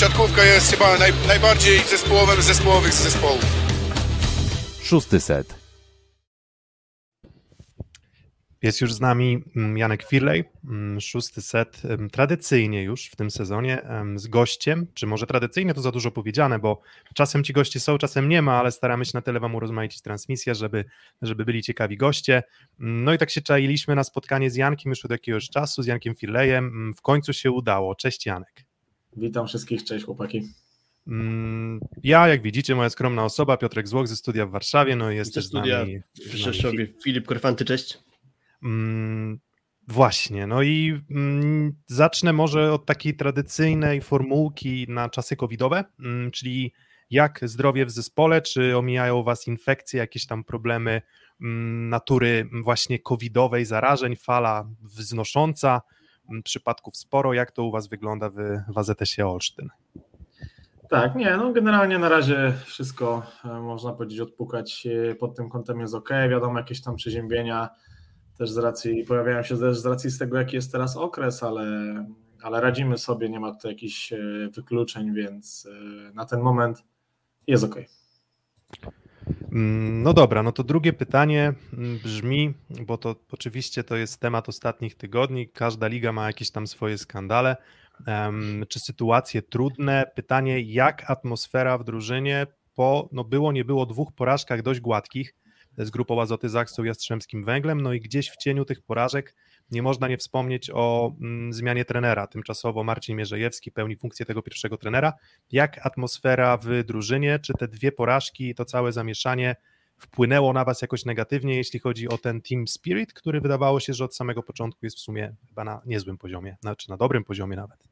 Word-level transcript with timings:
siatkówka 0.00 0.44
jest 0.44 0.70
chyba 0.72 0.98
naj, 0.98 1.12
najbardziej 1.28 1.78
zespołowym 1.78 2.42
z 2.42 2.44
zespołowych 2.44 2.92
zespołów. 2.92 3.44
Szósty 4.82 5.20
set. 5.20 5.54
Jest 8.62 8.80
już 8.80 8.92
z 8.92 9.00
nami 9.00 9.44
mm, 9.56 9.78
Janek 9.78 10.02
Firlej, 10.02 10.44
mm, 10.64 11.00
szósty 11.00 11.42
set, 11.42 11.82
tradycyjnie 12.12 12.82
już 12.82 13.06
w 13.06 13.16
tym 13.16 13.30
sezonie 13.30 13.82
z 14.16 14.26
gościem, 14.26 14.86
czy 14.94 15.06
może 15.06 15.26
tradycyjnie 15.26 15.74
to 15.74 15.80
za 15.80 15.92
dużo 15.92 16.10
powiedziane, 16.10 16.58
bo 16.58 16.80
czasem 17.14 17.44
ci 17.44 17.52
goście 17.52 17.80
są, 17.80 17.98
czasem 17.98 18.28
nie 18.28 18.42
ma, 18.42 18.58
ale 18.58 18.72
staramy 18.72 19.04
się 19.04 19.12
na 19.14 19.22
tyle 19.22 19.40
wam 19.40 19.54
urozmaicić 19.54 20.02
transmisję, 20.02 20.54
żeby, 20.54 20.84
żeby 21.22 21.44
byli 21.44 21.62
ciekawi 21.62 21.96
goście. 21.96 22.42
Mm, 22.80 23.04
no 23.04 23.14
i 23.14 23.18
tak 23.18 23.30
się 23.30 23.40
czailiśmy 23.40 23.94
na 23.94 24.04
spotkanie 24.04 24.50
z 24.50 24.56
Jankiem 24.56 24.90
już 24.90 25.04
od 25.04 25.10
jakiegoś 25.10 25.48
czasu, 25.48 25.82
z 25.82 25.86
Jankiem 25.86 26.14
Firlejem, 26.14 26.92
w 26.96 27.02
końcu 27.02 27.32
się 27.32 27.50
udało. 27.50 27.94
Cześć 27.94 28.26
Janek. 28.26 28.69
Witam 29.16 29.46
wszystkich, 29.46 29.84
cześć 29.84 30.04
chłopaki. 30.04 30.42
Ja, 32.02 32.28
jak 32.28 32.42
widzicie, 32.42 32.74
moja 32.74 32.90
skromna 32.90 33.24
osoba, 33.24 33.56
Piotrek 33.56 33.88
Złoch 33.88 34.08
ze 34.08 34.16
studia 34.16 34.46
w 34.46 34.50
Warszawie, 34.50 34.96
no 34.96 35.10
i 35.10 35.16
jest 35.16 35.34
też 35.34 35.46
z 35.46 35.52
nami... 35.52 36.00
W 36.14 36.34
Rzeszowie, 36.34 36.86
Filip 37.04 37.26
Korfanty, 37.26 37.64
cześć. 37.64 37.98
Mm, 38.62 39.38
właśnie, 39.88 40.46
no 40.46 40.62
i 40.62 41.00
mm, 41.10 41.72
zacznę 41.86 42.32
może 42.32 42.72
od 42.72 42.86
takiej 42.86 43.16
tradycyjnej 43.16 44.00
formułki 44.00 44.86
na 44.88 45.08
czasy 45.08 45.36
covidowe, 45.36 45.84
mm, 46.00 46.30
czyli 46.30 46.72
jak 47.10 47.40
zdrowie 47.42 47.86
w 47.86 47.90
zespole, 47.90 48.42
czy 48.42 48.76
omijają 48.76 49.22
Was 49.22 49.46
infekcje, 49.46 49.98
jakieś 49.98 50.26
tam 50.26 50.44
problemy 50.44 51.02
natury 51.88 52.48
właśnie 52.62 52.98
covidowej, 52.98 53.64
zarażeń, 53.64 54.16
fala 54.16 54.68
wznosząca, 54.82 55.80
przypadków 56.44 56.96
sporo, 56.96 57.32
jak 57.34 57.52
to 57.52 57.64
u 57.64 57.70
Was 57.70 57.88
wygląda 57.88 58.30
w, 58.30 58.34
w 58.68 58.78
AZS-ie 58.78 59.28
Olsztyn? 59.28 59.68
Tak, 60.90 61.14
nie, 61.14 61.36
no 61.36 61.52
generalnie 61.52 61.98
na 61.98 62.08
razie 62.08 62.52
wszystko 62.64 63.22
e, 63.44 63.48
można 63.48 63.92
powiedzieć 63.92 64.20
odpukać 64.20 64.86
e, 65.10 65.14
pod 65.14 65.36
tym 65.36 65.48
kątem 65.48 65.80
jest 65.80 65.94
ok, 65.94 66.10
wiadomo 66.30 66.58
jakieś 66.58 66.82
tam 66.82 66.96
przeziębienia, 66.96 67.68
też 68.38 68.50
z 68.50 68.58
racji, 68.58 69.04
pojawiają 69.04 69.42
się 69.42 69.58
też 69.58 69.78
z 69.78 69.86
racji 69.86 70.10
z 70.10 70.18
tego, 70.18 70.38
jaki 70.38 70.56
jest 70.56 70.72
teraz 70.72 70.96
okres, 70.96 71.42
ale, 71.42 71.64
ale 72.42 72.60
radzimy 72.60 72.98
sobie, 72.98 73.28
nie 73.28 73.40
ma 73.40 73.54
tu 73.54 73.68
jakichś 73.68 74.12
e, 74.12 74.18
wykluczeń, 74.54 75.14
więc 75.14 75.68
na 76.14 76.24
ten 76.24 76.40
moment 76.40 76.84
jest 77.46 77.64
ok. 77.64 77.76
Mm, 79.52 80.02
no 80.02 80.12
dobra, 80.12 80.42
no 80.42 80.52
to 80.52 80.64
drugie 80.64 80.92
pytanie 80.92 81.52
mm, 81.72 81.98
brzmi, 81.98 82.54
bo 82.86 82.98
to 82.98 83.16
oczywiście 83.32 83.84
to 83.84 83.96
jest 83.96 84.20
temat 84.20 84.48
ostatnich 84.48 84.94
tygodni, 84.94 85.48
każda 85.48 85.86
liga 85.86 86.12
ma 86.12 86.26
jakieś 86.26 86.50
tam 86.50 86.66
swoje 86.66 86.98
skandale, 86.98 87.56
czy 88.68 88.80
sytuacje 88.80 89.42
trudne. 89.42 90.10
Pytanie, 90.14 90.60
jak 90.60 91.10
atmosfera 91.10 91.78
w 91.78 91.84
drużynie 91.84 92.46
po, 92.74 93.08
no 93.12 93.24
było, 93.24 93.52
nie 93.52 93.64
było, 93.64 93.86
dwóch 93.86 94.12
porażkach 94.12 94.62
dość 94.62 94.80
gładkich, 94.80 95.34
z 95.78 95.90
grupą 95.90 96.20
Azoty 96.20 96.48
Zaksą 96.48 96.84
Jastrzębskim 96.84 97.44
Węglem, 97.44 97.80
no 97.80 97.92
i 97.92 98.00
gdzieś 98.00 98.30
w 98.30 98.36
cieniu 98.36 98.64
tych 98.64 98.82
porażek 98.82 99.34
nie 99.70 99.82
można 99.82 100.08
nie 100.08 100.18
wspomnieć 100.18 100.70
o 100.74 101.14
mm, 101.20 101.52
zmianie 101.52 101.84
trenera. 101.84 102.26
Tymczasowo 102.26 102.84
Marcin 102.84 103.16
Mierzejewski 103.16 103.72
pełni 103.72 103.96
funkcję 103.96 104.26
tego 104.26 104.42
pierwszego 104.42 104.76
trenera. 104.76 105.12
Jak 105.52 105.86
atmosfera 105.86 106.56
w 106.56 106.84
drużynie, 106.84 107.38
czy 107.38 107.52
te 107.52 107.68
dwie 107.68 107.92
porażki 107.92 108.48
i 108.48 108.54
to 108.54 108.64
całe 108.64 108.92
zamieszanie 108.92 109.56
wpłynęło 110.00 110.52
na 110.52 110.64
Was 110.64 110.82
jakoś 110.82 111.04
negatywnie, 111.04 111.56
jeśli 111.56 111.80
chodzi 111.80 112.08
o 112.08 112.18
ten 112.18 112.40
team 112.40 112.68
spirit, 112.68 113.12
który 113.12 113.40
wydawało 113.40 113.80
się, 113.80 113.94
że 113.94 114.04
od 114.04 114.16
samego 114.16 114.42
początku 114.42 114.86
jest 114.86 114.96
w 114.96 115.00
sumie 115.00 115.34
chyba 115.48 115.64
na 115.64 115.80
niezłym 115.86 116.18
poziomie, 116.18 116.56
znaczy 116.60 116.90
na 116.90 116.96
dobrym 116.96 117.24
poziomie 117.24 117.56
nawet. 117.56 117.84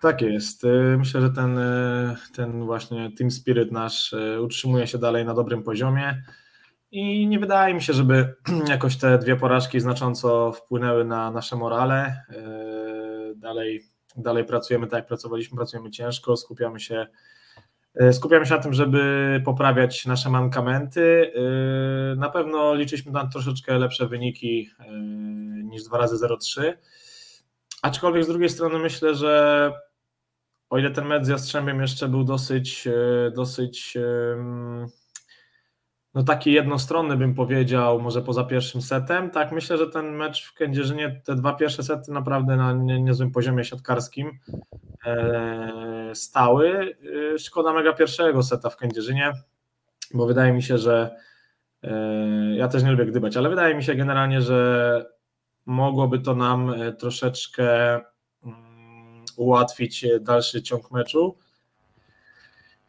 Tak 0.00 0.22
jest. 0.22 0.64
Y, 0.64 0.96
myślę, 0.98 1.20
że 1.20 1.30
ten, 1.30 1.58
y, 1.58 2.16
ten 2.34 2.64
właśnie 2.64 3.10
team 3.18 3.30
spirit 3.30 3.72
nasz 3.72 4.12
y, 4.12 4.40
utrzymuje 4.42 4.86
się 4.86 4.98
dalej 4.98 5.24
na 5.24 5.34
dobrym 5.34 5.62
poziomie. 5.62 6.22
I 6.92 7.26
nie 7.26 7.38
wydaje 7.38 7.74
mi 7.74 7.82
się, 7.82 7.92
żeby 7.92 8.34
jakoś 8.68 8.96
te 8.96 9.18
dwie 9.18 9.36
porażki 9.36 9.80
znacząco 9.80 10.52
wpłynęły 10.52 11.04
na 11.04 11.30
nasze 11.30 11.56
morale. 11.56 12.24
Yy, 12.30 13.34
dalej, 13.36 13.82
dalej 14.16 14.44
pracujemy 14.44 14.86
tak, 14.86 14.98
jak 14.98 15.06
pracowaliśmy, 15.06 15.56
pracujemy 15.56 15.90
ciężko, 15.90 16.36
skupiamy 16.36 16.80
się, 16.80 17.06
yy, 17.94 18.12
skupiamy 18.12 18.46
się 18.46 18.54
na 18.54 18.62
tym, 18.62 18.72
żeby 18.72 19.42
poprawiać 19.44 20.06
nasze 20.06 20.30
mankamenty. 20.30 21.32
Yy, 21.34 22.16
na 22.16 22.30
pewno 22.30 22.74
liczyliśmy 22.74 23.12
na 23.12 23.26
troszeczkę 23.26 23.78
lepsze 23.78 24.06
wyniki 24.06 24.70
niż 25.64 25.84
2 25.84 25.98
razy 25.98 26.26
0,3. 26.26 26.72
Aczkolwiek 27.82 28.24
z 28.24 28.28
drugiej 28.28 28.48
strony 28.48 28.78
myślę, 28.78 29.14
że 29.14 29.72
o 30.70 30.78
ile 30.78 30.90
ten 30.90 31.06
mecz 31.06 31.24
z 31.24 31.28
Jastrzębiem 31.28 31.80
jeszcze 31.80 32.08
był 32.08 32.24
dosyć, 32.24 32.88
dosyć 33.34 33.98
no 36.14 36.22
taki 36.22 36.52
jednostronny 36.52 37.16
bym 37.16 37.34
powiedział, 37.34 38.00
może 38.00 38.22
poza 38.22 38.44
pierwszym 38.44 38.82
setem. 38.82 39.30
Tak, 39.30 39.52
myślę, 39.52 39.78
że 39.78 39.86
ten 39.86 40.16
mecz 40.16 40.46
w 40.46 40.54
Kędzierzynie, 40.54 41.20
te 41.24 41.34
dwa 41.34 41.52
pierwsze 41.52 41.82
sety 41.82 42.12
naprawdę 42.12 42.56
na 42.56 42.72
niezłym 42.72 43.30
poziomie 43.30 43.64
siatkarskim 43.64 44.38
e, 45.06 46.10
stały. 46.14 46.96
E, 47.34 47.38
szkoda 47.38 47.72
mega 47.72 47.92
pierwszego 47.92 48.42
seta 48.42 48.70
w 48.70 48.76
Kędzierzynie, 48.76 49.32
bo 50.14 50.26
wydaje 50.26 50.52
mi 50.52 50.62
się, 50.62 50.78
że 50.78 51.16
e, 51.82 51.90
ja 52.56 52.68
też 52.68 52.82
nie 52.82 52.90
lubię 52.90 53.06
gdybać, 53.06 53.36
ale 53.36 53.48
wydaje 53.48 53.74
mi 53.74 53.82
się 53.82 53.94
generalnie, 53.94 54.40
że 54.42 55.04
mogłoby 55.66 56.18
to 56.18 56.34
nam 56.34 56.74
troszeczkę 56.98 57.94
mm, 58.44 59.24
ułatwić 59.36 60.06
dalszy 60.20 60.62
ciąg 60.62 60.90
meczu. 60.90 61.36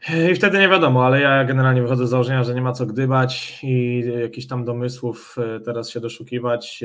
I 0.09 0.36
wtedy 0.36 0.58
nie 0.58 0.69
wiadomo, 0.69 1.06
ale 1.06 1.22
ja 1.22 1.46
generalnie 1.46 1.81
wychodzę 1.81 2.08
z 2.08 2.09
założenia, 2.09 2.44
że 2.44 2.56
nie 2.56 2.62
ma 2.62 2.72
co 2.72 2.86
gdybać 2.86 3.59
i 3.64 4.03
jakichś 4.22 4.47
tam 4.47 4.66
domysłów 4.66 5.36
e, 5.38 5.59
teraz 5.59 5.90
się 5.90 6.00
doszukiwać. 6.00 6.84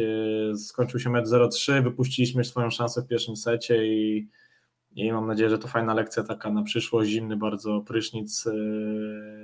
E, 0.52 0.56
skończył 0.56 1.00
się 1.00 1.10
mecz 1.10 1.26
0-3, 1.26 1.82
wypuściliśmy 1.82 2.44
swoją 2.44 2.70
szansę 2.70 3.02
w 3.02 3.06
pierwszym 3.06 3.36
secie 3.36 3.86
i, 3.86 4.28
i 4.92 5.12
mam 5.12 5.26
nadzieję, 5.26 5.50
że 5.50 5.58
to 5.58 5.68
fajna 5.68 5.94
lekcja 5.94 6.22
taka 6.22 6.50
na 6.50 6.62
przyszłość. 6.62 7.10
Zimny 7.10 7.36
bardzo 7.36 7.80
prysznic 7.80 8.46
e, 8.46 8.52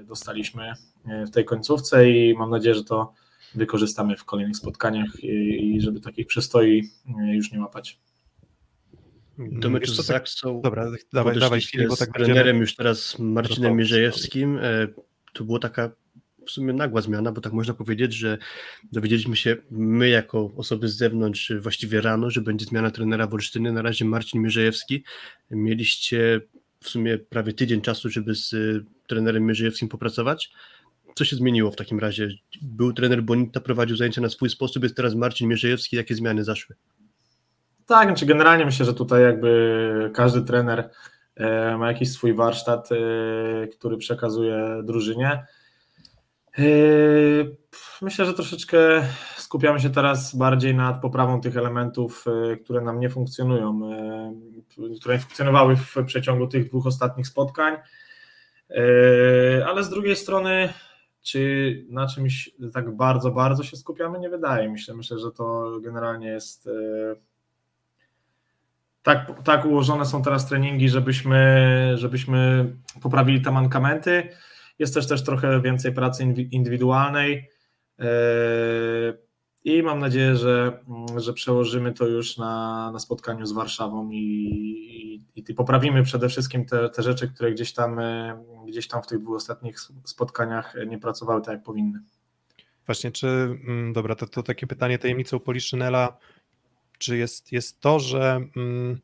dostaliśmy 0.05 0.73
w 1.27 1.31
tej 1.31 1.45
końcówce 1.45 2.11
i 2.11 2.35
mam 2.35 2.51
nadzieję, 2.51 2.75
że 2.75 2.85
to 2.85 3.13
wykorzystamy 3.55 4.17
w 4.17 4.25
kolejnych 4.25 4.57
spotkaniach 4.57 5.25
i, 5.25 5.75
i 5.75 5.81
żeby 5.81 6.01
takich 6.01 6.27
przystoi 6.27 6.83
już 7.33 7.53
nie 7.53 7.61
łapać. 7.61 8.01
Do 9.39 9.71
meczu 9.71 9.93
z 9.93 9.97
tak- 9.97 10.07
Zaksą 10.07 10.61
Dobra, 10.65 10.91
dawaj, 11.13 11.39
dawaj 11.39 11.61
chwilę, 11.61 11.87
bo 11.89 11.97
tak 11.97 12.09
z 12.09 12.13
trenerem 12.13 12.61
już 12.61 12.77
teraz 12.77 13.19
Marcinem 13.19 13.77
Mierzejewskim. 13.77 14.59
E, 14.59 14.89
to 15.33 15.45
była 15.45 15.59
taka 15.59 15.91
w 16.47 16.51
sumie 16.51 16.73
nagła 16.73 17.01
zmiana, 17.01 17.33
bo 17.33 17.41
tak 17.41 17.53
można 17.53 17.75
powiedzieć, 17.75 18.15
że 18.15 18.39
dowiedzieliśmy 18.93 19.37
się 19.37 19.57
my 19.71 20.09
jako 20.09 20.53
osoby 20.57 20.89
z 20.89 20.97
zewnątrz 20.97 21.53
właściwie 21.61 22.01
rano, 22.01 22.31
że 22.31 22.41
będzie 22.41 22.67
zmiana 22.67 22.91
trenera 22.91 23.27
w 23.27 23.35
Olsztynie. 23.35 23.73
Na 23.73 23.83
razie 23.83 24.05
Marcin 24.05 24.43
Mierzejewski. 24.43 25.05
Mieliście 25.51 26.41
w 26.81 26.89
sumie 26.89 27.19
prawie 27.19 27.53
tydzień 27.53 27.81
czasu, 27.81 28.11
żeby 28.11 28.35
z 28.35 28.55
trenerem 29.07 29.47
Mierzejewskim 29.47 29.89
popracować. 29.89 30.53
Co 31.15 31.25
się 31.25 31.37
zmieniło 31.37 31.71
w 31.71 31.77
takim 31.77 31.99
razie? 31.99 32.29
Był 32.63 32.93
trener 32.93 33.23
Bonita, 33.23 33.61
prowadził 33.61 33.97
zajęcia 33.97 34.21
na 34.21 34.29
swój 34.29 34.51
sposób, 34.51 34.83
jest 34.83 34.97
teraz 34.97 35.15
Marcin 35.15 35.49
Mierzejewski. 35.49 35.97
Jakie 35.97 36.15
zmiany 36.15 36.45
zaszły? 36.45 36.77
Tak, 37.87 38.09
znaczy 38.09 38.27
generalnie 38.27 38.65
myślę, 38.65 38.87
że 38.87 38.95
tutaj 38.95 39.23
jakby 39.23 40.11
każdy 40.15 40.43
trener 40.43 40.91
e, 41.37 41.77
ma 41.79 41.89
jakiś 41.89 42.13
swój 42.13 42.35
warsztat, 42.35 42.89
e, 42.93 43.67
który 43.67 43.97
przekazuje 43.97 44.83
drużynie. 44.85 45.47
E, 46.59 46.63
myślę, 48.03 48.25
że 48.25 48.35
troszeczkę 48.35 48.79
skupiamy 49.37 49.81
się 49.81 49.91
teraz 49.91 50.37
bardziej 50.37 50.75
nad 50.75 51.01
poprawą 51.01 51.41
tych 51.41 51.57
elementów, 51.57 52.25
które 52.65 52.81
nam 52.81 53.01
nie 53.01 53.09
funkcjonują, 53.09 53.81
które 55.01 55.15
nie 55.15 55.21
funkcjonowały 55.21 55.77
w 55.77 55.97
przeciągu 56.07 56.47
tych 56.47 56.69
dwóch 56.69 56.87
ostatnich 56.87 57.27
spotkań. 57.27 57.77
Ale 59.67 59.85
z 59.85 59.89
drugiej 59.89 60.17
strony, 60.17 60.73
czy 61.23 61.85
na 61.89 62.07
czymś 62.07 62.51
tak 62.73 62.97
bardzo, 62.97 63.31
bardzo 63.31 63.63
się 63.63 63.77
skupiamy? 63.77 64.19
Nie 64.19 64.31
wydaje 64.31 64.69
mi 64.69 64.79
się. 64.79 64.95
Myślę, 64.95 65.19
że 65.19 65.33
to 65.33 65.79
generalnie 65.83 66.29
jest 66.29 66.69
tak, 69.05 69.43
tak 69.45 69.65
ułożone 69.65 70.07
są 70.07 70.23
teraz 70.23 70.47
treningi, 70.47 70.89
żebyśmy, 70.89 71.93
żebyśmy 71.95 72.73
poprawili 73.03 73.41
te 73.41 73.51
mankamenty. 73.51 74.29
Jest 74.79 74.95
też 74.95 75.09
też 75.09 75.25
trochę 75.25 75.61
więcej 75.61 75.93
pracy 75.93 76.23
indywidualnej 76.51 77.51
yy, 77.99 78.07
i 79.65 79.83
mam 79.83 79.99
nadzieję, 79.99 80.37
że, 80.37 80.85
że 81.17 81.33
przełożymy 81.33 81.93
to 81.93 82.07
już 82.07 82.37
na, 82.37 82.91
na 82.93 82.99
spotkaniu 82.99 83.47
z 83.47 83.53
Warszawą 83.53 84.11
i, 84.11 84.19
i, 85.37 85.45
i 85.49 85.55
poprawimy 85.55 86.03
przede 86.03 86.29
wszystkim 86.29 86.65
te, 86.65 86.91
te 86.91 87.03
rzeczy, 87.03 87.29
które 87.29 87.53
gdzieś 87.53 87.73
tam, 87.73 87.97
yy, 87.97 88.71
gdzieś 88.71 88.89
tam 88.89 89.03
w 89.03 89.07
tych 89.07 89.19
dwóch 89.19 89.37
ostatnich 89.37 89.81
spotkaniach 90.05 90.75
nie 90.87 90.99
pracowały 90.99 91.43
tak, 91.43 91.55
jak 91.55 91.63
powinny. 91.63 92.01
Właśnie, 92.87 93.13
czy, 93.13 93.27
mm, 93.27 93.93
dobra, 93.93 94.15
to, 94.15 94.27
to 94.27 94.43
takie 94.43 94.67
pytanie 94.67 94.99
tajemnicą 94.99 95.41
Poliszynela 95.41 96.19
czy 97.05 97.17
jest, 97.17 97.53
jest 97.53 97.81
to, 97.81 98.01
że 98.01 98.41
mm, 98.57 99.01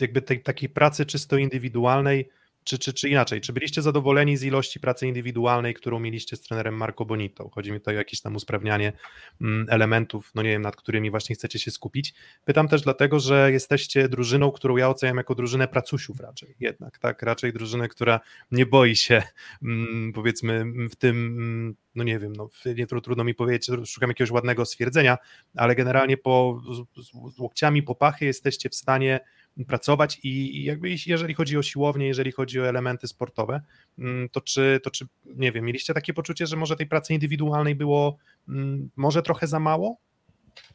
jakby 0.00 0.22
tej 0.22 0.42
takiej 0.42 0.68
pracy 0.68 1.06
czysto 1.06 1.36
indywidualnej, 1.36 2.28
czy, 2.64 2.78
czy, 2.78 2.92
czy 2.92 3.08
inaczej, 3.08 3.40
czy 3.40 3.52
byliście 3.52 3.82
zadowoleni 3.82 4.36
z 4.36 4.42
ilości 4.42 4.80
pracy 4.80 5.06
indywidualnej, 5.06 5.74
którą 5.74 6.00
mieliście 6.00 6.36
z 6.36 6.40
trenerem 6.40 6.74
Marco 6.74 7.04
Bonito? 7.04 7.48
Chodzi 7.48 7.72
mi 7.72 7.78
tutaj 7.78 7.94
o 7.94 7.98
jakieś 7.98 8.20
tam 8.20 8.36
usprawnianie 8.36 8.92
mm, 9.40 9.66
elementów, 9.70 10.30
no 10.34 10.42
nie 10.42 10.50
wiem, 10.50 10.62
nad 10.62 10.76
którymi 10.76 11.10
właśnie 11.10 11.34
chcecie 11.34 11.58
się 11.58 11.70
skupić. 11.70 12.14
Pytam 12.44 12.68
też 12.68 12.82
dlatego, 12.82 13.20
że 13.20 13.52
jesteście 13.52 14.08
drużyną, 14.08 14.50
którą 14.50 14.76
ja 14.76 14.88
oceniam 14.88 15.16
jako 15.16 15.34
drużynę 15.34 15.68
pracusiów 15.68 16.20
raczej 16.20 16.56
jednak, 16.60 16.98
tak? 16.98 17.22
Raczej 17.22 17.52
drużynę, 17.52 17.88
która 17.88 18.20
nie 18.50 18.66
boi 18.66 18.96
się 18.96 19.22
mm, 19.62 20.12
powiedzmy 20.12 20.64
w 20.90 20.96
tym, 20.96 21.76
no 21.94 22.04
nie 22.04 22.18
wiem, 22.18 22.32
no 22.36 22.48
nie, 22.76 22.86
trudno 22.86 23.24
mi 23.24 23.34
powiedzieć, 23.34 23.70
szukam 23.86 24.10
jakiegoś 24.10 24.30
ładnego 24.30 24.64
stwierdzenia, 24.64 25.18
ale 25.56 25.74
generalnie 25.74 26.16
po, 26.16 26.62
z, 26.96 27.34
z 27.34 27.38
łokciami 27.38 27.82
po 27.82 27.94
pachy 27.94 28.24
jesteście 28.24 28.70
w 28.70 28.74
stanie 28.74 29.20
pracować 29.66 30.20
i 30.22 30.64
jakby 30.64 30.88
jeżeli 31.06 31.34
chodzi 31.34 31.58
o 31.58 31.62
siłownię, 31.62 32.06
jeżeli 32.06 32.32
chodzi 32.32 32.60
o 32.60 32.68
elementy 32.68 33.08
sportowe, 33.08 33.60
mm, 33.98 34.28
to 34.28 34.40
czy, 34.40 34.80
to 34.82 34.90
czy 34.90 35.06
nie 35.24 35.52
wiem, 35.52 35.64
mieliście 35.64 35.94
takie 35.94 36.14
poczucie, 36.14 36.46
że 36.46 36.56
może 36.56 36.76
tej 36.76 36.86
pracy 36.86 37.14
indywidualnej 37.14 37.74
było 37.74 38.16
mm, 38.48 38.90
może 38.96 39.22
trochę 39.22 39.46
za 39.46 39.60
mało? 39.60 39.96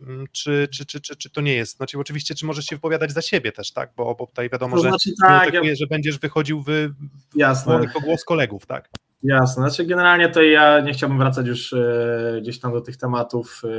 Mm, 0.01 0.25
czy, 0.31 0.68
czy, 0.71 0.85
czy, 0.85 1.01
czy, 1.01 1.15
czy 1.15 1.29
to 1.29 1.41
nie 1.41 1.53
jest? 1.53 1.77
Znaczy, 1.77 2.00
oczywiście, 2.00 2.35
czy 2.35 2.45
możesz 2.45 2.65
się 2.65 2.75
wypowiadać 2.75 3.12
za 3.12 3.21
siebie 3.21 3.51
też, 3.51 3.71
tak? 3.71 3.91
Bo, 3.97 4.15
bo 4.15 4.27
tutaj 4.27 4.50
wiadomo, 4.50 4.75
to 4.75 4.81
znaczy, 4.81 5.09
że 5.09 5.27
tak, 5.27 5.53
ja... 5.53 5.75
że 5.75 5.88
będziesz 5.88 6.19
wychodził 6.19 6.62
w, 6.62 6.65
w 6.65 7.35
Jasne. 7.35 7.81
głos 8.03 8.23
kolegów, 8.23 8.65
tak? 8.65 8.89
Jasne, 9.23 9.69
znaczy 9.69 9.85
generalnie 9.85 10.30
to 10.30 10.41
ja 10.41 10.80
nie 10.80 10.94
chciałbym 10.94 11.18
wracać 11.18 11.47
już 11.47 11.73
e, 11.73 12.39
gdzieś 12.41 12.59
tam 12.59 12.71
do 12.73 12.81
tych 12.81 12.97
tematów 12.97 13.62
e, 13.63 13.69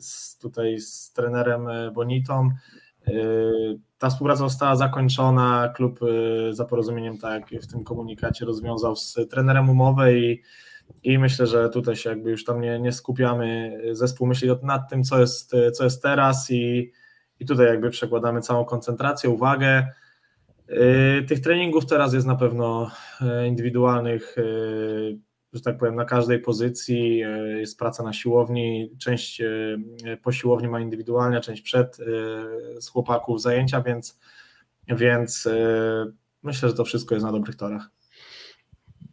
z, 0.00 0.38
tutaj 0.38 0.80
z 0.80 1.12
trenerem 1.12 1.68
e, 1.68 1.90
Bonitą. 1.90 2.50
Ta 4.04 4.10
współpraca 4.10 4.38
została 4.38 4.76
zakończona, 4.76 5.72
klub 5.76 6.02
y, 6.02 6.54
za 6.54 6.64
porozumieniem, 6.64 7.18
tak 7.18 7.50
w 7.62 7.66
tym 7.66 7.84
komunikacie, 7.84 8.46
rozwiązał 8.46 8.96
z 8.96 9.16
trenerem 9.30 9.70
umowę 9.70 10.14
i, 10.14 10.42
i 11.02 11.18
myślę, 11.18 11.46
że 11.46 11.68
tutaj 11.68 11.96
się 11.96 12.10
jakby 12.10 12.30
już 12.30 12.44
tam 12.44 12.60
nie, 12.60 12.80
nie 12.80 12.92
skupiamy. 12.92 13.78
Zespół 13.92 14.26
myśli 14.26 14.50
nad 14.62 14.90
tym, 14.90 15.04
co 15.04 15.20
jest, 15.20 15.52
co 15.74 15.84
jest 15.84 16.02
teraz 16.02 16.50
i, 16.50 16.92
i 17.40 17.46
tutaj 17.46 17.66
jakby 17.66 17.90
przekładamy 17.90 18.40
całą 18.40 18.64
koncentrację, 18.64 19.30
uwagę. 19.30 19.86
Y, 20.70 21.24
tych 21.28 21.40
treningów 21.40 21.86
teraz 21.86 22.14
jest 22.14 22.26
na 22.26 22.36
pewno 22.36 22.90
y, 23.20 23.46
indywidualnych 23.46 24.36
że 25.54 25.60
tak 25.60 25.78
powiem, 25.78 25.94
na 25.94 26.04
każdej 26.04 26.38
pozycji 26.38 27.22
e, 27.22 27.60
jest 27.60 27.78
praca 27.78 28.02
na 28.02 28.12
siłowni, 28.12 28.90
część 28.98 29.40
e, 29.40 29.46
po 30.22 30.32
siłowni 30.32 30.68
ma 30.68 30.80
indywidualnie, 30.80 31.40
część 31.40 31.62
przed 31.62 32.00
e, 32.00 32.04
z 32.82 32.88
chłopaków 32.88 33.42
zajęcia, 33.42 33.82
więc, 33.82 34.18
więc 34.88 35.48
myślę, 36.42 36.68
że 36.68 36.74
to 36.74 36.84
wszystko 36.84 37.14
jest 37.14 37.26
na 37.26 37.32
dobrych 37.32 37.56
torach. 37.56 37.90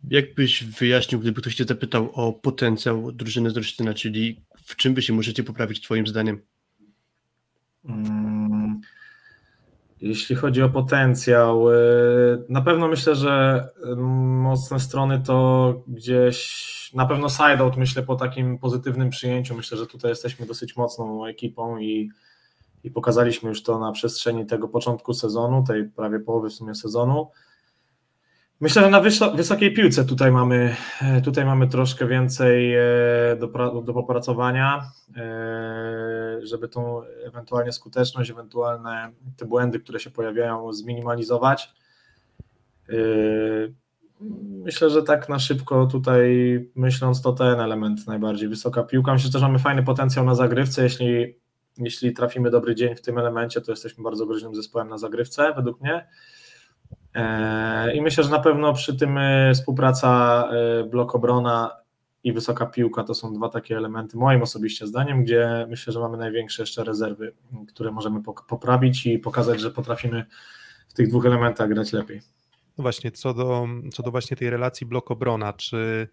Jakbyś 0.09 0.63
wyjaśnił, 0.63 1.19
gdyby 1.19 1.41
ktoś 1.41 1.55
Cię 1.55 1.63
zapytał 1.63 2.11
o 2.13 2.33
potencjał 2.33 3.11
drużyny 3.11 3.49
z 3.51 3.57
Olsztyna, 3.57 3.93
czyli 3.93 4.41
w 4.65 4.75
czym 4.75 4.93
Wy 4.93 5.01
się 5.01 5.13
możecie 5.13 5.43
poprawić 5.43 5.81
Twoim 5.81 6.07
zdaniem? 6.07 6.41
Hmm. 7.87 8.30
Jeśli 10.01 10.35
chodzi 10.35 10.61
o 10.61 10.69
potencjał, 10.69 11.71
y, 11.71 11.75
na 12.49 12.61
pewno 12.61 12.87
myślę, 12.87 13.15
że 13.15 13.67
y, 13.91 13.95
mocne 13.95 14.79
strony 14.79 15.19
to 15.19 15.73
gdzieś 15.87 16.71
na 16.93 17.05
pewno 17.05 17.29
sideout, 17.29 17.77
myślę, 17.77 18.03
po 18.03 18.15
takim 18.15 18.57
pozytywnym 18.57 19.09
przyjęciu. 19.09 19.55
Myślę, 19.55 19.77
że 19.77 19.87
tutaj 19.87 20.11
jesteśmy 20.11 20.45
dosyć 20.45 20.77
mocną 20.77 21.25
ekipą 21.25 21.77
i, 21.77 22.09
i 22.83 22.91
pokazaliśmy 22.91 23.49
już 23.49 23.63
to 23.63 23.79
na 23.79 23.91
przestrzeni 23.91 24.45
tego 24.45 24.67
początku 24.67 25.13
sezonu, 25.13 25.63
tej 25.67 25.89
prawie 25.89 26.19
połowy 26.19 26.49
w 26.49 26.53
sumie 26.53 26.75
sezonu. 26.75 27.27
Myślę, 28.61 28.81
że 28.81 28.89
na 28.89 29.01
wysokiej 29.35 29.73
piłce 29.73 30.05
tutaj 30.05 30.31
mamy, 30.31 30.75
e, 31.01 31.21
tutaj 31.21 31.45
mamy 31.45 31.67
troszkę 31.67 32.07
więcej 32.07 32.75
e, 32.75 32.81
do, 33.39 33.81
do 33.81 33.93
popracowania, 33.93 34.91
e, 35.17 36.39
żeby 36.43 36.67
tą 36.67 37.01
ewentualnie 37.03 37.71
skuteczność, 37.71 38.31
ewentualne 38.31 39.11
te 39.37 39.45
błędy, 39.45 39.79
które 39.79 39.99
się 39.99 40.09
pojawiają, 40.09 40.73
zminimalizować. 40.73 41.73
Myślę, 44.63 44.89
że 44.89 45.03
tak 45.03 45.29
na 45.29 45.39
szybko 45.39 45.85
tutaj 45.85 46.29
myśląc, 46.75 47.21
to 47.21 47.33
ten 47.33 47.59
element 47.59 48.07
najbardziej. 48.07 48.49
Wysoka 48.49 48.83
piłka. 48.83 49.13
Myślę, 49.13 49.27
że 49.27 49.33
też 49.33 49.41
mamy 49.41 49.59
fajny 49.59 49.83
potencjał 49.83 50.25
na 50.25 50.35
zagrywce. 50.35 50.83
Jeśli, 50.83 51.35
jeśli 51.77 52.13
trafimy 52.13 52.51
dobry 52.51 52.75
dzień 52.75 52.95
w 52.95 53.01
tym 53.01 53.17
elemencie, 53.17 53.61
to 53.61 53.71
jesteśmy 53.71 54.03
bardzo 54.03 54.25
groźnym 54.25 54.55
zespołem 54.55 54.87
na 54.87 54.97
zagrywce, 54.97 55.53
według 55.55 55.81
mnie. 55.81 56.07
E, 57.15 57.95
I 57.95 58.01
myślę, 58.01 58.23
że 58.23 58.29
na 58.29 58.39
pewno 58.39 58.73
przy 58.73 58.97
tym 58.97 59.17
e, 59.17 59.53
współpraca 59.53 60.43
e, 60.51 60.83
blok 60.83 61.15
obrona 61.15 61.71
i 62.23 62.33
wysoka 62.33 62.65
piłka 62.65 63.03
to 63.03 63.13
są 63.13 63.33
dwa 63.33 63.49
takie 63.49 63.77
elementy, 63.77 64.17
moim 64.17 64.41
osobiście 64.41 64.87
zdaniem, 64.87 65.23
gdzie 65.23 65.65
myślę, 65.69 65.93
że 65.93 65.99
mamy 65.99 66.17
największe 66.17 66.63
jeszcze 66.63 66.83
rezerwy, 66.83 67.33
które 67.67 67.91
możemy 67.91 68.21
poprawić 68.47 69.05
i 69.05 69.19
pokazać, 69.19 69.59
że 69.59 69.71
potrafimy 69.71 70.25
w 70.87 70.93
tych 70.93 71.07
dwóch 71.09 71.25
elementach 71.25 71.69
grać 71.69 71.93
lepiej. 71.93 72.21
No 72.77 72.81
właśnie, 72.81 73.11
co 73.11 73.33
do, 73.33 73.67
co 73.93 74.03
do 74.03 74.11
właśnie 74.11 74.37
tej 74.37 74.49
relacji 74.49 74.87
blok 74.87 75.11
obrona, 75.11 75.53
czy 75.53 76.07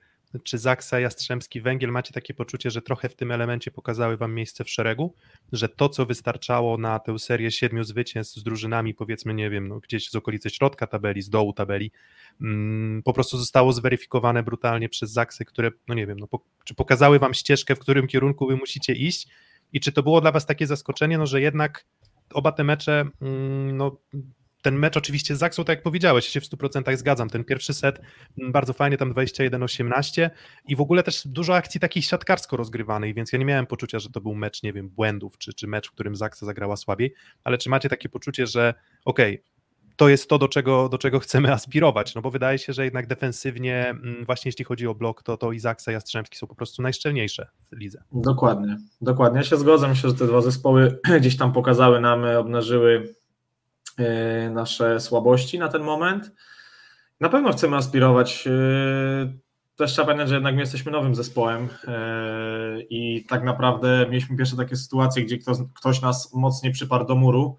czy 0.45 0.59
Zaksa, 0.59 1.01
Jastrzębski, 1.01 1.61
Węgiel 1.61 1.91
macie 1.91 2.13
takie 2.13 2.35
poczucie, 2.35 2.71
że 2.71 2.83
trochę 2.83 3.09
w 3.09 3.15
tym 3.15 3.31
elemencie 3.31 3.71
pokazały 3.71 4.17
wam 4.17 4.35
miejsce 4.35 4.65
w 4.65 4.71
szeregu, 4.71 5.15
że 5.53 5.69
to, 5.69 5.89
co 5.89 6.07
wystarczało 6.07 6.79
na 6.79 6.99
tę 6.99 7.19
serię 7.19 7.51
siedmiu 7.51 7.85
zwycięstw 7.85 8.37
z 8.37 8.43
drużynami, 8.43 8.95
powiedzmy, 8.95 9.35
nie 9.35 9.51
wiem, 9.51 9.69
no, 9.69 9.81
gdzieś 9.81 10.11
z 10.11 10.15
okolicy 10.15 10.51
środka 10.51 10.87
tabeli, 10.87 11.23
z 11.23 11.31
dołu 11.31 11.53
tabeli, 11.53 11.91
mm, 12.41 13.03
po 13.03 13.13
prostu 13.13 13.39
zostało 13.39 13.73
zweryfikowane 13.73 14.43
brutalnie 14.43 14.89
przez 14.89 15.11
Zaksy, 15.11 15.45
które, 15.45 15.71
no 15.89 15.95
nie 15.95 16.07
wiem, 16.07 16.19
no, 16.19 16.27
po, 16.27 16.41
czy 16.65 16.75
pokazały 16.75 17.19
wam 17.19 17.35
ścieżkę, 17.35 17.77
w 17.77 17.79
którym 17.79 18.07
kierunku 18.07 18.47
wy 18.47 18.57
musicie 18.57 18.93
iść? 18.93 19.29
I 19.73 19.81
czy 19.81 19.93
to 19.93 20.03
było 20.03 20.21
dla 20.21 20.33
was 20.33 20.47
takie 20.47 20.67
zaskoczenie, 20.67 21.19
no, 21.19 21.27
że 21.27 21.41
jednak 21.41 21.85
oba 22.33 22.53
te 22.53 22.65
mecze 22.65 23.05
mm, 23.23 23.77
no, 23.77 23.97
ten 24.63 24.75
mecz 24.79 24.97
oczywiście 24.97 25.37
z 25.37 25.39
Zaksą, 25.39 25.65
tak 25.65 25.77
jak 25.77 25.83
powiedziałeś, 25.83 26.25
ja 26.25 26.31
się 26.31 26.41
w 26.41 26.45
100% 26.45 26.97
zgadzam. 26.97 27.31
Ten 27.31 27.45
pierwszy 27.45 27.75
set 27.75 28.01
mm, 28.39 28.53
bardzo 28.53 28.73
fajnie, 28.73 28.97
tam 28.97 29.15
21-18 29.15 30.31
i 30.69 30.77
w 30.77 30.81
ogóle 30.81 31.03
też 31.03 31.27
dużo 31.27 31.57
akcji 31.57 31.81
takich 31.81 32.05
siatkarsko 32.05 32.57
rozgrywanej, 32.57 33.15
więc 33.15 33.33
ja 33.33 33.39
nie 33.39 33.45
miałem 33.45 33.67
poczucia, 33.67 33.99
że 33.99 34.11
to 34.11 34.21
był 34.21 34.35
mecz, 34.35 34.63
nie 34.63 34.73
wiem, 34.73 34.89
błędów, 34.89 35.39
czy, 35.39 35.55
czy 35.55 35.67
mecz, 35.67 35.89
w 35.89 35.93
którym 35.93 36.17
Zaksa 36.17 36.47
zagrała 36.47 36.77
słabiej, 36.77 37.15
ale 37.45 37.59
czy 37.59 37.71
macie 37.71 37.89
takie 37.89 38.09
poczucie, 38.09 38.47
że 38.47 38.75
okej, 39.05 39.35
okay, 39.35 39.59
to 39.99 40.09
jest 40.09 40.29
to, 40.29 40.39
do 40.39 40.49
czego, 40.49 40.89
do 40.89 40.99
czego 40.99 41.21
chcemy 41.21 41.53
aspirować, 41.53 42.15
no 42.15 42.23
bo 42.23 42.31
wydaje 42.31 42.59
się, 42.59 42.73
że 42.73 42.85
jednak 42.85 43.07
defensywnie, 43.07 43.89
mm, 43.89 44.25
właśnie 44.25 44.49
jeśli 44.49 44.65
chodzi 44.65 44.87
o 44.87 44.95
blok, 44.95 45.23
to, 45.23 45.37
to 45.37 45.53
Izaksa 45.53 45.91
i 45.91 45.95
Jastrzębski 45.95 46.39
są 46.39 46.47
po 46.47 46.55
prostu 46.55 46.83
najszczelniejsze 46.83 47.49
w 47.73 47.77
lidze. 47.77 48.03
Dokładnie, 48.13 48.77
dokładnie. 49.01 49.39
Ja 49.39 49.45
się 49.45 49.57
zgodzę, 49.57 49.89
myślę, 49.89 50.11
że 50.11 50.17
te 50.17 50.27
dwa 50.27 50.41
zespoły 50.41 50.99
gdzieś 51.21 51.37
tam 51.37 51.53
pokazały 51.53 52.01
nam, 52.01 52.25
obnażyły 52.25 53.15
nasze 54.51 55.01
słabości 55.01 55.59
na 55.59 55.69
ten 55.69 55.83
moment. 55.83 56.33
Na 57.21 57.29
pewno 57.29 57.53
chcemy 57.53 57.77
aspirować. 57.77 58.47
E, 58.47 59.33
też 59.77 59.93
trzeba 59.93 60.07
pamiętać, 60.07 60.29
że 60.29 60.35
jednak 60.35 60.55
my 60.55 60.61
jesteśmy 60.61 60.93
nowym 60.93 61.15
zespołem 61.15 61.69
e, 61.89 62.81
i 62.81 63.25
tak 63.25 63.45
naprawdę 63.45 64.07
mieliśmy 64.11 64.37
pierwsze 64.37 64.57
takie 64.57 64.77
sytuacje, 64.77 65.25
gdzie 65.25 65.39
ktoś 65.75 66.03
nas 66.03 66.35
mocniej 66.35 66.73
przyparł 66.73 67.07
do 67.07 67.15
muru. 67.15 67.57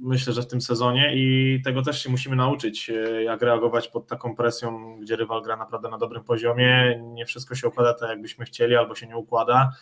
Myślę, 0.00 0.32
że 0.32 0.42
w 0.42 0.46
tym 0.46 0.60
sezonie 0.60 1.12
i 1.14 1.60
tego 1.64 1.82
też 1.82 2.02
się 2.02 2.10
musimy 2.10 2.36
nauczyć, 2.36 2.90
jak 3.24 3.42
reagować 3.42 3.88
pod 3.88 4.06
taką 4.06 4.36
presją, 4.36 4.98
gdzie 5.00 5.16
rywal 5.16 5.42
gra 5.42 5.56
naprawdę 5.56 5.88
na 5.88 5.98
dobrym 5.98 6.24
poziomie. 6.24 7.02
Nie 7.14 7.26
wszystko 7.26 7.54
się 7.54 7.68
układa 7.68 7.94
tak, 7.94 8.08
jakbyśmy 8.08 8.44
chcieli, 8.44 8.76
albo 8.76 8.94
się 8.94 9.06
nie 9.06 9.16
układa 9.16 9.72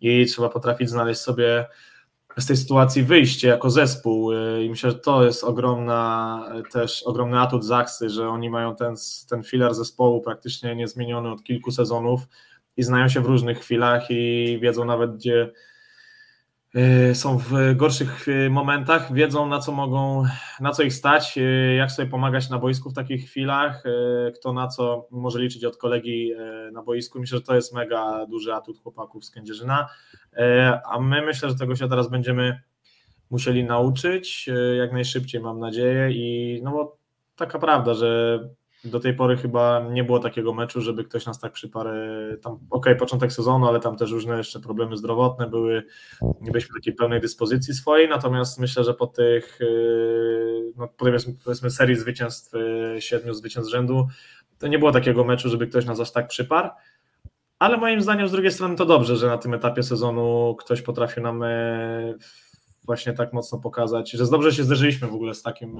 i 0.00 0.26
trzeba 0.26 0.48
potrafić 0.48 0.90
znaleźć 0.90 1.20
sobie 1.20 1.66
z 2.38 2.46
tej 2.46 2.56
sytuacji 2.56 3.02
wyjście 3.02 3.48
jako 3.48 3.70
zespół 3.70 4.32
y, 4.32 4.64
i 4.64 4.70
myślę, 4.70 4.90
że 4.90 4.98
to 4.98 5.24
jest 5.24 5.44
ogromna 5.44 6.44
też 6.72 7.02
ogromny 7.02 7.40
atut 7.40 7.64
Zaksy, 7.64 8.10
że 8.10 8.28
oni 8.28 8.50
mają 8.50 8.76
ten, 8.76 8.94
ten 9.28 9.42
filar 9.42 9.74
zespołu 9.74 10.20
praktycznie 10.20 10.76
niezmieniony 10.76 11.30
od 11.30 11.42
kilku 11.42 11.70
sezonów 11.70 12.20
i 12.76 12.82
znają 12.82 13.08
się 13.08 13.20
w 13.20 13.26
różnych 13.26 13.60
chwilach 13.60 14.10
i 14.10 14.58
wiedzą 14.62 14.84
nawet 14.84 15.16
gdzie 15.16 15.52
Y, 15.52 15.52
są 17.14 17.38
w 17.38 17.76
gorszych 17.76 18.28
y, 18.28 18.50
momentach, 18.50 19.12
wiedzą 19.12 19.48
na 19.48 19.58
co 19.58 19.72
mogą, 19.72 20.24
na 20.60 20.70
co 20.70 20.82
ich 20.82 20.94
stać, 20.94 21.38
y, 21.38 21.74
jak 21.78 21.92
sobie 21.92 22.10
pomagać 22.10 22.50
na 22.50 22.58
boisku 22.58 22.90
w 22.90 22.94
takich 22.94 23.24
chwilach, 23.24 23.82
kto 24.34 24.52
na 24.52 24.68
co 24.68 25.08
może 25.10 25.40
liczyć 25.40 25.64
od 25.64 25.76
kolegi 25.76 26.32
na 26.72 26.82
boisku. 26.82 27.20
Myślę, 27.20 27.38
że 27.38 27.44
to 27.44 27.54
jest 27.54 27.74
mega 27.74 28.26
duży 28.26 28.54
atut 28.54 28.78
chłopaków 28.78 29.24
z 29.24 29.30
Kędzierzyna, 29.30 29.88
a 30.90 31.00
my 31.00 31.22
myślę, 31.22 31.48
że 31.48 31.54
tego 31.54 31.76
się 31.76 31.88
teraz 31.88 32.10
będziemy 32.10 32.60
musieli 33.30 33.64
nauczyć 33.64 34.50
jak 34.78 34.92
najszybciej, 34.92 35.40
mam 35.40 35.60
nadzieję 35.60 36.10
i 36.10 36.60
no 36.62 36.70
bo 36.70 36.98
taka 37.36 37.58
prawda, 37.58 37.94
że 37.94 38.40
do 38.86 39.00
tej 39.00 39.14
pory 39.14 39.36
chyba 39.36 39.86
nie 39.90 40.04
było 40.04 40.18
takiego 40.18 40.54
meczu, 40.54 40.80
żeby 40.80 41.04
ktoś 41.04 41.26
nas 41.26 41.40
tak 41.40 41.52
przyparł. 41.52 41.90
Tam, 42.42 42.58
okej, 42.70 42.96
początek 42.96 43.32
sezonu, 43.32 43.66
ale 43.66 43.80
tam 43.80 43.96
też 43.96 44.10
różne 44.10 44.36
jeszcze 44.36 44.60
problemy 44.60 44.96
zdrowotne 44.96 45.46
były. 45.46 45.82
Nie 46.40 46.50
byliśmy 46.50 46.74
takiej 46.74 46.94
pełnej 46.94 47.20
dyspozycji 47.20 47.74
swojej, 47.74 48.08
natomiast 48.08 48.58
myślę, 48.58 48.84
że 48.84 48.94
po 48.94 49.06
tych 49.06 49.58
no, 50.76 50.88
powiedzmy, 50.96 51.34
powiedzmy 51.44 51.70
serii 51.70 51.96
zwycięstw, 51.96 52.52
siedmiu 52.98 53.34
zwycięstw 53.34 53.70
rzędu, 53.70 54.06
to 54.58 54.68
nie 54.68 54.78
było 54.78 54.92
takiego 54.92 55.24
meczu, 55.24 55.48
żeby 55.48 55.66
ktoś 55.66 55.84
nas 55.84 56.00
aż 56.00 56.12
tak 56.12 56.28
przyparł. 56.28 56.68
Ale 57.58 57.76
moim 57.76 58.00
zdaniem 58.00 58.28
z 58.28 58.32
drugiej 58.32 58.52
strony 58.52 58.76
to 58.76 58.86
dobrze, 58.86 59.16
że 59.16 59.26
na 59.26 59.38
tym 59.38 59.54
etapie 59.54 59.82
sezonu 59.82 60.56
ktoś 60.58 60.82
potrafił 60.82 61.22
nam 61.22 61.44
właśnie 62.84 63.12
tak 63.12 63.32
mocno 63.32 63.58
pokazać, 63.58 64.10
że 64.10 64.26
dobrze 64.26 64.52
się 64.52 64.64
zderzyliśmy 64.64 65.08
w 65.08 65.14
ogóle 65.14 65.34
z, 65.34 65.42
takim, 65.42 65.78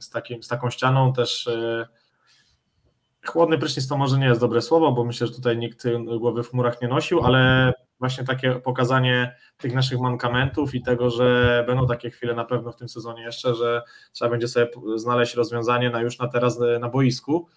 z, 0.00 0.10
takim, 0.10 0.42
z 0.42 0.48
taką 0.48 0.70
ścianą 0.70 1.12
też 1.12 1.48
chłodny 3.26 3.58
prysznic 3.58 3.88
to 3.88 3.96
może 3.96 4.18
nie 4.18 4.26
jest 4.26 4.40
dobre 4.40 4.62
słowo, 4.62 4.92
bo 4.92 5.04
myślę, 5.04 5.26
że 5.26 5.32
tutaj 5.32 5.58
nikt 5.58 5.84
głowy 6.18 6.42
w 6.42 6.50
chmurach 6.50 6.82
nie 6.82 6.88
nosił, 6.88 7.20
ale 7.20 7.72
właśnie 7.98 8.24
takie 8.24 8.54
pokazanie 8.54 9.36
tych 9.56 9.74
naszych 9.74 10.00
mankamentów 10.00 10.74
i 10.74 10.82
tego, 10.82 11.10
że 11.10 11.64
będą 11.66 11.86
takie 11.86 12.10
chwile 12.10 12.34
na 12.34 12.44
pewno 12.44 12.72
w 12.72 12.76
tym 12.76 12.88
sezonie 12.88 13.22
jeszcze, 13.22 13.54
że 13.54 13.82
trzeba 14.12 14.30
będzie 14.30 14.48
sobie 14.48 14.68
znaleźć 14.96 15.34
rozwiązanie 15.34 15.90
na 15.90 16.00
już 16.00 16.18
na 16.18 16.28
teraz 16.28 16.60
e, 16.60 16.78
na 16.78 16.88
boisku. 16.88 17.48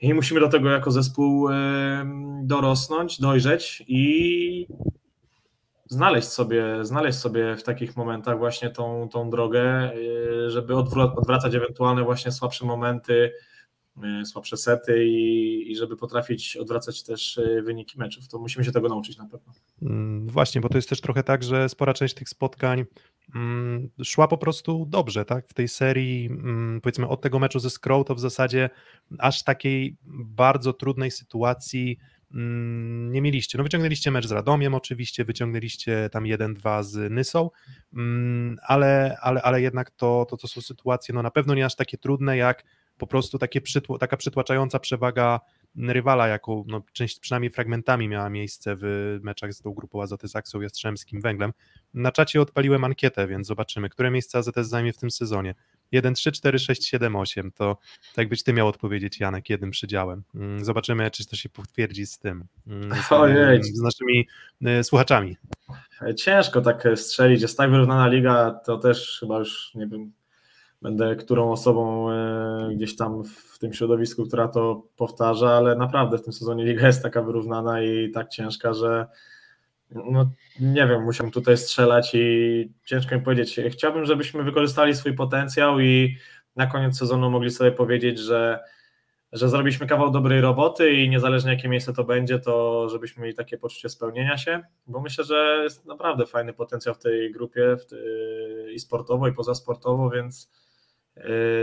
I 0.00 0.14
musimy 0.14 0.40
do 0.40 0.48
tego 0.48 0.70
jako 0.70 0.90
zespół 0.90 1.48
dorosnąć, 2.42 3.20
dojrzeć 3.20 3.84
i 3.88 4.66
znaleźć 5.86 6.28
sobie, 6.28 6.84
znaleźć 6.84 7.18
sobie 7.18 7.56
w 7.56 7.62
takich 7.62 7.96
momentach 7.96 8.38
właśnie 8.38 8.70
tą, 8.70 9.08
tą 9.08 9.30
drogę, 9.30 9.92
y, 9.94 10.50
żeby 10.50 10.74
odwracać 10.76 11.54
ewentualne 11.54 12.02
właśnie 12.02 12.32
słabsze 12.32 12.66
momenty, 12.66 13.12
y, 13.12 13.32
słabsze 14.24 14.56
sety 14.56 15.06
i, 15.06 15.72
i 15.72 15.76
żeby 15.76 15.96
potrafić 15.96 16.56
odwracać 16.56 17.02
też 17.02 17.36
y, 17.36 17.62
wyniki 17.62 17.98
meczów. 17.98 18.28
To 18.28 18.38
musimy 18.38 18.64
się 18.64 18.72
tego 18.72 18.88
nauczyć 18.88 19.16
na 19.16 19.26
pewno. 19.26 19.52
Mm, 19.82 20.26
właśnie, 20.26 20.60
bo 20.60 20.68
to 20.68 20.78
jest 20.78 20.88
też 20.88 21.00
trochę 21.00 21.22
tak, 21.22 21.42
że 21.42 21.68
spora 21.68 21.94
część 21.94 22.14
tych 22.14 22.28
spotkań 22.28 22.84
mm, 23.34 23.90
szła 24.04 24.28
po 24.28 24.38
prostu 24.38 24.86
dobrze, 24.88 25.24
tak? 25.24 25.48
W 25.48 25.54
tej 25.54 25.68
serii, 25.68 26.26
mm, 26.26 26.80
powiedzmy, 26.80 27.08
od 27.08 27.20
tego 27.20 27.38
meczu 27.38 27.58
ze 27.58 27.70
Scroll 27.70 28.04
to 28.04 28.14
w 28.14 28.20
zasadzie 28.20 28.70
aż 29.18 29.42
takiej 29.42 29.96
bardzo 30.24 30.72
trudnej 30.72 31.10
sytuacji 31.10 31.98
nie 33.10 33.22
mieliście. 33.22 33.58
No 33.58 33.64
wyciągnęliście 33.64 34.10
mecz 34.10 34.26
z 34.26 34.32
Radomiem 34.32 34.74
oczywiście, 34.74 35.24
wyciągnęliście 35.24 36.08
tam 36.12 36.24
1-2 36.24 36.82
z 36.82 37.12
Nysą, 37.12 37.50
ale, 38.62 39.16
ale, 39.20 39.42
ale 39.42 39.60
jednak 39.60 39.90
to, 39.90 40.26
to, 40.30 40.36
to 40.36 40.48
są 40.48 40.60
sytuacje 40.60 41.14
no 41.14 41.22
na 41.22 41.30
pewno 41.30 41.54
nie 41.54 41.64
aż 41.64 41.76
takie 41.76 41.98
trudne, 41.98 42.36
jak 42.36 42.64
po 42.98 43.06
prostu 43.06 43.38
takie 43.38 43.60
przytło, 43.60 43.98
taka 43.98 44.16
przytłaczająca 44.16 44.78
przewaga 44.78 45.40
rywala, 45.76 46.28
jaką 46.28 46.64
no, 46.66 46.82
część 46.92 47.20
przynajmniej 47.20 47.50
fragmentami 47.50 48.08
miała 48.08 48.30
miejsce 48.30 48.76
w 48.78 49.18
meczach 49.22 49.52
z 49.52 49.60
tą 49.60 49.72
grupą 49.72 50.02
Azoty 50.02 50.28
Saksą, 50.28 50.60
Jastrzębskim, 50.60 51.20
Węglem. 51.20 51.52
Na 51.94 52.12
czacie 52.12 52.40
odpaliłem 52.40 52.84
ankietę, 52.84 53.26
więc 53.26 53.46
zobaczymy, 53.46 53.88
które 53.88 54.10
miejsce 54.10 54.38
AZS 54.38 54.68
zajmie 54.68 54.92
w 54.92 54.98
tym 54.98 55.10
sezonie. 55.10 55.54
1, 55.92 56.14
3, 56.14 56.32
4, 56.32 56.58
6, 56.58 56.86
7, 56.86 57.16
8. 57.16 57.52
To 57.52 57.78
tak 58.14 58.28
byś 58.28 58.42
ty 58.42 58.52
miał 58.52 58.68
odpowiedzieć, 58.68 59.20
Janek, 59.20 59.50
jednym 59.50 59.70
przydziałem. 59.70 60.22
Mm, 60.34 60.64
zobaczymy, 60.64 61.10
czy 61.10 61.26
to 61.26 61.36
się 61.36 61.48
potwierdzi 61.48 62.06
z 62.06 62.18
tym. 62.18 62.44
Mm, 62.66 63.02
z, 63.02 63.12
Ojej. 63.12 63.62
z 63.62 63.80
naszymi 63.80 64.28
y, 64.80 64.84
słuchaczami. 64.84 65.36
Ciężko 66.16 66.60
tak 66.60 66.88
strzelić. 66.94 67.42
Jest 67.42 67.56
tak 67.56 67.70
wyrównana 67.70 68.08
liga, 68.08 68.60
to 68.64 68.78
też 68.78 69.16
chyba 69.20 69.38
już 69.38 69.74
nie 69.74 69.86
wiem, 69.86 70.12
będę 70.84 71.16
którą 71.16 71.52
osobą 71.52 72.10
e, 72.10 72.74
gdzieś 72.74 72.96
tam 72.96 73.24
w 73.24 73.58
tym 73.58 73.72
środowisku, 73.72 74.26
która 74.26 74.48
to 74.48 74.82
powtarza, 74.96 75.50
ale 75.50 75.76
naprawdę 75.76 76.18
w 76.18 76.22
tym 76.22 76.32
sezonie 76.32 76.64
liga 76.64 76.86
jest 76.86 77.02
taka 77.02 77.22
wyrównana 77.22 77.82
i 77.82 78.10
tak 78.10 78.28
ciężka, 78.28 78.74
że 78.74 79.06
no, 79.90 80.30
nie 80.60 80.86
wiem, 80.86 81.04
musiałem 81.04 81.30
tutaj 81.30 81.56
strzelać 81.56 82.10
i 82.14 82.72
ciężko 82.84 83.14
mi 83.14 83.22
powiedzieć. 83.22 83.60
Chciałbym, 83.70 84.04
żebyśmy 84.04 84.42
wykorzystali 84.42 84.94
swój 84.94 85.14
potencjał 85.14 85.80
i 85.80 86.16
na 86.56 86.66
koniec 86.66 86.98
sezonu 86.98 87.30
mogli 87.30 87.50
sobie 87.50 87.72
powiedzieć, 87.72 88.18
że, 88.18 88.60
że 89.32 89.48
zrobiliśmy 89.48 89.86
kawał 89.86 90.10
dobrej 90.10 90.40
roboty 90.40 90.92
i 90.92 91.08
niezależnie 91.08 91.50
jakie 91.50 91.68
miejsce 91.68 91.92
to 91.92 92.04
będzie, 92.04 92.38
to 92.38 92.88
żebyśmy 92.88 93.22
mieli 93.22 93.34
takie 93.34 93.58
poczucie 93.58 93.88
spełnienia 93.88 94.38
się, 94.38 94.62
bo 94.86 95.00
myślę, 95.00 95.24
że 95.24 95.60
jest 95.62 95.84
naprawdę 95.84 96.26
fajny 96.26 96.52
potencjał 96.52 96.94
w 96.94 96.98
tej 96.98 97.32
grupie 97.32 97.76
w 97.76 97.86
tej, 97.86 98.74
i 98.74 98.78
sportowo, 98.78 99.28
i 99.28 99.32
pozasportowo, 99.32 100.10
więc 100.10 100.63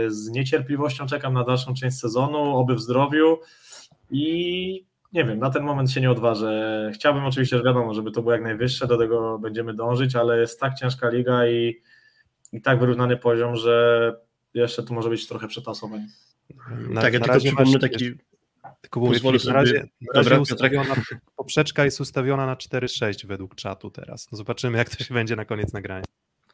z 0.08 0.28
niecierpliwością 0.30 1.06
czekam 1.06 1.34
na 1.34 1.44
dalszą 1.44 1.74
część 1.74 1.98
sezonu, 1.98 2.56
oby 2.56 2.74
w 2.74 2.80
zdrowiu 2.80 3.38
i 4.10 4.86
nie 5.12 5.24
wiem, 5.24 5.38
na 5.38 5.50
ten 5.50 5.62
moment 5.62 5.90
się 5.90 6.00
nie 6.00 6.10
odważę. 6.10 6.90
Chciałbym 6.94 7.24
oczywiście, 7.24 7.58
że 7.58 7.64
wiadomo, 7.64 7.94
żeby 7.94 8.10
to 8.10 8.22
było 8.22 8.32
jak 8.32 8.42
najwyższe, 8.42 8.86
do 8.86 8.98
tego 8.98 9.38
będziemy 9.38 9.74
dążyć, 9.74 10.16
ale 10.16 10.40
jest 10.40 10.60
tak 10.60 10.74
ciężka 10.74 11.08
liga 11.10 11.46
i, 11.46 11.80
i 12.52 12.62
tak 12.62 12.80
wyrównany 12.80 13.16
poziom, 13.16 13.56
że 13.56 14.16
jeszcze 14.54 14.82
tu 14.82 14.94
może 14.94 15.08
być 15.08 15.28
trochę 15.28 15.48
przetasowań. 15.48 16.06
tak, 16.94 17.14
ja 17.14 17.20
tylko 17.20 17.38
przypomnę 17.38 17.78
taki... 17.78 18.12
Tylko 18.80 19.00
mówię, 19.00 19.18
na 19.22 19.30
razie, 19.30 19.48
na 19.52 19.52
razie 19.52 19.88
Dobra, 20.14 20.38
ustawiona, 20.38 20.94
poprzeczka 21.36 21.84
jest 21.84 22.00
ustawiona 22.00 22.46
na 22.46 22.54
4-6 22.54 23.26
według 23.26 23.54
czatu 23.54 23.90
teraz. 23.90 24.32
No 24.32 24.38
zobaczymy, 24.38 24.78
jak 24.78 24.96
to 24.96 25.04
się 25.04 25.14
będzie 25.14 25.36
na 25.36 25.44
koniec 25.44 25.72
nagrania. 25.72 26.04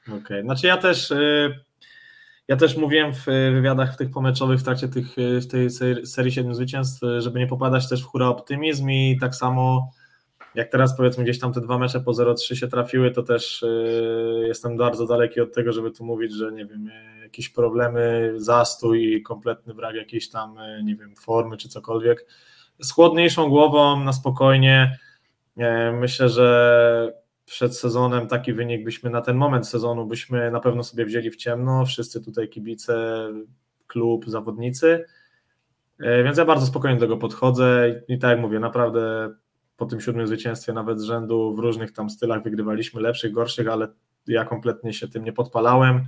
Okej, 0.02 0.18
okay. 0.18 0.42
znaczy 0.42 0.66
ja 0.66 0.76
też... 0.76 1.10
Yy 1.10 1.67
ja 2.48 2.56
też 2.56 2.76
mówiłem 2.76 3.14
w 3.14 3.24
wywiadach 3.24 3.94
w 3.94 3.96
tych 3.96 4.10
pomeczowych 4.10 4.60
w 4.60 4.62
trakcie 4.62 4.88
tych, 4.88 5.16
w 5.16 5.46
tej 5.46 5.70
serii 6.06 6.32
siedmiu 6.32 6.54
zwycięstw, 6.54 7.00
żeby 7.18 7.38
nie 7.38 7.46
popadać 7.46 7.88
też 7.88 8.02
w 8.02 8.06
hura 8.06 8.26
optymizm 8.26 8.90
i 8.90 9.18
tak 9.20 9.34
samo 9.34 9.90
jak 10.54 10.68
teraz 10.68 10.96
powiedzmy 10.96 11.24
gdzieś 11.24 11.38
tam 11.38 11.52
te 11.52 11.60
dwa 11.60 11.78
mecze 11.78 12.00
po 12.00 12.12
0-3 12.12 12.54
się 12.54 12.68
trafiły, 12.68 13.10
to 13.10 13.22
też 13.22 13.64
jestem 14.46 14.76
bardzo 14.76 15.06
daleki 15.06 15.40
od 15.40 15.54
tego, 15.54 15.72
żeby 15.72 15.90
tu 15.90 16.04
mówić, 16.04 16.32
że 16.32 16.52
nie 16.52 16.66
wiem, 16.66 16.90
jakieś 17.22 17.48
problemy, 17.48 18.32
zastój 18.36 19.22
kompletny 19.22 19.74
brak 19.74 19.94
jakiejś 19.94 20.30
tam, 20.30 20.56
nie 20.84 20.96
wiem, 20.96 21.14
formy 21.16 21.56
czy 21.56 21.68
cokolwiek. 21.68 22.26
Z 22.80 22.92
chłodniejszą 22.92 23.48
głową, 23.48 24.04
na 24.04 24.12
spokojnie. 24.12 24.98
Myślę, 25.92 26.28
że 26.28 27.12
przed 27.48 27.76
sezonem 27.76 28.26
taki 28.26 28.52
wynik 28.52 28.84
byśmy 28.84 29.10
na 29.10 29.20
ten 29.20 29.36
moment 29.36 29.68
sezonu 29.68 30.06
byśmy 30.06 30.50
na 30.50 30.60
pewno 30.60 30.84
sobie 30.84 31.04
wzięli 31.04 31.30
w 31.30 31.36
ciemno, 31.36 31.86
wszyscy 31.86 32.24
tutaj 32.24 32.48
kibice, 32.48 33.28
klub, 33.86 34.26
zawodnicy, 34.26 35.04
e, 36.00 36.22
więc 36.22 36.38
ja 36.38 36.44
bardzo 36.44 36.66
spokojnie 36.66 36.96
do 36.96 37.00
tego 37.00 37.16
podchodzę 37.16 38.02
i, 38.08 38.18
tak 38.18 38.30
jak 38.30 38.40
mówię, 38.40 38.60
naprawdę 38.60 39.34
po 39.76 39.86
tym 39.86 40.00
siódmym 40.00 40.26
zwycięstwie 40.26 40.72
nawet 40.72 41.00
z 41.00 41.02
rzędu 41.02 41.54
w 41.54 41.58
różnych 41.58 41.92
tam 41.92 42.10
stylach 42.10 42.42
wygrywaliśmy, 42.42 43.00
lepszych, 43.00 43.32
gorszych, 43.32 43.68
ale 43.68 43.88
ja 44.26 44.44
kompletnie 44.44 44.92
się 44.92 45.08
tym 45.08 45.24
nie 45.24 45.32
podpalałem, 45.32 46.06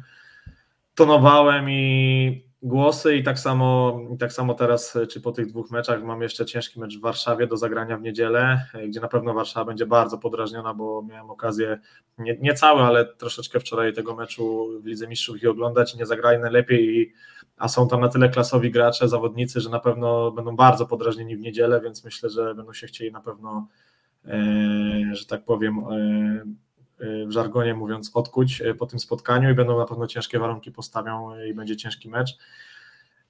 tonowałem 0.94 1.70
i 1.70 2.49
głosy 2.62 3.16
i 3.16 3.22
tak 3.22 3.38
samo, 3.38 4.00
tak 4.18 4.32
samo 4.32 4.54
teraz, 4.54 4.98
czy 5.10 5.20
po 5.20 5.32
tych 5.32 5.46
dwóch 5.46 5.70
meczach 5.70 6.02
mam 6.04 6.22
jeszcze 6.22 6.46
ciężki 6.46 6.80
mecz 6.80 6.98
w 6.98 7.00
Warszawie 7.00 7.46
do 7.46 7.56
zagrania 7.56 7.96
w 7.96 8.02
niedzielę, 8.02 8.66
gdzie 8.88 9.00
na 9.00 9.08
pewno 9.08 9.34
Warszawa 9.34 9.64
będzie 9.64 9.86
bardzo 9.86 10.18
podrażniona, 10.18 10.74
bo 10.74 11.02
miałem 11.02 11.30
okazję, 11.30 11.80
nie, 12.18 12.36
nie 12.40 12.54
cały, 12.54 12.82
ale 12.82 13.04
troszeczkę 13.04 13.60
wczoraj 13.60 13.92
tego 13.92 14.16
meczu 14.16 14.68
w 14.82 14.86
Lidze 14.86 15.08
Mistrzów 15.08 15.42
i 15.42 15.46
oglądać 15.46 15.94
i 15.94 15.98
nie 15.98 16.06
zagrali 16.06 16.38
najlepiej, 16.38 16.96
i, 16.96 17.12
a 17.56 17.68
są 17.68 17.88
tam 17.88 18.00
na 18.00 18.08
tyle 18.08 18.28
klasowi 18.28 18.70
gracze, 18.70 19.08
zawodnicy, 19.08 19.60
że 19.60 19.70
na 19.70 19.80
pewno 19.80 20.30
będą 20.30 20.56
bardzo 20.56 20.86
podrażnieni 20.86 21.36
w 21.36 21.40
niedzielę, 21.40 21.80
więc 21.80 22.04
myślę, 22.04 22.30
że 22.30 22.54
będą 22.54 22.72
się 22.72 22.86
chcieli 22.86 23.12
na 23.12 23.20
pewno, 23.20 23.68
e, 24.24 24.40
że 25.12 25.26
tak 25.26 25.44
powiem, 25.44 25.78
e, 25.78 25.94
e 25.94 26.44
w 27.26 27.30
żargonie 27.30 27.74
mówiąc, 27.74 28.10
odkuć 28.14 28.60
e, 28.60 28.74
po 28.74 28.86
tym 28.86 28.98
spotkaniu 28.98 29.50
i 29.50 29.54
będą 29.54 29.78
na 29.78 29.84
pewno 29.84 30.06
ciężkie 30.06 30.38
warunki 30.38 30.72
postawią 30.72 31.44
i 31.44 31.54
będzie 31.54 31.76
ciężki 31.76 32.08
mecz. 32.08 32.38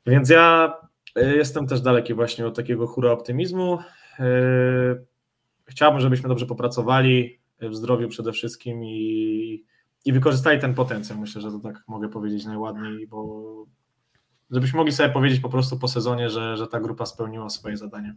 Więc 0.07 0.31
ja 0.31 0.75
jestem 1.17 1.67
też 1.67 1.81
daleki 1.81 2.15
właśnie 2.15 2.47
od 2.47 2.57
takiego 2.57 2.87
hura 2.87 3.12
optymizmu. 3.12 3.79
Chciałbym, 5.67 6.00
żebyśmy 6.00 6.29
dobrze 6.29 6.47
popracowali 6.47 7.41
w 7.61 7.75
zdrowiu 7.75 8.09
przede 8.09 8.33
wszystkim 8.33 8.85
i, 8.85 9.65
i 10.05 10.12
wykorzystali 10.12 10.61
ten 10.61 10.75
potencjał. 10.75 11.19
Myślę, 11.19 11.41
że 11.43 11.50
to 11.50 11.59
tak 11.59 11.83
mogę 11.89 12.09
powiedzieć 12.09 12.45
najładniej, 12.45 13.07
bo 13.07 13.43
żebyśmy 14.50 14.77
mogli 14.77 14.93
sobie 14.93 15.09
powiedzieć 15.09 15.41
po 15.41 15.49
prostu 15.49 15.79
po 15.79 15.89
sezonie, 15.89 16.31
że, 16.31 16.57
że 16.57 16.67
ta 16.67 16.81
grupa 16.81 17.07
spełniła 17.07 17.50
swoje 17.50 17.77
zadanie. 17.77 18.15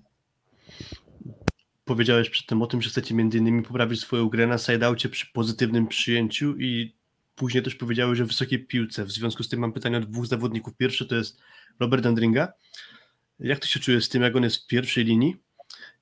Powiedziałeś 1.85 2.29
przedtem 2.29 2.61
o 2.61 2.67
tym, 2.67 2.81
że 2.81 2.89
chcecie 2.89 3.15
między 3.15 3.37
innymi 3.37 3.63
poprawić 3.63 3.99
swoją 3.99 4.29
grę 4.29 4.47
na 4.47 4.57
sideoutie 4.57 5.09
przy 5.09 5.27
pozytywnym 5.33 5.87
przyjęciu 5.87 6.55
i 6.59 6.95
później 7.35 7.63
też 7.63 7.75
powiedziałeś 7.75 8.21
o 8.21 8.25
wysokiej 8.25 8.65
piłce. 8.65 9.05
W 9.05 9.11
związku 9.11 9.43
z 9.43 9.49
tym 9.49 9.59
mam 9.59 9.73
pytanie 9.73 9.97
o 9.97 10.01
dwóch 10.01 10.25
zawodników. 10.25 10.77
Pierwszy 10.77 11.05
to 11.05 11.15
jest 11.15 11.39
Robert 11.79 12.05
Andringa. 12.05 12.53
Jak 13.39 13.59
ty 13.59 13.67
się 13.67 13.79
czujesz 13.79 14.05
z 14.05 14.09
tym, 14.09 14.21
jak 14.21 14.35
on 14.35 14.43
jest 14.43 14.63
w 14.63 14.67
pierwszej 14.67 15.05
linii 15.05 15.35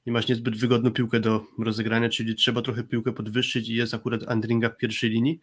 i 0.06 0.12
masz 0.12 0.28
niezbyt 0.28 0.58
wygodną 0.58 0.92
piłkę 0.92 1.20
do 1.20 1.46
rozegrania, 1.60 2.10
czyli 2.10 2.36
trzeba 2.36 2.62
trochę 2.62 2.84
piłkę 2.84 3.14
podwyższyć 3.14 3.70
i 3.70 3.76
jest 3.76 3.94
akurat 3.94 4.22
Andringa 4.28 4.70
w 4.70 4.78
pierwszej 4.78 5.10
linii. 5.10 5.40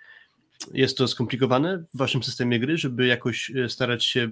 Jest 0.74 0.98
to 0.98 1.08
skomplikowane 1.08 1.84
w 1.94 1.98
waszym 1.98 2.22
systemie 2.22 2.60
gry, 2.60 2.78
żeby 2.78 3.06
jakoś 3.06 3.50
e, 3.50 3.68
starać 3.68 4.04
się 4.04 4.30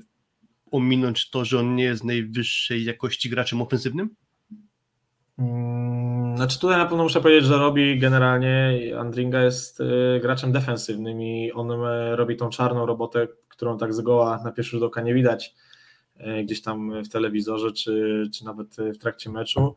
ominąć 0.70 1.30
to, 1.30 1.44
że 1.44 1.58
on 1.58 1.74
nie 1.74 1.84
jest 1.84 2.04
najwyższej 2.04 2.84
jakości 2.84 3.30
graczem 3.30 3.62
ofensywnym? 3.62 4.10
Mm, 5.38 6.36
znaczy 6.36 6.60
tutaj 6.60 6.78
na 6.78 6.86
pewno 6.86 7.02
muszę 7.02 7.20
powiedzieć, 7.20 7.44
że 7.44 7.58
robi 7.58 7.98
generalnie, 7.98 8.80
Andringa 8.98 9.42
jest 9.42 9.80
y, 9.80 10.20
graczem 10.22 10.52
defensywnym 10.52 11.22
i 11.22 11.52
on 11.52 11.70
y, 11.70 12.16
robi 12.16 12.36
tą 12.36 12.50
czarną 12.50 12.86
robotę, 12.86 13.28
którą 13.48 13.78
tak 13.78 13.94
zgoła 13.94 14.40
na 14.44 14.52
pierwszy 14.52 14.70
rzut 14.70 14.82
oka 14.82 15.00
nie 15.00 15.14
widać 15.14 15.54
y, 16.20 16.44
gdzieś 16.44 16.62
tam 16.62 17.02
w 17.02 17.08
telewizorze 17.08 17.72
czy, 17.72 18.24
czy 18.34 18.44
nawet 18.44 18.76
w 18.94 18.98
trakcie 18.98 19.30
meczu. 19.30 19.74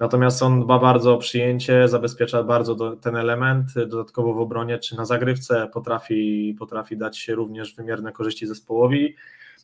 Natomiast 0.00 0.42
on 0.42 0.60
dba 0.60 0.78
bardzo 0.78 1.14
o 1.14 1.18
przyjęcie, 1.18 1.88
zabezpiecza 1.88 2.42
bardzo 2.42 2.74
do, 2.74 2.96
ten 2.96 3.16
element, 3.16 3.74
dodatkowo 3.74 4.34
w 4.34 4.38
obronie 4.40 4.78
czy 4.78 4.96
na 4.96 5.04
zagrywce 5.04 5.68
potrafi, 5.72 6.56
potrafi 6.58 6.96
dać 6.96 7.18
się 7.18 7.34
również 7.34 7.74
wymierne 7.74 8.12
korzyści 8.12 8.46
zespołowi. 8.46 9.14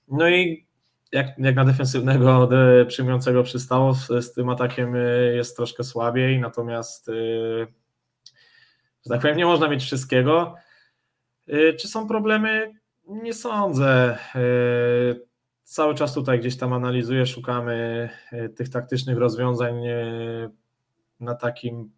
No 0.08 0.28
i 0.28 0.66
jak, 1.12 1.38
jak 1.38 1.56
na 1.56 1.64
defensywnego 1.64 2.48
przyjmującego 2.86 3.42
przystało, 3.42 3.94
z, 3.94 4.06
z, 4.06 4.32
tym 4.32 4.48
atakiem 4.48 4.96
y, 4.96 5.32
jest 5.36 5.56
troszkę 5.56 5.84
słabiej, 5.84 6.40
natomiast 6.40 7.08
y, 7.08 7.66
że 9.06 9.08
tak 9.08 9.20
powiem, 9.20 9.36
nie 9.36 9.46
można 9.46 9.68
mieć 9.68 9.82
wszystkiego. 9.82 10.54
Czy 11.78 11.88
są 11.88 12.08
problemy? 12.08 12.72
Nie 13.08 13.34
sądzę. 13.34 14.18
Cały 15.64 15.94
czas 15.94 16.14
tutaj 16.14 16.40
gdzieś 16.40 16.56
tam 16.56 16.72
analizuję, 16.72 17.26
szukamy 17.26 18.08
tych 18.56 18.68
taktycznych 18.68 19.18
rozwiązań 19.18 19.74
na 21.20 21.34
takim 21.34 21.92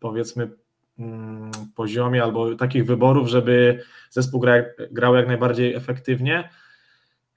powiedzmy 0.00 0.50
mm, 0.98 1.50
poziomie 1.74 2.22
albo 2.22 2.54
takich 2.54 2.86
wyborów, 2.86 3.28
żeby 3.28 3.84
zespół 4.10 4.42
grał 4.90 5.14
jak 5.14 5.26
najbardziej 5.26 5.74
efektywnie. 5.74 6.48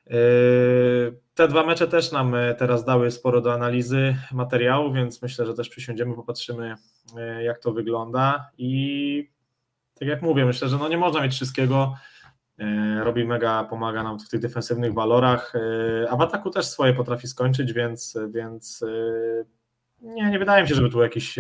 Yy, 0.10 1.20
te 1.38 1.48
dwa 1.48 1.64
mecze 1.64 1.88
też 1.88 2.12
nam 2.12 2.36
e, 2.36 2.56
teraz 2.56 2.86
dały 2.86 3.12
sporo 3.12 3.42
do 3.42 3.54
analizy 3.54 4.16
materiału, 4.32 4.94
więc 4.94 5.22
myślę, 5.22 5.46
że 5.46 5.54
też 5.54 5.70
przysiądziemy, 5.70 6.16
popatrzymy, 6.16 6.76
e, 7.18 7.44
jak 7.44 7.60
to 7.60 7.72
wygląda. 7.72 8.52
I 8.58 9.32
tak 10.00 10.08
jak 10.08 10.22
mówię, 10.22 10.46
myślę, 10.46 10.70
że 10.70 10.78
no 10.78 10.88
nie 10.88 10.98
można 10.98 11.22
mieć 11.22 11.34
wszystkiego. 11.34 11.96
E, 12.60 13.04
robi 13.04 13.26
mega, 13.26 13.64
pomaga 13.64 14.04
nam 14.04 14.20
w 14.20 14.30
tych 14.30 14.40
defensywnych 14.40 14.94
walorach, 14.94 15.54
a 16.10 16.16
w 16.16 16.22
ataku 16.22 16.50
też 16.50 16.66
swoje 16.66 16.94
potrafi 16.94 17.28
skończyć, 17.28 17.74
więc, 17.74 18.18
więc 18.30 18.86
nie, 20.02 20.30
nie 20.30 20.40
wydaje 20.40 20.64
mi 20.64 20.70
się, 20.70 20.76
żeby 20.76 20.90
tu 20.90 21.02
jakiś, 21.02 21.40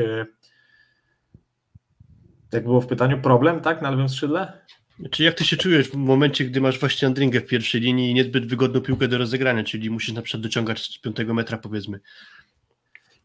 jak 2.54 2.64
było 2.64 2.82
w 2.82 2.88
pytaniu, 2.88 3.22
problem, 3.22 3.60
tak, 3.60 3.82
na 3.82 3.90
lewym 3.90 4.10
skrzydle? 4.10 4.62
Czy 5.12 5.24
jak 5.24 5.34
ty 5.34 5.46
się 5.46 5.58
czujesz 5.58 5.89
w 5.89 5.96
momencie, 5.96 6.46
gdy 6.46 6.62
masz 6.62 6.80
właśnie 6.80 7.08
Andringę 7.08 7.42
w 7.42 7.46
pierwszej 7.46 7.82
linii 7.82 8.12
i 8.12 8.13
niezbyt 8.13 8.46
wygodną 8.46 8.82
piłkę 8.82 9.08
do 9.08 9.18
rozegrania, 9.18 9.63
czyli 9.63 9.89
musisz 9.89 10.13
na 10.13 10.22
przykład 10.22 10.44
dociągać 10.44 10.82
z 10.82 10.98
piątego 10.98 11.34
metra 11.34 11.58
powiedzmy? 11.58 12.00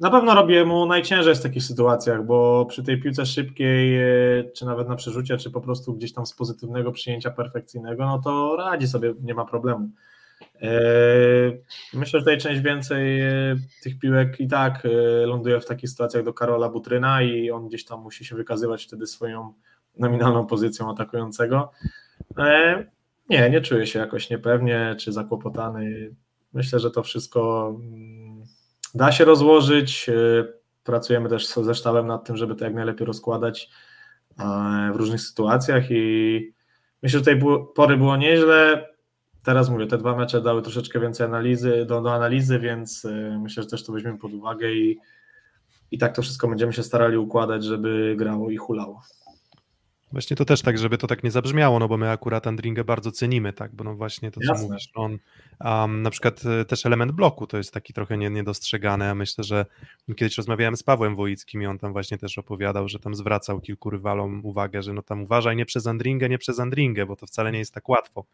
Na 0.00 0.10
pewno 0.10 0.34
robię 0.34 0.64
mu 0.64 0.86
najciężej 0.86 1.34
w 1.34 1.40
takich 1.40 1.62
sytuacjach, 1.62 2.26
bo 2.26 2.66
przy 2.66 2.82
tej 2.82 3.00
piłce 3.00 3.26
szybkiej, 3.26 3.96
e, 3.96 4.44
czy 4.56 4.66
nawet 4.66 4.88
na 4.88 4.96
przerzucie, 4.96 5.36
czy 5.36 5.50
po 5.50 5.60
prostu 5.60 5.94
gdzieś 5.94 6.12
tam 6.12 6.26
z 6.26 6.32
pozytywnego 6.34 6.92
przyjęcia 6.92 7.30
perfekcyjnego, 7.30 8.06
no 8.06 8.18
to 8.18 8.56
radzi 8.56 8.88
sobie, 8.88 9.14
nie 9.22 9.34
ma 9.34 9.44
problemu. 9.44 9.90
E, 10.62 10.70
myślę, 11.94 12.18
że 12.18 12.24
tutaj 12.24 12.38
część 12.38 12.60
więcej 12.60 13.20
e, 13.20 13.56
tych 13.82 13.98
piłek 13.98 14.40
i 14.40 14.48
tak 14.48 14.82
ląduje 15.24 15.60
w 15.60 15.66
takich 15.66 15.90
sytuacjach 15.90 16.24
do 16.24 16.32
Karola 16.32 16.68
Butryna 16.68 17.22
i 17.22 17.50
on 17.50 17.68
gdzieś 17.68 17.84
tam 17.84 18.00
musi 18.00 18.24
się 18.24 18.36
wykazywać 18.36 18.84
wtedy 18.84 19.06
swoją 19.06 19.52
nominalną 19.98 20.46
pozycją 20.46 20.90
atakującego. 20.90 21.70
E, 22.38 22.84
nie, 23.28 23.50
nie 23.50 23.60
czuję 23.60 23.86
się 23.86 23.98
jakoś 23.98 24.30
niepewnie 24.30 24.96
czy 24.98 25.12
zakłopotany. 25.12 26.14
Myślę, 26.52 26.80
że 26.80 26.90
to 26.90 27.02
wszystko 27.02 27.72
mm, 27.80 28.42
da 28.94 29.12
się 29.12 29.24
rozłożyć. 29.24 30.08
E, 30.08 30.12
pracujemy 30.84 31.28
też 31.28 31.48
ze 31.48 31.74
sztabem 31.74 32.06
nad 32.06 32.24
tym, 32.24 32.36
żeby 32.36 32.54
to 32.54 32.64
jak 32.64 32.74
najlepiej 32.74 33.06
rozkładać 33.06 33.70
w 34.92 34.96
różnych 34.96 35.20
sytuacjach 35.20 35.84
i 35.90 36.54
myślę, 37.02 37.18
że 37.18 37.24
tej 37.24 37.40
pory 37.74 37.96
było 37.96 38.16
nieźle. 38.16 38.88
Teraz 39.44 39.70
mówię, 39.70 39.86
te 39.86 39.98
dwa 39.98 40.16
mecze 40.16 40.40
dały 40.40 40.62
troszeczkę 40.62 41.00
więcej 41.00 41.26
analizy, 41.26 41.84
do, 41.86 42.00
do 42.00 42.14
analizy, 42.14 42.58
więc 42.58 43.04
e, 43.04 43.38
myślę, 43.42 43.62
że 43.62 43.68
też 43.68 43.84
to 43.84 43.92
weźmiemy 43.92 44.18
pod 44.18 44.32
uwagę 44.32 44.72
i, 44.72 44.98
i 45.90 45.98
tak 45.98 46.16
to 46.16 46.22
wszystko 46.22 46.48
będziemy 46.48 46.72
się 46.72 46.82
starali 46.82 47.16
układać, 47.16 47.64
żeby 47.64 48.14
grało 48.18 48.50
i 48.50 48.56
hulało. 48.56 49.02
Właśnie 50.12 50.36
to 50.36 50.44
też 50.44 50.62
tak, 50.62 50.78
żeby 50.78 50.98
to 50.98 51.06
tak 51.06 51.24
nie 51.24 51.30
zabrzmiało, 51.30 51.78
no 51.78 51.88
bo 51.88 51.96
my 51.96 52.10
akurat 52.10 52.46
Andringę 52.46 52.84
bardzo 52.84 53.12
cenimy, 53.12 53.52
tak, 53.52 53.74
bo 53.74 53.84
no 53.84 53.94
właśnie 53.94 54.30
to, 54.30 54.40
co 54.40 54.52
Jasne. 54.52 54.68
mówisz, 54.68 54.88
on 54.94 55.18
um, 55.60 56.02
na 56.02 56.10
przykład 56.10 56.42
e, 56.46 56.64
też 56.64 56.86
element 56.86 57.12
bloku 57.12 57.46
to 57.46 57.56
jest 57.56 57.72
taki 57.72 57.92
trochę 57.92 58.18
niedostrzegany, 58.18 59.10
a 59.10 59.14
myślę, 59.14 59.44
że 59.44 59.66
kiedyś 60.16 60.36
rozmawiałem 60.36 60.76
z 60.76 60.82
Pawłem 60.82 61.16
Wojickim 61.16 61.62
i 61.62 61.66
on 61.66 61.78
tam 61.78 61.92
właśnie 61.92 62.18
też 62.18 62.38
opowiadał, 62.38 62.88
że 62.88 62.98
tam 62.98 63.14
zwracał 63.14 63.60
kilku 63.60 63.90
rywalom 63.90 64.40
uwagę, 64.44 64.82
że 64.82 64.92
no 64.92 65.02
tam 65.02 65.22
uważaj 65.22 65.56
nie 65.56 65.66
przez 65.66 65.86
Andringę, 65.86 66.28
nie 66.28 66.38
przez 66.38 66.60
Andringę, 66.60 67.06
bo 67.06 67.16
to 67.16 67.26
wcale 67.26 67.52
nie 67.52 67.58
jest 67.58 67.74
tak 67.74 67.88
łatwo. 67.88 68.24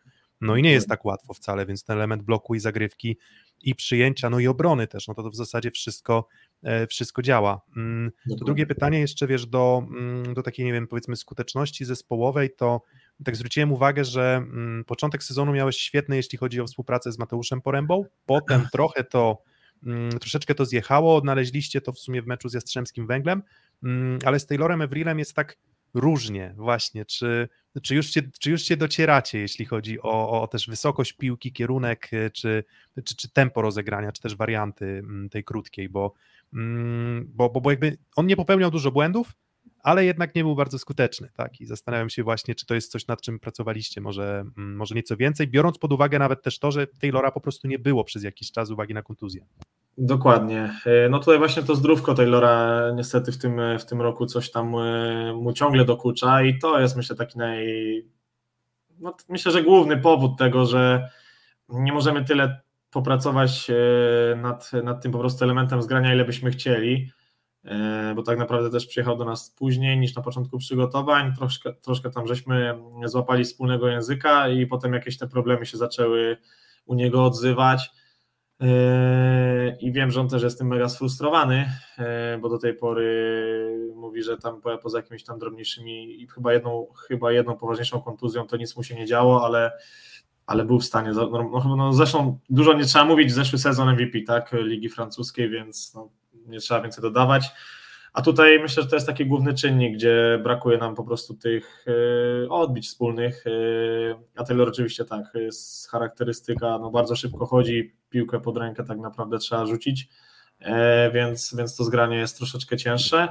No 0.40 0.56
i 0.56 0.62
nie 0.62 0.72
jest 0.72 0.88
tak 0.88 1.04
łatwo 1.04 1.34
wcale, 1.34 1.66
więc 1.66 1.84
ten 1.84 1.96
element 1.96 2.22
bloku 2.22 2.54
i 2.54 2.60
zagrywki 2.60 3.16
i 3.62 3.74
przyjęcia, 3.74 4.30
no 4.30 4.38
i 4.38 4.46
obrony 4.46 4.86
też, 4.86 5.08
no 5.08 5.14
to, 5.14 5.22
to 5.22 5.30
w 5.30 5.36
zasadzie 5.36 5.70
wszystko, 5.70 6.28
e, 6.62 6.86
wszystko 6.86 7.22
działa. 7.22 7.60
Mm, 7.76 8.12
to 8.38 8.44
drugie 8.44 8.66
pytanie 8.66 9.00
jeszcze, 9.00 9.26
wiesz, 9.26 9.46
do, 9.46 9.86
mm, 9.90 10.34
do 10.34 10.42
takiej, 10.42 10.66
nie 10.66 10.72
wiem, 10.72 10.86
powiedzmy 10.86 11.16
skuteczności 11.16 11.84
zespołowej, 11.84 12.50
to 12.56 12.82
tak 13.24 13.36
zwróciłem 13.36 13.72
uwagę, 13.72 14.04
że 14.04 14.36
mm, 14.36 14.84
początek 14.84 15.24
sezonu 15.24 15.52
miałeś 15.52 15.76
świetny, 15.76 16.16
jeśli 16.16 16.38
chodzi 16.38 16.60
o 16.60 16.66
współpracę 16.66 17.12
z 17.12 17.18
Mateuszem 17.18 17.60
Porębą, 17.60 18.04
potem 18.26 18.68
trochę 18.72 19.04
to, 19.04 19.42
troszeczkę 20.20 20.54
to 20.54 20.64
zjechało, 20.64 21.16
odnaleźliście 21.16 21.80
to 21.80 21.92
w 21.92 21.98
sumie 21.98 22.22
w 22.22 22.26
meczu 22.26 22.48
z 22.48 22.54
Jastrzębskim 22.54 23.06
Węglem, 23.06 23.42
ale 24.24 24.40
z 24.40 24.46
Taylorem 24.46 24.82
Evrilem 24.82 25.18
jest 25.18 25.34
tak 25.34 25.56
różnie 25.94 26.55
właśnie, 26.57 27.05
czy, 27.05 27.48
czy, 27.83 27.94
już, 27.94 28.11
się, 28.11 28.22
czy 28.40 28.51
już 28.51 28.62
się 28.62 28.77
docieracie, 28.77 29.38
jeśli 29.38 29.64
chodzi 29.64 30.03
o, 30.03 30.42
o 30.42 30.46
też 30.46 30.68
wysokość 30.68 31.12
piłki, 31.12 31.53
kierunek, 31.53 32.09
e, 32.12 32.31
czy, 32.31 32.64
czy, 33.05 33.16
czy 33.16 33.31
tempo 33.31 33.62
rozegrania, 33.62 34.12
czy 34.12 34.22
też 34.22 34.37
warianty 34.37 34.85
mm, 34.85 35.29
tej 35.29 35.44
krótkiej, 35.44 35.88
bo, 35.88 36.14
mm, 36.55 37.31
bo, 37.35 37.51
bo, 37.51 37.61
bo 37.61 37.70
jakby 37.70 37.98
on 38.16 38.27
nie 38.27 38.37
popełniał 38.37 38.70
dużo 38.70 38.90
błędów, 38.90 39.33
ale 39.83 40.05
jednak 40.05 40.35
nie 40.35 40.42
był 40.42 40.55
bardzo 40.55 40.79
skuteczny, 40.79 41.29
tak? 41.35 41.61
I 41.61 41.66
zastanawiam 41.66 42.11
się 42.11 42.22
właśnie, 42.22 42.55
czy 42.55 42.66
to 42.66 42.74
jest 42.74 42.92
coś, 42.92 43.07
nad 43.07 43.22
czym 43.22 43.38
pracowaliście, 43.38 44.01
może, 44.01 44.44
mm, 44.57 44.77
może 44.77 44.94
nieco 44.94 45.16
więcej, 45.16 45.48
biorąc 45.48 45.79
pod 45.79 45.92
uwagę 45.92 46.18
nawet 46.18 46.42
też 46.42 46.59
to, 46.59 46.70
że 46.70 46.87
Taylora 46.87 47.31
po 47.31 47.40
prostu 47.40 47.68
nie 47.68 47.79
było 47.79 48.05
przez 48.05 48.22
jakiś 48.22 48.53
czas 48.53 48.68
z 48.68 48.70
uwagi 48.70 48.94
na 48.94 49.03
kontuzję. 49.03 49.46
Dokładnie. 50.00 50.74
E, 50.87 51.08
no 51.08 51.18
tutaj 51.18 51.38
właśnie 51.38 51.62
to 51.62 51.74
zdrówko 51.74 52.14
Taylora 52.14 52.90
niestety 52.94 53.32
w 53.32 53.38
tym, 53.38 53.61
w 53.78 53.84
tym 53.84 54.00
roku 54.00 54.26
coś 54.26 54.50
tam 54.50 54.74
e, 54.74 55.32
mu 55.34 55.52
ciągle 55.52 55.84
dokucza 55.84 56.42
i 56.42 56.58
to 56.58 56.80
jest 56.80 56.96
myślę 56.96 57.16
taki 57.16 57.38
naj... 57.38 57.66
No, 59.00 59.14
myślę, 59.28 59.52
że 59.52 59.62
główny 59.62 59.96
powód 59.96 60.38
tego, 60.38 60.66
że 60.66 61.11
nie 61.68 61.92
możemy 61.92 62.24
tyle 62.24 62.61
popracować 62.90 63.70
e, 63.70 64.37
nad, 64.37 64.70
nad 64.84 65.02
tym 65.02 65.12
po 65.12 65.18
prostu 65.18 65.44
elementem 65.44 65.82
zgrania, 65.82 66.14
ile 66.14 66.24
byśmy 66.24 66.50
chcieli, 66.50 67.11
bo 68.16 68.22
tak 68.22 68.38
naprawdę 68.38 68.70
też 68.70 68.87
przyjechał 68.87 69.16
do 69.16 69.24
nas 69.24 69.50
później 69.50 69.98
niż 69.98 70.14
na 70.14 70.22
początku 70.22 70.58
przygotowań, 70.58 71.34
troszkę, 71.34 71.72
troszkę 71.72 72.11
tam 72.11 72.26
żeśmy 72.26 72.78
złapali 73.04 73.44
wspólnego 73.44 73.88
języka 73.88 74.48
i 74.48 74.66
potem 74.66 74.92
jakieś 74.92 75.18
te 75.18 75.28
problemy 75.28 75.66
się 75.66 75.76
zaczęły 75.76 76.37
u 76.87 76.94
niego 76.94 77.24
odzywać 77.24 77.90
I 79.80 79.92
wiem, 79.92 80.10
że 80.10 80.20
on 80.20 80.28
też 80.28 80.42
jest 80.42 80.58
tym 80.58 80.66
mega 80.66 80.88
sfrustrowany, 80.88 81.70
yy, 81.98 82.04
bo 82.40 82.48
do 82.48 82.58
tej 82.58 82.74
pory 82.74 83.92
mówi, 83.94 84.22
że 84.22 84.36
tam 84.38 84.60
poza 84.82 84.98
jakimiś 84.98 85.24
tam 85.24 85.38
drobniejszymi 85.38 86.22
i 86.22 86.28
chyba 86.28 86.52
jedną, 86.52 86.86
chyba 87.08 87.32
jedną 87.32 87.56
poważniejszą 87.56 88.00
kontuzją 88.00 88.46
to 88.46 88.56
nic 88.56 88.76
mu 88.76 88.82
się 88.82 88.94
nie 88.94 89.06
działo, 89.06 89.44
ale, 89.44 89.72
ale 90.46 90.64
był 90.64 90.80
w 90.80 90.84
stanie. 90.84 91.10
No, 91.10 91.76
no, 91.76 91.92
zresztą 91.92 92.38
dużo 92.50 92.72
nie 92.72 92.84
trzeba 92.84 93.04
mówić, 93.04 93.32
zeszły 93.32 93.58
sezon 93.58 93.92
MVP, 93.92 94.20
tak, 94.26 94.52
Ligi 94.52 94.88
Francuskiej, 94.88 95.50
więc 95.50 95.94
no, 95.94 96.10
nie 96.46 96.58
trzeba 96.58 96.80
więcej 96.80 97.02
dodawać. 97.02 97.50
A 98.18 98.22
tutaj 98.22 98.59
myślę, 98.61 98.83
że 98.83 98.88
to 98.88 98.96
jest 98.96 99.07
taki 99.07 99.26
główny 99.26 99.54
czynnik, 99.54 99.94
gdzie 99.94 100.40
brakuje 100.42 100.78
nam 100.78 100.94
po 100.94 101.04
prostu 101.04 101.35
tych 101.35 101.85
e, 102.44 102.48
odbić 102.48 102.87
wspólnych. 102.87 103.44
E, 103.46 103.50
a 104.37 104.44
Taylor 104.44 104.68
oczywiście 104.68 105.04
tak, 105.04 105.24
jest 105.35 105.90
charakterystyka, 105.90 106.78
no 106.78 106.90
bardzo 106.90 107.16
szybko 107.16 107.46
chodzi, 107.46 107.94
piłkę 108.11 108.40
pod 108.40 108.57
rękę 108.57 108.85
tak 108.85 108.98
naprawdę 108.98 109.38
trzeba 109.38 109.66
rzucić, 109.66 110.09
e, 110.61 111.11
więc, 111.11 111.54
więc 111.59 111.76
to 111.76 111.85
zgranie 111.85 112.16
jest 112.16 112.37
troszeczkę 112.37 112.76
cięższe. 112.76 113.28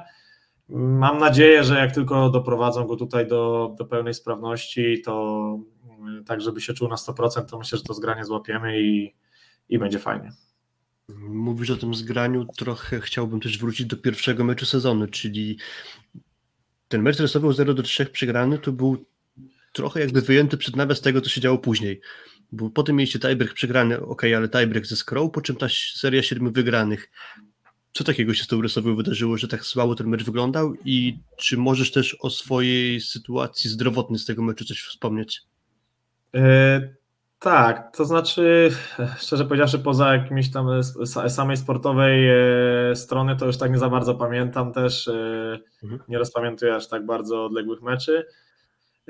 Mam 0.69 1.17
nadzieję, 1.17 1.63
że 1.63 1.80
jak 1.80 1.91
tylko 1.91 2.30
doprowadzą 2.30 2.86
go 2.86 2.95
tutaj 2.95 3.28
do, 3.28 3.76
do 3.78 3.86
pełnej 3.86 4.13
sprawności, 4.13 5.02
to 5.02 5.58
tak, 6.26 6.41
żeby 6.41 6.62
się 6.62 6.73
czuł 6.73 6.88
na 6.88 6.95
100%, 6.95 7.45
to 7.45 7.58
myślę, 7.58 7.78
że 7.78 7.84
to 7.84 7.93
zgranie 7.93 8.26
złapiemy 8.26 8.82
i, 8.82 9.15
i 9.69 9.80
będzie 9.80 10.00
fajnie. 10.00 10.32
Mówisz 11.15 11.70
o 11.70 11.78
tym 11.78 11.96
zgraniu, 11.96 12.46
trochę 12.58 13.02
chciałbym 13.02 13.39
też 13.39 13.58
wrócić 13.58 13.86
do 13.86 13.98
pierwszego 13.98 14.43
meczu 14.43 14.65
sezonu, 14.65 15.08
czyli 15.08 15.58
ten 16.88 17.02
mecz 17.02 17.20
rysował 17.20 17.54
0 17.54 17.74
do 17.74 17.84
3 17.84 18.06
przegrany, 18.06 18.60
to 18.60 18.72
był 18.72 19.06
trochę 19.74 20.00
jakby 20.00 20.22
wyjęty 20.22 20.58
przed 20.58 20.76
nawias 20.76 21.02
tego, 21.02 21.22
co 21.22 21.30
się 21.30 21.41
działo 21.41 21.58
później. 21.58 22.02
Bo 22.52 22.70
potem 22.70 22.96
mieliście 22.96 23.20
tiebreak 23.20 23.54
przegrany, 23.54 24.02
ok, 24.02 24.24
ale 24.24 24.50
tiebreak 24.50 24.86
ze 24.86 24.96
Scroll, 24.96 25.32
po 25.32 25.41
czym 25.41 25.56
ta 25.56 25.67
seria 25.96 26.24
siedmiu 26.24 26.52
wygranych. 26.52 27.12
Co 27.93 28.04
takiego 28.04 28.34
się 28.34 28.43
z 28.43 28.48
tą 28.48 28.62
Rysowią 28.62 28.96
wydarzyło, 28.96 29.38
że 29.38 29.48
tak 29.48 29.65
słabo 29.65 29.96
ten 29.96 30.08
mecz 30.08 30.24
wyglądał 30.24 30.74
i 30.86 31.20
czy 31.38 31.58
możesz 31.58 31.91
też 31.91 32.17
o 32.20 32.30
swojej 32.30 33.02
sytuacji 33.02 33.70
zdrowotnej 33.70 34.20
z 34.20 34.26
tego 34.26 34.43
meczu 34.43 34.65
coś 34.65 34.82
wspomnieć? 34.82 35.41
Yy, 36.34 36.96
tak, 37.39 37.95
to 37.97 38.06
znaczy, 38.06 38.69
szczerze 39.17 39.45
powiedziawszy, 39.45 39.80
poza 39.80 40.13
jakimiś 40.13 40.52
tam 40.52 40.67
samej 41.28 41.58
sportowej 41.58 42.30
e, 42.30 42.95
strony, 42.95 43.36
to 43.36 43.45
już 43.45 43.58
tak 43.58 43.71
nie 43.71 43.78
za 43.78 43.89
bardzo 43.89 44.15
pamiętam 44.15 44.73
też. 44.73 45.08
E, 45.08 45.60
mhm. 45.84 46.02
Nie 46.08 46.17
rozpamiętuję 46.17 46.76
aż 46.76 46.88
tak 46.88 47.06
bardzo 47.06 47.45
odległych 47.45 47.82
meczy. 47.82 48.26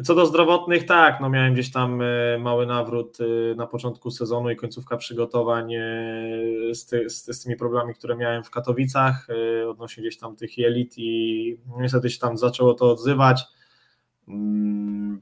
Co 0.04 0.16
do 0.16 0.26
zdrowotnych, 0.26 0.86
tak, 0.86 1.20
no 1.22 1.30
miałem 1.30 1.54
gdzieś 1.54 1.72
tam 1.72 2.02
mały 2.40 2.66
nawrót 2.66 3.18
na 3.56 3.68
początku 3.68 4.12
sezonu 4.12 4.50
i 4.50 4.56
końcówka 4.56 4.98
przygotowań 4.98 5.74
z, 6.74 6.86
ty, 6.86 7.10
z, 7.10 7.26
z 7.26 7.44
tymi 7.44 7.56
problemami, 7.56 7.94
które 7.94 8.16
miałem 8.16 8.44
w 8.44 8.50
Katowicach 8.50 9.28
odnośnie 9.70 10.02
gdzieś 10.02 10.18
tam 10.18 10.36
tych 10.36 10.58
jelit 10.58 10.94
i 10.98 11.58
niestety 11.80 12.10
się 12.10 12.20
tam 12.20 12.38
zaczęło 12.38 12.74
to 12.74 12.92
odzywać 12.92 13.44
mm, 14.28 15.22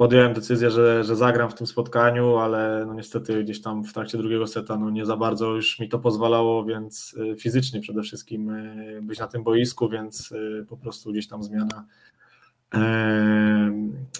podjąłem 0.00 0.34
decyzję, 0.34 0.70
że, 0.70 1.04
że 1.04 1.16
zagram 1.16 1.50
w 1.50 1.54
tym 1.54 1.66
spotkaniu, 1.66 2.36
ale 2.36 2.84
no 2.86 2.94
niestety 2.94 3.44
gdzieś 3.44 3.62
tam 3.62 3.84
w 3.84 3.92
trakcie 3.92 4.18
drugiego 4.18 4.46
seta 4.46 4.76
no 4.76 4.90
nie 4.90 5.06
za 5.06 5.16
bardzo 5.16 5.54
już 5.54 5.78
mi 5.78 5.88
to 5.88 5.98
pozwalało, 5.98 6.64
więc 6.64 7.14
y, 7.32 7.36
fizycznie 7.36 7.80
przede 7.80 8.02
wszystkim 8.02 8.50
y, 8.50 9.00
być 9.02 9.18
na 9.18 9.26
tym 9.26 9.42
boisku, 9.42 9.88
więc 9.88 10.32
y, 10.32 10.66
po 10.68 10.76
prostu 10.76 11.12
gdzieś 11.12 11.28
tam 11.28 11.42
zmiana 11.42 11.86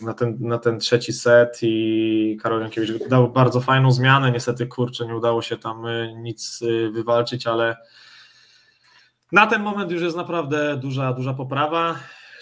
na 0.02 0.14
ten, 0.14 0.36
na 0.40 0.58
ten 0.58 0.78
trzeci 0.78 1.12
set 1.12 1.58
i 1.62 2.38
Karol 2.42 2.60
Jankiewicz 2.60 3.08
dał 3.08 3.32
bardzo 3.32 3.60
fajną 3.60 3.92
zmianę, 3.92 4.32
niestety 4.32 4.66
kurczę 4.66 5.06
nie 5.06 5.16
udało 5.16 5.42
się 5.42 5.56
tam 5.56 5.84
nic 6.16 6.60
wywalczyć, 6.92 7.46
ale 7.46 7.76
na 9.32 9.46
ten 9.46 9.62
moment 9.62 9.90
już 9.90 10.02
jest 10.02 10.16
naprawdę 10.16 10.76
duża, 10.76 11.12
duża 11.12 11.34
poprawa 11.34 11.94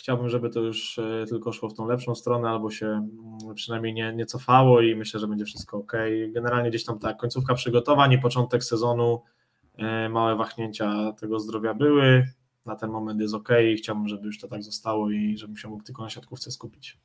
Chciałbym, 0.08 0.28
żeby 0.28 0.50
to 0.50 0.60
już 0.60 0.98
e, 0.98 1.24
tylko 1.28 1.52
szło 1.52 1.68
w 1.68 1.74
tą 1.74 1.86
lepszą 1.86 2.14
stronę, 2.14 2.48
albo 2.48 2.70
się 2.70 2.86
mm, 2.86 3.54
przynajmniej 3.54 3.94
nie, 3.94 4.12
nie 4.14 4.26
cofało 4.26 4.80
i 4.80 4.96
myślę, 4.96 5.20
że 5.20 5.28
będzie 5.28 5.44
wszystko 5.44 5.76
ok. 5.76 5.92
Generalnie 6.28 6.70
gdzieś 6.70 6.84
tam 6.84 6.98
tak, 6.98 7.16
końcówka 7.16 7.54
przygotowań 7.54 8.12
i 8.12 8.18
początek 8.18 8.64
sezonu, 8.64 9.22
e, 9.76 10.08
małe 10.08 10.36
wahnięcia 10.36 11.12
tego 11.12 11.40
zdrowia 11.40 11.74
były. 11.74 12.26
Na 12.66 12.76
ten 12.76 12.90
moment 12.90 13.20
jest 13.20 13.34
ok 13.34 13.48
i 13.72 13.76
chciałbym, 13.76 14.08
żeby 14.08 14.26
już 14.26 14.40
to 14.40 14.48
tak 14.48 14.62
zostało 14.62 15.10
i 15.10 15.36
żebym 15.36 15.56
się 15.56 15.68
mógł 15.68 15.82
tylko 15.82 16.02
na 16.02 16.10
siatkówce 16.10 16.50
skupić. 16.50 16.98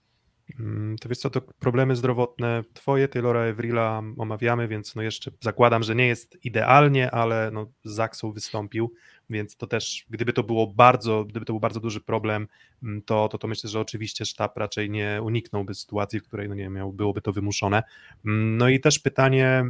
Mm, 0.59 0.97
to 0.97 1.09
wiesz 1.09 1.17
co, 1.17 1.29
to 1.29 1.41
problemy 1.41 1.95
zdrowotne 1.95 2.63
twoje, 2.73 3.07
Taylora 3.07 3.41
Evrila 3.41 4.01
omawiamy, 4.17 4.67
więc 4.67 4.95
no 4.95 5.01
jeszcze 5.01 5.31
zakładam, 5.41 5.83
że 5.83 5.95
nie 5.95 6.07
jest 6.07 6.45
idealnie, 6.45 7.11
ale 7.11 7.51
no 7.53 7.65
Zaksą 7.83 8.31
wystąpił, 8.31 8.93
więc 9.33 9.55
to 9.55 9.67
też, 9.67 10.05
gdyby 10.09 10.33
to 10.33 10.43
było 10.43 10.67
bardzo, 10.67 11.25
gdyby 11.25 11.45
to 11.45 11.53
był 11.53 11.59
bardzo 11.59 11.79
duży 11.79 12.01
problem, 12.01 12.47
mm, 12.83 13.01
to, 13.01 13.27
to, 13.27 13.37
to 13.37 13.47
myślę, 13.47 13.69
że 13.69 13.79
oczywiście 13.79 14.25
sztab 14.25 14.57
raczej 14.57 14.89
nie 14.89 15.19
uniknąłby 15.23 15.75
sytuacji, 15.75 16.19
w 16.19 16.23
której 16.23 16.49
no 16.49 16.55
nie 16.55 16.69
miał, 16.69 16.93
byłoby 16.93 17.21
to 17.21 17.33
wymuszone. 17.33 17.83
Mm, 18.25 18.57
no 18.57 18.69
i 18.69 18.79
też 18.79 18.99
pytanie, 18.99 19.65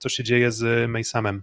co 0.00 0.08
się 0.08 0.24
dzieje 0.24 0.52
z 0.52 0.90
Maysamem? 0.90 1.42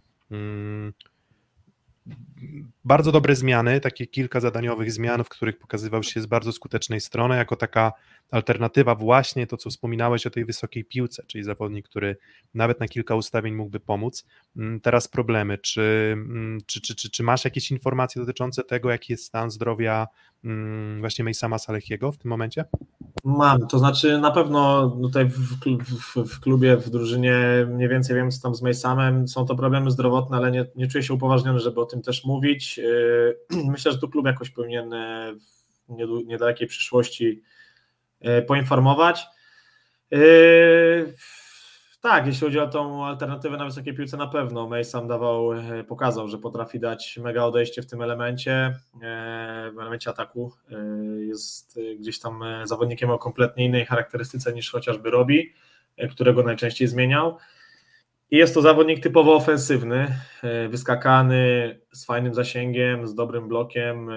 bardzo 2.86 3.12
dobre 3.12 3.36
zmiany, 3.36 3.80
takie 3.80 4.08
kilka 4.08 4.39
zadaniowych 4.39 4.91
zmian, 4.91 5.24
w 5.24 5.30
których 5.30 5.58
pokazywał 5.58 6.04
się 6.04 6.21
z 6.21 6.26
bardzo 6.26 6.52
skutecznej 6.52 7.02
strony, 7.02 7.36
jako 7.36 7.56
taka 7.56 7.91
alternatywa 8.31 8.95
właśnie 8.95 9.47
to, 9.47 9.57
co 9.57 9.69
wspominałeś 9.69 10.27
o 10.27 10.29
tej 10.29 10.45
wysokiej 10.45 10.85
piłce, 10.85 11.23
czyli 11.27 11.43
zawodnik, 11.43 11.89
który 11.89 12.17
nawet 12.53 12.79
na 12.79 12.87
kilka 12.87 13.15
ustawień 13.15 13.53
mógłby 13.53 13.79
pomóc. 13.79 14.25
Mm, 14.57 14.79
teraz 14.79 15.07
problemy, 15.07 15.57
czy, 15.57 16.09
mm, 16.13 16.59
czy, 16.65 16.81
czy, 16.81 16.95
czy, 16.95 17.09
czy 17.09 17.23
masz 17.23 17.45
jakieś 17.45 17.71
informacje 17.71 18.21
dotyczące 18.21 18.63
tego, 18.63 18.89
jaki 18.89 19.13
jest 19.13 19.25
stan 19.25 19.51
zdrowia 19.51 20.07
mm, 20.43 20.99
właśnie 20.99 21.25
Mejsama 21.25 21.57
Salechiego 21.57 22.11
w 22.11 22.17
tym 22.17 22.29
momencie? 22.29 22.65
Mam, 23.23 23.67
to 23.67 23.79
znaczy 23.79 24.17
na 24.17 24.31
pewno 24.31 24.89
tutaj 25.01 25.25
w, 25.25 25.39
w, 25.39 26.15
w, 26.15 26.39
klubie, 26.39 26.77
w 26.77 26.89
drużynie 26.89 27.67
mniej 27.69 27.89
więcej 27.89 28.15
wiem, 28.15 28.31
co 28.31 28.41
tam 28.41 28.55
z 28.55 28.61
Mejsamem, 28.61 29.27
są 29.27 29.45
to 29.45 29.55
problemy 29.55 29.91
zdrowotne, 29.91 30.37
ale 30.37 30.51
nie, 30.51 30.65
nie 30.75 30.87
czuję 30.87 31.03
się 31.03 31.13
upoważniony, 31.13 31.59
żeby 31.59 31.81
o 31.81 31.85
tym 31.85 32.01
też 32.01 32.25
mówić. 32.25 32.77
Yy, 32.77 33.63
myślę, 33.71 33.91
że 33.91 33.97
tu 33.97 34.09
klub 34.09 34.25
jakoś 34.25 34.49
powinien 34.49 34.89
w 35.89 36.25
niedalekiej 36.25 36.67
przyszłości 36.67 37.41
poinformować. 38.47 39.27
Yy, 40.12 41.13
tak, 42.01 42.27
jeśli 42.27 42.41
chodzi 42.41 42.60
o 42.60 42.67
tą 42.67 43.05
alternatywę 43.05 43.57
na 43.57 43.65
wysokiej 43.65 43.93
piłce, 43.93 44.17
na 44.17 44.27
pewno 44.27 44.67
Mason 44.67 45.07
dawał, 45.07 45.53
e, 45.53 45.84
pokazał, 45.84 46.27
że 46.27 46.38
potrafi 46.38 46.79
dać 46.79 47.19
mega 47.23 47.43
odejście 47.43 47.81
w 47.81 47.86
tym 47.86 48.01
elemencie, 48.01 48.51
e, 48.51 49.71
w 49.75 49.79
elemencie 49.79 50.10
ataku. 50.10 50.53
E, 50.71 50.75
jest 51.21 51.79
gdzieś 51.99 52.19
tam 52.19 52.43
zawodnikiem 52.63 53.10
o 53.10 53.17
kompletnie 53.17 53.65
innej 53.65 53.86
charakterystyce 53.86 54.53
niż 54.53 54.71
chociażby 54.71 55.12
Robi, 55.12 55.53
którego 56.12 56.43
najczęściej 56.43 56.88
zmieniał. 56.88 57.38
I 58.31 58.37
jest 58.37 58.53
to 58.53 58.61
zawodnik 58.61 59.03
typowo 59.03 59.35
ofensywny, 59.35 60.15
wyskakany, 60.69 61.79
z 61.93 62.05
fajnym 62.05 62.33
zasięgiem, 62.33 63.07
z 63.07 63.15
dobrym 63.15 63.47
blokiem 63.47 64.09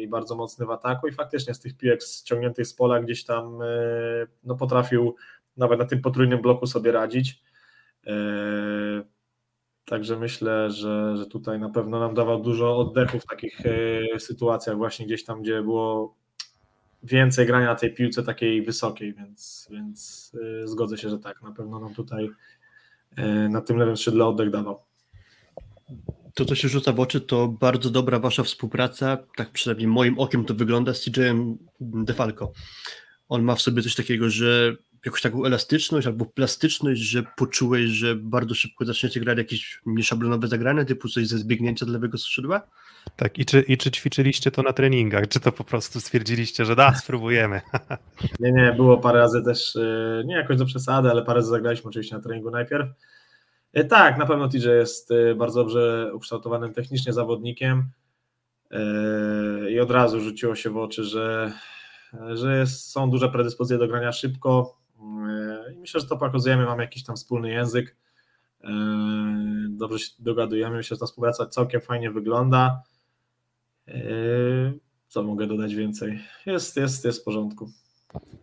i 0.00 0.08
bardzo 0.08 0.36
mocny 0.36 0.66
w 0.66 0.70
ataku. 0.70 1.08
I 1.08 1.12
faktycznie 1.12 1.54
z 1.54 1.60
tych 1.60 1.76
piłek 1.76 2.02
ściągniętych 2.02 2.66
z 2.66 2.74
pola 2.74 3.00
gdzieś 3.00 3.24
tam 3.24 3.58
no, 4.44 4.56
potrafił 4.56 5.14
nawet 5.56 5.78
na 5.78 5.84
tym 5.84 6.00
potrójnym 6.00 6.42
bloku 6.42 6.66
sobie 6.66 6.92
radzić. 6.92 7.42
E, 8.06 8.12
także 9.84 10.18
myślę, 10.18 10.70
że, 10.70 11.16
że 11.16 11.26
tutaj 11.26 11.58
na 11.58 11.68
pewno 11.70 12.00
nam 12.00 12.14
dawał 12.14 12.42
dużo 12.42 12.76
oddechu 12.76 13.20
w 13.20 13.26
takich 13.26 13.60
e, 13.66 14.20
sytuacjach, 14.20 14.76
właśnie 14.76 15.06
gdzieś 15.06 15.24
tam, 15.24 15.42
gdzie 15.42 15.62
było 15.62 16.16
więcej 17.02 17.46
grania 17.46 17.66
na 17.66 17.74
tej 17.74 17.94
piłce 17.94 18.22
takiej 18.22 18.62
wysokiej, 18.62 19.14
więc, 19.14 19.68
więc 19.70 20.32
e, 20.62 20.66
zgodzę 20.66 20.98
się, 20.98 21.08
że 21.08 21.18
tak, 21.18 21.42
na 21.42 21.52
pewno 21.52 21.80
nam 21.80 21.94
tutaj 21.94 22.30
na 23.48 23.60
tym 23.60 23.76
lewym 23.76 23.96
skrzydle 23.96 24.24
oddech 24.24 24.50
dawał. 24.50 24.84
To, 26.34 26.44
co 26.44 26.54
się 26.54 26.68
rzuca 26.68 26.92
w 26.92 27.00
oczy, 27.00 27.20
to 27.20 27.48
bardzo 27.48 27.90
dobra 27.90 28.18
wasza 28.18 28.42
współpraca, 28.42 29.18
tak 29.36 29.50
przynajmniej 29.50 29.88
moim 29.88 30.18
okiem 30.18 30.44
to 30.44 30.54
wygląda 30.54 30.94
z 30.94 31.00
CJ-em 31.00 31.58
DeFalco. 31.80 32.52
On 33.28 33.42
ma 33.42 33.54
w 33.54 33.62
sobie 33.62 33.82
coś 33.82 33.94
takiego, 33.94 34.30
że 34.30 34.76
jakąś 35.06 35.22
taką 35.22 35.44
elastyczność 35.44 36.06
albo 36.06 36.24
plastyczność, 36.24 37.00
że 37.00 37.22
poczułeś, 37.36 37.90
że 37.90 38.14
bardzo 38.14 38.54
szybko 38.54 38.84
zaczniecie 38.84 39.20
grać 39.20 39.38
jakieś 39.38 39.80
nieszablonowe 39.86 40.48
zagrania, 40.48 40.84
typu 40.84 41.08
coś 41.08 41.26
ze 41.26 41.38
zbiegnięcia 41.38 41.86
do 41.86 41.92
lewego 41.92 42.18
skrzydła? 42.18 42.62
Tak, 43.16 43.38
i 43.38 43.44
czy, 43.44 43.60
i 43.60 43.76
czy 43.76 43.90
ćwiczyliście 43.90 44.50
to 44.50 44.62
na 44.62 44.72
treningach, 44.72 45.28
czy 45.28 45.40
to 45.40 45.52
po 45.52 45.64
prostu 45.64 46.00
stwierdziliście, 46.00 46.64
że 46.64 46.76
da, 46.76 46.94
spróbujemy? 46.94 47.60
Nie, 48.40 48.52
nie, 48.52 48.72
było 48.72 48.98
parę 48.98 49.18
razy 49.18 49.42
też, 49.42 49.76
e, 49.76 50.22
nie 50.24 50.34
jakoś 50.34 50.56
do 50.56 50.64
przesady, 50.64 51.10
ale 51.10 51.22
parę 51.22 51.36
razy 51.36 51.50
zagraliśmy 51.50 51.88
oczywiście 51.88 52.16
na 52.16 52.22
treningu 52.22 52.50
najpierw. 52.50 52.88
E, 53.72 53.84
tak, 53.84 54.18
na 54.18 54.26
pewno 54.26 54.48
TJ 54.48 54.68
jest 54.68 55.10
e, 55.10 55.34
bardzo 55.34 55.60
dobrze 55.60 56.10
ukształtowanym 56.14 56.72
technicznie 56.72 57.12
zawodnikiem 57.12 57.90
i 59.70 59.80
od 59.80 59.90
razu 59.90 60.20
rzuciło 60.20 60.54
się 60.54 60.70
w 60.70 60.76
oczy, 60.76 61.04
że, 61.04 61.52
że 62.34 62.58
jest, 62.58 62.90
są 62.90 63.10
duże 63.10 63.28
predyspozycje 63.28 63.78
do 63.78 63.88
grania 63.88 64.12
szybko, 64.12 64.76
I 65.74 65.78
myślę, 65.78 66.00
że 66.00 66.06
to 66.06 66.16
pokazujemy, 66.16 66.64
mamy 66.64 66.82
jakiś 66.82 67.04
tam 67.04 67.16
wspólny 67.16 67.50
język. 67.50 67.96
E, 68.64 68.70
dobrze 69.68 69.98
się 69.98 70.10
dogadujemy. 70.18 70.76
Myślę, 70.76 70.94
że 70.94 71.00
ta 71.00 71.06
współpraca 71.06 71.46
całkiem 71.46 71.80
fajnie 71.80 72.10
wygląda. 72.10 72.82
E, 73.88 73.94
co 75.08 75.22
mogę 75.22 75.46
dodać 75.46 75.74
więcej? 75.74 76.20
Jest, 76.46 76.76
jest, 76.76 77.04
jest 77.04 77.20
w 77.20 77.24
porządku. 77.24 77.70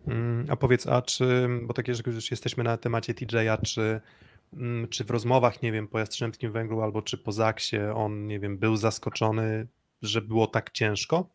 Mm, 0.06 0.46
a 0.50 0.56
powiedz, 0.56 0.86
a 0.86 1.02
czy, 1.02 1.48
bo 1.62 1.74
takie, 1.74 1.94
że 1.94 2.02
już 2.06 2.30
jesteśmy 2.30 2.64
na 2.64 2.76
temacie 2.76 3.14
TJ-a, 3.14 3.58
czy, 3.58 4.00
mm, 4.52 4.88
czy 4.88 5.04
w 5.04 5.10
rozmowach, 5.10 5.62
nie 5.62 5.72
wiem, 5.72 5.88
po 5.88 5.98
Jastrzębskim 5.98 6.52
Węglu 6.52 6.80
albo 6.80 7.02
czy 7.02 7.18
po 7.18 7.32
Zaksie 7.32 7.78
on, 7.94 8.26
nie 8.26 8.40
wiem, 8.40 8.58
był 8.58 8.76
zaskoczony, 8.76 9.66
że 10.02 10.22
było 10.22 10.46
tak 10.46 10.70
ciężko? 10.70 11.28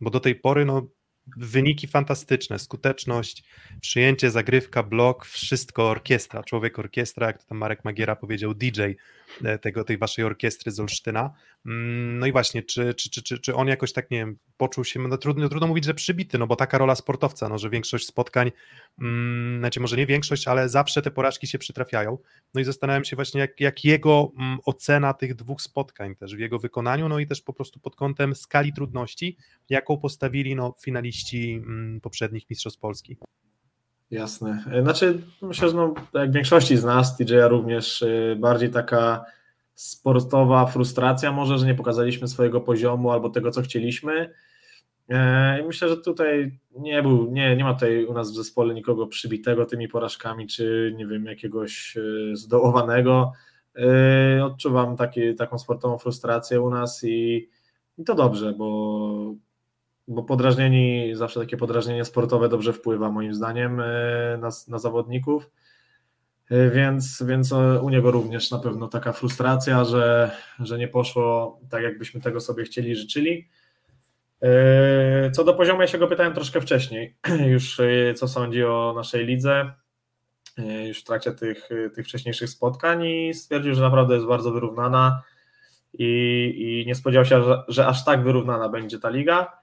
Bo 0.00 0.10
do 0.10 0.20
tej 0.20 0.34
pory, 0.34 0.64
no, 0.64 0.86
wyniki 1.36 1.86
fantastyczne, 1.86 2.58
skuteczność, 2.58 3.44
przyjęcie, 3.80 4.30
zagrywka, 4.30 4.82
blok, 4.82 5.24
wszystko 5.24 5.90
orkiestra, 5.90 6.42
człowiek 6.44 6.78
orkiestra, 6.78 7.26
jak 7.26 7.38
to 7.38 7.48
tam 7.48 7.58
Marek 7.58 7.84
Magiera 7.84 8.16
powiedział, 8.16 8.54
DJ 8.54 8.80
tego, 9.60 9.84
tej 9.84 9.98
waszej 9.98 10.24
orkiestry 10.24 10.72
z 10.72 10.80
Olsztyna. 10.80 11.30
Mm, 11.66 12.18
no 12.18 12.26
i 12.26 12.32
właśnie, 12.32 12.62
czy, 12.62 12.94
czy, 12.94 13.10
czy, 13.10 13.22
czy, 13.22 13.38
czy 13.38 13.54
on 13.54 13.68
jakoś 13.68 13.92
tak, 13.92 14.10
nie 14.10 14.18
wiem, 14.18 14.38
poczuł 14.56 14.84
się, 14.84 15.00
no 15.00 15.18
trudno, 15.18 15.48
trudno 15.48 15.66
mówić, 15.66 15.84
że 15.84 15.94
przybity, 15.94 16.38
no 16.38 16.46
bo 16.46 16.56
taka 16.56 16.78
rola 16.78 16.94
sportowca, 16.94 17.48
no 17.48 17.58
że 17.58 17.70
większość 17.70 18.06
spotkań, 18.06 18.52
mm, 19.00 19.58
znaczy 19.58 19.80
może 19.80 19.96
nie 19.96 20.06
większość, 20.06 20.48
ale 20.48 20.68
zawsze 20.68 21.02
te 21.02 21.10
porażki 21.10 21.46
się 21.46 21.58
przytrafiają. 21.58 22.18
No 22.54 22.60
i 22.60 22.64
zastanawiam 22.64 23.04
się 23.04 23.16
właśnie, 23.16 23.40
jak, 23.40 23.60
jak 23.60 23.84
jego 23.84 24.32
mm, 24.38 24.58
ocena 24.64 25.14
tych 25.14 25.34
dwóch 25.34 25.62
spotkań 25.62 26.16
też 26.16 26.36
w 26.36 26.38
jego 26.38 26.58
wykonaniu, 26.58 27.08
no 27.08 27.18
i 27.18 27.26
też 27.26 27.42
po 27.42 27.52
prostu 27.52 27.80
pod 27.80 27.96
kątem 27.96 28.34
skali 28.34 28.72
trudności, 28.72 29.36
jaką 29.68 29.98
postawili 29.98 30.54
no, 30.54 30.74
finaliści 30.80 31.62
poprzednich 32.02 32.50
Mistrzostw 32.50 32.80
Polski. 32.80 33.16
Jasne. 34.10 34.64
Znaczy, 34.82 35.22
myślę, 35.42 35.68
że 35.68 35.76
no, 35.76 35.94
jak 36.14 36.30
w 36.30 36.34
większości 36.34 36.76
z 36.76 36.84
nas, 36.84 37.16
TJ 37.16 37.34
również 37.48 38.02
y, 38.02 38.36
bardziej 38.40 38.70
taka 38.70 39.24
sportowa 39.74 40.66
frustracja 40.66 41.32
może, 41.32 41.58
że 41.58 41.66
nie 41.66 41.74
pokazaliśmy 41.74 42.28
swojego 42.28 42.60
poziomu 42.60 43.10
albo 43.10 43.30
tego, 43.30 43.50
co 43.50 43.62
chcieliśmy. 43.62 44.30
E, 45.08 45.62
myślę, 45.66 45.88
że 45.88 45.96
tutaj 45.96 46.58
nie 46.70 47.02
był, 47.02 47.30
nie, 47.32 47.56
nie 47.56 47.64
ma 47.64 47.74
tutaj 47.74 48.04
u 48.04 48.12
nas 48.12 48.32
w 48.32 48.34
zespole 48.34 48.74
nikogo 48.74 49.06
przybitego 49.06 49.66
tymi 49.66 49.88
porażkami, 49.88 50.46
czy 50.46 50.94
nie 50.96 51.06
wiem, 51.06 51.24
jakiegoś 51.24 51.96
zdołowanego. 52.32 53.32
E, 53.76 54.44
odczuwam 54.44 54.96
taki, 54.96 55.34
taką 55.34 55.58
sportową 55.58 55.98
frustrację 55.98 56.60
u 56.60 56.70
nas 56.70 57.04
i, 57.04 57.48
i 57.98 58.04
to 58.04 58.14
dobrze, 58.14 58.52
bo 58.52 59.34
bo 60.08 60.22
podrażnieni, 60.22 61.10
zawsze 61.14 61.40
takie 61.40 61.56
podrażnienie 61.56 62.04
sportowe 62.04 62.48
dobrze 62.48 62.72
wpływa 62.72 63.10
moim 63.10 63.34
zdaniem 63.34 63.80
e, 63.80 63.84
na, 64.40 64.48
na 64.68 64.78
zawodników, 64.78 65.50
e, 66.50 66.70
więc, 66.70 67.22
więc 67.26 67.52
u 67.82 67.90
niego 67.90 68.10
również 68.10 68.50
na 68.50 68.58
pewno 68.58 68.88
taka 68.88 69.12
frustracja, 69.12 69.84
że, 69.84 70.30
że 70.60 70.78
nie 70.78 70.88
poszło 70.88 71.60
tak, 71.70 71.82
jakbyśmy 71.82 72.20
tego 72.20 72.40
sobie 72.40 72.64
chcieli, 72.64 72.96
życzyli. 72.96 73.48
E, 74.42 75.30
co 75.30 75.44
do 75.44 75.54
poziomu, 75.54 75.80
ja 75.80 75.86
się 75.86 75.98
go 75.98 76.08
pytałem 76.08 76.32
troszkę 76.32 76.60
wcześniej, 76.60 77.16
już 77.54 77.80
co 78.16 78.28
sądzi 78.28 78.64
o 78.64 78.92
naszej 78.96 79.26
lidze, 79.26 79.72
już 80.86 81.00
w 81.00 81.04
trakcie 81.04 81.32
tych, 81.32 81.68
tych 81.94 82.06
wcześniejszych 82.06 82.50
spotkań 82.50 83.04
i 83.04 83.34
stwierdził, 83.34 83.74
że 83.74 83.82
naprawdę 83.82 84.14
jest 84.14 84.26
bardzo 84.26 84.50
wyrównana 84.50 85.22
i, 85.94 86.04
i 86.56 86.86
nie 86.86 86.94
spodziewał 86.94 87.24
się, 87.24 87.42
że, 87.42 87.62
że 87.68 87.86
aż 87.86 88.04
tak 88.04 88.22
wyrównana 88.22 88.68
będzie 88.68 88.98
ta 88.98 89.10
liga. 89.10 89.58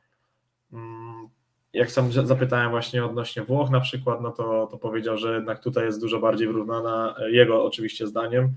Jak 1.76 1.92
sam 1.92 2.12
zapytałem 2.12 2.70
właśnie 2.70 3.06
odnośnie 3.06 3.44
Włoch 3.44 3.70
na 3.70 3.80
przykład, 3.80 4.22
no 4.22 4.32
to, 4.32 4.68
to 4.72 4.78
powiedział, 4.78 5.18
że 5.18 5.36
jednak 5.36 5.60
tutaj 5.60 5.86
jest 5.86 6.02
dużo 6.02 6.20
bardziej 6.20 6.48
wyrównana, 6.48 7.16
e, 7.20 7.32
jego 7.32 7.66
oczywiście 7.66 8.08
zdaniem, 8.08 8.56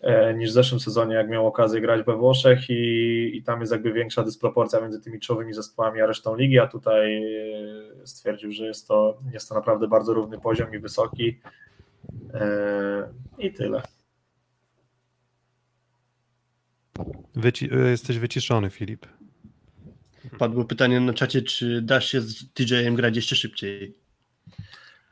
e, 0.00 0.34
niż 0.34 0.50
w 0.50 0.52
zeszłym 0.52 0.80
sezonie, 0.80 1.14
jak 1.14 1.28
miał 1.28 1.46
okazję 1.46 1.80
grać 1.80 2.02
we 2.02 2.16
Włoszech 2.16 2.70
i, 2.70 3.30
i 3.36 3.42
tam 3.42 3.60
jest 3.60 3.72
jakby 3.72 3.92
większa 3.92 4.22
dysproporcja 4.22 4.80
między 4.80 5.00
tymi 5.00 5.20
czołowymi 5.20 5.52
zespołami 5.52 6.00
a 6.00 6.06
resztą 6.06 6.36
ligi, 6.36 6.58
a 6.58 6.66
tutaj 6.66 7.24
e, 8.02 8.06
stwierdził, 8.06 8.52
że 8.52 8.66
jest 8.66 8.88
to, 8.88 9.18
jest 9.32 9.48
to 9.48 9.54
naprawdę 9.54 9.88
bardzo 9.88 10.14
równy 10.14 10.40
poziom 10.40 10.74
i 10.74 10.78
wysoki 10.78 11.40
i 13.38 13.52
tyle. 13.52 13.82
Wyci 17.34 17.70
jesteś 17.90 18.18
wyciszony, 18.18 18.70
Filip. 18.70 19.06
Padło 20.38 20.64
pytanie 20.64 21.00
na 21.00 21.14
czacie, 21.14 21.42
czy 21.42 21.82
dasz 21.82 22.08
się 22.08 22.20
z 22.20 22.44
DJ-em 22.44 22.94
grać 22.94 23.16
jeszcze 23.16 23.36
szybciej? 23.36 23.98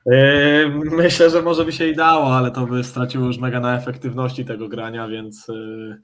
Yy, 0.06 0.68
myślę, 0.84 1.30
że 1.30 1.42
może 1.42 1.64
by 1.64 1.72
się 1.72 1.88
i 1.88 1.96
dało, 1.96 2.36
ale 2.36 2.50
to 2.50 2.66
by 2.66 2.84
straciło 2.84 3.26
już 3.26 3.38
mega 3.38 3.60
na 3.60 3.76
efektywności 3.76 4.44
tego 4.44 4.68
grania, 4.68 5.08
więc 5.08 5.48
yy, 5.48 6.00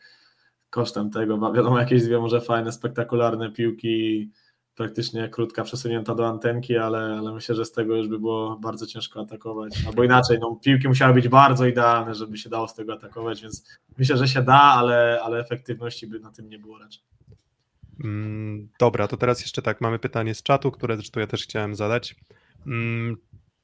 kosztem 0.71 1.11
tego, 1.11 1.53
wiadomo, 1.53 1.79
jakieś 1.79 2.03
dwie 2.03 2.19
może 2.19 2.41
fajne, 2.41 2.73
spektakularne 2.73 3.53
piłki, 3.53 4.31
praktycznie 4.79 5.29
krótka 5.29 5.65
przesunięta 5.65 6.15
do 6.15 6.29
antenki, 6.29 6.77
ale, 6.77 6.99
ale 6.99 7.33
myślę, 7.33 7.55
że 7.55 7.65
z 7.65 7.73
tego 7.73 7.97
już 7.97 8.09
by 8.09 8.19
było 8.19 8.57
bardzo 8.57 8.87
ciężko 8.87 9.21
atakować. 9.21 9.75
Albo 9.87 10.05
inaczej, 10.05 10.39
no, 10.41 10.59
piłki 10.65 10.89
musiały 10.89 11.15
być 11.15 11.29
bardzo 11.29 11.67
idealne, 11.67 12.15
żeby 12.15 12.39
się 12.39 12.51
dało 12.51 12.69
z 12.69 12.75
tego 12.75 12.93
atakować, 12.93 13.43
więc 13.43 13.65
myślę, 13.99 14.17
że 14.17 14.29
się 14.29 14.43
da, 14.43 14.61
ale, 14.61 15.21
ale 15.23 15.39
efektywności 15.39 16.07
by 16.07 16.21
na 16.21 16.31
tym 16.31 16.49
nie 16.49 16.59
było 16.59 16.79
raczej. 16.79 17.03
Mm, 18.05 18.69
dobra, 18.79 19.09
to 19.09 19.17
teraz 19.17 19.41
jeszcze 19.41 19.63
tak, 19.63 19.81
mamy 19.81 19.99
pytanie 19.99 20.35
z 20.35 20.43
czatu, 20.43 20.71
które 20.71 20.97
zresztą 20.97 21.21
ja 21.21 21.27
też 21.27 21.43
chciałem 21.43 21.75
zadać. 21.75 22.17
Mm, 22.67 23.17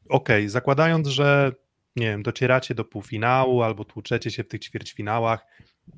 okej, 0.09 0.43
okay, 0.43 0.51
zakładając, 0.51 1.09
że 1.09 1.53
nie 1.97 2.07
wiem, 2.07 2.23
docieracie 2.23 2.75
do 2.75 2.85
półfinału 2.85 3.63
albo 3.63 3.85
tłuczecie 3.85 4.31
się 4.31 4.45
w 4.45 4.49
tych 4.49 4.61
ćwierćfinałach, 4.61 5.47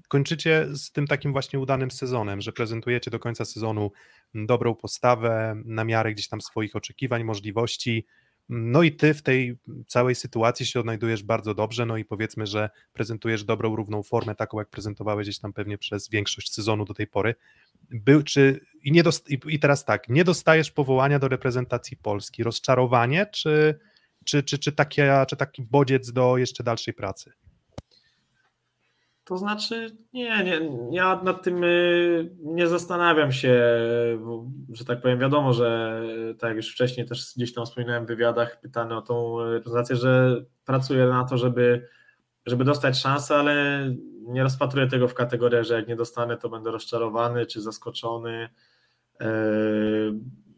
kończycie 0.08 0.66
z 0.72 0.92
tym 0.92 1.06
takim 1.06 1.32
właśnie 1.32 1.58
udanym 1.58 1.90
sezonem, 1.90 2.40
że 2.40 2.52
prezentujecie 2.52 3.10
do 3.10 3.18
końca 3.18 3.44
sezonu 3.44 3.90
dobrą 4.34 4.74
postawę 4.74 5.62
na 5.64 5.84
miarę 5.84 6.12
gdzieś 6.12 6.28
tam 6.28 6.40
swoich 6.40 6.76
oczekiwań, 6.76 7.24
możliwości, 7.24 8.06
no 8.48 8.82
i 8.82 8.92
ty 8.92 9.14
w 9.14 9.22
tej 9.22 9.58
całej 9.86 10.14
sytuacji 10.14 10.66
się 10.66 10.80
odnajdujesz 10.80 11.22
bardzo 11.22 11.54
dobrze, 11.54 11.86
no 11.86 11.96
i 11.96 12.04
powiedzmy, 12.04 12.46
że 12.46 12.70
prezentujesz 12.92 13.44
dobrą, 13.44 13.76
równą 13.76 14.02
formę, 14.02 14.34
taką 14.34 14.58
jak 14.58 14.68
prezentowałeś 14.68 15.26
gdzieś 15.26 15.38
tam 15.38 15.52
pewnie 15.52 15.78
przez 15.78 16.08
większość 16.08 16.52
sezonu 16.52 16.84
do 16.84 16.94
tej 16.94 17.06
pory. 17.06 17.34
Był, 17.90 18.22
czy, 18.22 18.60
i, 18.82 18.92
nie 18.92 19.02
dost, 19.02 19.30
I 19.30 19.58
teraz 19.58 19.84
tak, 19.84 20.08
nie 20.08 20.24
dostajesz 20.24 20.70
powołania 20.70 21.18
do 21.18 21.28
reprezentacji 21.28 21.96
Polski. 21.96 22.42
Rozczarowanie, 22.42 23.26
czy, 23.26 23.78
czy, 24.24 24.42
czy, 24.42 24.58
czy, 24.58 24.72
takie, 24.72 25.24
czy 25.28 25.36
taki 25.36 25.62
bodziec 25.62 26.12
do 26.12 26.36
jeszcze 26.36 26.64
dalszej 26.64 26.94
pracy? 26.94 27.32
To 29.26 29.36
znaczy, 29.36 29.96
nie, 30.12 30.44
nie, 30.44 30.60
ja 30.90 31.20
nad 31.22 31.42
tym 31.42 31.64
y, 31.64 32.36
nie 32.42 32.66
zastanawiam 32.66 33.32
się, 33.32 33.60
że 34.72 34.84
tak 34.86 35.00
powiem, 35.00 35.18
wiadomo, 35.18 35.52
że 35.52 36.02
tak 36.38 36.48
jak 36.48 36.56
już 36.56 36.72
wcześniej 36.72 37.06
też 37.06 37.34
gdzieś 37.36 37.54
tam 37.54 37.66
wspominałem 37.66 38.04
w 38.04 38.08
wywiadach 38.08 38.60
pytany 38.60 38.96
o 38.96 39.02
tą 39.02 39.44
reprezentację, 39.52 39.96
że 39.96 40.44
pracuję 40.64 41.06
na 41.06 41.24
to, 41.24 41.38
żeby, 41.38 41.88
żeby 42.46 42.64
dostać 42.64 42.98
szansę, 42.98 43.36
ale 43.36 43.86
nie 44.22 44.42
rozpatruję 44.42 44.86
tego 44.86 45.08
w 45.08 45.14
kategoriach, 45.14 45.64
że 45.64 45.74
jak 45.74 45.88
nie 45.88 45.96
dostanę, 45.96 46.36
to 46.36 46.48
będę 46.48 46.70
rozczarowany 46.70 47.46
czy 47.46 47.60
zaskoczony. 47.60 48.48
E, 49.20 49.28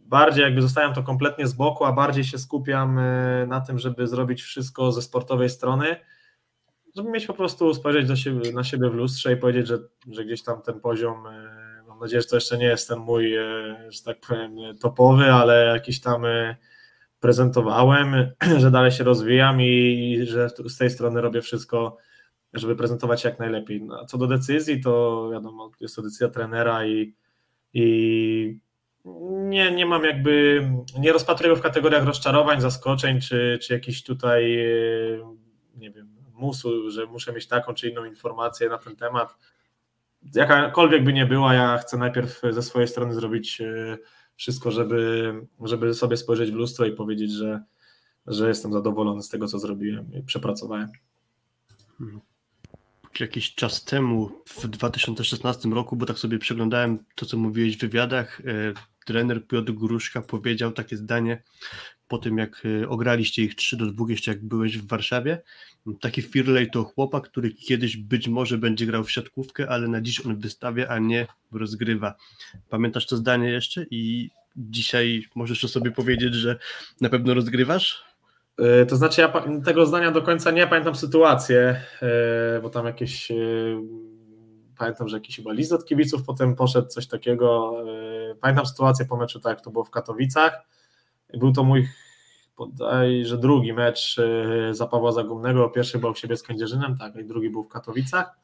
bardziej 0.07 0.45
jakby 0.45 0.63
zostawiam 0.63 0.95
to 0.95 1.03
kompletnie 1.03 1.47
z 1.47 1.53
boku, 1.53 1.85
a 1.85 1.93
bardziej 1.93 2.25
się 2.25 2.39
skupiam 2.39 2.99
e, 2.99 3.47
na 3.47 3.61
tym, 3.61 3.79
żeby 3.79 4.07
zrobić 4.07 4.43
wszystko 4.43 4.93
ze 4.93 5.03
sportowej 5.03 5.51
strony, 5.51 5.97
żeby 6.99 7.11
mieć 7.11 7.27
po 7.27 7.35
prostu 7.35 7.75
spojrzeć 7.75 8.21
siebie, 8.21 8.53
na 8.53 8.65
siebie 8.65 8.91
w 8.91 8.95
lustrze 8.95 9.33
i 9.33 9.37
powiedzieć, 9.37 9.67
że, 9.67 9.79
że 10.11 10.25
gdzieś 10.25 10.43
tam 10.43 10.63
ten 10.63 10.81
poziom, 10.81 11.27
e, 11.27 11.83
mam 11.89 11.99
nadzieję, 11.99 12.23
że 12.23 12.29
to 12.29 12.37
jeszcze 12.37 12.59
nie 12.59 12.67
jest 12.67 12.89
ten 12.89 12.99
mój, 12.99 13.35
że 13.89 14.03
tak 14.05 14.21
powiem, 14.29 14.57
topowy, 14.81 15.33
ale 15.33 15.65
jakiś 15.65 16.01
tam 16.01 16.23
prezentowałem, 17.21 18.31
że 18.63 18.71
dalej 18.71 18.91
się 18.91 19.05
rozwijam 19.05 19.63
i 19.63 20.21
że 20.29 20.49
z 20.49 20.79
tej 20.79 20.91
strony 20.91 21.21
robię 21.21 21.43
wszystko, 21.43 21.97
żeby 22.53 22.77
prezentować 22.77 23.23
się 23.23 23.29
jak 23.29 23.39
najlepiej. 23.39 23.83
No, 23.83 24.07
co 24.07 24.19
do 24.19 24.27
decyzji, 24.27 24.81
to 24.81 25.29
wiadomo, 25.33 25.71
jest 25.81 25.97
to 25.97 26.03
decyzja 26.03 26.29
trenera 26.29 26.87
i, 26.87 27.15
i 27.75 28.59
nie, 29.31 29.71
nie 29.71 29.87
mam 29.87 30.05
jakby, 30.05 30.63
nie 30.99 31.13
rozpatruję 31.13 31.57
w 31.57 31.61
kategoriach 31.61 32.05
rozczarowań, 32.05 32.61
zaskoczeń, 32.61 33.21
czy, 33.21 33.59
czy 33.63 33.73
jakiś 33.73 34.03
tutaj, 34.03 34.61
e, 34.61 35.37
nie 35.77 35.91
wiem, 35.91 36.18
musu, 36.39 36.91
że 36.91 37.07
muszę 37.07 37.33
mieć 37.33 37.47
taką 37.47 37.75
czy 37.75 37.89
inną 37.89 38.05
informację 38.05 38.69
na 38.69 38.79
ten 38.79 38.97
temat. 38.97 39.37
Jakakolwiek 40.35 41.05
by 41.05 41.13
nie 41.13 41.27
była, 41.27 41.55
ja 41.55 41.79
chcę 41.79 41.99
najpierw 41.99 42.41
ze 42.51 42.63
swojej 42.63 42.89
strony 42.89 43.15
zrobić 43.15 43.61
e, 43.61 43.99
wszystko, 44.37 44.71
żeby, 44.71 45.35
żeby 45.61 45.95
sobie 45.95 46.17
spojrzeć 46.17 46.51
w 46.51 46.55
lustro 46.55 46.87
i 46.87 46.93
powiedzieć, 46.93 47.33
że, 47.33 47.63
że 48.27 48.49
jestem 48.49 48.73
zadowolony 48.73 49.23
z 49.23 49.29
tego, 49.29 49.47
co 49.47 49.59
zrobiłem 49.59 50.13
i 50.15 50.23
przepracowałem. 50.23 50.89
Jakiś 53.21 53.55
czas 53.55 53.85
temu, 53.85 54.31
w 54.47 54.69
2016 54.69 55.69
roku, 55.69 55.97
bo 55.97 56.07
tak 56.07 56.19
sobie 56.19 56.39
przeglądałem 56.39 57.05
to, 57.15 57.27
co 57.27 57.37
mówiłeś 57.37 57.77
w 57.77 57.81
wywiadach, 57.81 58.41
e, 58.41 58.45
trener 59.07 59.47
Piotr 59.47 59.73
Gruszka 59.73 60.23
powiedział 60.23 60.73
takie 60.73 60.97
zdanie 60.97 61.43
po 62.09 62.19
tym, 62.19 62.39
jak 62.39 62.63
e, 62.83 62.89
ograliście 62.89 63.43
ich 63.43 63.55
3 63.55 63.77
do 63.77 63.87
2, 63.87 64.05
jeszcze 64.09 64.31
jak 64.31 64.45
byłeś 64.45 64.79
w 64.79 64.87
Warszawie. 64.87 65.43
Taki 66.01 66.23
Firley 66.23 66.71
to 66.71 66.85
chłopak, 66.85 67.25
który 67.25 67.51
kiedyś 67.51 67.97
być 67.97 68.29
może 68.29 68.59
będzie 68.59 68.87
grał 68.87 69.05
w 69.05 69.11
siatkówkę, 69.11 69.69
ale 69.69 69.89
na 69.89 70.01
dziś 70.01 70.27
on 70.27 70.37
wystawia, 70.37 70.89
a 70.89 70.99
nie 70.99 71.27
rozgrywa. 71.53 72.15
Pamiętasz 72.69 73.07
to 73.07 73.17
zdanie 73.17 73.51
jeszcze? 73.51 73.87
I 73.91 74.31
dzisiaj 74.57 75.25
możesz 75.35 75.65
o 75.65 75.69
sobie 75.69 75.91
powiedzieć, 75.91 76.35
że 76.35 76.59
na 77.01 77.09
pewno 77.09 77.35
rozgrywasz? 77.35 78.05
E, 78.59 78.87
to 78.87 78.97
znaczy, 78.97 79.21
ja 79.21 79.33
tego 79.65 79.87
zdania 79.87 80.11
do 80.11 80.23
końca 80.23 80.51
nie 80.51 80.67
pamiętam 80.67 80.95
sytuację, 80.95 81.81
e, 82.03 82.61
bo 82.63 82.71
tam 82.71 82.87
jakieś. 82.87 83.31
E, 83.31 83.35
pamiętam, 84.79 85.09
że 85.09 85.17
jakiś 85.17 85.37
chyba 85.37 85.53
list 85.53 85.73
od 85.73 85.85
kibiców 85.85 86.25
potem 86.25 86.57
poszedł, 86.57 86.89
coś 86.89 87.07
takiego. 87.07 87.75
Pamiętam 88.41 88.67
sytuację 88.67 89.07
po 89.07 89.17
meczu, 89.17 89.41
tak 89.41 89.51
jak 89.51 89.61
to 89.61 89.71
było 89.71 89.85
w 89.85 89.91
Katowicach. 89.91 90.63
Był 91.35 91.53
to 91.53 91.65
mój 91.65 91.89
że 93.23 93.39
drugi 93.39 93.73
mecz 93.73 94.17
za 94.71 94.87
Pawła 94.87 95.13
Zagumnego. 95.13 95.71
Pierwszy 95.71 95.99
był 95.99 96.11
u 96.11 96.15
siebie 96.15 96.37
z 96.37 96.43
Kędzierzynem, 96.43 96.97
tak, 96.97 97.17
i 97.17 97.25
drugi 97.25 97.51
był 97.51 97.65
w 97.65 97.69
Katowicach. 97.69 98.39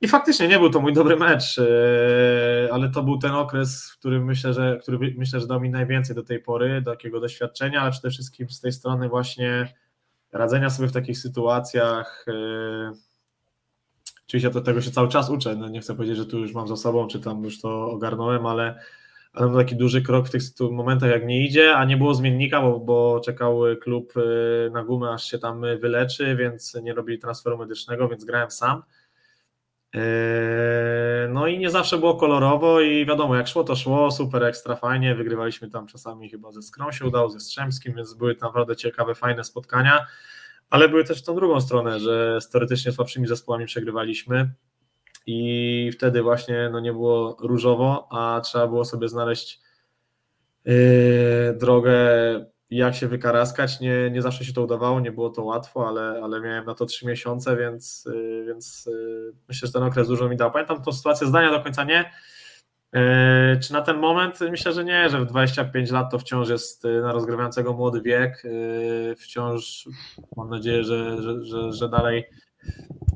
I 0.00 0.08
faktycznie 0.08 0.48
nie 0.48 0.58
był 0.58 0.70
to 0.70 0.80
mój 0.80 0.92
dobry 0.92 1.16
mecz, 1.16 1.58
e, 1.58 2.68
ale 2.72 2.90
to 2.90 3.02
był 3.02 3.18
ten 3.18 3.32
okres, 3.32 3.90
w 3.90 3.98
którym 3.98 4.24
myślę, 4.24 4.52
że, 4.52 4.78
który 4.82 5.14
myślę, 5.18 5.40
że 5.40 5.46
dał 5.46 5.60
mi 5.60 5.70
najwięcej 5.70 6.16
do 6.16 6.22
tej 6.22 6.40
pory, 6.40 6.82
do 6.82 6.90
takiego 6.90 7.20
doświadczenia, 7.20 7.80
ale 7.80 7.90
przede 7.90 8.10
wszystkim 8.10 8.50
z 8.50 8.60
tej 8.60 8.72
strony 8.72 9.08
właśnie 9.08 9.74
radzenia 10.32 10.70
sobie 10.70 10.88
w 10.88 10.92
takich 10.92 11.18
sytuacjach. 11.18 12.26
E, 12.28 12.92
oczywiście 14.26 14.50
to 14.50 14.60
tego 14.60 14.80
się 14.80 14.90
cały 14.90 15.08
czas 15.08 15.30
uczę. 15.30 15.56
No 15.56 15.68
nie 15.68 15.80
chcę 15.80 15.94
powiedzieć, 15.94 16.16
że 16.16 16.26
tu 16.26 16.38
już 16.38 16.52
mam 16.52 16.68
za 16.68 16.76
sobą, 16.76 17.06
czy 17.06 17.20
tam 17.20 17.44
już 17.44 17.60
to 17.60 17.90
ogarnąłem, 17.90 18.46
ale, 18.46 18.80
ale 19.32 19.48
był 19.48 19.58
taki 19.58 19.76
duży 19.76 20.02
krok 20.02 20.28
w 20.28 20.30
tych 20.30 20.42
momentach, 20.70 21.10
jak 21.10 21.26
nie 21.26 21.46
idzie, 21.46 21.76
a 21.76 21.84
nie 21.84 21.96
było 21.96 22.14
zmiennika, 22.14 22.62
bo, 22.62 22.80
bo 22.80 23.20
czekał 23.24 23.60
klub 23.80 24.12
na 24.72 24.84
gumę, 24.84 25.10
aż 25.10 25.30
się 25.30 25.38
tam 25.38 25.60
wyleczy, 25.80 26.36
więc 26.36 26.74
nie 26.82 26.94
robili 26.94 27.18
transferu 27.18 27.58
medycznego, 27.58 28.08
więc 28.08 28.24
grałem 28.24 28.50
sam. 28.50 28.82
No 31.28 31.46
i 31.46 31.58
nie 31.58 31.70
zawsze 31.70 31.98
było 31.98 32.14
kolorowo 32.14 32.80
i 32.80 33.06
wiadomo, 33.06 33.36
jak 33.36 33.48
szło 33.48 33.64
to 33.64 33.76
szło, 33.76 34.10
super 34.10 34.44
ekstra 34.44 34.76
fajnie, 34.76 35.14
wygrywaliśmy 35.14 35.70
tam 35.70 35.86
czasami 35.86 36.30
chyba 36.30 36.52
ze 36.52 36.62
Skrą 36.62 36.92
się 36.92 37.06
udało, 37.06 37.30
ze 37.30 37.40
Strzemskim, 37.40 37.94
więc 37.94 38.14
były 38.14 38.34
tam 38.34 38.48
naprawdę 38.48 38.76
ciekawe, 38.76 39.14
fajne 39.14 39.44
spotkania, 39.44 40.06
ale 40.70 40.88
były 40.88 41.04
też 41.04 41.22
w 41.22 41.24
tą 41.24 41.34
drugą 41.34 41.60
stronę, 41.60 42.00
że 42.00 42.40
z 42.40 42.48
teoretycznie 42.48 42.92
słabszymi 42.92 43.26
zespołami 43.26 43.66
przegrywaliśmy 43.66 44.50
i 45.26 45.90
wtedy 45.94 46.22
właśnie 46.22 46.70
no 46.72 46.80
nie 46.80 46.92
było 46.92 47.36
różowo, 47.40 48.08
a 48.10 48.40
trzeba 48.40 48.66
było 48.66 48.84
sobie 48.84 49.08
znaleźć 49.08 49.60
yy, 50.64 50.74
drogę 51.60 52.00
jak 52.70 52.94
się 52.94 53.08
wykaraskać. 53.08 53.80
Nie, 53.80 54.10
nie 54.10 54.22
zawsze 54.22 54.44
się 54.44 54.52
to 54.52 54.62
udawało, 54.62 55.00
nie 55.00 55.12
było 55.12 55.30
to 55.30 55.44
łatwo, 55.44 55.88
ale, 55.88 56.20
ale 56.22 56.40
miałem 56.40 56.64
na 56.64 56.74
to 56.74 56.86
trzy 56.86 57.06
miesiące, 57.06 57.56
więc, 57.56 58.06
y, 58.06 58.44
więc 58.46 58.86
y, 58.86 59.32
myślę, 59.48 59.66
że 59.66 59.72
ten 59.72 59.82
okres 59.82 60.08
dużo 60.08 60.28
mi 60.28 60.36
dał. 60.36 60.52
Pamiętam 60.52 60.82
tą 60.82 60.92
sytuację 60.92 61.26
zdania 61.26 61.50
do 61.50 61.60
końca 61.60 61.84
nie. 61.84 62.12
Y, 62.96 63.60
czy 63.60 63.72
na 63.72 63.82
ten 63.82 63.98
moment? 63.98 64.40
Myślę, 64.40 64.72
że 64.72 64.84
nie, 64.84 65.10
że 65.10 65.20
w 65.20 65.26
25 65.26 65.90
lat 65.90 66.10
to 66.10 66.18
wciąż 66.18 66.48
jest 66.48 66.84
na 66.84 67.12
rozgrywającego 67.12 67.72
młody 67.72 68.02
wiek. 68.02 68.42
Wciąż 69.16 69.88
mam 70.36 70.50
nadzieję, 70.50 70.84
że, 70.84 71.22
że, 71.22 71.44
że, 71.44 71.72
że 71.72 71.88
dalej, 71.88 72.24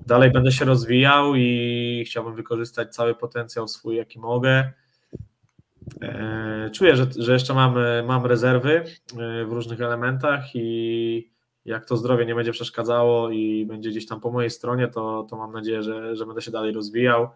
dalej 0.06 0.30
będę 0.30 0.52
się 0.52 0.64
rozwijał 0.64 1.34
i 1.34 2.04
chciałbym 2.06 2.34
wykorzystać 2.34 2.94
cały 2.94 3.14
potencjał 3.14 3.68
swój, 3.68 3.96
jaki 3.96 4.18
mogę. 4.18 4.72
E, 6.02 6.70
czuję, 6.72 6.96
że, 6.96 7.06
że 7.18 7.32
jeszcze 7.32 7.54
mam, 7.54 7.74
mam 8.06 8.26
rezerwy 8.26 8.84
e, 9.18 9.44
w 9.44 9.52
różnych 9.52 9.80
elementach 9.80 10.44
i 10.54 11.30
jak 11.64 11.86
to 11.86 11.96
zdrowie 11.96 12.26
nie 12.26 12.34
będzie 12.34 12.52
przeszkadzało 12.52 13.30
i 13.30 13.66
będzie 13.66 13.90
gdzieś 13.90 14.06
tam 14.06 14.20
po 14.20 14.30
mojej 14.30 14.50
stronie, 14.50 14.88
to, 14.88 15.26
to 15.30 15.36
mam 15.36 15.52
nadzieję, 15.52 15.82
że, 15.82 16.16
że 16.16 16.26
będę 16.26 16.42
się 16.42 16.50
dalej 16.50 16.72
rozwijał. 16.72 17.28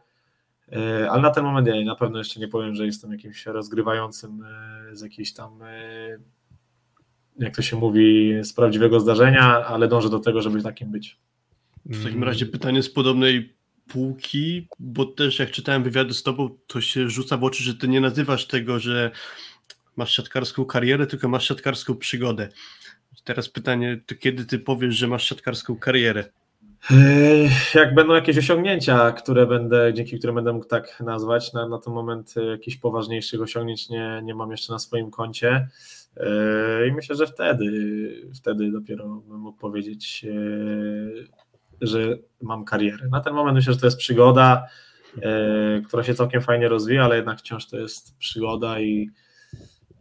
E, 0.73 1.11
ale 1.11 1.23
na 1.23 1.31
ten 1.31 1.45
moment 1.45 1.67
ja 1.67 1.85
na 1.85 1.95
pewno 1.95 2.19
jeszcze 2.19 2.41
nie 2.41 2.49
powiem, 2.49 2.75
że 2.75 2.87
jestem 2.87 3.13
jakimś 3.13 3.47
rozgrywającym 3.47 4.45
z 4.93 5.03
jakiejś 5.03 5.35
tam, 5.35 5.59
jak 7.39 7.57
to 7.57 7.63
się 7.63 7.77
mówi, 7.77 8.35
z 8.43 8.53
prawdziwego 8.53 9.01
zdarzenia, 9.01 9.67
ale 9.67 9.89
dążę 9.89 10.11
do 10.11 10.19
tego, 10.19 10.43
żeby 10.43 10.63
takim 10.63 10.91
być. 10.91 11.19
W 11.89 12.05
takim 12.05 12.25
razie 12.25 12.47
pytanie 12.47 12.83
z 12.83 12.91
podobnej 12.91 13.55
półki, 13.89 14.69
bo 14.79 15.05
też 15.07 15.39
jak 15.39 15.51
czytałem 15.51 15.83
wywiady 15.83 16.15
z 16.15 16.23
tobą, 16.23 16.51
to 16.67 16.81
się 16.81 17.11
rzuca 17.11 17.37
w 17.37 17.45
oczy, 17.45 17.63
że 17.63 17.75
ty 17.75 17.89
nie 17.89 18.01
nazywasz 18.01 18.47
tego, 18.47 18.79
że 18.79 19.11
masz 19.97 20.17
siatkarską 20.17 20.65
karierę, 20.65 21.07
tylko 21.07 21.29
masz 21.29 21.49
siatkarską 21.49 21.97
przygodę. 21.97 22.49
Teraz 23.25 23.49
pytanie, 23.49 24.01
to 24.07 24.15
kiedy 24.15 24.45
ty 24.45 24.59
powiesz, 24.59 24.95
że 24.95 25.09
masz 25.09 25.29
siatkarską 25.29 25.77
karierę? 25.77 26.25
Jak 27.75 27.95
będą 27.95 28.15
jakieś 28.15 28.39
osiągnięcia, 28.39 29.13
które 29.13 29.47
będę, 29.47 29.95
dzięki 29.95 30.19
którym 30.19 30.35
będę 30.35 30.53
mógł 30.53 30.67
tak 30.67 31.01
nazwać, 31.01 31.53
na, 31.53 31.69
na 31.69 31.79
ten 31.79 31.95
moment 31.95 32.35
jakichś 32.51 32.77
poważniejszych 32.77 33.41
osiągnięć 33.41 33.89
nie, 33.89 34.21
nie 34.25 34.35
mam 34.35 34.51
jeszcze 34.51 34.73
na 34.73 34.79
swoim 34.79 35.11
koncie. 35.11 35.69
I 36.89 36.93
myślę, 36.93 37.17
że 37.17 37.27
wtedy, 37.27 38.31
wtedy 38.35 38.73
dopiero 38.73 39.09
bym 39.09 39.41
mógł 39.41 39.59
powiedzieć, 39.59 40.27
że 41.81 42.19
mam 42.43 42.65
karierę. 42.65 43.09
Na 43.11 43.21
ten 43.21 43.35
moment 43.35 43.55
myślę, 43.55 43.73
że 43.73 43.81
to 43.81 43.87
jest 43.87 43.99
przygoda, 43.99 44.67
e, 45.23 45.83
która 45.87 46.05
się 46.05 46.15
całkiem 46.15 46.43
fajnie 46.43 46.69
rozwija, 46.69 47.05
ale 47.05 47.17
jednak 47.17 47.39
wciąż 47.39 47.67
to 47.67 47.79
jest 47.79 48.19
przygoda 48.19 48.81
i, 48.81 49.11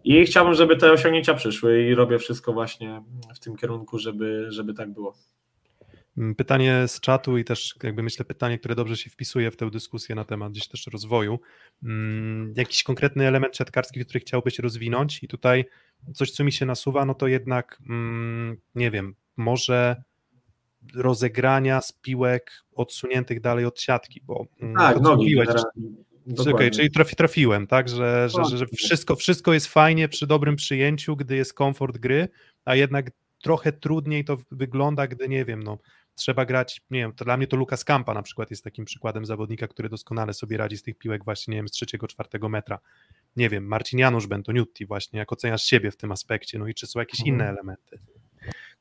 i 0.03 0.25
chciałbym, 0.25 0.53
żeby 0.53 0.77
te 0.77 0.91
osiągnięcia 0.91 1.33
przyszły 1.33 1.83
i 1.83 1.95
robię 1.95 2.19
wszystko 2.19 2.53
właśnie 2.53 3.01
w 3.35 3.39
tym 3.39 3.55
kierunku, 3.55 3.99
żeby, 3.99 4.45
żeby 4.49 4.73
tak 4.73 4.93
było. 4.93 5.15
Mm, 6.17 6.35
pytanie 6.35 6.87
z 6.87 6.99
czatu 6.99 7.37
i 7.37 7.43
też 7.43 7.75
jakby 7.83 8.03
myślę 8.03 8.25
pytanie, 8.25 8.59
które 8.59 8.75
dobrze 8.75 8.97
się 8.97 9.09
wpisuje 9.09 9.51
w 9.51 9.57
tę 9.57 9.69
dyskusję 9.71 10.15
na 10.15 10.25
temat 10.25 10.51
gdzieś 10.51 10.67
też 10.67 10.87
rozwoju. 10.87 11.39
Hmm, 11.81 12.53
jakiś 12.57 12.83
konkretny 12.83 13.27
element 13.27 13.57
siatkarski, 13.57 14.05
który 14.05 14.19
chciałbyś 14.19 14.59
rozwinąć 14.59 15.23
i 15.23 15.27
tutaj 15.27 15.65
coś, 16.13 16.31
co 16.31 16.43
mi 16.43 16.51
się 16.51 16.65
nasuwa, 16.65 17.05
no 17.05 17.13
to 17.13 17.27
jednak, 17.27 17.77
hmm, 17.87 18.57
nie 18.75 18.91
wiem, 18.91 19.15
może 19.37 20.03
rozegrania 20.95 21.81
z 21.81 21.91
piłek 21.91 22.51
odsuniętych 22.75 23.41
dalej 23.41 23.65
od 23.65 23.81
siatki, 23.81 24.21
bo 24.25 24.45
mm, 24.61 24.75
tak, 24.75 25.01
nogi, 25.01 25.35
okay, 26.49 26.71
czyli 26.71 26.91
trafi, 26.91 27.15
trafiłem, 27.15 27.67
tak, 27.67 27.89
że, 27.89 28.29
że, 28.29 28.45
że, 28.45 28.57
że 28.57 28.65
wszystko, 28.65 29.15
wszystko 29.15 29.53
jest 29.53 29.67
fajnie 29.67 30.09
przy 30.09 30.27
dobrym 30.27 30.55
przyjęciu, 30.55 31.15
gdy 31.15 31.35
jest 31.35 31.53
komfort 31.53 31.97
gry, 31.97 32.27
a 32.65 32.75
jednak 32.75 33.11
trochę 33.43 33.71
trudniej 33.71 34.25
to 34.25 34.37
wygląda, 34.51 35.07
gdy 35.07 35.29
nie 35.29 35.45
wiem, 35.45 35.63
no 35.63 35.77
trzeba 36.17 36.45
grać, 36.45 36.81
nie 36.89 36.99
wiem, 36.99 37.13
to 37.13 37.25
dla 37.25 37.37
mnie 37.37 37.47
to 37.47 37.57
Lukas 37.57 37.83
Kampa 37.83 38.13
na 38.13 38.21
przykład 38.21 38.49
jest 38.49 38.63
takim 38.63 38.85
przykładem 38.85 39.25
zawodnika, 39.25 39.67
który 39.67 39.89
doskonale 39.89 40.33
sobie 40.33 40.57
radzi 40.57 40.77
z 40.77 40.83
tych 40.83 40.97
piłek 40.97 41.25
właśnie, 41.25 41.51
nie 41.51 41.57
wiem, 41.57 41.67
z 41.67 41.71
trzeciego, 41.71 42.07
czwartego 42.07 42.49
metra. 42.49 42.79
Nie 43.35 43.49
wiem, 43.49 43.67
Marcin 43.67 43.99
Janusz 43.99 44.27
Bentoniutti 44.27 44.85
właśnie, 44.85 45.19
jak 45.19 45.33
oceniasz 45.33 45.63
siebie 45.63 45.91
w 45.91 45.97
tym 45.97 46.11
aspekcie, 46.11 46.59
no 46.59 46.67
i 46.67 46.73
czy 46.73 46.87
są 46.87 46.99
jakieś 46.99 47.19
mhm. 47.19 47.35
inne 47.35 47.49
elementy? 47.49 47.99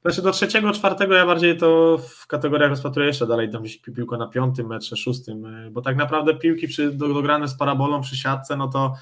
Znaczy 0.06 0.22
do 0.22 0.32
trzeciego, 0.32 0.72
czwartego 0.72 1.14
ja 1.14 1.26
bardziej 1.26 1.56
to 1.56 1.98
w 1.98 2.26
kategoriach 2.26 2.70
rozpatruję 2.70 3.06
jeszcze 3.06 3.26
dalej, 3.26 3.50
tam 3.50 3.62
gdzieś 3.62 3.78
piłka 3.78 4.16
na 4.16 4.26
piątym 4.26 4.66
metrze, 4.66 4.96
szóstym, 4.96 5.44
y, 5.44 5.70
bo 5.70 5.82
tak 5.82 5.96
naprawdę 5.96 6.34
piłki 6.34 6.68
przy, 6.68 6.92
dograne 6.92 7.48
z 7.48 7.56
parabolą 7.56 8.00
przy 8.00 8.16
siatce, 8.16 8.56
no 8.56 8.68
to 8.68 8.94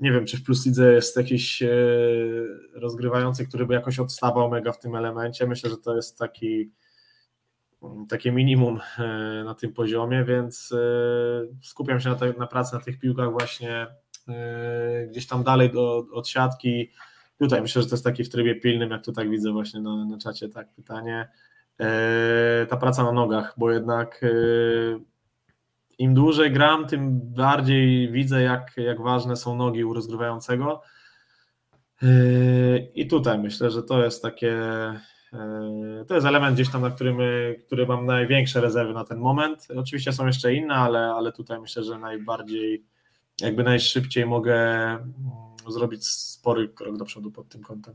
nie 0.00 0.12
wiem, 0.12 0.26
czy 0.26 0.36
w 0.36 0.42
Plus 0.42 0.66
Lidze 0.66 0.92
jest 0.92 1.16
jakiś 1.16 1.62
y, 1.62 2.46
rozgrywający, 2.74 3.46
który 3.46 3.66
by 3.66 3.74
jakoś 3.74 3.98
odstawał 3.98 4.50
mega 4.50 4.72
w 4.72 4.78
tym 4.78 4.94
elemencie. 4.96 5.46
Myślę, 5.46 5.70
że 5.70 5.76
to 5.76 5.96
jest 5.96 6.18
taki 6.18 6.70
takie 8.08 8.32
minimum 8.32 8.76
y, 8.76 9.44
na 9.44 9.54
tym 9.54 9.72
poziomie, 9.72 10.24
więc 10.24 10.74
skupiam 11.62 12.00
się 12.00 12.08
na, 12.08 12.14
te, 12.14 12.32
na 12.32 12.46
pracy 12.46 12.74
na 12.74 12.80
tych 12.80 12.98
piłkach 12.98 13.32
właśnie 13.32 13.86
gdzieś 15.08 15.26
tam 15.26 15.42
dalej 15.42 15.72
do, 15.72 16.06
od 16.12 16.28
siatki, 16.28 16.90
Tutaj 17.42 17.62
myślę, 17.62 17.82
że 17.82 17.88
to 17.88 17.94
jest 17.94 18.04
taki 18.04 18.24
w 18.24 18.28
trybie 18.28 18.54
pilnym, 18.54 18.90
jak 18.90 19.04
tu 19.04 19.12
tak 19.12 19.30
widzę 19.30 19.52
właśnie 19.52 19.80
na, 19.80 20.04
na 20.04 20.18
czacie, 20.18 20.48
tak, 20.48 20.74
pytanie. 20.74 21.28
E, 21.80 22.66
ta 22.66 22.76
praca 22.76 23.02
na 23.02 23.12
nogach, 23.12 23.54
bo 23.56 23.70
jednak 23.70 24.20
e, 24.22 24.28
im 25.98 26.14
dłużej 26.14 26.52
gram, 26.52 26.86
tym 26.86 27.20
bardziej 27.22 28.12
widzę, 28.12 28.42
jak, 28.42 28.76
jak 28.76 29.00
ważne 29.00 29.36
są 29.36 29.56
nogi 29.56 29.84
u 29.84 29.94
rozgrywającego. 29.94 30.82
E, 32.02 32.06
I 32.78 33.06
tutaj 33.06 33.38
myślę, 33.38 33.70
że 33.70 33.82
to 33.82 34.04
jest 34.04 34.22
takie, 34.22 34.56
to 36.08 36.14
jest 36.14 36.26
element 36.26 36.54
gdzieś 36.54 36.70
tam, 36.70 36.82
na 36.82 36.90
którym, 36.90 37.18
który 37.66 37.86
mam 37.86 38.06
największe 38.06 38.60
rezerwy 38.60 38.92
na 38.92 39.04
ten 39.04 39.18
moment. 39.18 39.68
Oczywiście 39.76 40.12
są 40.12 40.26
jeszcze 40.26 40.54
inne, 40.54 40.74
ale, 40.74 41.00
ale 41.00 41.32
tutaj 41.32 41.60
myślę, 41.60 41.82
że 41.82 41.98
najbardziej, 41.98 42.84
jakby 43.40 43.64
najszybciej 43.64 44.26
mogę 44.26 44.56
zrobić 45.70 46.06
spory 46.06 46.68
krok 46.68 46.96
do 46.96 47.04
przodu 47.04 47.30
pod 47.30 47.48
tym 47.48 47.62
kątem. 47.62 47.94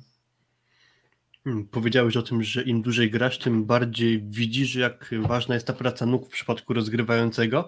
Hmm, 1.43 1.67
powiedziałeś 1.67 2.17
o 2.17 2.21
tym, 2.21 2.43
że 2.43 2.63
im 2.63 2.81
dłużej 2.81 3.11
grasz, 3.11 3.39
tym 3.39 3.65
bardziej 3.65 4.23
widzisz, 4.29 4.75
jak 4.75 5.09
ważna 5.21 5.55
jest 5.55 5.67
ta 5.67 5.73
praca 5.73 6.05
nóg 6.05 6.27
w 6.27 6.31
przypadku 6.31 6.73
rozgrywającego. 6.73 7.67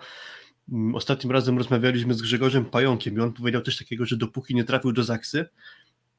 Hmm, 0.70 0.96
ostatnim 0.96 1.32
razem 1.32 1.58
rozmawialiśmy 1.58 2.14
z 2.14 2.22
Grzegorzem 2.22 2.66
Pająkiem 2.66 3.18
i 3.18 3.20
on 3.20 3.34
powiedział 3.34 3.62
też 3.62 3.78
takiego, 3.78 4.06
że 4.06 4.18
dopóki 4.18 4.56
nie 4.56 4.64
trafił 4.64 4.92
do 4.92 5.04
Zaksy 5.04 5.50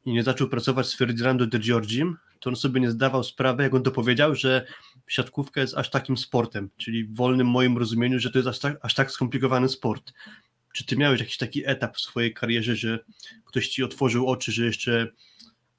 i 0.05 0.13
nie 0.13 0.23
zaczął 0.23 0.49
pracować 0.49 0.87
z 0.87 0.95
Ferdinando 0.95 1.47
de 1.47 1.59
Giorgim, 1.59 2.17
to 2.41 2.51
on 2.51 2.57
sobie 2.57 2.81
nie 2.81 2.91
zdawał 2.91 3.25
sprawy, 3.25 3.63
jak 3.63 3.75
on 3.75 3.83
to 3.83 3.91
powiedział, 3.91 4.35
że 4.35 4.67
siatkówka 5.07 5.61
jest 5.61 5.77
aż 5.77 5.91
takim 5.91 6.17
sportem, 6.17 6.71
czyli 6.77 7.05
w 7.05 7.17
wolnym 7.17 7.47
moim 7.47 7.79
rozumieniu, 7.79 8.19
że 8.19 8.31
to 8.31 8.39
jest 8.39 8.49
aż 8.49 8.59
tak, 8.59 8.79
aż 8.83 8.95
tak 8.95 9.11
skomplikowany 9.11 9.69
sport. 9.69 10.13
Czy 10.73 10.87
ty 10.87 10.97
miałeś 10.97 11.21
jakiś 11.21 11.37
taki 11.37 11.67
etap 11.67 11.97
w 11.97 12.01
swojej 12.01 12.35
karierze, 12.35 12.77
że 12.77 12.99
ktoś 13.45 13.69
ci 13.69 13.85
otworzył 13.85 14.27
oczy, 14.27 14.53
że 14.53 14.65
jeszcze 14.65 15.09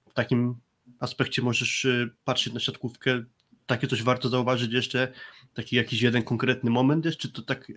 w 0.10 0.14
takim 0.14 0.56
aspekcie 1.00 1.42
możesz 1.42 1.86
y, 1.86 2.10
patrzeć 2.24 2.54
na 2.54 2.60
siatkówkę, 2.60 3.24
takie 3.66 3.88
coś 3.88 4.04
warto 4.04 4.30
zauważyć 4.30 4.74
jeszcze, 4.74 5.08
taki 5.54 5.76
jakiś 5.76 6.02
jeden 6.02 6.24
konkretny 6.24 6.70
moment 6.70 7.06
jest, 7.06 7.18
czy 7.18 7.32
to 7.32 7.42
tak 7.42 7.72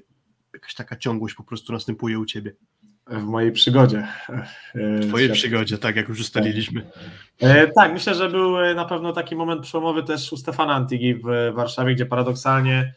jakaś 0.55 0.75
taka 0.75 0.97
ciągłość 0.97 1.35
po 1.35 1.45
prostu 1.45 1.73
następuje 1.73 2.19
u 2.19 2.25
ciebie? 2.25 2.53
W 3.07 3.23
mojej 3.23 3.53
przygodzie. 3.53 4.09
W 4.75 5.09
twojej 5.09 5.33
przygodzie, 5.33 5.79
tak, 5.79 5.97
jak 5.97 6.09
już 6.09 6.21
ustaliliśmy. 6.21 6.91
E, 7.41 7.67
tak, 7.67 7.93
myślę, 7.93 8.15
że 8.15 8.29
był 8.29 8.59
e, 8.59 8.75
na 8.75 8.85
pewno 8.85 9.13
taki 9.13 9.37
moment 9.37 9.63
przełomowy 9.63 10.03
też 10.03 10.33
u 10.33 10.37
Stefana 10.37 10.75
Antigi 10.75 11.15
w 11.15 11.53
Warszawie, 11.55 11.95
gdzie 11.95 12.07
paradoksalnie 12.07 12.95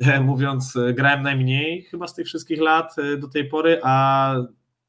mówiąc, 0.20 0.76
e, 0.76 0.92
grałem 0.94 1.22
najmniej 1.22 1.82
chyba 1.82 2.06
z 2.06 2.14
tych 2.14 2.26
wszystkich 2.26 2.60
lat 2.60 2.98
e, 2.98 3.16
do 3.16 3.28
tej 3.28 3.48
pory, 3.48 3.80
a 3.82 4.34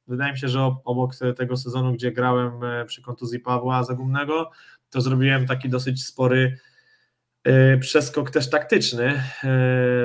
wydaje 0.08 0.32
mi 0.34 0.40
się, 0.40 0.48
że 0.48 0.76
obok 0.86 1.12
tego 1.38 1.58
sezonu, 1.58 1.94
gdzie 1.94 2.12
grałem 2.12 2.64
e, 2.64 2.86
przy 2.86 3.02
kontuzji 3.02 3.40
Pawła 3.40 3.84
Zagumnego, 3.84 4.52
to 4.90 5.02
zrobiłem 5.02 5.46
taki 5.46 5.70
dosyć 5.70 6.06
spory 6.06 6.58
przeskok 7.80 8.32
też 8.32 8.50
taktyczny, 8.50 9.24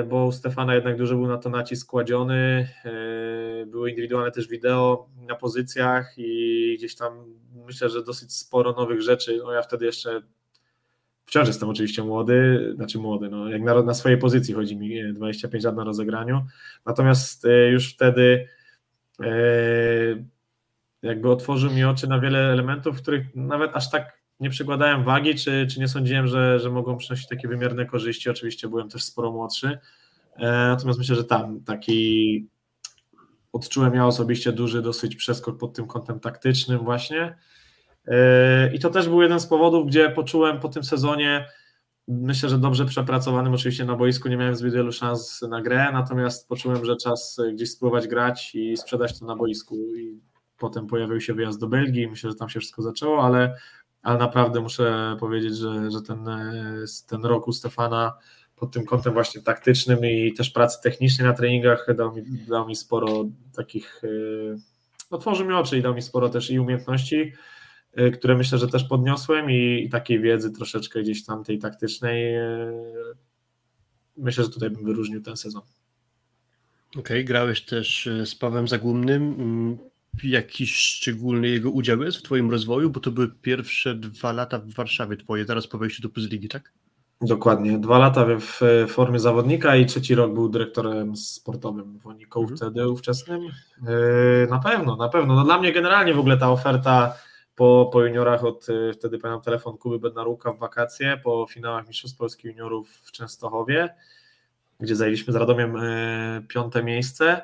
bo 0.09 0.25
u 0.25 0.31
Stefana 0.31 0.75
jednak 0.75 0.97
duży 0.97 1.15
był 1.15 1.27
na 1.27 1.37
to 1.37 1.49
nacisk 1.49 1.89
kładziony. 1.89 2.67
Były 3.67 3.89
indywidualne 3.89 4.31
też 4.31 4.47
wideo 4.47 5.09
na 5.15 5.35
pozycjach 5.35 6.13
i 6.17 6.75
gdzieś 6.77 6.95
tam 6.95 7.13
myślę, 7.65 7.89
że 7.89 8.03
dosyć 8.03 8.33
sporo 8.33 8.71
nowych 8.71 9.01
rzeczy. 9.01 9.39
No 9.43 9.51
ja 9.51 9.61
wtedy 9.61 9.85
jeszcze 9.85 10.21
wciąż 11.31 11.47
jestem 11.47 11.69
oczywiście 11.69 12.03
młody, 12.03 12.71
znaczy 12.75 12.99
młody, 12.99 13.29
no 13.29 13.49
jak 13.49 13.61
na, 13.61 13.83
na 13.83 13.93
swojej 13.93 14.17
pozycji 14.17 14.53
chodzi 14.53 14.77
mi 14.77 15.13
25 15.13 15.63
lat 15.63 15.75
na 15.75 15.83
rozegraniu. 15.83 16.45
Natomiast 16.85 17.47
już 17.71 17.93
wtedy 17.93 18.47
jakby 21.01 21.29
otworzył 21.29 21.71
mi 21.71 21.83
oczy 21.83 22.07
na 22.07 22.19
wiele 22.19 22.39
elementów, 22.39 23.01
których 23.01 23.35
nawet 23.35 23.75
aż 23.75 23.89
tak 23.89 24.21
nie 24.39 24.49
przykładałem 24.49 25.03
wagi, 25.03 25.35
czy, 25.35 25.67
czy 25.67 25.79
nie 25.79 25.87
sądziłem, 25.87 26.27
że, 26.27 26.59
że 26.59 26.69
mogą 26.69 26.97
przynosić 26.97 27.27
takie 27.27 27.47
wymierne 27.47 27.85
korzyści. 27.85 28.29
Oczywiście 28.29 28.67
byłem 28.67 28.89
też 28.89 29.03
sporo 29.03 29.31
młodszy. 29.31 29.79
E, 30.35 30.51
natomiast 30.51 30.99
myślę, 30.99 31.15
że 31.15 31.23
tam 31.23 31.63
taki 31.63 32.47
odczułem 33.53 33.93
ja 33.93 34.07
osobiście 34.07 34.51
duży 34.51 34.81
dosyć 34.81 35.15
przeskok 35.15 35.57
pod 35.57 35.73
tym 35.73 35.87
kątem 35.87 36.19
taktycznym 36.19 36.79
właśnie. 36.79 37.37
E, 38.11 38.73
I 38.73 38.79
to 38.79 38.89
też 38.89 39.09
był 39.09 39.21
jeden 39.21 39.39
z 39.39 39.47
powodów, 39.47 39.87
gdzie 39.87 40.09
poczułem 40.09 40.59
po 40.59 40.69
tym 40.69 40.83
sezonie, 40.83 41.47
myślę, 42.07 42.49
że 42.49 42.57
dobrze 42.57 42.85
przepracowanym, 42.85 43.53
oczywiście 43.53 43.85
na 43.85 43.95
boisku 43.95 44.29
nie 44.29 44.37
miałem 44.37 44.55
zbyt 44.55 44.73
wielu 44.73 44.91
szans 44.91 45.41
na 45.41 45.61
grę, 45.61 45.89
natomiast 45.93 46.47
poczułem, 46.47 46.85
że 46.85 46.95
czas 46.95 47.37
gdzieś 47.53 47.71
spróbować 47.71 48.07
grać 48.07 48.55
i 48.55 48.77
sprzedać 48.77 49.19
to 49.19 49.25
na 49.25 49.35
boisku. 49.35 49.75
I 49.95 50.19
potem 50.57 50.87
pojawił 50.87 51.21
się 51.21 51.33
wyjazd 51.33 51.59
do 51.59 51.67
Belgii, 51.67 52.07
myślę, 52.07 52.29
że 52.29 52.35
tam 52.35 52.49
się 52.49 52.59
wszystko 52.59 52.81
zaczęło, 52.81 53.23
ale 53.23 53.55
ale 54.01 54.19
naprawdę 54.19 54.61
muszę 54.61 55.17
powiedzieć, 55.19 55.57
że, 55.57 55.91
że 55.91 56.01
ten, 56.01 56.29
ten 57.07 57.25
rok 57.25 57.47
u 57.47 57.53
Stefana 57.53 58.13
pod 58.55 58.71
tym 58.71 58.85
kątem 58.85 59.13
właśnie 59.13 59.41
taktycznym 59.41 59.99
i 60.05 60.33
też 60.33 60.49
pracy 60.49 60.81
technicznej 60.83 61.27
na 61.27 61.33
treningach 61.33 61.87
dał 61.95 62.15
mi, 62.15 62.23
dał 62.47 62.67
mi 62.67 62.75
sporo 62.75 63.25
takich, 63.55 64.01
e, 64.03 64.07
otworzył 65.09 65.47
mi 65.47 65.53
oczy 65.53 65.77
i 65.77 65.81
dał 65.81 65.93
mi 65.93 66.01
sporo 66.01 66.29
też 66.29 66.51
i 66.51 66.59
umiejętności, 66.59 67.21
e, 67.21 67.31
które 68.13 68.35
myślę, 68.35 68.57
że 68.57 68.67
też 68.67 68.83
podniosłem 68.83 69.51
i, 69.51 69.83
i 69.85 69.89
takiej 69.89 70.19
wiedzy 70.19 70.51
troszeczkę 70.51 71.01
gdzieś 71.01 71.25
tam 71.25 71.43
tej 71.43 71.59
taktycznej. 71.59 72.35
E, 72.35 72.73
myślę, 74.17 74.43
że 74.43 74.49
tutaj 74.49 74.69
bym 74.69 74.85
wyróżnił 74.85 75.21
ten 75.21 75.37
sezon. 75.37 75.61
Okej, 76.89 77.01
okay, 77.01 77.23
grałeś 77.23 77.61
też 77.61 78.09
z 78.25 78.35
Pawłem 78.35 78.67
Zagłumnym. 78.67 79.35
Mm, 79.39 79.77
jakiś 80.23 80.75
szczególny 80.75 81.47
jego 81.47 81.71
udział 81.71 82.01
jest 82.01 82.17
w 82.17 82.21
Twoim 82.21 82.51
rozwoju? 82.51 82.89
Bo 82.89 82.99
to 82.99 83.11
były 83.11 83.27
pierwsze 83.41 83.95
dwa 83.95 84.31
lata 84.31 84.59
w 84.59 84.73
Warszawie 84.73 85.17
Twoje, 85.17 85.45
zaraz 85.45 85.67
po 85.67 85.77
wejściu 85.77 86.01
do 86.01 86.09
Plus 86.09 86.29
Ligi, 86.29 86.49
tak? 86.49 86.71
Dokładnie. 87.21 87.79
Dwa 87.79 87.97
lata 87.97 88.25
w 88.39 88.59
formie 88.87 89.19
zawodnika 89.19 89.75
i 89.75 89.85
trzeci 89.85 90.15
rok 90.15 90.33
był 90.33 90.49
dyrektorem 90.49 91.15
sportowym 91.15 91.99
w 91.99 92.07
Oniku 92.07 92.41
mhm. 92.41 92.57
wtedy 92.57 92.89
ówczesnym. 92.89 93.41
Na 94.49 94.59
pewno, 94.59 94.95
na 94.95 95.09
pewno. 95.09 95.35
No 95.35 95.43
dla 95.43 95.59
mnie 95.59 95.73
generalnie 95.73 96.13
w 96.13 96.19
ogóle 96.19 96.37
ta 96.37 96.51
oferta 96.51 97.13
po, 97.55 97.89
po 97.93 98.01
juniorach 98.01 98.45
od 98.45 98.67
yy, 98.67 98.93
wtedy 98.93 99.19
pamiętam 99.19 99.43
telefon 99.43 99.77
Kuby 99.77 99.99
Bednaruka 99.99 100.53
w 100.53 100.59
wakacje, 100.59 101.17
po 101.23 101.47
finałach 101.49 101.87
Mistrzostw 101.87 102.17
Polskich 102.17 102.45
Juniorów 102.45 102.89
w 102.89 103.11
Częstochowie, 103.11 103.95
gdzie 104.79 104.95
zajęliśmy 104.95 105.33
z 105.33 105.35
Radomiem 105.35 105.75
yy, 105.75 106.41
piąte 106.47 106.83
miejsce 106.83 107.41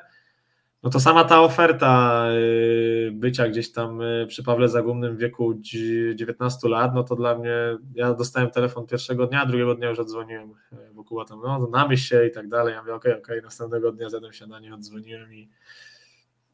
no 0.82 0.90
to 0.90 1.00
sama 1.00 1.24
ta 1.24 1.42
oferta 1.42 2.24
y, 2.32 3.10
bycia 3.12 3.48
gdzieś 3.48 3.72
tam 3.72 4.00
y, 4.02 4.26
przy 4.28 4.42
Pawle 4.42 4.68
Zagumnym 4.68 5.16
w 5.16 5.18
wieku 5.18 5.54
19 6.14 6.68
lat, 6.68 6.94
no 6.94 7.04
to 7.04 7.16
dla 7.16 7.38
mnie, 7.38 7.52
ja 7.94 8.14
dostałem 8.14 8.50
telefon 8.50 8.86
pierwszego 8.86 9.26
dnia, 9.26 9.46
drugiego 9.46 9.74
dnia 9.74 9.88
już 9.88 9.98
odzwoniłem 9.98 10.50
y, 10.50 10.92
wokół 10.92 11.24
tam, 11.24 11.40
no 11.42 11.68
namyśl 11.72 12.08
się 12.08 12.26
i 12.26 12.30
tak 12.30 12.48
dalej, 12.48 12.74
ja 12.74 12.80
mówię 12.80 12.94
okej, 12.94 13.12
okay, 13.12 13.22
okej, 13.22 13.36
okay. 13.36 13.44
następnego 13.44 13.92
dnia 13.92 14.10
zjadłem 14.10 14.32
się 14.32 14.46
na 14.46 14.60
nie, 14.60 14.74
odzwoniłem 14.74 15.34
i, 15.34 15.48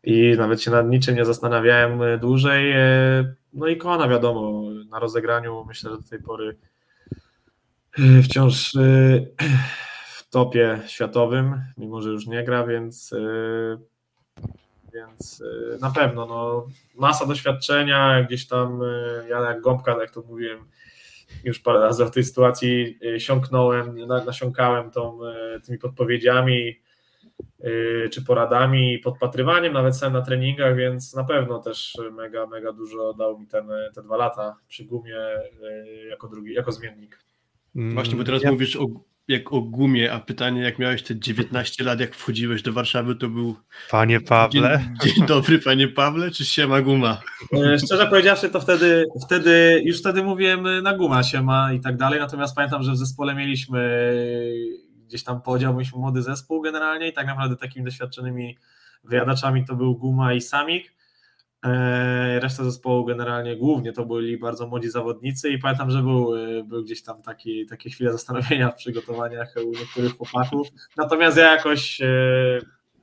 i 0.05 0.35
nawet 0.39 0.63
się 0.63 0.71
nad 0.71 0.89
niczym 0.89 1.17
nie 1.17 1.25
zastanawiałem 1.25 2.01
dłużej, 2.21 2.75
no 3.55 3.67
i 3.67 3.77
Kona 3.77 4.09
wiadomo, 4.09 4.63
na 4.91 4.99
rozegraniu 4.99 5.65
myślę, 5.69 5.91
że 5.91 5.97
do 5.97 6.03
tej 6.03 6.23
pory 6.23 6.57
wciąż 8.25 8.73
w 10.17 10.31
topie 10.31 10.81
światowym, 10.87 11.63
mimo 11.77 12.03
że 12.03 12.11
już 12.11 12.27
nie 12.27 12.45
gra, 12.45 12.67
więc 12.67 13.15
więc 14.95 15.41
y, 15.41 15.79
na 15.81 15.91
pewno 15.91 16.27
no, 16.27 16.67
masa 16.95 17.27
doświadczenia, 17.27 18.23
gdzieś 18.23 18.47
tam 18.47 18.81
ja 19.29 19.41
jak 19.41 19.61
gąbka, 19.61 19.97
jak 20.01 20.11
to 20.11 20.23
mówiłem, 20.23 20.59
już 21.45 21.59
parę 21.59 21.81
razy 21.81 22.05
w 22.05 22.11
tej 22.11 22.25
sytuacji 22.25 22.99
siąknąłem, 23.19 23.97
nasiąkałem 24.27 24.91
tą, 24.91 25.19
tymi 25.67 25.79
podpowiedziami 25.79 26.84
czy 28.13 28.25
poradami, 28.25 28.99
podpatrywaniem, 28.99 29.73
nawet 29.73 29.97
sam 29.97 30.13
na 30.13 30.23
treningach, 30.23 30.77
więc 30.77 31.15
na 31.15 31.25
pewno 31.25 31.59
też 31.59 31.95
mega, 32.13 32.47
mega 32.47 32.73
dużo 32.73 33.15
dał 33.15 33.39
mi 33.39 33.47
ten, 33.47 33.69
te 33.95 34.03
dwa 34.03 34.17
lata 34.17 34.57
przy 34.69 34.85
gumie 34.85 35.17
jako 36.09 36.29
drugi, 36.29 36.55
jako 36.55 36.73
zmiennik. 36.73 37.25
Właśnie, 37.75 38.17
bo 38.17 38.25
teraz 38.25 38.43
ja... 38.43 38.53
mówisz 38.53 38.77
o 38.77 38.87
jak 39.29 39.53
o 39.53 39.61
gumie, 39.61 40.13
a 40.13 40.21
pytanie, 40.21 40.63
jak 40.63 40.79
miałeś 40.79 41.03
te 41.03 41.19
19 41.19 41.85
lat, 41.85 42.01
jak 42.01 42.15
wchodziłeś 42.15 42.63
do 42.63 42.73
Warszawy, 42.73 43.17
to 43.17 43.29
był. 43.29 43.57
Panie 43.91 44.21
Pawle. 44.21 44.85
Dzień, 45.03 45.15
dzień 45.15 45.27
dobry, 45.27 45.59
panie 45.59 45.89
Pawle, 45.89 46.31
czy 46.31 46.45
siema 46.45 46.83
guma? 46.83 47.21
E, 47.53 47.79
szczerze 47.79 48.07
powiedziawszy, 48.07 48.51
to 48.51 48.61
wtedy, 48.61 49.07
wtedy 49.27 49.83
już 49.85 49.99
wtedy 50.01 50.23
mówiłem 50.23 50.83
na 50.83 50.97
guma, 50.97 51.23
siema 51.23 51.73
i 51.73 51.81
tak 51.81 51.97
dalej. 51.97 52.21
Natomiast 52.21 52.55
pamiętam, 52.55 52.83
że 52.83 52.93
w 52.93 52.97
zespole 52.97 53.35
mieliśmy 53.35 53.81
gdzieś 55.05 55.25
tam 55.25 55.43
podział, 55.43 55.75
mieliśmy 55.75 55.99
młody 55.99 56.23
zespół 56.23 56.61
generalnie 56.61 57.09
i 57.09 57.13
tak 57.13 57.27
naprawdę 57.27 57.57
takimi 57.57 57.85
doświadczonymi 57.85 58.59
wyjadaczami 59.05 59.65
to 59.65 59.75
był 59.75 59.97
guma 59.97 60.33
i 60.33 60.41
samik. 60.41 60.95
E, 61.65 62.41
reszta 62.41 62.65
zespołu 62.65 63.05
generalnie 63.05 63.57
głównie 63.57 63.93
to 63.93 64.05
byli 64.07 64.39
bardzo 64.39 64.67
młodzi 64.67 64.91
zawodnicy 64.91 65.51
i 65.51 65.59
pamiętam, 65.59 65.91
że 65.91 66.03
był, 66.03 66.37
e, 66.37 66.65
był 66.65 66.85
gdzieś 66.85 67.03
tam 67.03 67.23
taki, 67.23 67.67
takie 67.67 67.91
chwile 67.91 68.13
zastanowienia 68.13 68.71
w 68.71 68.75
przygotowaniach 68.75 69.55
u 69.67 69.79
niektórych 69.79 70.17
chłopaków. 70.17 70.69
Natomiast 70.97 71.37
ja 71.37 71.55
jakoś 71.55 72.01
e, 72.01 72.07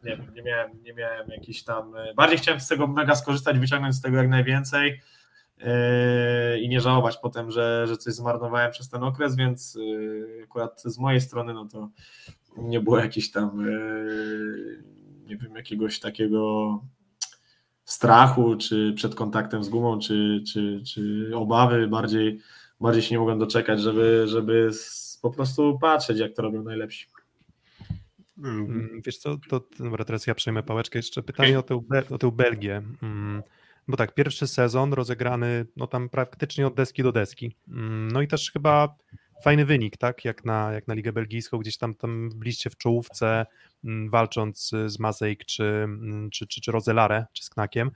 nie, 0.03 0.17
nie 0.35 0.43
miałem, 0.43 0.83
nie 0.83 0.93
miałem 0.93 1.29
jakiś 1.29 1.63
tam. 1.63 1.93
Bardziej 2.15 2.37
chciałem 2.37 2.59
z 2.59 2.67
tego 2.67 2.87
mega 2.87 3.15
skorzystać, 3.15 3.59
wyciągnąć 3.59 3.95
z 3.95 4.01
tego 4.01 4.17
jak 4.17 4.29
najwięcej 4.29 5.01
i 6.61 6.69
nie 6.69 6.81
żałować 6.81 7.17
potem, 7.17 7.51
że, 7.51 7.85
że 7.87 7.97
coś 7.97 8.13
zmarnowałem 8.13 8.71
przez 8.71 8.89
ten 8.89 9.03
okres, 9.03 9.35
więc 9.35 9.77
akurat 10.43 10.81
z 10.85 10.97
mojej 10.97 11.21
strony 11.21 11.53
no 11.53 11.65
to 11.65 11.89
nie 12.57 12.79
było 12.79 12.99
jakiś 12.99 13.31
tam 13.31 13.65
nie 15.31 15.37
wiem, 15.37 15.55
jakiegoś 15.55 15.99
takiego 15.99 16.79
strachu, 17.85 18.55
czy 18.55 18.93
przed 18.95 19.15
kontaktem 19.15 19.63
z 19.63 19.69
gumą, 19.69 19.99
czy, 19.99 20.43
czy, 20.53 20.81
czy 20.85 21.31
obawy, 21.35 21.87
bardziej, 21.87 22.39
bardziej 22.79 23.03
się 23.03 23.15
nie 23.15 23.19
mogłem 23.19 23.39
doczekać, 23.39 23.81
żeby, 23.81 24.23
żeby 24.27 24.69
po 25.21 25.31
prostu 25.31 25.79
patrzeć, 25.81 26.19
jak 26.19 26.33
to 26.33 26.41
robią 26.41 26.63
najlepsi. 26.63 27.05
Mm, 28.37 29.01
wiesz 29.05 29.17
co, 29.17 29.37
to 29.49 29.61
dobra, 29.79 30.05
teraz 30.05 30.27
ja 30.27 30.35
przejmę 30.35 30.63
pałeczkę. 30.63 30.99
Jeszcze 30.99 31.23
pytanie 31.23 31.59
o 31.59 31.63
tę, 31.63 31.81
o 32.09 32.17
tę 32.17 32.31
Belgię. 32.31 32.81
Bo 33.87 33.97
tak, 33.97 34.13
pierwszy 34.13 34.47
sezon 34.47 34.93
rozegrany 34.93 35.65
no 35.75 35.87
tam 35.87 36.09
praktycznie 36.09 36.67
od 36.67 36.75
deski 36.75 37.03
do 37.03 37.11
deski. 37.11 37.55
Mm, 37.67 38.11
no 38.11 38.21
i 38.21 38.27
też 38.27 38.51
chyba 38.51 38.95
fajny 39.43 39.65
wynik, 39.65 39.97
tak? 39.97 40.25
Jak 40.25 40.45
na, 40.45 40.71
jak 40.71 40.87
na 40.87 40.93
Ligę 40.93 41.13
Belgijską, 41.13 41.57
gdzieś 41.57 41.77
tam, 41.77 41.95
tam 41.95 42.29
byliście 42.35 42.69
w 42.69 42.77
czołówce, 42.77 43.45
mm, 43.83 44.09
walcząc 44.09 44.71
z 44.85 44.99
Mazejk, 44.99 45.45
czy, 45.45 45.63
mm, 45.63 46.29
czy, 46.29 46.47
czy, 46.47 46.61
czy 46.61 46.71
Rozelare, 46.71 47.25
czy 47.33 47.43
z 47.43 47.49
Knakiem. 47.49 47.91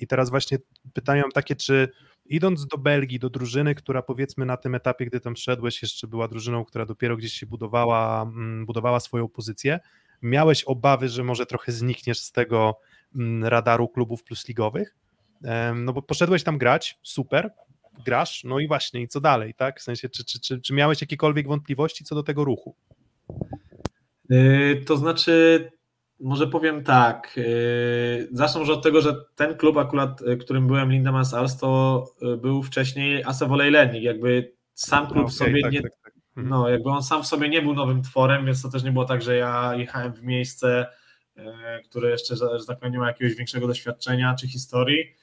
I 0.00 0.06
teraz 0.06 0.30
właśnie 0.30 0.58
pytanie 0.92 1.20
mam 1.20 1.32
takie, 1.32 1.56
czy 1.56 1.88
idąc 2.26 2.66
do 2.66 2.78
Belgii, 2.78 3.18
do 3.18 3.30
drużyny, 3.30 3.74
która 3.74 4.02
powiedzmy 4.02 4.46
na 4.46 4.56
tym 4.56 4.74
etapie, 4.74 5.06
gdy 5.06 5.20
tam 5.20 5.36
szedłeś, 5.36 5.82
jeszcze 5.82 6.06
była 6.06 6.28
drużyną, 6.28 6.64
która 6.64 6.86
dopiero 6.86 7.16
gdzieś 7.16 7.32
się 7.32 7.46
budowała, 7.46 8.32
budowała 8.66 9.00
swoją 9.00 9.28
pozycję, 9.28 9.80
miałeś 10.22 10.64
obawy, 10.64 11.08
że 11.08 11.24
może 11.24 11.46
trochę 11.46 11.72
znikniesz 11.72 12.18
z 12.18 12.32
tego 12.32 12.80
radaru 13.42 13.88
klubów 13.88 14.24
plusligowych? 14.24 14.94
No 15.74 15.92
bo 15.92 16.02
poszedłeś 16.02 16.42
tam 16.42 16.58
grać, 16.58 16.98
super, 17.02 17.50
grasz, 18.04 18.44
no 18.44 18.60
i 18.60 18.68
właśnie, 18.68 19.02
i 19.02 19.08
co 19.08 19.20
dalej, 19.20 19.54
tak? 19.54 19.80
W 19.80 19.82
sensie, 19.82 20.08
czy, 20.08 20.24
czy, 20.24 20.40
czy, 20.40 20.60
czy 20.60 20.74
miałeś 20.74 21.00
jakiekolwiek 21.00 21.48
wątpliwości 21.48 22.04
co 22.04 22.14
do 22.14 22.22
tego 22.22 22.44
ruchu? 22.44 22.74
Yy, 24.28 24.82
to 24.86 24.96
znaczy, 24.96 25.70
może 26.20 26.46
powiem 26.46 26.84
tak. 26.84 27.36
Yy, 27.36 28.28
zacznę 28.32 28.60
może 28.60 28.72
od 28.72 28.82
tego, 28.82 29.00
że 29.00 29.14
ten 29.34 29.56
klub 29.56 29.76
akurat, 29.76 30.20
yy, 30.20 30.36
którym 30.36 30.66
byłem 30.66 30.92
Lindemans 30.92 31.34
Alsto, 31.34 32.04
yy, 32.20 32.36
był 32.36 32.62
wcześniej 32.62 33.24
Asevolej 33.24 33.70
Lenik. 33.70 34.02
Jakby 34.02 34.52
sam 34.74 35.06
klub 35.06 35.24
okay, 35.24 35.32
sobie 35.32 35.62
tak, 35.62 35.72
nie. 35.72 35.82
Tak, 35.82 35.92
tak. 36.04 36.12
Mhm. 36.36 36.48
No, 36.48 36.68
jakby 36.68 36.90
on 36.90 37.02
sam 37.02 37.22
w 37.22 37.26
sobie 37.26 37.48
nie 37.48 37.62
był 37.62 37.74
nowym 37.74 38.02
tworem, 38.02 38.46
więc 38.46 38.62
to 38.62 38.68
też 38.68 38.82
nie 38.82 38.92
było 38.92 39.04
tak, 39.04 39.22
że 39.22 39.36
ja 39.36 39.74
jechałem 39.74 40.12
w 40.12 40.22
miejsce, 40.22 40.86
które 41.84 42.10
jeszcze, 42.10 42.36
że 42.36 42.66
tak 42.66 42.92
nie 42.92 42.98
ma 42.98 43.06
jakiegoś 43.06 43.34
większego 43.34 43.66
doświadczenia 43.66 44.34
czy 44.34 44.48
historii 44.48 45.14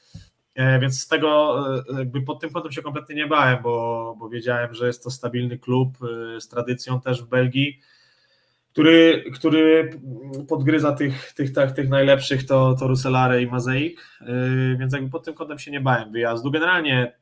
E, 0.59 0.79
więc 0.79 1.01
z 1.01 1.07
tego 1.07 1.59
e, 1.89 1.99
jakby 1.99 2.21
pod 2.21 2.39
tym 2.39 2.49
kątem 2.49 2.71
się 2.71 2.81
kompletnie 2.81 3.15
nie 3.15 3.27
bałem, 3.27 3.63
bo, 3.63 4.15
bo 4.19 4.29
wiedziałem, 4.29 4.73
że 4.73 4.87
jest 4.87 5.03
to 5.03 5.11
stabilny 5.11 5.57
klub 5.57 5.97
z 6.39 6.47
tradycją 6.47 7.01
też 7.01 7.23
w 7.23 7.27
Belgii, 7.27 7.79
który, 8.71 9.23
który 9.33 9.89
podgryza 10.47 10.91
tych, 10.91 11.33
tych, 11.33 11.53
tych, 11.53 11.71
tych 11.71 11.89
najlepszych 11.89 12.45
to, 12.45 12.75
to 12.75 13.39
i 13.39 13.47
Mazeik, 13.47 14.19
więc 14.79 14.93
jakby 14.93 15.09
pod 15.09 15.25
tym 15.25 15.33
kątem 15.33 15.59
się 15.59 15.71
nie 15.71 15.81
bałem 15.81 16.11
wyjazdu. 16.11 16.51
Generalnie 16.51 17.17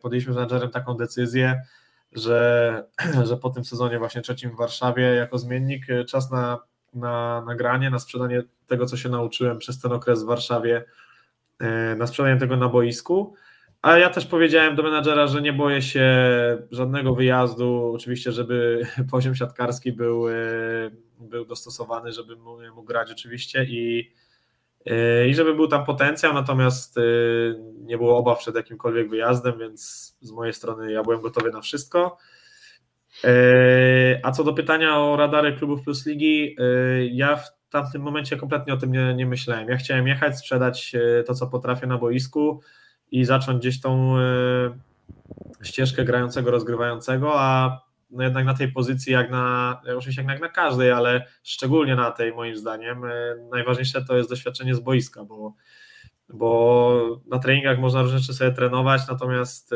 podjęliśmy 0.00 0.32
z 0.32 0.36
menadżerem 0.36 0.70
taką 0.70 0.94
decyzję, 0.94 1.62
że, 2.12 2.84
że 3.28 3.36
po 3.36 3.50
tym 3.50 3.64
sezonie 3.64 3.98
właśnie 3.98 4.22
trzecim 4.22 4.50
w 4.50 4.56
Warszawie 4.56 5.02
jako 5.02 5.38
zmiennik 5.38 5.86
czas 6.08 6.30
na, 6.30 6.58
na 6.94 7.42
nagranie, 7.46 7.90
na 7.90 7.98
sprzedanie 7.98 8.42
tego, 8.66 8.86
co 8.86 8.96
się 8.96 9.08
nauczyłem 9.08 9.58
przez 9.58 9.80
ten 9.80 9.92
okres 9.92 10.22
w 10.22 10.26
Warszawie, 10.26 10.84
e, 11.58 11.94
na 11.96 12.06
sprzedanie 12.06 12.40
tego 12.40 12.56
na 12.56 12.68
boisku. 12.68 13.34
A 13.82 13.98
ja 13.98 14.10
też 14.10 14.26
powiedziałem 14.26 14.76
do 14.76 14.82
menadżera, 14.82 15.26
że 15.26 15.42
nie 15.42 15.52
boję 15.52 15.82
się 15.82 16.08
żadnego 16.70 17.14
wyjazdu, 17.14 17.92
oczywiście, 17.94 18.32
żeby 18.32 18.86
poziom 19.10 19.34
siatkarski 19.34 19.92
był, 19.92 20.28
e, 20.28 20.32
był 21.20 21.44
dostosowany, 21.44 22.12
żeby 22.12 22.36
mógł 22.36 22.82
grać 22.82 23.12
oczywiście 23.12 23.64
i, 23.64 24.12
e, 24.86 25.28
i 25.28 25.34
żeby 25.34 25.54
był 25.54 25.68
tam 25.68 25.84
potencjał, 25.84 26.34
natomiast 26.34 26.96
nie 27.78 27.98
było 27.98 28.18
obaw 28.18 28.38
przed 28.38 28.54
jakimkolwiek 28.54 29.10
wyjazdem, 29.10 29.58
więc 29.58 30.14
z 30.20 30.30
mojej 30.30 30.54
strony 30.54 30.92
ja 30.92 31.02
byłem 31.02 31.20
gotowy 31.20 31.50
na 31.50 31.60
wszystko. 31.60 32.18
A 34.22 34.32
co 34.32 34.44
do 34.44 34.52
pytania 34.52 34.98
o 34.98 35.16
radary 35.16 35.52
klubów 35.52 35.82
plus 35.82 36.06
ligi, 36.06 36.56
ja 37.10 37.36
w 37.36 37.56
tamtym 37.70 38.02
momencie 38.02 38.36
kompletnie 38.36 38.74
o 38.74 38.76
tym 38.76 38.92
nie, 38.92 39.14
nie 39.14 39.26
myślałem. 39.26 39.68
Ja 39.68 39.76
chciałem 39.76 40.06
jechać, 40.06 40.38
sprzedać 40.38 40.94
e, 40.94 41.22
to, 41.22 41.34
co 41.34 41.46
potrafię 41.46 41.86
na 41.86 41.98
boisku 41.98 42.60
i 43.10 43.24
zacząć 43.24 43.58
gdzieś 43.58 43.80
tą 43.80 44.18
e, 44.18 44.22
ścieżkę 45.62 46.04
grającego, 46.04 46.50
rozgrywającego, 46.50 47.40
a 47.40 47.80
no 48.10 48.24
jednak 48.24 48.44
na 48.44 48.54
tej 48.54 48.72
pozycji, 48.72 49.12
jak 49.12 49.30
na, 49.30 49.80
oczywiście 49.96 50.22
jak 50.22 50.40
na 50.40 50.48
każdej, 50.48 50.90
ale 50.90 51.26
szczególnie 51.42 51.96
na 51.96 52.10
tej 52.10 52.32
moim 52.34 52.56
zdaniem, 52.56 53.04
e, 53.04 53.10
najważniejsze 53.52 54.04
to 54.04 54.16
jest 54.16 54.30
doświadczenie 54.30 54.74
z 54.74 54.80
boiska, 54.80 55.24
bo, 55.24 55.54
bo 56.28 57.20
na 57.26 57.38
treningach 57.38 57.78
można 57.78 58.02
różne 58.02 58.18
rzeczy 58.18 58.34
sobie 58.34 58.52
trenować, 58.52 59.08
natomiast 59.08 59.74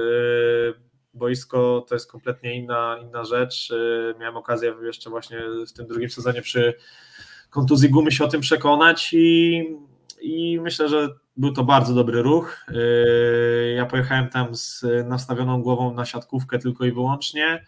boisko 1.15 1.85
to 1.89 1.95
jest 1.95 2.11
kompletnie 2.11 2.57
inna, 2.57 2.99
inna 3.03 3.25
rzecz. 3.25 3.73
Miałem 4.19 4.37
okazję 4.37 4.75
jeszcze 4.83 5.11
właśnie 5.11 5.39
w 5.69 5.73
tym 5.73 5.87
drugim 5.87 6.11
sezonie 6.11 6.43
przy 6.43 6.75
kontuzji 7.51 7.91
gumy 7.91 8.13
się 8.13 8.25
o 8.25 8.29
tym 8.29 8.41
przekonać 8.41 9.11
i, 9.13 9.65
i 10.21 10.61
myślę, 10.61 10.89
że 10.89 11.09
był 11.37 11.53
to 11.53 11.65
bardzo 11.65 11.95
dobry 11.95 12.23
ruch. 12.23 12.65
Yy, 12.71 13.73
ja 13.77 13.87
pojechałem 13.87 14.29
tam 14.29 14.55
z 14.55 14.85
nastawioną 15.05 15.63
głową 15.63 15.95
na 15.95 16.05
siatkówkę 16.05 16.59
tylko 16.59 16.85
i 16.85 16.93
wyłącznie. 16.93 17.67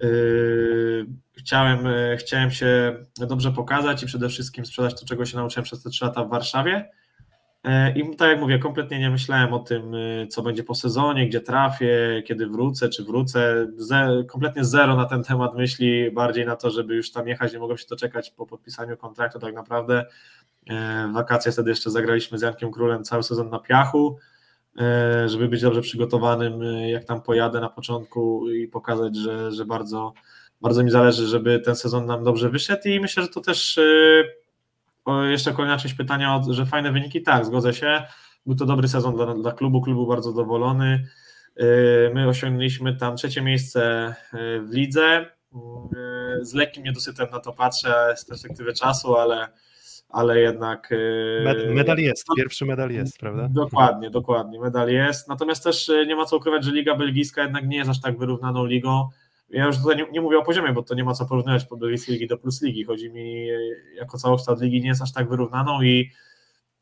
Yy, 0.00 1.06
chciałem, 1.32 1.78
chciałem 2.18 2.50
się 2.50 2.96
dobrze 3.16 3.52
pokazać 3.52 4.02
i 4.02 4.06
przede 4.06 4.28
wszystkim 4.28 4.66
sprzedać 4.66 5.00
to, 5.00 5.06
czego 5.06 5.24
się 5.24 5.36
nauczyłem 5.36 5.64
przez 5.64 5.82
te 5.82 5.90
trzy 5.90 6.04
lata 6.04 6.24
w 6.24 6.30
Warszawie. 6.30 6.90
Yy, 7.68 8.02
I 8.02 8.16
tak 8.16 8.28
jak 8.28 8.40
mówię, 8.40 8.58
kompletnie 8.58 8.98
nie 8.98 9.10
myślałem 9.10 9.52
o 9.54 9.58
tym, 9.58 9.92
co 10.28 10.42
będzie 10.42 10.64
po 10.64 10.74
sezonie, 10.74 11.28
gdzie 11.28 11.40
trafię, 11.40 12.22
kiedy 12.26 12.46
wrócę, 12.46 12.88
czy 12.88 13.04
wrócę. 13.04 13.66
Ze, 13.76 14.24
kompletnie 14.28 14.64
zero 14.64 14.96
na 14.96 15.04
ten 15.04 15.24
temat 15.24 15.54
myśli, 15.54 16.10
bardziej 16.10 16.46
na 16.46 16.56
to, 16.56 16.70
żeby 16.70 16.94
już 16.94 17.12
tam 17.12 17.28
jechać. 17.28 17.52
Nie 17.52 17.58
mogłem 17.58 17.78
się 17.78 17.86
doczekać 17.90 18.30
po 18.30 18.46
podpisaniu 18.46 18.96
kontraktu, 18.96 19.38
tak 19.38 19.54
naprawdę. 19.54 20.04
W 21.08 21.12
wakacje 21.12 21.52
wtedy 21.52 21.70
jeszcze 21.70 21.90
zagraliśmy 21.90 22.38
z 22.38 22.42
Jankiem 22.42 22.70
Królem 22.70 23.04
cały 23.04 23.22
sezon 23.22 23.50
na 23.50 23.58
piachu, 23.58 24.16
żeby 25.26 25.48
być 25.48 25.62
dobrze 25.62 25.80
przygotowanym, 25.80 26.62
jak 26.88 27.04
tam 27.04 27.22
pojadę 27.22 27.60
na 27.60 27.68
początku 27.68 28.50
i 28.50 28.68
pokazać, 28.68 29.16
że, 29.16 29.52
że 29.52 29.64
bardzo, 29.64 30.12
bardzo 30.60 30.84
mi 30.84 30.90
zależy, 30.90 31.26
żeby 31.26 31.60
ten 31.60 31.76
sezon 31.76 32.06
nam 32.06 32.24
dobrze 32.24 32.50
wyszedł 32.50 32.88
i 32.88 33.00
myślę, 33.00 33.22
że 33.22 33.28
to 33.28 33.40
też 33.40 33.80
jeszcze 35.24 35.52
kolejna 35.52 35.78
część 35.78 35.94
pytania, 35.94 36.40
że 36.50 36.66
fajne 36.66 36.92
wyniki, 36.92 37.22
tak, 37.22 37.46
zgodzę 37.46 37.74
się, 37.74 38.02
był 38.46 38.54
to 38.54 38.66
dobry 38.66 38.88
sezon 38.88 39.14
dla, 39.16 39.34
dla 39.34 39.52
klubu, 39.52 39.82
klub 39.82 39.96
był 39.96 40.06
bardzo 40.06 40.30
zadowolony, 40.30 41.04
my 42.14 42.28
osiągnęliśmy 42.28 42.96
tam 42.96 43.16
trzecie 43.16 43.42
miejsce 43.42 44.14
w 44.62 44.68
lidze, 44.72 45.26
z 46.40 46.54
lekkim 46.54 46.84
niedosytem 46.84 47.26
na 47.32 47.40
to 47.40 47.52
patrzę 47.52 48.14
z 48.16 48.24
perspektywy 48.24 48.72
czasu, 48.72 49.16
ale 49.16 49.48
ale 50.08 50.40
jednak. 50.40 50.94
Medal 51.74 51.98
jest, 51.98 52.26
pierwszy 52.36 52.64
medal 52.64 52.90
jest, 52.90 53.18
prawda? 53.18 53.48
Dokładnie, 53.50 54.10
dokładnie, 54.10 54.60
medal 54.60 54.88
jest. 54.88 55.28
Natomiast 55.28 55.64
też 55.64 55.90
nie 56.06 56.16
ma 56.16 56.24
co 56.24 56.36
ukrywać, 56.36 56.64
że 56.64 56.72
Liga 56.72 56.94
Belgijska 56.94 57.42
jednak 57.42 57.68
nie 57.68 57.76
jest 57.76 57.90
aż 57.90 58.00
tak 58.00 58.18
wyrównaną 58.18 58.64
ligą. 58.66 59.08
Ja 59.50 59.66
już 59.66 59.78
tutaj 59.78 59.96
nie, 59.96 60.06
nie 60.12 60.20
mówię 60.20 60.38
o 60.38 60.44
poziomie, 60.44 60.72
bo 60.72 60.82
to 60.82 60.94
nie 60.94 61.04
ma 61.04 61.14
co 61.14 61.26
porównywać 61.26 61.64
po 61.64 61.76
belgijskiej 61.76 62.14
ligi 62.14 62.26
do 62.26 62.38
plus 62.38 62.62
ligi. 62.62 62.84
Chodzi 62.84 63.10
mi 63.10 63.46
jako 63.94 64.18
całokształt 64.18 64.60
ligi 64.60 64.80
nie 64.80 64.88
jest 64.88 65.02
aż 65.02 65.12
tak 65.12 65.28
wyrównaną 65.28 65.82
i, 65.82 66.10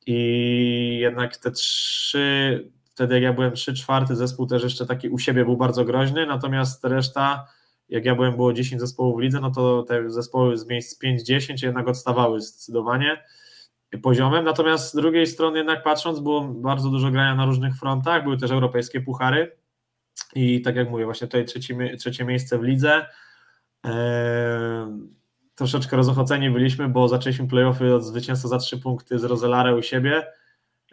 i 0.07 0.99
jednak 1.01 1.37
te 1.37 1.51
trzy, 1.51 2.71
wtedy 2.91 3.14
jak 3.14 3.23
ja 3.23 3.33
byłem 3.33 3.53
trzy 3.53 3.75
czwarty 3.75 4.17
zespół 4.17 4.47
też 4.47 4.62
jeszcze 4.62 4.87
taki 4.87 5.09
u 5.09 5.19
siebie 5.19 5.45
był 5.45 5.57
bardzo 5.57 5.85
groźny, 5.85 6.27
natomiast 6.27 6.85
reszta 6.85 7.47
jak 7.89 8.05
ja 8.05 8.14
byłem, 8.14 8.37
było 8.37 8.53
10 8.53 8.81
zespołów 8.81 9.17
w 9.17 9.21
lidze, 9.21 9.41
no 9.41 9.51
to 9.51 9.83
te 9.83 10.11
zespoły 10.11 10.57
z 10.57 10.67
miejsc 10.67 11.03
5-10 11.05 11.64
jednak 11.64 11.89
odstawały 11.89 12.41
zdecydowanie 12.41 13.23
poziomem, 14.03 14.45
natomiast 14.45 14.93
z 14.93 14.95
drugiej 14.95 15.27
strony 15.27 15.59
jednak 15.59 15.83
patrząc, 15.83 16.21
było 16.21 16.41
bardzo 16.43 16.91
dużo 16.91 17.11
grania 17.11 17.35
na 17.35 17.47
różnych 17.47 17.77
frontach, 17.77 18.23
były 18.23 18.37
też 18.37 18.51
europejskie 18.51 19.01
puchary 19.01 19.57
i 20.35 20.62
tak 20.62 20.77
jak 20.77 20.91
mówię, 20.91 21.05
właśnie 21.05 21.27
tutaj 21.27 21.45
trzecie, 21.45 21.97
trzecie 21.97 22.25
miejsce 22.25 22.59
w 22.59 22.62
lidze, 22.62 23.07
eee, 23.85 23.93
troszeczkę 25.55 25.97
rozochoceni 25.97 26.51
byliśmy, 26.51 26.89
bo 26.89 27.09
zaczęliśmy 27.09 27.49
playoffy 27.49 27.95
od 27.95 28.05
zwycięstwa 28.05 28.49
za 28.49 28.59
trzy 28.59 28.79
punkty 28.79 29.19
z 29.19 29.25
Rozelare 29.25 29.77
u 29.77 29.83
siebie, 29.83 30.27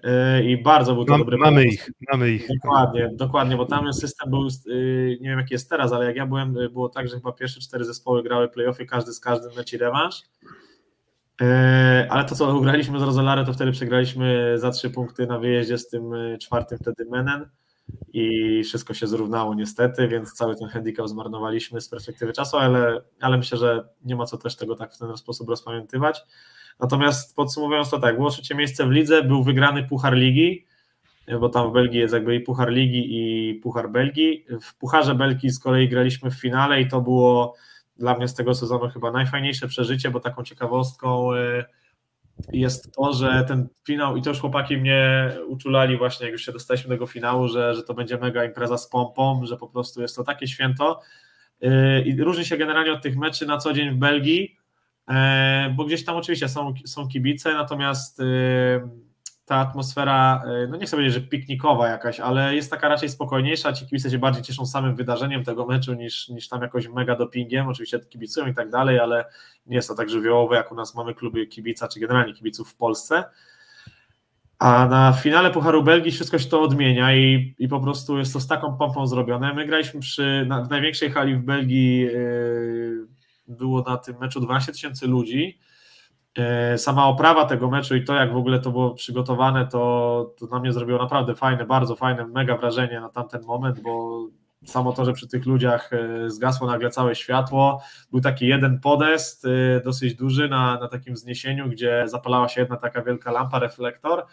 Yy, 0.03 0.43
i 0.43 0.63
bardzo 0.63 0.93
był 0.95 1.05
to 1.05 1.11
Mam, 1.11 1.21
dobry 1.21 1.37
Mamy 1.37 1.61
pomysł. 1.63 1.75
ich, 1.75 1.89
mamy 2.11 2.31
ich. 2.31 2.47
Dokładnie, 2.63 3.09
dokładnie, 3.13 3.57
bo 3.57 3.65
tam 3.65 3.93
system 3.93 4.29
był, 4.29 4.47
yy, 4.65 5.17
nie 5.21 5.29
wiem 5.29 5.39
jaki 5.39 5.53
jest 5.53 5.69
teraz, 5.69 5.91
ale 5.93 6.05
jak 6.05 6.15
ja 6.15 6.25
byłem, 6.25 6.55
yy, 6.55 6.69
było 6.69 6.89
tak, 6.89 7.07
że 7.07 7.15
chyba 7.15 7.31
pierwsze 7.31 7.59
cztery 7.59 7.85
zespoły 7.85 8.23
grały 8.23 8.49
playoffy, 8.49 8.85
każdy 8.85 9.13
z 9.13 9.19
każdym 9.19 9.51
leci 9.57 9.77
rewanż. 9.77 10.21
Ale 12.09 12.25
to, 12.25 12.35
co 12.35 12.57
ugraliśmy 12.57 12.99
z 12.99 13.01
Rozelare, 13.01 13.45
to 13.45 13.53
wtedy 13.53 13.71
przegraliśmy 13.71 14.53
za 14.59 14.71
trzy 14.71 14.89
punkty 14.89 15.27
na 15.27 15.39
wyjeździe 15.39 15.77
z 15.77 15.87
tym 15.87 16.03
czwartym 16.41 16.77
wtedy 16.77 17.05
Menen 17.05 17.49
i 18.13 18.63
wszystko 18.63 18.93
się 18.93 19.07
zrównało 19.07 19.55
niestety, 19.55 20.07
więc 20.07 20.33
cały 20.33 20.55
ten 20.55 20.67
handicap 20.67 21.07
zmarnowaliśmy 21.07 21.81
z 21.81 21.89
perspektywy 21.89 22.33
czasu, 22.33 22.57
ale, 22.57 23.01
ale 23.21 23.37
myślę, 23.37 23.57
że 23.57 23.87
nie 24.05 24.15
ma 24.15 24.25
co 24.25 24.37
też 24.37 24.55
tego 24.55 24.75
tak 24.75 24.93
w 24.93 24.97
ten 24.97 25.17
sposób 25.17 25.49
rozpamiętywać. 25.49 26.21
Natomiast 26.79 27.35
podsumowując 27.35 27.89
to 27.89 27.99
tak, 27.99 28.17
było 28.17 28.29
trzecie 28.29 28.55
miejsce 28.55 28.87
w 28.87 28.91
lidze, 28.91 29.23
był 29.23 29.43
wygrany 29.43 29.83
Puchar 29.83 30.13
Ligi, 30.13 30.65
bo 31.39 31.49
tam 31.49 31.69
w 31.69 31.73
Belgii 31.73 31.99
jest 31.99 32.13
jakby 32.13 32.35
i 32.35 32.39
Puchar 32.39 32.71
Ligi 32.71 33.05
i 33.09 33.55
Puchar 33.55 33.91
Belgii. 33.91 34.45
W 34.61 34.75
Pucharze 34.75 35.15
Belgii 35.15 35.49
z 35.49 35.59
kolei 35.59 35.89
graliśmy 35.89 36.31
w 36.31 36.39
finale 36.41 36.81
i 36.81 36.87
to 36.87 37.01
było 37.01 37.55
dla 37.97 38.17
mnie 38.17 38.27
z 38.27 38.33
tego 38.33 38.53
sezonu 38.53 38.89
chyba 38.89 39.11
najfajniejsze 39.11 39.67
przeżycie, 39.67 40.11
bo 40.11 40.19
taką 40.19 40.43
ciekawostką 40.43 41.33
y, 41.33 41.65
jest 42.53 42.93
to, 42.93 43.13
że 43.13 43.45
ten 43.47 43.67
finał, 43.87 44.17
i 44.17 44.21
to 44.21 44.29
już 44.29 44.39
chłopaki 44.39 44.77
mnie 44.77 45.31
uczulali 45.47 45.97
właśnie, 45.97 46.25
jak 46.25 46.33
już 46.33 46.45
się 46.45 46.51
dostaliśmy 46.51 46.89
do 46.89 46.95
tego 46.95 47.07
finału, 47.07 47.47
że, 47.47 47.75
że 47.75 47.83
to 47.83 47.93
będzie 47.93 48.17
mega 48.17 48.45
impreza 48.45 48.77
z 48.77 48.89
pompą, 48.89 49.45
że 49.45 49.57
po 49.57 49.67
prostu 49.67 50.01
jest 50.01 50.15
to 50.15 50.23
takie 50.23 50.47
święto. 50.47 50.99
Y, 51.63 51.69
i 52.05 52.21
różni 52.21 52.45
się 52.45 52.57
generalnie 52.57 52.93
od 52.93 53.01
tych 53.01 53.17
meczy 53.17 53.45
na 53.45 53.57
co 53.57 53.73
dzień 53.73 53.91
w 53.91 53.97
Belgii, 53.97 54.63
E, 55.09 55.73
bo 55.75 55.85
gdzieś 55.85 56.05
tam 56.05 56.15
oczywiście 56.15 56.49
są, 56.49 56.73
są 56.85 57.07
kibice, 57.07 57.53
natomiast 57.53 58.19
e, 58.19 58.23
ta 59.53 59.59
atmosfera, 59.59 60.43
e, 60.45 60.67
no 60.67 60.77
nie 60.77 60.85
chcę 60.85 60.97
powiedzieć, 60.97 61.13
że 61.13 61.21
piknikowa 61.21 61.87
jakaś, 61.87 62.19
ale 62.19 62.55
jest 62.55 62.71
taka 62.71 62.89
raczej 62.89 63.09
spokojniejsza, 63.09 63.73
ci 63.73 63.85
kibice 63.85 64.09
się 64.09 64.17
bardziej 64.17 64.43
cieszą 64.43 64.65
samym 64.65 64.95
wydarzeniem 64.95 65.43
tego 65.43 65.65
meczu 65.65 65.93
niż, 65.93 66.29
niż 66.29 66.47
tam 66.47 66.61
jakoś 66.61 66.87
mega 66.87 67.15
dopingiem, 67.15 67.67
oczywiście 67.67 67.99
kibicują 67.99 68.47
i 68.47 68.53
tak 68.53 68.69
dalej, 68.69 68.99
ale 68.99 69.25
nie 69.65 69.75
jest 69.75 69.87
to 69.87 69.95
tak 69.95 70.09
żywiołowe, 70.09 70.55
jak 70.55 70.71
u 70.71 70.75
nas 70.75 70.95
mamy 70.95 71.13
kluby 71.13 71.47
kibica, 71.47 71.87
czy 71.87 71.99
generalnie 71.99 72.33
kibiców 72.33 72.69
w 72.69 72.75
Polsce. 72.75 73.23
A 74.59 74.87
na 74.87 75.13
finale 75.13 75.51
Pucharu 75.51 75.83
Belgii 75.83 76.11
wszystko 76.11 76.39
się 76.39 76.49
to 76.49 76.61
odmienia 76.61 77.15
i, 77.15 77.55
i 77.59 77.67
po 77.67 77.79
prostu 77.79 78.17
jest 78.17 78.33
to 78.33 78.39
z 78.39 78.47
taką 78.47 78.77
pompą 78.77 79.07
zrobione. 79.07 79.53
My 79.53 79.65
graliśmy 79.65 79.99
przy, 79.99 80.45
na, 80.47 80.61
w 80.61 80.69
największej 80.69 81.11
hali 81.11 81.35
w 81.35 81.41
Belgii 81.41 81.99
yy, 81.99 83.07
było 83.47 83.81
na 83.81 83.97
tym 83.97 84.15
meczu 84.21 84.39
12 84.39 84.71
tysięcy 84.71 85.07
ludzi. 85.07 85.59
E, 86.37 86.77
sama 86.77 87.07
oprawa 87.07 87.45
tego 87.45 87.69
meczu 87.69 87.95
i 87.95 88.03
to, 88.03 88.15
jak 88.15 88.33
w 88.33 88.37
ogóle 88.37 88.59
to 88.59 88.71
było 88.71 88.93
przygotowane, 88.93 89.67
to, 89.67 90.33
to 90.39 90.45
na 90.45 90.59
mnie 90.59 90.73
zrobiło 90.73 90.99
naprawdę 90.99 91.35
fajne, 91.35 91.65
bardzo 91.65 91.95
fajne, 91.95 92.27
mega 92.27 92.57
wrażenie 92.57 92.99
na 92.99 93.09
tamten 93.09 93.43
moment, 93.43 93.79
bo 93.79 94.23
samo 94.65 94.93
to, 94.93 95.05
że 95.05 95.13
przy 95.13 95.27
tych 95.27 95.45
ludziach 95.45 95.93
e, 95.93 96.29
zgasło 96.29 96.67
nagle 96.67 96.89
całe 96.89 97.15
światło, 97.15 97.81
był 98.11 98.21
taki 98.21 98.47
jeden 98.47 98.79
podest, 98.79 99.45
e, 99.45 99.81
dosyć 99.83 100.15
duży 100.15 100.49
na, 100.49 100.79
na 100.79 100.87
takim 100.87 101.13
wzniesieniu, 101.13 101.69
gdzie 101.69 102.03
zapalała 102.05 102.49
się 102.49 102.61
jedna 102.61 102.77
taka 102.77 103.01
wielka 103.01 103.31
lampa, 103.31 103.59
reflektor 103.59 104.25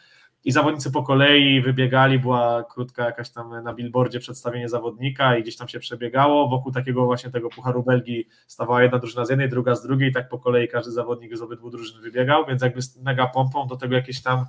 i 0.45 0.53
zawodnicy 0.53 0.91
po 0.91 1.03
kolei 1.03 1.61
wybiegali, 1.61 2.19
była 2.19 2.65
krótka 2.65 3.05
jakaś 3.05 3.31
tam 3.31 3.63
na 3.63 3.75
billboardzie 3.75 4.21
przedstawienie 4.21 4.69
zawodnika 4.69 5.37
i 5.37 5.43
gdzieś 5.43 5.57
tam 5.57 5.69
się 5.69 5.79
przebiegało, 5.79 6.49
wokół 6.49 6.73
takiego 6.73 7.05
właśnie 7.05 7.31
tego 7.31 7.49
Pucharu 7.49 7.83
Belgii 7.83 8.29
stawała 8.47 8.83
jedna 8.83 8.99
drużyna 8.99 9.25
z 9.25 9.31
jednej, 9.31 9.49
druga 9.49 9.75
z 9.75 9.83
drugiej, 9.83 10.13
tak 10.13 10.29
po 10.29 10.39
kolei 10.39 10.69
każdy 10.69 10.93
zawodnik 10.93 11.37
z 11.37 11.43
obydwu 11.43 11.71
drużyn 11.71 12.01
wybiegał, 12.03 12.47
więc 12.47 12.63
jakby 12.63 12.83
z 12.83 12.97
mega 12.97 13.27
pompą 13.27 13.67
do 13.67 13.77
tego 13.77 13.95
jakieś 13.95 14.23
tam 14.23 14.45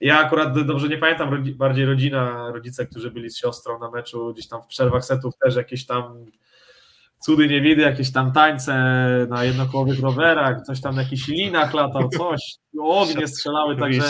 ja 0.00 0.18
akurat 0.18 0.66
dobrze 0.66 0.88
nie 0.88 0.98
pamiętam, 0.98 1.44
bardziej 1.54 1.86
rodzina, 1.86 2.50
rodzice, 2.50 2.86
którzy 2.86 3.10
byli 3.10 3.30
z 3.30 3.38
siostrą 3.38 3.78
na 3.78 3.90
meczu, 3.90 4.32
gdzieś 4.32 4.48
tam 4.48 4.62
w 4.62 4.66
przerwach 4.66 5.04
setów 5.04 5.38
też 5.38 5.56
jakieś 5.56 5.86
tam 5.86 6.26
cudy 7.20 7.48
nie 7.48 7.60
widy, 7.60 7.82
jakieś 7.82 8.12
tam 8.12 8.32
tańce 8.32 8.74
na 9.28 9.44
jednokołowych 9.44 10.00
rowerach, 10.00 10.62
coś 10.62 10.80
tam 10.80 10.96
jakiś 10.96 11.28
linach 11.28 11.74
latał, 11.74 12.08
coś, 12.08 12.40
ognie 12.80 13.28
strzelały, 13.28 13.76
także... 13.76 14.02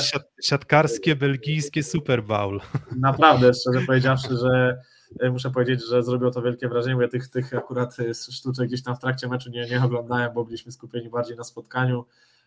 Siatkarskie, 0.43 1.17
belgijskie 1.17 1.83
Super 1.83 2.25
Bowl. 2.25 2.61
Naprawdę, 3.01 3.51
szczerze 3.55 3.87
powiedziawszy, 3.87 4.29
że 4.43 4.79
e, 5.21 5.31
muszę 5.31 5.51
powiedzieć, 5.51 5.89
że 5.89 6.03
zrobiło 6.03 6.31
to 6.31 6.43
wielkie 6.43 6.69
wrażenie, 6.69 7.03
ja 7.03 7.09
tych, 7.09 7.29
tych 7.29 7.55
akurat 7.55 8.01
e, 8.01 8.15
sztuczek 8.15 8.69
gdzieś 8.69 8.83
tam 8.83 8.97
w 8.97 9.01
trakcie 9.01 9.29
meczu 9.29 9.51
nie, 9.51 9.67
nie 9.67 9.83
oglądałem, 9.85 10.35
bo 10.35 10.45
byliśmy 10.45 10.73
skupieni 10.73 11.11
bardziej 11.11 11.37
na 11.37 11.45
spotkaniu. 11.45 12.05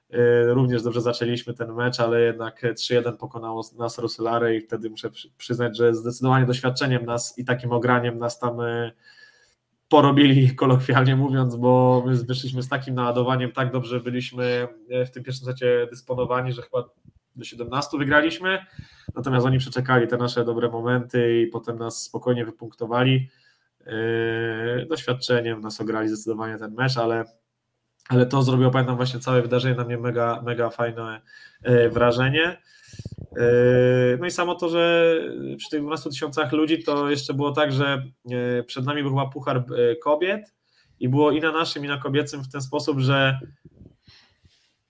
E, 0.10 0.44
również 0.54 0.84
dobrze 0.84 1.02
zaczęliśmy 1.02 1.54
ten 1.54 1.74
mecz, 1.74 2.00
ale 2.00 2.22
jednak 2.22 2.64
3-1 2.64 3.18
pokonało 3.18 3.64
nas 3.78 4.00
Roselare 4.00 4.56
i 4.56 4.62
wtedy 4.62 4.90
muszę 4.90 5.10
przyznać, 5.38 5.78
że 5.78 5.94
zdecydowanie 5.94 6.46
doświadczeniem 6.46 7.06
nas 7.06 7.38
i 7.38 7.46
takim 7.46 7.72
ograniem 7.72 8.20
nas 8.20 8.40
tam 8.40 8.58
porobili, 9.90 10.56
kolokwialnie 10.56 11.16
mówiąc, 11.16 11.56
bo 11.56 12.04
my 12.06 12.16
wyszliśmy 12.16 12.64
z 12.64 12.70
takim 12.70 12.96
naładowaniem, 12.96 13.52
tak 13.52 13.72
dobrze 13.72 14.00
byliśmy 14.00 14.68
e, 14.90 15.06
w 15.06 15.12
tym 15.12 15.24
pierwszym 15.24 15.46
secie 15.46 15.88
dysponowani, 15.90 16.54
że 16.54 16.62
chyba 16.62 16.84
do 17.36 17.46
17 17.46 17.98
wygraliśmy, 17.98 18.66
natomiast 19.16 19.46
oni 19.46 19.58
przeczekali 19.58 20.08
te 20.08 20.18
nasze 20.18 20.46
dobre 20.46 20.70
momenty 20.70 21.42
i 21.42 21.48
potem 21.48 21.78
nas 21.78 22.04
spokojnie 22.04 22.46
wypunktowali. 22.46 23.30
E, 23.86 24.86
doświadczeniem 24.86 25.62
nas 25.62 25.82
ograli 25.82 26.08
zdecydowanie 26.08 26.58
ten 26.58 26.74
mecz, 26.74 26.98
ale, 26.98 27.26
ale 28.10 28.26
to 28.26 28.44
zrobiło, 28.44 28.72
pamiętam 28.72 28.96
właśnie 28.96 29.20
całe 29.20 29.42
wydarzenie 29.42 29.76
na 29.76 29.84
mnie 29.84 29.98
mega, 29.98 30.42
mega 30.46 30.70
fajne 30.70 31.22
e, 31.64 31.90
wrażenie. 31.90 32.58
Yy, 33.36 34.18
no 34.20 34.26
i 34.26 34.32
samo 34.32 34.56
to, 34.56 34.70
że 34.70 35.14
przy 35.58 35.70
tych 35.70 35.82
12 35.82 36.10
tysiącach 36.10 36.52
ludzi 36.52 36.84
to 36.84 37.10
jeszcze 37.10 37.34
było 37.34 37.52
tak, 37.52 37.72
że 37.72 38.04
yy, 38.26 38.64
przed 38.68 38.86
nami 38.86 39.02
był 39.02 39.12
chyba 39.12 39.26
puchar 39.26 39.64
yy, 39.70 39.96
kobiet 39.96 40.54
i 41.00 41.10
było 41.10 41.32
i 41.32 41.42
na 41.42 41.52
naszym, 41.52 41.86
i 41.86 41.88
na 41.88 41.98
kobiecym 41.98 42.44
w 42.44 42.52
ten 42.52 42.62
sposób, 42.62 43.00
że 43.00 43.40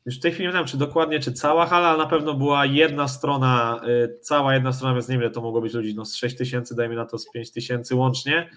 już 0.06 0.18
w 0.18 0.22
tej 0.22 0.32
chwili 0.32 0.48
nie 0.48 0.54
wiem, 0.54 0.66
czy 0.66 0.78
dokładnie, 0.78 1.20
czy 1.20 1.34
cała 1.34 1.66
hala, 1.66 1.88
ale 1.88 1.98
na 1.98 2.06
pewno 2.06 2.34
była 2.34 2.66
jedna 2.66 3.08
strona, 3.08 3.82
cała 4.22 4.54
jedna 4.54 4.74
strona, 4.74 4.94
więc 4.94 5.10
nie 5.10 5.18
wiem, 5.18 5.32
to 5.32 5.42
mogło 5.42 5.62
być 5.62 5.74
ludzi, 5.74 5.96
no 5.96 6.06
z 6.06 6.16
6 6.16 6.38
tysięcy, 6.38 6.76
dajmy 6.76 6.96
na 6.96 7.06
to 7.06 7.18
z 7.18 7.32
5 7.32 7.52
tysięcy 7.52 7.96
łącznie, 7.96 8.50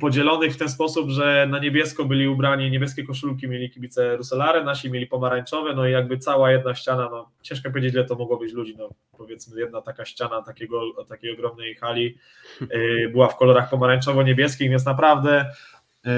podzielonych 0.00 0.54
w 0.54 0.56
ten 0.56 0.68
sposób, 0.68 1.10
że 1.10 1.46
na 1.50 1.58
niebiesko 1.58 2.04
byli 2.04 2.28
ubrani, 2.28 2.70
niebieskie 2.70 3.04
koszulki 3.04 3.48
mieli 3.48 3.70
kibice 3.70 4.16
Rusolare, 4.16 4.64
nasi 4.64 4.90
mieli 4.90 5.06
pomarańczowe, 5.06 5.74
no 5.74 5.86
i 5.86 5.92
jakby 5.92 6.18
cała 6.18 6.52
jedna 6.52 6.74
ściana, 6.74 7.08
no 7.10 7.30
ciężko 7.42 7.70
powiedzieć 7.70 7.94
ile 7.94 8.04
to 8.04 8.14
mogło 8.14 8.36
być 8.36 8.52
ludzi, 8.52 8.76
no 8.78 8.88
powiedzmy 9.18 9.60
jedna 9.60 9.82
taka 9.82 10.04
ściana 10.04 10.42
takiego, 10.42 11.04
takiej 11.08 11.32
ogromnej 11.32 11.74
hali 11.74 12.18
yy, 12.60 13.08
była 13.12 13.28
w 13.28 13.36
kolorach 13.36 13.70
pomarańczowo-niebieskich, 13.70 14.70
więc 14.70 14.84
naprawdę 14.84 15.50
yy, 16.04 16.12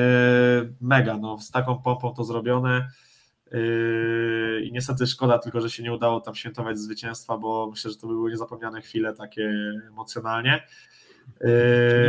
mega, 0.80 1.16
no 1.16 1.38
z 1.38 1.50
taką 1.50 1.82
pompą 1.82 2.14
to 2.14 2.24
zrobione. 2.24 2.88
I 4.62 4.72
niestety 4.72 5.06
szkoda 5.06 5.38
tylko, 5.38 5.60
że 5.60 5.70
się 5.70 5.82
nie 5.82 5.92
udało 5.92 6.20
tam 6.20 6.34
świętować 6.34 6.78
zwycięstwa, 6.78 7.38
bo 7.38 7.70
myślę, 7.70 7.90
że 7.90 7.96
to 7.96 8.06
by 8.06 8.12
były 8.12 8.30
niezapomniane 8.30 8.80
chwile 8.80 9.12
takie 9.12 9.52
emocjonalnie. 9.88 10.66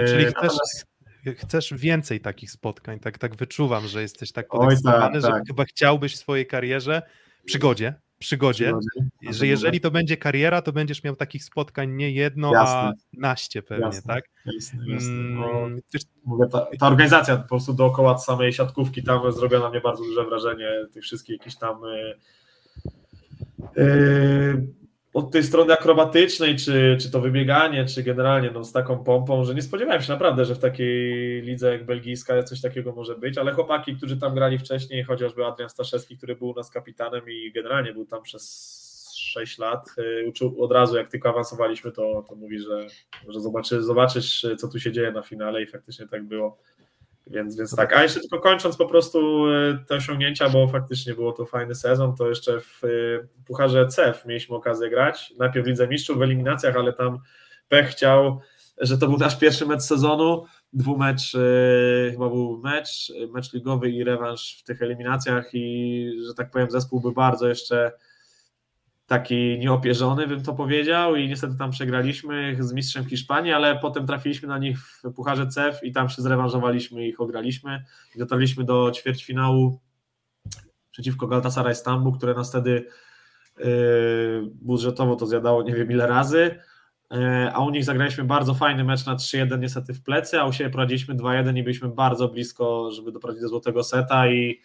Czyli 0.07 0.25
chcesz, 0.25 0.33
natomiast 0.33 0.88
chcesz 1.37 1.73
więcej 1.73 2.19
takich 2.19 2.51
spotkań, 2.51 2.99
tak, 2.99 3.17
tak 3.17 3.35
wyczuwam, 3.35 3.87
że 3.87 4.01
jesteś 4.01 4.31
tak 4.31 4.47
podekscytowany, 4.47 5.21
tak, 5.21 5.21
że 5.21 5.27
tak. 5.27 5.47
chyba 5.47 5.65
chciałbyś 5.65 6.15
w 6.15 6.17
swojej 6.17 6.47
karierze, 6.47 7.01
przygodzie, 7.45 7.93
przygodzie, 8.19 8.73
przygodzie. 8.73 9.37
że 9.39 9.47
jeżeli 9.47 9.81
to 9.81 9.91
będzie 9.91 10.17
kariera, 10.17 10.61
to 10.61 10.71
będziesz 10.71 11.03
miał 11.03 11.15
takich 11.15 11.43
spotkań 11.43 11.91
nie 11.91 12.11
jedno, 12.11 12.53
jasne. 12.53 12.75
a 12.75 12.93
naście 13.13 13.61
pewnie, 13.61 13.85
jasne. 13.85 14.13
tak? 14.13 14.23
Jasne, 14.45 14.87
jasne. 14.87 15.09
Mm, 15.09 15.81
mówię, 16.25 16.45
ta, 16.51 16.67
ta, 16.79 16.87
organizacja 16.87 17.37
po 17.37 17.47
prostu 17.47 17.73
dookoła 17.73 18.17
samej 18.17 18.53
siatkówki 18.53 19.03
tam 19.03 19.31
zrobiła 19.31 19.61
na 19.61 19.69
mnie 19.69 19.81
bardzo 19.81 20.03
duże 20.03 20.25
wrażenie, 20.25 20.69
tych 20.93 21.03
wszystkich 21.03 21.37
jakichś 21.39 21.55
tam 21.55 21.77
yy, 23.75 23.83
yy, 23.85 24.78
od 25.13 25.31
tej 25.31 25.43
strony 25.43 25.73
akrobatycznej, 25.73 26.55
czy, 26.55 26.97
czy 27.01 27.11
to 27.11 27.21
wybieganie, 27.21 27.85
czy 27.85 28.03
generalnie 28.03 28.51
no, 28.51 28.63
z 28.63 28.71
taką 28.71 29.03
pompą, 29.03 29.43
że 29.43 29.55
nie 29.55 29.61
spodziewałem 29.61 30.01
się 30.01 30.11
naprawdę, 30.11 30.45
że 30.45 30.55
w 30.55 30.59
takiej 30.59 31.41
lidze 31.41 31.71
jak 31.71 31.85
belgijska 31.85 32.43
coś 32.43 32.61
takiego 32.61 32.91
może 32.91 33.15
być, 33.15 33.37
ale 33.37 33.53
chłopaki, 33.53 33.95
którzy 33.95 34.17
tam 34.17 34.35
grali 34.35 34.57
wcześniej, 34.57 35.03
chociażby 35.03 35.45
Adrian 35.45 35.69
Staszewski, 35.69 36.17
który 36.17 36.35
był 36.35 36.49
u 36.49 36.55
nas 36.55 36.69
kapitanem 36.69 37.21
i 37.29 37.51
generalnie 37.51 37.93
był 37.93 38.05
tam 38.05 38.21
przez 38.21 38.79
6 39.15 39.57
lat, 39.57 39.85
y, 39.97 40.29
uczył 40.29 40.63
od 40.63 40.71
razu, 40.71 40.97
jak 40.97 41.09
tylko 41.09 41.29
awansowaliśmy, 41.29 41.91
to, 41.91 42.25
to 42.29 42.35
mówi, 42.35 42.59
że, 42.59 42.87
że 43.29 43.39
zobaczy, 43.39 43.81
zobaczysz, 43.81 44.47
co 44.57 44.67
tu 44.67 44.79
się 44.79 44.91
dzieje 44.91 45.11
na 45.11 45.21
finale 45.21 45.63
i 45.63 45.67
faktycznie 45.67 46.07
tak 46.07 46.23
było. 46.23 46.57
Więc, 47.29 47.57
więc 47.57 47.75
tak, 47.75 47.93
a 47.93 48.03
jeszcze 48.03 48.19
tylko 48.19 48.39
kończąc 48.39 48.77
po 48.77 48.85
prostu 48.85 49.47
e, 49.47 49.77
te 49.87 49.95
osiągnięcia, 49.95 50.49
bo 50.49 50.67
faktycznie 50.67 51.13
było 51.13 51.31
to 51.31 51.45
fajny 51.45 51.75
sezon, 51.75 52.15
to 52.15 52.29
jeszcze 52.29 52.59
w 52.59 52.83
e, 52.83 52.87
Pucharze 53.45 53.87
CEF 53.87 54.25
mieliśmy 54.25 54.55
okazję 54.55 54.89
grać, 54.89 55.33
najpierw 55.39 55.65
w 55.65 55.69
Lidze 55.69 55.87
Mistrzów 55.87 56.17
w 56.17 56.21
eliminacjach, 56.21 56.75
ale 56.75 56.93
tam 56.93 57.19
pech 57.67 57.87
chciał, 57.87 58.39
że 58.77 58.97
to 58.97 59.07
był 59.07 59.17
nasz 59.17 59.39
pierwszy 59.39 59.65
mecz 59.65 59.81
sezonu, 59.81 60.45
dwumecz, 60.73 61.35
e, 61.35 62.11
chyba 62.11 62.29
był 62.29 62.61
mecz, 62.63 63.13
mecz 63.33 63.53
ligowy 63.53 63.89
i 63.89 64.03
rewanż 64.03 64.57
w 64.59 64.63
tych 64.63 64.81
eliminacjach 64.81 65.49
i, 65.53 66.11
że 66.27 66.33
tak 66.33 66.51
powiem, 66.51 66.71
zespół 66.71 67.01
by 67.01 67.11
bardzo 67.11 67.47
jeszcze 67.47 67.91
taki 69.09 69.59
nieopierzony, 69.59 70.27
bym 70.27 70.43
to 70.43 70.53
powiedział 70.53 71.15
i 71.15 71.27
niestety 71.27 71.55
tam 71.57 71.71
przegraliśmy 71.71 72.55
z 72.59 72.73
mistrzem 72.73 73.05
Hiszpanii, 73.05 73.51
ale 73.51 73.79
potem 73.79 74.07
trafiliśmy 74.07 74.47
na 74.47 74.57
nich 74.57 74.79
w 74.79 75.01
Pucharze 75.15 75.47
CEF 75.47 75.83
i 75.83 75.91
tam 75.91 76.09
się 76.09 76.21
zrewanżowaliśmy 76.21 77.07
ich 77.07 77.21
ograliśmy 77.21 77.83
i 78.15 78.19
dotarliśmy 78.19 78.63
do 78.63 78.91
ćwierćfinału 78.91 79.79
przeciwko 80.91 81.27
Galatasaray 81.27 81.75
Stambu, 81.75 82.11
które 82.11 82.33
nas 82.33 82.49
wtedy 82.49 82.85
yy, 83.57 83.65
budżetowo 84.61 85.15
to 85.15 85.25
zjadało 85.25 85.63
nie 85.63 85.75
wiem 85.75 85.91
ile 85.91 86.07
razy, 86.07 86.59
yy, 87.11 87.53
a 87.53 87.59
u 87.59 87.69
nich 87.69 87.85
zagraliśmy 87.85 88.23
bardzo 88.23 88.53
fajny 88.53 88.83
mecz 88.83 89.05
na 89.05 89.15
3-1 89.15 89.59
niestety 89.59 89.93
w 89.93 90.03
plecy, 90.03 90.39
a 90.39 90.45
u 90.45 90.53
siebie 90.53 90.69
prowadziliśmy 90.69 91.15
2-1 91.15 91.57
i 91.57 91.63
byliśmy 91.63 91.89
bardzo 91.89 92.27
blisko, 92.27 92.91
żeby 92.91 93.11
doprowadzić 93.11 93.41
do 93.41 93.49
złotego 93.49 93.83
seta 93.83 94.27
i 94.27 94.61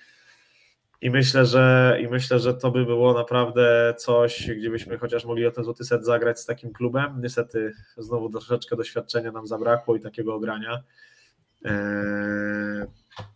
i 1.05 1.11
myślę, 1.11 1.47
że, 1.47 1.99
I 2.03 2.09
myślę, 2.09 2.39
że 2.39 2.55
to 2.55 2.71
by 2.71 2.85
było 2.85 3.15
naprawdę 3.15 3.95
coś, 3.99 4.51
gdzie 4.51 4.71
byśmy 4.71 4.99
chociaż 4.99 5.25
mogli 5.25 5.47
o 5.47 5.51
ten 5.51 5.65
złoty 5.65 5.85
set 5.85 6.05
zagrać 6.05 6.41
z 6.41 6.47
takim 6.47 6.73
klubem. 6.73 7.21
Niestety 7.23 7.73
znowu 7.97 8.29
troszeczkę 8.29 8.77
doświadczenia 8.77 9.33
nam 9.33 9.47
zabrakło 9.47 9.97
i 9.97 10.01
takiego 10.01 10.35
ogrania. 10.35 10.83
Eee, 11.65 12.87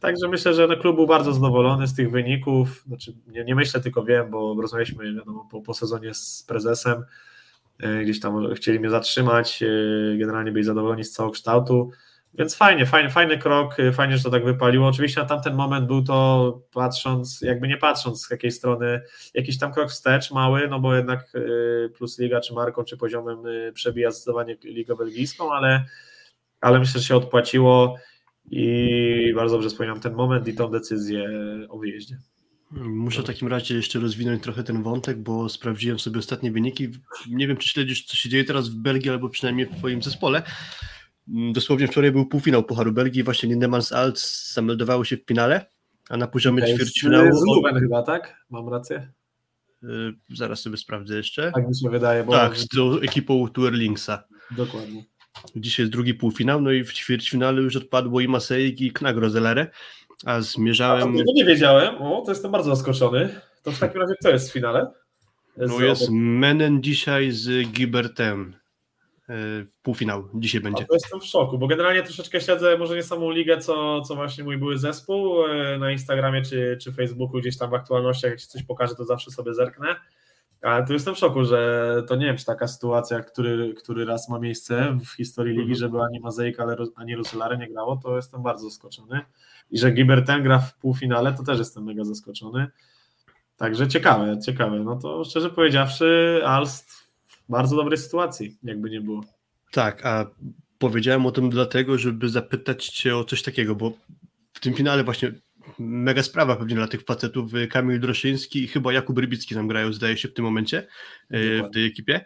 także 0.00 0.28
myślę, 0.28 0.54
że 0.54 0.66
no, 0.66 0.76
klub 0.76 0.96
był 0.96 1.06
bardzo 1.06 1.32
zadowolony 1.32 1.86
z 1.86 1.94
tych 1.94 2.10
wyników. 2.10 2.84
Znaczy, 2.86 3.12
nie, 3.26 3.44
nie 3.44 3.54
myślę, 3.54 3.80
tylko 3.80 4.04
wiem, 4.04 4.30
bo 4.30 4.56
rozmawialiśmy 4.62 5.14
wiadomo, 5.14 5.48
po, 5.50 5.60
po 5.62 5.74
sezonie 5.74 6.14
z 6.14 6.44
prezesem. 6.48 7.04
Eee, 7.80 8.04
gdzieś 8.04 8.20
tam 8.20 8.54
chcieli 8.54 8.80
mnie 8.80 8.90
zatrzymać. 8.90 9.62
Eee, 9.62 10.18
generalnie 10.18 10.52
byli 10.52 10.64
zadowoleni 10.64 11.04
z 11.04 11.12
całego 11.12 11.32
kształtu. 11.32 11.90
Więc 12.34 12.56
fajnie, 12.56 12.86
fajny, 12.86 13.10
fajny 13.10 13.38
krok, 13.38 13.78
y, 13.78 13.92
fajnie, 13.92 14.16
że 14.16 14.22
to 14.22 14.30
tak 14.30 14.44
wypaliło. 14.44 14.88
Oczywiście 14.88 15.20
na 15.20 15.26
tamten 15.26 15.54
moment 15.54 15.86
był 15.86 16.02
to, 16.02 16.60
patrząc, 16.72 17.40
jakby 17.40 17.68
nie 17.68 17.76
patrząc 17.76 18.26
z 18.26 18.30
jakiej 18.30 18.50
strony, 18.50 19.00
jakiś 19.34 19.58
tam 19.58 19.72
krok 19.72 19.90
wstecz, 19.90 20.30
mały, 20.30 20.68
no 20.68 20.80
bo 20.80 20.94
jednak 20.94 21.34
y, 21.34 21.90
plus 21.96 22.18
liga, 22.18 22.40
czy 22.40 22.54
marką, 22.54 22.84
czy 22.84 22.96
poziomem 22.96 23.46
y, 23.46 23.72
przebija 23.72 24.10
zdecydowanie 24.10 24.56
ligę 24.64 24.96
belgijską, 24.96 25.52
ale, 25.52 25.84
ale 26.60 26.78
myślę, 26.78 27.00
że 27.00 27.06
się 27.06 27.16
odpłaciło 27.16 27.96
i 28.50 29.32
bardzo 29.36 29.54
dobrze 29.54 29.68
wspominam 29.68 30.00
ten 30.00 30.14
moment 30.14 30.48
i 30.48 30.54
tą 30.54 30.68
decyzję 30.70 31.28
o 31.68 31.78
wyjeździe. 31.78 32.16
Muszę 32.70 33.22
w 33.22 33.26
takim 33.26 33.48
razie 33.48 33.74
jeszcze 33.74 33.98
rozwinąć 33.98 34.42
trochę 34.42 34.62
ten 34.62 34.82
wątek, 34.82 35.18
bo 35.18 35.48
sprawdziłem 35.48 35.98
sobie 35.98 36.18
ostatnie 36.18 36.52
wyniki. 36.52 36.88
Nie 37.30 37.46
wiem, 37.46 37.56
czy 37.56 37.68
śledzisz, 37.68 38.04
co 38.04 38.16
się 38.16 38.28
dzieje 38.28 38.44
teraz 38.44 38.68
w 38.68 38.74
Belgii, 38.74 39.10
albo 39.10 39.28
przynajmniej 39.28 39.66
w 39.66 39.76
Twoim 39.76 40.02
zespole. 40.02 40.42
Mm, 41.34 41.52
dosłownie 41.52 41.88
wczoraj 41.88 42.12
był 42.12 42.26
półfinał 42.26 42.64
Pucharu 42.64 42.92
Belgii, 42.92 43.22
właśnie 43.22 43.48
Lindemans 43.48 43.92
Alt 43.92 44.20
zameldowały 44.52 45.06
się 45.06 45.16
w 45.16 45.24
finale, 45.26 45.66
a 46.10 46.16
na 46.16 46.26
poziomie 46.26 46.62
okay, 46.62 46.74
ćwierćfinału... 46.74 47.32
Z 47.32 47.46
Leuven 47.46 47.80
chyba, 47.80 48.02
tak? 48.02 48.44
Mam 48.50 48.68
rację? 48.68 49.12
Yy, 49.82 50.14
zaraz 50.34 50.60
sobie 50.60 50.76
sprawdzę 50.76 51.16
jeszcze. 51.16 51.52
Tak 51.52 51.68
mi 51.68 51.76
się 51.76 51.90
wydaje. 51.90 52.24
Bo 52.24 52.32
tak, 52.32 52.56
z 52.56 52.68
tą 52.68 53.00
ekipą 53.00 53.48
Tourlingsa. 53.48 54.24
Dokładnie. 54.50 55.04
Dzisiaj 55.56 55.84
jest 55.84 55.92
drugi 55.92 56.14
półfinał, 56.14 56.60
no 56.60 56.72
i 56.72 56.84
w 56.84 56.92
ćwierćfinale 56.92 57.62
już 57.62 57.76
odpadło 57.76 58.20
i 58.20 58.28
Maseik 58.28 58.80
i 58.80 58.92
Knagrozelere, 58.92 59.66
a 60.24 60.40
zmierzałem... 60.40 61.08
A, 61.08 61.16
to 61.16 61.32
nie 61.34 61.44
wiedziałem, 61.44 62.02
o, 62.02 62.22
to 62.24 62.30
jestem 62.30 62.52
bardzo 62.52 62.76
zaskoczony. 62.76 63.40
To 63.62 63.72
w 63.72 63.78
takim 63.78 64.00
razie 64.00 64.14
kto 64.20 64.30
jest 64.30 64.50
w 64.50 64.52
finale? 64.52 64.86
No 65.56 65.80
jest 65.80 66.10
Menen 66.10 66.82
dzisiaj 66.82 67.30
z 67.30 67.70
Gibertem. 67.70 68.56
E, 69.28 69.34
półfinał 69.82 70.28
dzisiaj 70.34 70.60
będzie. 70.60 70.84
to 70.84 70.94
jestem 70.94 71.20
w 71.20 71.24
szoku, 71.24 71.58
bo 71.58 71.66
generalnie 71.66 72.02
troszeczkę 72.02 72.40
śledzę 72.40 72.78
może 72.78 72.96
nie 72.96 73.02
samą 73.02 73.30
ligę, 73.30 73.58
co, 73.58 74.00
co 74.00 74.14
właśnie 74.14 74.44
mój 74.44 74.58
były 74.58 74.78
zespół 74.78 75.46
e, 75.46 75.78
na 75.78 75.92
Instagramie 75.92 76.42
czy, 76.42 76.78
czy 76.80 76.92
Facebooku, 76.92 77.40
gdzieś 77.40 77.58
tam 77.58 77.70
w 77.70 77.74
aktualnościach, 77.74 78.30
jak 78.30 78.40
się 78.40 78.46
coś 78.46 78.62
pokaże, 78.62 78.94
to 78.94 79.04
zawsze 79.04 79.30
sobie 79.30 79.54
zerknę. 79.54 79.96
Ale 80.62 80.86
tu 80.86 80.92
jestem 80.92 81.14
w 81.14 81.18
szoku, 81.18 81.44
że 81.44 82.02
to 82.08 82.16
nie 82.16 82.26
wiem, 82.26 82.36
czy 82.36 82.44
taka 82.44 82.68
sytuacja, 82.68 83.20
który, 83.20 83.74
który 83.74 84.04
raz 84.04 84.28
ma 84.28 84.38
miejsce 84.38 84.98
w 85.04 85.08
historii 85.08 85.52
ligi, 85.52 85.72
mhm. 85.72 85.78
żeby 85.78 86.02
ani 86.02 86.20
Mazejka, 86.20 86.66
ani 86.94 87.16
Rusulare 87.16 87.58
nie 87.58 87.68
grało, 87.68 87.96
to 87.96 88.16
jestem 88.16 88.42
bardzo 88.42 88.64
zaskoczony. 88.70 89.20
I 89.70 89.78
że 89.78 89.90
Giberten 89.90 90.42
gra 90.42 90.58
w 90.58 90.76
półfinale, 90.76 91.32
to 91.32 91.42
też 91.42 91.58
jestem 91.58 91.84
mega 91.84 92.04
zaskoczony. 92.04 92.66
Także 93.56 93.88
ciekawe, 93.88 94.38
ciekawe. 94.40 94.78
No 94.78 94.96
to 94.96 95.24
szczerze 95.24 95.50
powiedziawszy, 95.50 96.40
Alst 96.44 96.97
bardzo 97.48 97.76
dobrej 97.76 97.98
sytuacji, 97.98 98.56
jakby 98.62 98.90
nie 98.90 99.00
było. 99.00 99.24
Tak, 99.72 100.06
a 100.06 100.30
powiedziałem 100.78 101.26
o 101.26 101.30
tym 101.30 101.50
dlatego, 101.50 101.98
żeby 101.98 102.28
zapytać 102.28 102.86
Cię 102.88 103.16
o 103.16 103.24
coś 103.24 103.42
takiego, 103.42 103.74
bo 103.74 103.92
w 104.52 104.60
tym 104.60 104.74
finale 104.74 105.04
właśnie 105.04 105.32
mega 105.78 106.22
sprawa 106.22 106.56
pewnie 106.56 106.74
dla 106.74 106.88
tych 106.88 107.02
facetów. 107.02 107.52
Kamil 107.70 108.00
Droszyński 108.00 108.62
i 108.62 108.68
chyba 108.68 108.92
Jakub 108.92 109.18
Rybicki 109.18 109.54
tam 109.54 109.68
grają, 109.68 109.92
zdaje 109.92 110.16
się, 110.16 110.28
w 110.28 110.34
tym 110.34 110.44
momencie 110.44 110.86
Dokładnie. 111.30 111.68
w 111.68 111.70
tej 111.70 111.86
ekipie. 111.86 112.24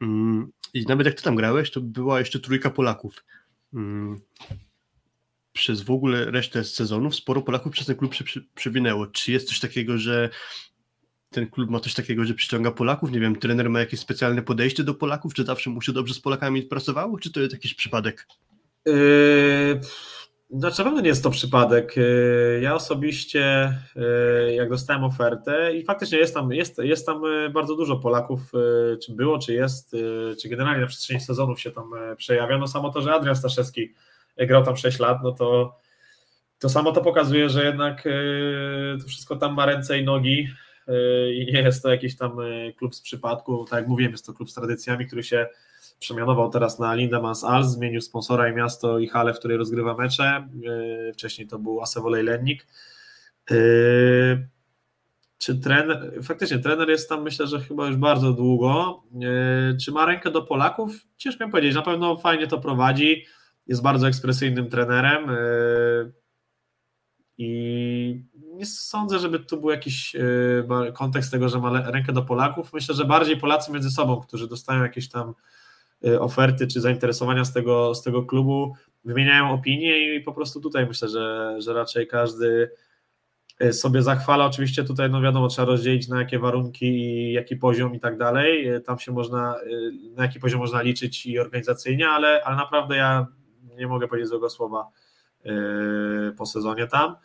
Mm, 0.00 0.52
I 0.74 0.84
nawet 0.88 1.06
jak 1.06 1.14
ty 1.14 1.22
tam 1.22 1.36
grałeś, 1.36 1.70
to 1.70 1.80
była 1.80 2.18
jeszcze 2.18 2.40
trójka 2.40 2.70
Polaków. 2.70 3.24
Mm, 3.74 4.20
przez 5.52 5.82
w 5.82 5.90
ogóle 5.90 6.30
resztę 6.30 6.64
sezonów 6.64 7.14
sporo 7.14 7.42
Polaków 7.42 7.72
przez 7.72 7.86
ten 7.86 7.96
klub 7.96 8.14
przewinęło. 8.54 9.06
Czy 9.06 9.32
jest 9.32 9.48
coś 9.48 9.60
takiego, 9.60 9.98
że 9.98 10.30
ten 11.34 11.50
klub 11.50 11.70
ma 11.70 11.80
coś 11.80 11.94
takiego, 11.94 12.24
że 12.24 12.34
przyciąga 12.34 12.70
Polaków? 12.70 13.10
Nie 13.10 13.20
wiem, 13.20 13.36
trener 13.36 13.70
ma 13.70 13.80
jakieś 13.80 14.00
specjalne 14.00 14.42
podejście 14.42 14.84
do 14.84 14.94
Polaków? 14.94 15.34
Czy 15.34 15.44
zawsze 15.44 15.70
mu 15.70 15.80
się 15.80 15.92
dobrze 15.92 16.14
z 16.14 16.20
Polakami 16.20 16.62
pracowało? 16.62 17.18
Czy 17.18 17.32
to 17.32 17.40
jest 17.40 17.52
jakiś 17.52 17.74
przypadek? 17.74 18.26
Yy, 18.86 19.80
znaczy, 20.50 20.78
na 20.78 20.84
pewno 20.84 21.00
nie 21.00 21.08
jest 21.08 21.22
to 21.22 21.30
przypadek. 21.30 21.96
Yy, 21.96 22.60
ja 22.62 22.74
osobiście, 22.74 23.74
yy, 23.96 24.54
jak 24.54 24.70
dostałem 24.70 25.04
ofertę, 25.04 25.76
i 25.76 25.84
faktycznie 25.84 26.18
jest 26.18 26.34
tam, 26.34 26.52
jest, 26.52 26.78
jest 26.78 27.06
tam 27.06 27.22
yy, 27.22 27.50
bardzo 27.50 27.76
dużo 27.76 27.96
Polaków, 27.96 28.40
czy 29.02 29.12
było, 29.12 29.38
czy 29.38 29.52
jest, 29.52 29.96
czy 30.42 30.48
generalnie 30.48 30.80
na 30.80 30.86
przestrzeni 30.86 31.20
sezonów 31.20 31.60
się 31.60 31.70
tam 31.70 31.90
przejawia. 32.16 32.58
No 32.58 32.66
samo 32.66 32.90
to, 32.90 33.02
że 33.02 33.14
Adrian 33.14 33.36
Staszewski 33.36 33.94
grał 34.36 34.64
tam 34.64 34.76
6 34.76 34.98
lat, 34.98 35.18
no 35.22 35.32
to 35.32 35.78
to 36.58 36.68
samo 36.68 36.92
to 36.92 37.00
pokazuje, 37.00 37.48
że 37.48 37.64
jednak 37.64 38.08
to 39.00 39.08
wszystko 39.08 39.36
tam 39.36 39.54
ma 39.54 39.66
ręce 39.66 39.98
i 39.98 40.04
nogi 40.04 40.48
i 41.34 41.46
nie 41.52 41.62
jest 41.62 41.82
to 41.82 41.90
jakiś 41.90 42.16
tam 42.16 42.36
klub 42.76 42.94
z 42.94 43.00
przypadku. 43.00 43.64
Tak 43.64 43.78
jak 43.80 43.88
mówiłem, 43.88 44.12
jest 44.12 44.26
to 44.26 44.32
klub 44.32 44.50
z 44.50 44.54
tradycjami, 44.54 45.06
który 45.06 45.22
się 45.22 45.46
przemianował 45.98 46.50
teraz 46.50 46.78
na 46.78 46.94
Lindemans 46.94 47.44
Als, 47.44 47.72
zmienił 47.72 48.00
sponsora 48.00 48.48
i 48.48 48.54
miasto 48.54 48.98
i 48.98 49.08
halę, 49.08 49.34
w 49.34 49.38
której 49.38 49.56
rozgrywa 49.56 49.94
mecze. 49.94 50.48
Yy, 50.60 51.12
wcześniej 51.12 51.48
to 51.48 51.58
był 51.58 51.80
Asewolej 51.80 52.22
Lennik. 52.22 52.66
Czy 55.38 55.58
trener, 55.58 56.12
faktycznie 56.22 56.58
trener 56.58 56.88
jest 56.88 57.08
tam 57.08 57.22
myślę, 57.22 57.46
że 57.46 57.60
chyba 57.60 57.86
już 57.86 57.96
bardzo 57.96 58.32
długo. 58.32 59.02
Czy 59.80 59.92
ma 59.92 60.06
rękę 60.06 60.30
do 60.30 60.42
Polaków? 60.42 61.06
Ciężko 61.16 61.46
mi 61.46 61.50
powiedzieć. 61.50 61.74
Na 61.74 61.82
pewno 61.82 62.16
fajnie 62.16 62.46
to 62.46 62.58
prowadzi. 62.58 63.24
Jest 63.66 63.82
bardzo 63.82 64.08
ekspresyjnym 64.08 64.70
trenerem. 64.70 65.26
I 67.38 68.22
nie 68.54 68.66
sądzę, 68.66 69.18
żeby 69.18 69.40
tu 69.40 69.60
był 69.60 69.70
jakiś 69.70 70.16
kontekst 70.94 71.30
tego, 71.30 71.48
że 71.48 71.58
ma 71.58 71.90
rękę 71.90 72.12
do 72.12 72.22
Polaków. 72.22 72.72
Myślę, 72.72 72.94
że 72.94 73.04
bardziej 73.04 73.36
Polacy 73.36 73.72
między 73.72 73.90
sobą, 73.90 74.20
którzy 74.20 74.48
dostają 74.48 74.82
jakieś 74.82 75.08
tam 75.08 75.34
Y, 76.06 76.20
oferty 76.20 76.66
czy 76.66 76.80
zainteresowania 76.80 77.44
z 77.44 77.52
tego, 77.52 77.94
z 77.94 78.02
tego 78.02 78.22
klubu, 78.22 78.74
wymieniają 79.04 79.50
opinie 79.50 80.14
i 80.14 80.20
po 80.20 80.32
prostu 80.32 80.60
tutaj 80.60 80.86
myślę, 80.86 81.08
że, 81.08 81.56
że 81.58 81.72
raczej 81.72 82.06
każdy 82.06 82.70
y, 83.62 83.72
sobie 83.72 84.02
zachwala. 84.02 84.46
Oczywiście 84.46 84.84
tutaj, 84.84 85.10
no 85.10 85.20
wiadomo, 85.20 85.48
trzeba 85.48 85.66
rozdzielić 85.66 86.08
na 86.08 86.18
jakie 86.18 86.38
warunki 86.38 86.86
i 86.86 87.32
jaki 87.32 87.56
poziom 87.56 87.94
i 87.94 88.00
tak 88.00 88.18
dalej. 88.18 88.68
Tam 88.86 88.98
się 88.98 89.12
można, 89.12 89.56
na 90.16 90.22
jaki 90.22 90.40
poziom 90.40 90.60
można 90.60 90.82
liczyć 90.82 91.26
i 91.26 91.38
organizacyjnie, 91.38 92.08
ale, 92.08 92.44
ale 92.44 92.56
naprawdę 92.56 92.96
ja 92.96 93.26
nie 93.76 93.86
mogę 93.86 94.08
powiedzieć 94.08 94.28
złego 94.28 94.50
słowa 94.50 94.88
po 96.36 96.46
sezonie 96.46 96.86
tam. 96.86 97.16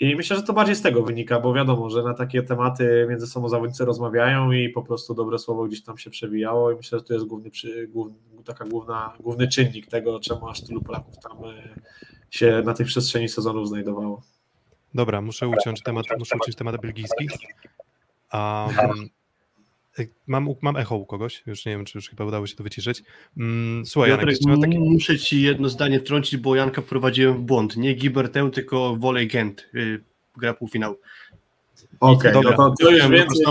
I 0.00 0.16
myślę, 0.16 0.36
że 0.36 0.42
to 0.42 0.52
bardziej 0.52 0.76
z 0.76 0.82
tego 0.82 1.02
wynika, 1.02 1.40
bo 1.40 1.54
wiadomo, 1.54 1.90
że 1.90 2.02
na 2.02 2.14
takie 2.14 2.42
tematy 2.42 3.06
między 3.08 3.26
sobą 3.26 3.48
zawodnicy 3.48 3.84
rozmawiają 3.84 4.52
i 4.52 4.68
po 4.68 4.82
prostu 4.82 5.14
dobre 5.14 5.38
słowo 5.38 5.64
gdzieś 5.64 5.82
tam 5.82 5.98
się 5.98 6.10
przewijało 6.10 6.72
i 6.72 6.76
myślę, 6.76 6.98
że 6.98 7.04
to 7.04 7.14
jest 7.14 7.26
główny, 7.26 7.50
główny 7.88 8.16
taka 8.44 8.64
główna, 8.64 9.12
główny 9.20 9.48
czynnik 9.48 9.86
tego, 9.86 10.20
czemu 10.20 10.48
aż 10.48 10.60
tylu 10.64 10.82
Polaków 10.82 11.18
tam 11.18 11.44
e, 11.44 11.74
się 12.30 12.62
na 12.64 12.74
tej 12.74 12.86
przestrzeni 12.86 13.28
sezonów 13.28 13.68
znajdowało. 13.68 14.22
Dobra, 14.94 15.20
muszę 15.20 15.48
uciąć 15.48 15.82
temat, 15.82 16.06
muszę 16.18 16.36
uciąć 16.42 16.56
temat 16.56 16.80
belgijski. 16.80 17.28
Um, 18.32 19.08
Mam, 20.26 20.48
mam 20.62 20.76
echo 20.76 20.96
u 20.96 21.06
kogoś, 21.06 21.42
już 21.46 21.66
nie 21.66 21.72
wiem, 21.72 21.84
czy 21.84 21.98
już 21.98 22.08
chyba 22.08 22.24
udało 22.24 22.46
się 22.46 22.56
to 22.56 22.64
wyciszyć. 22.64 23.02
Mm, 23.36 23.86
słuchaj, 23.86 24.10
Janek, 24.10 24.36
Janek 24.46 24.60
takie... 24.60 24.78
muszę 24.78 25.18
ci 25.18 25.42
jedno 25.42 25.68
zdanie 25.68 26.00
wtrącić, 26.00 26.36
bo 26.40 26.56
Janka 26.56 26.82
wprowadziłem 26.82 27.34
w 27.34 27.40
błąd. 27.40 27.76
Nie 27.76 27.94
Gibertę, 27.94 28.50
tylko 28.50 28.96
Wolej 28.96 29.28
Gent, 29.28 29.68
yy, 29.72 30.04
gra 30.36 30.54
półfinał. 30.54 30.98
Okej, 32.00 32.32
okay, 32.32 32.42
no 32.42 32.56
to, 32.56 32.74
to, 32.80 32.90
już 32.90 33.08
więcej, 33.08 33.44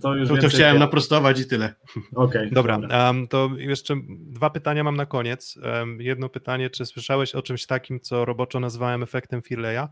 to, 0.00 0.14
już 0.14 0.28
to, 0.28 0.36
to 0.36 0.48
chciałem 0.48 0.78
naprostować 0.78 1.40
i 1.40 1.46
tyle. 1.46 1.74
Okej. 1.94 2.06
Okay, 2.14 2.50
dobra, 2.50 2.78
dobra. 2.78 3.06
Um, 3.06 3.28
to 3.28 3.50
jeszcze 3.56 3.94
dwa 4.08 4.50
pytania 4.50 4.84
mam 4.84 4.96
na 4.96 5.06
koniec. 5.06 5.58
Um, 5.62 6.00
jedno 6.00 6.28
pytanie, 6.28 6.70
czy 6.70 6.86
słyszałeś 6.86 7.34
o 7.34 7.42
czymś 7.42 7.66
takim, 7.66 8.00
co 8.00 8.24
roboczo 8.24 8.60
nazwałem 8.60 9.02
efektem 9.02 9.42
Firleja? 9.42 9.88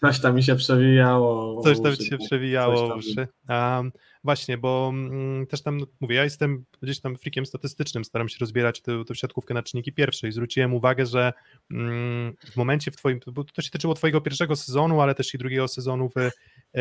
Coś 0.00 0.20
tam 0.20 0.34
mi 0.34 0.42
się 0.42 0.56
przewijało. 0.56 1.62
Coś 1.62 1.80
tam 1.80 1.96
ci 1.96 2.06
się 2.06 2.18
przewijało 2.18 2.96
uszy. 2.96 3.28
Um, 3.48 3.92
Właśnie, 4.24 4.58
bo 4.58 4.90
mm, 4.94 5.46
też 5.46 5.62
tam 5.62 5.78
mówię, 6.00 6.16
ja 6.16 6.24
jestem 6.24 6.64
gdzieś 6.82 7.00
tam 7.00 7.16
frikiem 7.16 7.46
statystycznym, 7.46 8.04
staram 8.04 8.28
się 8.28 8.36
rozbierać 8.40 8.82
tę, 8.82 9.04
tę 9.04 9.14
siatkówkę 9.14 9.54
na 9.54 9.62
czynniki 9.62 9.92
pierwsze 9.92 10.28
i 10.28 10.32
zwróciłem 10.32 10.74
uwagę, 10.74 11.06
że 11.06 11.32
mm, 11.70 12.34
w 12.52 12.56
momencie 12.56 12.90
w 12.90 12.96
twoim, 12.96 13.20
bo 13.26 13.44
to 13.44 13.62
się 13.62 13.70
tyczyło 13.70 13.94
twojego 13.94 14.20
pierwszego 14.20 14.56
sezonu, 14.56 15.00
ale 15.00 15.14
też 15.14 15.34
i 15.34 15.38
drugiego 15.38 15.68
sezonu 15.68 16.08
w, 16.08 16.30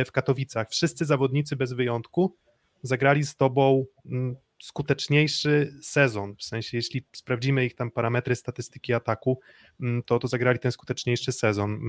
w 0.05 0.11
Katowicach, 0.11 0.69
wszyscy 0.69 1.05
zawodnicy 1.05 1.55
bez 1.55 1.73
wyjątku 1.73 2.37
zagrali 2.83 3.23
z 3.23 3.35
tobą 3.35 3.85
mm, 4.05 4.35
skuteczniejszy 4.61 5.73
sezon, 5.81 6.35
w 6.35 6.43
sensie 6.43 6.77
jeśli 6.77 7.05
sprawdzimy 7.15 7.65
ich 7.65 7.75
tam 7.75 7.91
parametry 7.91 8.35
statystyki 8.35 8.93
ataku, 8.93 9.39
to, 10.05 10.19
to 10.19 10.27
zagrali 10.27 10.59
ten 10.59 10.71
skuteczniejszy 10.71 11.31
sezon. 11.31 11.79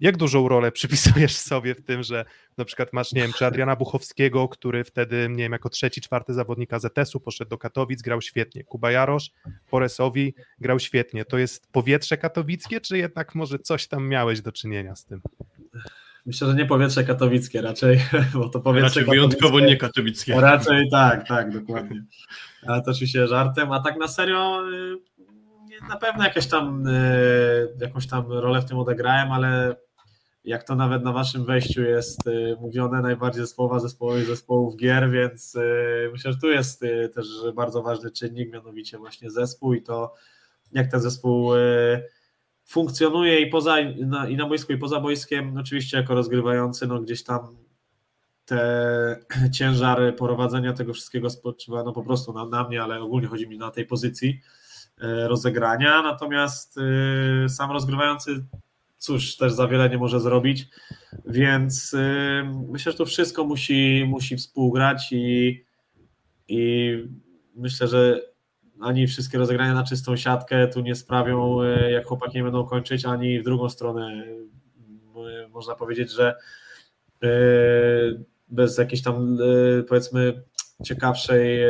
Jak 0.00 0.16
dużą 0.16 0.48
rolę 0.48 0.72
przypisujesz 0.78 1.36
sobie 1.36 1.74
w 1.74 1.84
tym, 1.84 2.02
że 2.02 2.24
na 2.56 2.64
przykład 2.64 2.92
masz, 2.92 3.12
nie 3.12 3.22
wiem, 3.22 3.32
czy 3.32 3.46
Adriana 3.46 3.76
Buchowskiego, 3.76 4.48
który 4.48 4.84
wtedy, 4.84 5.28
nie 5.30 5.42
wiem, 5.42 5.52
jako 5.52 5.68
trzeci, 5.68 6.00
czwarty 6.00 6.34
zawodnik 6.34 6.72
AZS-u 6.72 7.20
poszedł 7.20 7.50
do 7.50 7.58
Katowic, 7.58 8.02
grał 8.02 8.20
świetnie. 8.20 8.64
Kuba 8.64 8.90
Jarosz, 8.90 9.30
Poresowi 9.70 10.34
grał 10.60 10.80
świetnie. 10.80 11.24
To 11.24 11.38
jest 11.38 11.72
powietrze 11.72 12.16
katowickie, 12.16 12.80
czy 12.80 12.98
jednak 12.98 13.34
może 13.34 13.58
coś 13.58 13.88
tam 13.88 14.08
miałeś 14.08 14.40
do 14.40 14.52
czynienia 14.52 14.96
z 14.96 15.04
tym? 15.04 15.20
Myślę, 16.26 16.48
że 16.48 16.54
nie 16.54 16.66
powietrze 16.66 17.04
katowickie 17.04 17.62
raczej, 17.62 18.00
bo 18.34 18.48
to 18.48 18.60
powietrze 18.60 18.88
raczej 18.88 19.04
wyjątkowo 19.04 19.60
nie 19.60 19.76
katowickie. 19.76 20.40
Raczej 20.40 20.90
tak, 20.90 21.28
tak, 21.28 21.52
dokładnie. 21.52 22.04
Ale 22.66 22.82
to 22.82 22.90
oczywiście 22.90 23.26
żartem, 23.26 23.72
a 23.72 23.80
tak 23.82 23.96
na 23.98 24.08
serio 24.08 24.62
y, 24.72 24.96
na 25.88 25.96
pewno 25.96 26.24
jakieś 26.24 26.46
tam, 26.46 26.86
y, 26.86 27.68
jakąś 27.80 28.06
tam 28.06 28.32
rolę 28.32 28.62
w 28.62 28.64
tym 28.64 28.78
odegrałem, 28.78 29.32
ale 29.32 29.76
jak 30.46 30.64
to 30.64 30.74
nawet 30.74 31.04
na 31.04 31.12
waszym 31.12 31.44
wejściu 31.44 31.82
jest 31.82 32.26
y, 32.26 32.56
mówione, 32.60 33.02
najbardziej 33.02 33.46
słowa 33.46 33.80
zespołowych 33.80 34.26
zespołów 34.26 34.76
gier, 34.76 35.10
więc 35.10 35.54
y, 35.54 36.10
myślę, 36.12 36.32
że 36.32 36.38
tu 36.38 36.50
jest 36.50 36.82
y, 36.82 37.10
też 37.14 37.26
bardzo 37.54 37.82
ważny 37.82 38.10
czynnik, 38.10 38.52
mianowicie 38.52 38.98
właśnie 38.98 39.30
zespół 39.30 39.74
i 39.74 39.82
to 39.82 40.14
jak 40.72 40.90
ten 40.90 41.00
zespół 41.00 41.50
funkcjonuje 42.64 43.40
i, 43.40 43.50
poza, 43.50 43.76
na, 44.06 44.28
i 44.28 44.36
na 44.36 44.46
boisku 44.46 44.72
i 44.72 44.78
poza 44.78 45.00
boiskiem, 45.00 45.56
oczywiście 45.56 45.96
jako 45.96 46.14
rozgrywający, 46.14 46.86
no 46.86 47.00
gdzieś 47.00 47.24
tam 47.24 47.56
te 48.44 49.16
ciężar 49.58 50.16
prowadzenia 50.16 50.72
tego 50.72 50.92
wszystkiego 50.92 51.30
spoczywa 51.30 51.82
no 51.82 51.92
po 51.92 52.02
prostu 52.02 52.32
na, 52.32 52.46
na 52.46 52.68
mnie, 52.68 52.82
ale 52.82 53.00
ogólnie 53.00 53.28
chodzi 53.28 53.48
mi 53.48 53.58
na 53.58 53.70
tej 53.70 53.86
pozycji 53.86 54.40
rozegrania, 55.26 56.02
natomiast 56.02 56.78
sam 57.48 57.70
rozgrywający 57.70 58.44
cóż, 58.98 59.36
też 59.36 59.52
za 59.52 59.68
wiele 59.68 59.90
nie 59.90 59.98
może 59.98 60.20
zrobić, 60.20 60.66
więc 61.26 61.92
yy, 61.92 62.44
myślę, 62.68 62.92
że 62.92 62.98
to 62.98 63.04
wszystko 63.04 63.44
musi, 63.44 64.04
musi 64.08 64.36
współgrać 64.36 65.08
i, 65.12 65.64
i 66.48 66.92
myślę, 67.54 67.88
że 67.88 68.20
ani 68.80 69.06
wszystkie 69.06 69.38
rozegrania 69.38 69.74
na 69.74 69.84
czystą 69.84 70.16
siatkę 70.16 70.68
tu 70.68 70.80
nie 70.80 70.94
sprawią, 70.94 71.62
yy, 71.62 71.90
jak 71.90 72.06
chłopaki 72.06 72.36
nie 72.36 72.44
będą 72.44 72.64
kończyć, 72.64 73.04
ani 73.04 73.40
w 73.40 73.44
drugą 73.44 73.68
stronę. 73.68 74.26
Yy, 74.26 75.48
można 75.48 75.74
powiedzieć, 75.74 76.12
że 76.12 76.34
yy, 77.22 78.24
bez 78.48 78.78
jakiejś 78.78 79.02
tam 79.02 79.38
powiedzmy 79.88 80.42
ciekawszej 80.84 81.60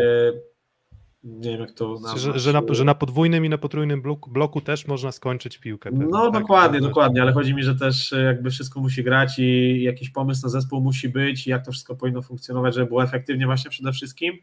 nie 1.26 1.50
wiem 1.50 1.60
jak 1.60 1.72
to 1.72 1.92
nazwać. 1.92 2.20
Że, 2.20 2.38
że, 2.38 2.52
na, 2.52 2.62
że 2.70 2.84
na 2.84 2.94
podwójnym 2.94 3.44
i 3.44 3.48
na 3.48 3.58
potrójnym 3.58 4.02
bloku, 4.02 4.30
bloku 4.30 4.60
też 4.60 4.86
można 4.86 5.12
skończyć 5.12 5.58
piłkę. 5.58 5.90
Pewnie, 5.90 6.06
no 6.10 6.30
tak? 6.30 6.40
dokładnie, 6.42 6.80
dokładnie, 6.80 7.22
ale 7.22 7.32
chodzi 7.32 7.54
mi, 7.54 7.62
że 7.62 7.74
też 7.74 8.14
jakby 8.24 8.50
wszystko 8.50 8.80
musi 8.80 9.04
grać 9.04 9.38
i 9.38 9.82
jakiś 9.82 10.10
pomysł 10.10 10.42
na 10.42 10.48
zespół 10.48 10.80
musi 10.80 11.08
być 11.08 11.46
i 11.46 11.50
jak 11.50 11.64
to 11.64 11.72
wszystko 11.72 11.96
powinno 11.96 12.22
funkcjonować, 12.22 12.74
żeby 12.74 12.86
było 12.86 13.02
efektywnie 13.02 13.46
właśnie 13.46 13.70
przede 13.70 13.92
wszystkim, 13.92 14.34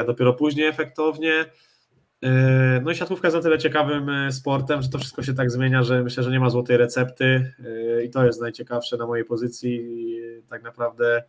a 0.00 0.04
dopiero 0.04 0.32
później 0.32 0.66
efektownie. 0.66 1.44
Yy, 2.22 2.30
no 2.82 2.90
i 2.90 2.94
siatkówka 2.94 3.28
jest 3.28 3.36
na 3.36 3.42
tyle 3.42 3.58
ciekawym 3.58 4.32
sportem, 4.32 4.82
że 4.82 4.88
to 4.88 4.98
wszystko 4.98 5.22
się 5.22 5.34
tak 5.34 5.50
zmienia, 5.50 5.82
że 5.82 6.02
myślę, 6.02 6.22
że 6.22 6.30
nie 6.30 6.40
ma 6.40 6.50
złotej 6.50 6.76
recepty 6.76 7.52
i 8.04 8.10
to 8.10 8.24
jest 8.24 8.40
najciekawsze 8.40 8.96
na 8.96 9.06
mojej 9.06 9.24
pozycji. 9.24 9.86
Tak 10.48 10.62
naprawdę 10.62 11.22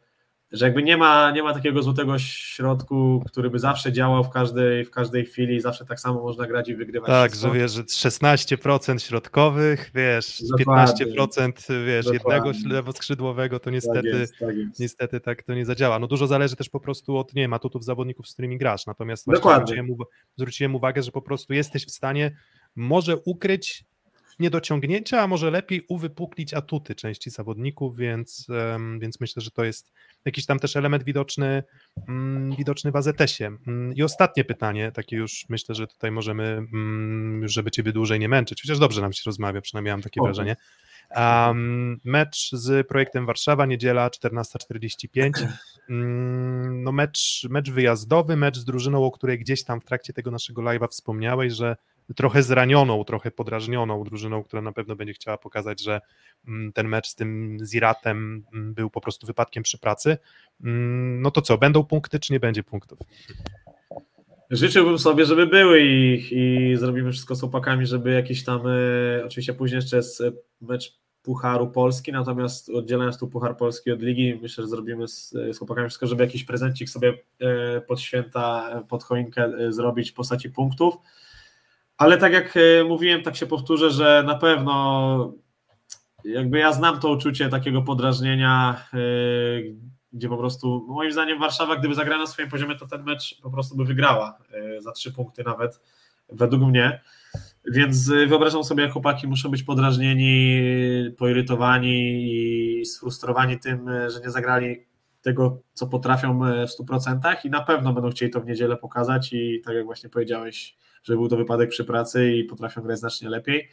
że 0.52 0.66
jakby 0.66 0.84
nie 0.84 0.98
ma, 0.98 1.32
nie 1.32 1.44
ma 1.44 1.54
takiego 1.54 1.84
złotego 1.84 2.20
środku, 2.20 3.24
który 3.28 3.50
by 3.50 3.60
zawsze 3.60 3.92
działał 3.92 4.24
w 4.24 4.30
każdej, 4.30 4.86
w 4.86 4.92
każdej 4.92 5.26
chwili, 5.26 5.62
zawsze 5.62 5.86
tak 5.86 6.00
samo 6.00 6.22
można 6.22 6.48
grać 6.48 6.70
i 6.70 6.76
wygrywać. 6.76 7.08
Tak, 7.08 7.32
wszystko. 7.32 7.54
że 7.54 7.60
wiesz, 7.60 7.72
że 7.72 7.84
16% 7.84 9.00
środkowych, 9.00 9.92
wiesz, 9.96 10.44
Dokładnie. 10.58 11.06
15% 11.06 11.86
wiesz, 11.86 12.06
Dokładnie. 12.06 12.50
jednego 12.50 12.76
lewoskrzydłowego, 12.76 13.60
to 13.60 13.70
niestety, 13.70 14.12
tak 14.12 14.20
jest, 14.20 14.34
tak 14.40 14.56
jest. 14.56 14.80
niestety 14.80 15.20
tak 15.20 15.44
to 15.44 15.54
nie 15.54 15.66
zadziała. 15.66 16.00
No 16.00 16.08
dużo 16.08 16.28
zależy 16.28 16.56
też 16.56 16.70
po 16.70 16.80
prostu 16.80 17.18
od, 17.18 17.34
nie 17.34 17.48
ma 17.48 17.56
atutów 17.56 17.84
zawodników, 17.84 18.30
z 18.30 18.34
którymi 18.34 18.58
grasz, 18.58 18.86
natomiast 18.86 19.24
zwróciłem, 19.24 19.88
zwróciłem 20.38 20.76
uwagę, 20.76 21.04
że 21.04 21.12
po 21.12 21.22
prostu 21.22 21.54
jesteś 21.54 21.86
w 21.86 21.92
stanie 21.92 22.32
może 22.76 23.18
ukryć 23.18 23.86
niedociągnięcia, 24.42 25.22
a 25.22 25.28
może 25.28 25.52
lepiej 25.52 25.86
uwypuklić 25.90 26.54
atuty 26.54 26.96
części 26.96 27.30
zawodników, 27.30 27.98
więc, 27.98 28.48
więc 29.00 29.20
myślę, 29.20 29.42
że 29.42 29.52
to 29.52 29.64
jest 29.64 29.92
jakiś 30.26 30.46
tam 30.46 30.60
też 30.60 30.76
element 30.76 31.04
widoczny, 31.04 31.64
mm, 32.08 32.56
widoczny 32.56 32.92
w 32.92 32.96
AZS-ie. 32.96 33.52
Mm, 33.68 33.96
I 33.96 34.04
ostatnie 34.04 34.44
pytanie, 34.44 34.92
takie 34.92 35.16
już 35.16 35.46
myślę, 35.50 35.76
że 35.76 35.88
tutaj 35.88 36.12
możemy, 36.12 36.44
mm, 36.44 37.48
żeby 37.48 37.72
Ciebie 37.72 37.92
dłużej 37.92 38.20
nie 38.20 38.30
męczyć, 38.30 38.62
chociaż 38.62 38.80
dobrze 38.80 39.02
nam 39.02 39.14
się 39.14 39.22
rozmawia, 39.26 39.62
przynajmniej 39.62 39.94
mam 39.94 40.02
takie 40.02 40.22
wrażenie. 40.22 40.56
Um, 41.16 42.00
mecz 42.04 42.50
z 42.52 42.88
projektem 42.88 43.26
Warszawa, 43.26 43.66
niedziela 43.66 44.10
14.45. 44.10 45.48
No 46.70 46.92
mecz, 46.92 47.48
mecz 47.50 47.72
wyjazdowy, 47.72 48.36
mecz 48.38 48.58
z 48.58 48.66
drużyną, 48.66 49.06
o 49.06 49.12
której 49.12 49.40
gdzieś 49.40 49.64
tam 49.64 49.82
w 49.82 49.86
trakcie 49.86 50.14
tego 50.14 50.32
naszego 50.32 50.62
live'a 50.62 50.88
wspomniałeś, 50.88 51.54
że 51.54 51.76
trochę 52.16 52.44
zranioną, 52.44 53.04
trochę 53.04 53.32
podrażnioną 53.32 54.04
drużyną, 54.04 54.44
która 54.44 54.62
na 54.62 54.72
pewno 54.72 54.96
będzie 54.96 55.14
chciała 55.14 55.38
pokazać, 55.38 55.82
że 55.82 56.02
mm, 56.48 56.74
ten 56.74 56.88
mecz 56.88 57.08
z 57.08 57.16
tym 57.16 57.58
Ziratem 57.66 58.44
mm, 58.54 58.74
był 58.74 58.90
po 58.90 59.02
prostu 59.02 59.28
wypadkiem 59.28 59.64
przy 59.64 59.78
pracy. 59.78 60.18
Mm, 60.64 61.22
no 61.22 61.32
to 61.32 61.42
co, 61.42 61.58
będą 61.58 61.84
punkty, 61.84 62.20
czy 62.20 62.34
nie 62.34 62.40
będzie 62.40 62.64
punktów? 62.64 63.00
Życzyłbym 64.52 65.00
sobie, 65.00 65.26
żeby 65.26 65.48
były 65.48 65.82
i, 65.82 66.28
i 66.32 66.78
zrobimy 66.78 67.12
wszystko 67.12 67.36
z 67.36 67.40
chłopakami, 67.40 67.86
żeby 67.86 68.12
jakiś 68.12 68.44
tam, 68.44 68.62
e, 68.68 69.26
oczywiście 69.26 69.54
później 69.54 69.76
jeszcze 69.76 69.98
jest 69.98 70.22
e, 70.22 70.32
mecz 70.62 71.02
Pucharu 71.24 71.68
Polski, 71.68 72.12
natomiast 72.12 72.70
oddzielając 72.70 73.18
tu 73.18 73.28
Puchar 73.28 73.58
Polski 73.58 73.92
od 73.92 74.02
Ligi, 74.02 74.40
myślę, 74.42 74.64
że 74.64 74.68
zrobimy 74.68 75.08
z, 75.08 75.30
z 75.30 75.58
chłopakami 75.58 75.88
wszystko, 75.88 76.08
żeby 76.08 76.24
jakiś 76.24 76.44
prezencik 76.44 76.90
sobie 76.90 77.14
e, 77.40 77.82
pod 77.82 78.02
święta, 78.02 78.70
pod 78.90 79.04
choinkę 79.04 79.52
zrobić 79.70 80.12
w 80.12 80.14
postaci 80.14 80.50
punktów. 80.50 80.98
Ale 82.02 82.18
tak 82.18 82.34
jak 82.34 82.58
e, 82.58 82.84
mówiłem, 82.84 83.24
tak 83.24 83.36
się 83.36 83.46
powtórzę, 83.46 83.92
że 83.92 84.24
na 84.28 84.36
pewno 84.36 85.34
jakby 86.24 86.60
ja 86.60 86.74
znam 86.74 87.00
to 87.00 87.10
uczucie 87.10 87.50
takiego 87.50 87.82
podrażnienia, 87.82 88.86
e, 88.94 88.98
gdzie 90.14 90.30
po 90.30 90.38
prostu, 90.38 90.86
moim 90.90 91.12
zdaniem 91.12 91.40
Warszawa, 91.40 91.76
gdyby 91.76 91.96
zagrała 91.96 92.22
na 92.22 92.28
swoim 92.28 92.50
poziomie, 92.50 92.76
to 92.76 92.88
ten 92.88 93.04
mecz 93.04 93.42
po 93.42 93.52
prostu 93.52 93.76
by 93.76 93.86
wygrała 93.86 94.38
e, 94.52 94.82
za 94.82 94.92
trzy 94.92 95.12
punkty 95.12 95.44
nawet, 95.44 95.80
według 96.30 96.64
mnie. 96.64 97.02
Więc 97.72 98.10
wyobrażam 98.10 98.64
sobie, 98.64 98.84
jak 98.84 98.94
chłopaki 98.94 99.28
muszą 99.28 99.50
być 99.50 99.64
podrażnieni, 99.64 100.62
poirytowani 101.18 102.24
i 102.24 102.86
sfrustrowani 102.86 103.60
tym, 103.60 103.90
że 104.10 104.20
nie 104.20 104.30
zagrali 104.30 104.86
tego, 105.22 105.62
co 105.74 105.88
potrafią 105.88 106.40
w 106.40 106.84
100% 106.84 107.36
i 107.44 107.50
na 107.50 107.62
pewno 107.62 107.94
będą 107.94 108.10
chcieli 108.10 108.32
to 108.32 108.42
w 108.42 108.46
niedzielę 108.46 108.78
pokazać 108.78 109.34
i 109.34 109.62
tak 109.66 109.76
jak 109.76 109.86
właśnie 109.86 110.10
powiedziałeś, 110.10 110.78
że 111.04 111.14
był 111.14 111.28
to 111.28 111.38
wypadek 111.38 111.70
przy 111.70 111.86
pracy 111.86 112.32
i 112.32 112.44
potrafią 112.44 112.82
grać 112.82 113.00
znacznie 113.00 113.30
lepiej. 113.30 113.70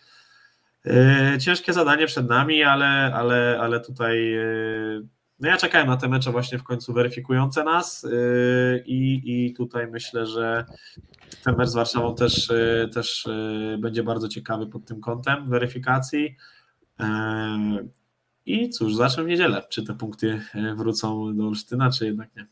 E, 0.87 1.39
ciężkie 1.41 1.73
zadanie 1.73 2.07
przed 2.07 2.29
nami, 2.29 2.63
ale, 2.63 3.15
ale, 3.15 3.59
ale 3.61 3.81
tutaj 3.81 4.35
e, 4.35 4.43
no 5.41 5.49
ja 5.49 5.57
czekałem 5.57 5.87
na 5.87 5.97
te 5.97 6.09
mecze 6.09 6.33
właśnie 6.33 6.59
w 6.59 6.63
końcu 6.63 6.93
weryfikujące 6.93 7.65
nas 7.65 8.05
e, 8.05 8.09
i, 8.79 9.23
i 9.25 9.55
tutaj 9.55 9.87
myślę, 9.87 10.27
że 10.27 10.65
ten 11.45 11.57
mecz 11.57 11.69
z 11.69 11.75
Warszawą 11.75 12.15
też, 12.15 12.53
też 12.95 13.29
będzie 13.79 14.03
bardzo 14.03 14.29
ciekawy 14.29 14.67
pod 14.67 14.85
tym 14.85 15.01
kątem 15.01 15.49
weryfikacji. 15.49 16.37
I 18.47 18.71
cóż, 18.71 18.95
zacznę 18.95 19.25
w 19.25 19.27
niedzielę. 19.27 19.63
Czy 19.71 19.83
te 19.83 19.95
punkty 19.95 20.41
wrócą 20.77 21.37
do 21.37 21.47
Olsztyna, 21.47 21.91
czy 21.91 22.07
jednak 22.07 22.37
nie? 22.37 22.47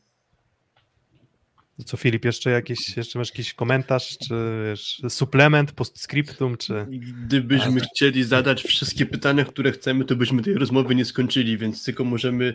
Co 1.85 1.97
Filip, 1.97 2.25
jeszcze 2.25 2.51
jakiś, 2.51 2.97
jeszcze 2.97 3.19
masz 3.19 3.29
jakiś 3.29 3.55
komentarz, 3.55 4.19
czy 4.19 4.35
wiesz, 4.71 5.03
suplement, 5.09 5.73
postscriptum, 5.73 6.57
czy... 6.57 6.87
Gdybyśmy 6.91 7.81
chcieli 7.81 8.25
zadać 8.25 8.63
wszystkie 8.63 9.07
pytania, 9.07 9.45
które 9.45 9.73
chcemy, 9.73 10.05
to 10.05 10.17
byśmy 10.17 10.43
tej 10.43 10.55
rozmowy 10.55 10.95
nie 10.95 11.05
skończyli, 11.05 11.59
więc 11.59 11.85
tylko 11.85 12.05
możemy 12.05 12.55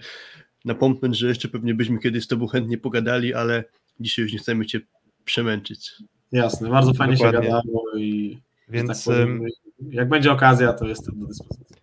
napomknąć, 0.66 1.18
że 1.18 1.28
jeszcze 1.28 1.48
pewnie 1.48 1.74
byśmy 1.74 2.00
kiedyś 2.00 2.24
z 2.24 2.28
tobą 2.28 2.48
chętnie 2.48 2.78
pogadali, 2.78 3.34
ale 3.34 3.64
dzisiaj 4.00 4.24
już 4.24 4.34
nie 4.34 4.40
chcemy 4.40 4.66
cię 4.66 4.80
przemęczyć. 5.26 5.92
Jasne, 6.32 6.70
bardzo 6.70 6.94
fajnie 6.94 7.16
Dokładnie. 7.16 7.42
się 7.42 7.48
gadało 7.48 7.84
i 7.98 8.38
więc 8.70 8.88
tak 8.88 8.98
powiem, 9.06 9.42
jak 9.90 10.10
będzie 10.10 10.32
okazja, 10.32 10.74
to 10.74 10.88
jestem 10.88 11.20
do 11.20 11.26
dyspozycji. 11.26 11.76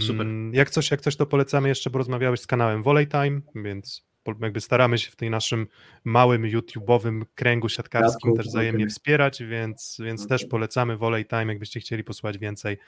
Super. 0.00 0.26
Mm, 0.26 0.54
jak 0.54 0.70
coś, 0.70 0.90
jak 0.90 1.00
coś, 1.00 1.16
to 1.16 1.26
polecamy 1.26 1.68
jeszcze, 1.68 1.90
bo 1.90 1.98
rozmawiałeś 1.98 2.40
z 2.40 2.46
kanałem 2.46 2.82
Volley 2.82 3.08
Time, 3.08 3.40
więc 3.54 4.04
jakby 4.40 4.60
staramy 4.60 4.98
się 4.98 5.10
w 5.10 5.16
tej 5.16 5.30
naszym 5.30 5.66
małym 6.04 6.42
YouTube'owym 6.42 7.22
kręgu 7.34 7.68
siatkarskim 7.68 8.36
też 8.36 8.46
wzajemnie 8.46 8.86
wspierać, 8.86 9.42
więc, 9.42 9.98
więc 10.04 10.28
też 10.28 10.44
polecamy 10.44 10.96
Volley 10.96 11.26
Time, 11.26 11.46
jakbyście 11.46 11.80
chcieli 11.80 12.04
posłuchać 12.04 12.38
więcej 12.38 12.78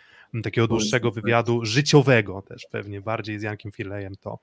takiego 0.42 0.66
dłuższego 0.66 1.10
wywiadu, 1.10 1.64
życiowego 1.64 2.42
też 2.42 2.66
pewnie, 2.70 3.00
bardziej 3.00 3.38
z 3.38 3.42
Jankiem 3.42 3.72
Filejem, 3.72 4.14
to, 4.20 4.38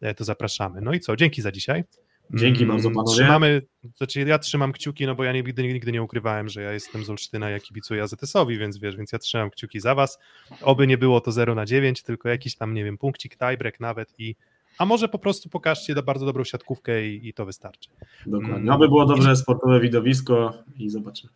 e, 0.00 0.14
to 0.14 0.24
zapraszamy. 0.24 0.80
No 0.80 0.92
i 0.92 1.00
co, 1.00 1.16
dzięki 1.16 1.42
za 1.42 1.52
dzisiaj. 1.52 1.84
Dzięki 2.30 2.62
mm, 2.62 2.76
bardzo 2.76 2.90
panowie. 2.90 3.14
Trzymamy, 3.14 3.62
znaczy 3.96 4.20
ja 4.20 4.38
trzymam 4.38 4.72
kciuki, 4.72 5.06
no 5.06 5.14
bo 5.14 5.24
ja 5.24 5.32
nigdy, 5.32 5.62
nigdy 5.62 5.92
nie 5.92 6.02
ukrywałem, 6.02 6.48
że 6.48 6.62
ja 6.62 6.72
jestem 6.72 7.04
z 7.04 7.10
Olsztyna, 7.10 7.50
ja 7.50 7.60
kibicuję 7.60 8.02
AZS-owi, 8.02 8.58
więc 8.58 8.78
wiesz, 8.78 8.96
więc 8.96 9.12
ja 9.12 9.18
trzymam 9.18 9.50
kciuki 9.50 9.80
za 9.80 9.94
was. 9.94 10.18
Oby 10.62 10.86
nie 10.86 10.98
było 10.98 11.20
to 11.20 11.32
0 11.32 11.54
na 11.54 11.66
9, 11.66 12.02
tylko 12.02 12.28
jakiś 12.28 12.56
tam, 12.56 12.74
nie 12.74 12.84
wiem, 12.84 12.98
punkcik, 12.98 13.36
tiebreak 13.36 13.80
nawet 13.80 14.14
i 14.18 14.36
a 14.78 14.84
może 14.84 15.08
po 15.08 15.18
prostu 15.18 15.48
pokażcie 15.48 15.94
bardzo 15.94 16.26
dobrą 16.26 16.44
siatkówkę 16.44 17.08
i, 17.08 17.28
i 17.28 17.34
to 17.34 17.46
wystarczy. 17.46 17.90
Dokładnie. 18.26 18.54
Mm. 18.54 18.70
Aby 18.70 18.88
było 18.88 19.06
dobrze 19.06 19.36
sportowe 19.36 19.80
widowisko 19.80 20.54
i 20.76 20.90
zobaczymy. 20.90 21.32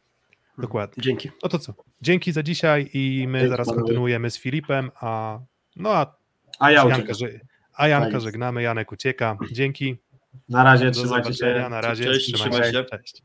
Dokładnie. 0.58 1.02
Dzięki. 1.02 1.30
No 1.42 1.48
to 1.48 1.58
co? 1.58 1.74
Dzięki 2.02 2.32
za 2.32 2.42
dzisiaj 2.42 2.90
i 2.94 3.26
my 3.28 3.38
Dzięki 3.38 3.50
zaraz 3.50 3.66
panowie. 3.66 3.82
kontynuujemy 3.82 4.30
z 4.30 4.38
Filipem, 4.38 4.90
a 5.00 5.38
no 5.76 5.90
a, 5.92 6.16
a 6.58 6.70
ja 6.70 6.88
Janka, 6.88 7.14
że, 7.14 7.26
a 7.74 7.88
Janka 7.88 8.20
żegnamy, 8.20 8.62
Janek 8.62 8.92
ucieka. 8.92 9.36
Dzięki. 9.52 9.96
Na 10.48 10.64
razie, 10.64 10.84
Do 10.84 10.90
trzymajcie 10.90 11.34
się. 11.34 11.66
Na 11.70 11.80
razie, 11.80 12.04
cześć, 12.04 12.32
trzymajcie 12.32 12.72
się. 12.72 12.84
Cześć. 12.84 13.22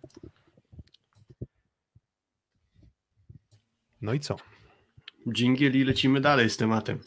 No 4.01 4.13
i 4.13 4.19
co? 4.19 4.35
Dżingiel 5.31 5.75
i 5.75 5.83
lecimy 5.83 6.21
dalej 6.21 6.49
z 6.49 6.57
tematem. 6.57 6.99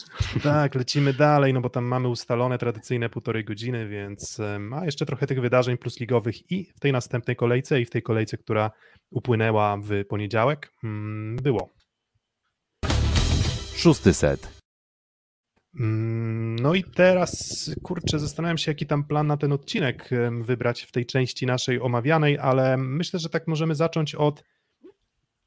Tak, 0.43 0.75
lecimy 0.75 1.13
dalej, 1.13 1.53
no 1.53 1.61
bo 1.61 1.71
tam 1.71 1.85
mamy 1.85 2.09
ustalone 2.09 2.59
tradycyjne 2.59 3.09
półtorej 3.09 3.45
godziny, 3.45 3.89
więc 3.89 4.39
ma 4.59 4.85
jeszcze 4.85 5.07
trochę 5.07 5.27
tych 5.27 5.41
wydarzeń 5.41 5.79
plus 5.79 6.01
ligowych 6.01 6.51
i 6.51 6.65
w 6.65 6.81
tej 6.81 6.93
następnej 6.93 7.37
kolejce 7.37 7.81
i 7.81 7.85
w 7.85 7.91
tej 7.91 8.03
kolejce, 8.03 8.37
która 8.37 8.71
upłynęła 9.11 9.77
w 9.83 10.05
poniedziałek, 10.09 10.73
mm, 10.85 11.37
było. 11.37 11.71
Szósty 13.77 14.15
set. 14.15 14.57
Mm, 15.81 16.57
no 16.57 16.75
i 16.75 16.85
teraz, 16.85 17.71
kurczę, 17.83 18.19
zastanawiam 18.19 18.59
się, 18.59 18.71
jaki 18.71 18.87
tam 18.87 19.05
plan 19.05 19.27
na 19.27 19.37
ten 19.37 19.53
odcinek 19.53 20.11
wybrać 20.41 20.83
w 20.83 20.93
tej 20.93 21.07
części 21.07 21.47
naszej 21.47 21.81
omawianej, 21.81 22.39
ale 22.39 22.77
myślę, 22.77 23.21
że 23.21 23.29
tak 23.29 23.47
możemy 23.47 23.75
zacząć 23.75 24.15
od 24.15 24.45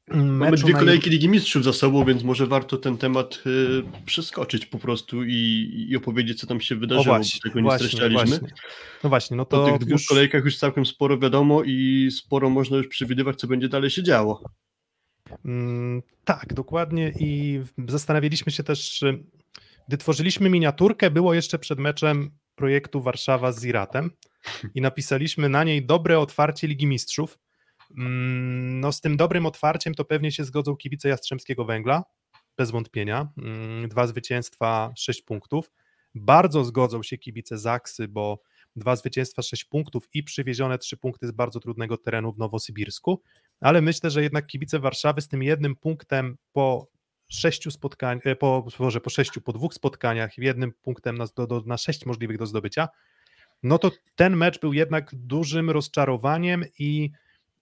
Mamy 0.08 0.56
dwie 0.56 0.72
kolejki 0.72 1.10
Ligi 1.10 1.28
Mistrzów 1.28 1.64
za 1.64 1.72
sobą, 1.72 2.04
więc 2.04 2.22
może 2.22 2.46
warto 2.46 2.76
ten 2.76 2.96
temat 2.96 3.42
y, 3.46 3.82
przeskoczyć 4.06 4.66
po 4.66 4.78
prostu 4.78 5.24
i, 5.24 5.68
i, 5.90 5.96
opowiedzieć, 5.96 6.40
co 6.40 6.46
tam 6.46 6.60
się 6.60 6.76
wydarzyło, 6.76 7.16
właśnie, 7.16 7.40
bo 7.44 7.50
tego 7.50 7.60
nie 7.60 7.78
streszczaliśmy. 7.78 8.26
Właśnie. 8.26 8.48
No 9.04 9.10
właśnie, 9.10 9.36
no 9.36 9.44
to 9.44 9.64
po 9.64 9.70
tych 9.70 9.78
dwóch 9.78 9.90
już... 9.90 10.08
kolejkach 10.08 10.44
już 10.44 10.56
całkiem 10.56 10.86
sporo 10.86 11.18
wiadomo 11.18 11.62
i 11.64 12.08
sporo 12.12 12.50
można 12.50 12.76
już 12.76 12.88
przewidywać, 12.88 13.36
co 13.36 13.46
będzie 13.46 13.68
dalej 13.68 13.90
się 13.90 14.02
działo. 14.02 14.42
Mm, 15.44 16.02
tak, 16.24 16.54
dokładnie 16.54 17.12
i 17.18 17.60
zastanawialiśmy 17.88 18.52
się 18.52 18.62
też, 18.62 19.04
gdy 19.88 19.96
tworzyliśmy 19.98 20.50
miniaturkę, 20.50 21.10
było 21.10 21.34
jeszcze 21.34 21.58
przed 21.58 21.78
meczem 21.78 22.30
projektu 22.54 23.02
Warszawa 23.02 23.52
z 23.52 23.62
Ziratem 23.62 24.10
i 24.74 24.80
napisaliśmy 24.80 25.48
na 25.48 25.64
niej 25.64 25.86
dobre 25.86 26.18
otwarcie 26.18 26.66
Ligi 26.66 26.86
Mistrzów. 26.86 27.38
Mm, 27.98 28.80
no 28.80 28.92
z 28.92 29.00
tym 29.00 29.16
dobrym 29.16 29.46
otwarciem 29.46 29.94
to 29.94 30.04
pewnie 30.04 30.32
się 30.32 30.44
zgodzą 30.44 30.76
kibice 30.76 31.08
Jastrzębskiego 31.08 31.64
Węgla, 31.64 32.04
bez 32.56 32.70
wątpienia. 32.70 33.28
Mm, 33.38 33.88
dwa 33.88 34.06
zwycięstwa, 34.06 34.92
sześć 34.96 35.22
punktów. 35.22 35.70
Bardzo 36.14 36.64
zgodzą 36.64 37.02
się 37.02 37.18
kibice 37.18 37.58
Zaksy, 37.58 38.08
bo 38.08 38.42
dwa 38.76 38.96
zwycięstwa, 38.96 39.42
sześć 39.42 39.64
punktów 39.64 40.08
i 40.14 40.22
przywiezione 40.22 40.78
trzy 40.78 40.96
punkty 40.96 41.26
z 41.26 41.30
bardzo 41.30 41.60
trudnego 41.60 41.96
terenu 41.96 42.32
w 42.32 42.38
Nowosybirsku, 42.38 43.22
ale 43.60 43.82
myślę, 43.82 44.10
że 44.10 44.22
jednak 44.22 44.46
kibice 44.46 44.78
Warszawy 44.78 45.20
z 45.20 45.28
tym 45.28 45.42
jednym 45.42 45.76
punktem 45.76 46.36
po 46.52 46.86
sześciu 47.28 47.70
spotkaniach, 47.70 48.26
e, 48.26 48.36
po, 48.36 48.66
może 48.78 49.00
po 49.00 49.10
sześciu, 49.10 49.40
po 49.40 49.52
dwóch 49.52 49.74
spotkaniach, 49.74 50.38
jednym 50.38 50.72
punktem 50.82 51.18
na, 51.18 51.26
do, 51.36 51.46
do, 51.46 51.62
na 51.66 51.76
sześć 51.76 52.06
możliwych 52.06 52.38
do 52.38 52.46
zdobycia, 52.46 52.88
no 53.62 53.78
to 53.78 53.90
ten 54.16 54.36
mecz 54.36 54.60
był 54.60 54.72
jednak 54.72 55.10
dużym 55.14 55.70
rozczarowaniem 55.70 56.64
i, 56.78 57.10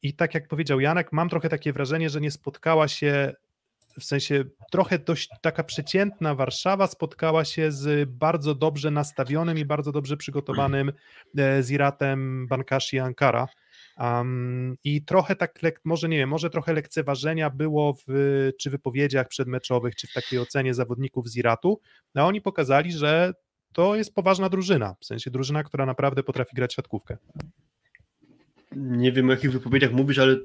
i 0.03 0.15
tak 0.15 0.35
jak 0.35 0.49
powiedział 0.49 0.81
Janek, 0.81 1.13
mam 1.13 1.29
trochę 1.29 1.49
takie 1.49 1.73
wrażenie, 1.73 2.11
że 2.11 2.21
nie 2.21 2.31
spotkała 2.31 2.89
się 2.89 3.33
w 4.01 4.05
sensie 4.05 4.45
trochę 4.71 4.99
dość 4.99 5.29
taka 5.41 5.65
przeciętna 5.65 6.35
Warszawa 6.35 6.87
spotkała 6.87 7.45
się 7.45 7.73
z 7.73 8.11
bardzo 8.11 8.55
dobrze 8.55 8.91
nastawionym 8.91 9.59
i 9.59 9.65
bardzo 9.65 9.93
dobrze 9.93 10.17
przygotowanym 10.17 10.93
e, 11.39 11.63
Ziratem 11.63 12.47
Bankashi 12.47 12.99
Ankara. 12.99 13.49
Um, 13.99 14.77
I 14.85 15.05
trochę 15.05 15.37
tak, 15.37 15.61
może 15.85 16.09
nie 16.09 16.17
wiem, 16.17 16.29
może 16.29 16.51
trochę 16.51 16.73
lekceważenia 16.73 17.51
było 17.51 17.95
w 18.09 18.51
czy 18.61 18.71
wypowiedziach 18.71 19.29
przedmeczowych, 19.29 19.97
czy 19.97 20.07
w 20.07 20.13
takiej 20.13 20.39
ocenie 20.39 20.75
zawodników 20.75 21.29
z 21.29 21.37
Iratu, 21.37 21.81
a 22.15 22.27
oni 22.27 22.41
pokazali, 22.41 22.93
że 22.93 23.33
to 23.73 23.97
jest 23.97 24.15
poważna 24.15 24.49
drużyna, 24.49 24.97
w 25.01 25.07
sensie 25.07 25.31
drużyna, 25.31 25.63
która 25.63 25.87
naprawdę 25.87 26.23
potrafi 26.23 26.57
grać 26.57 26.75
siatkówkę. 26.75 27.17
Nie 28.79 29.13
wiem 29.13 29.29
o 29.29 29.33
jakich 29.33 29.53
wypowiedziach 29.53 29.93
mówisz, 29.93 30.19
ale 30.19 30.37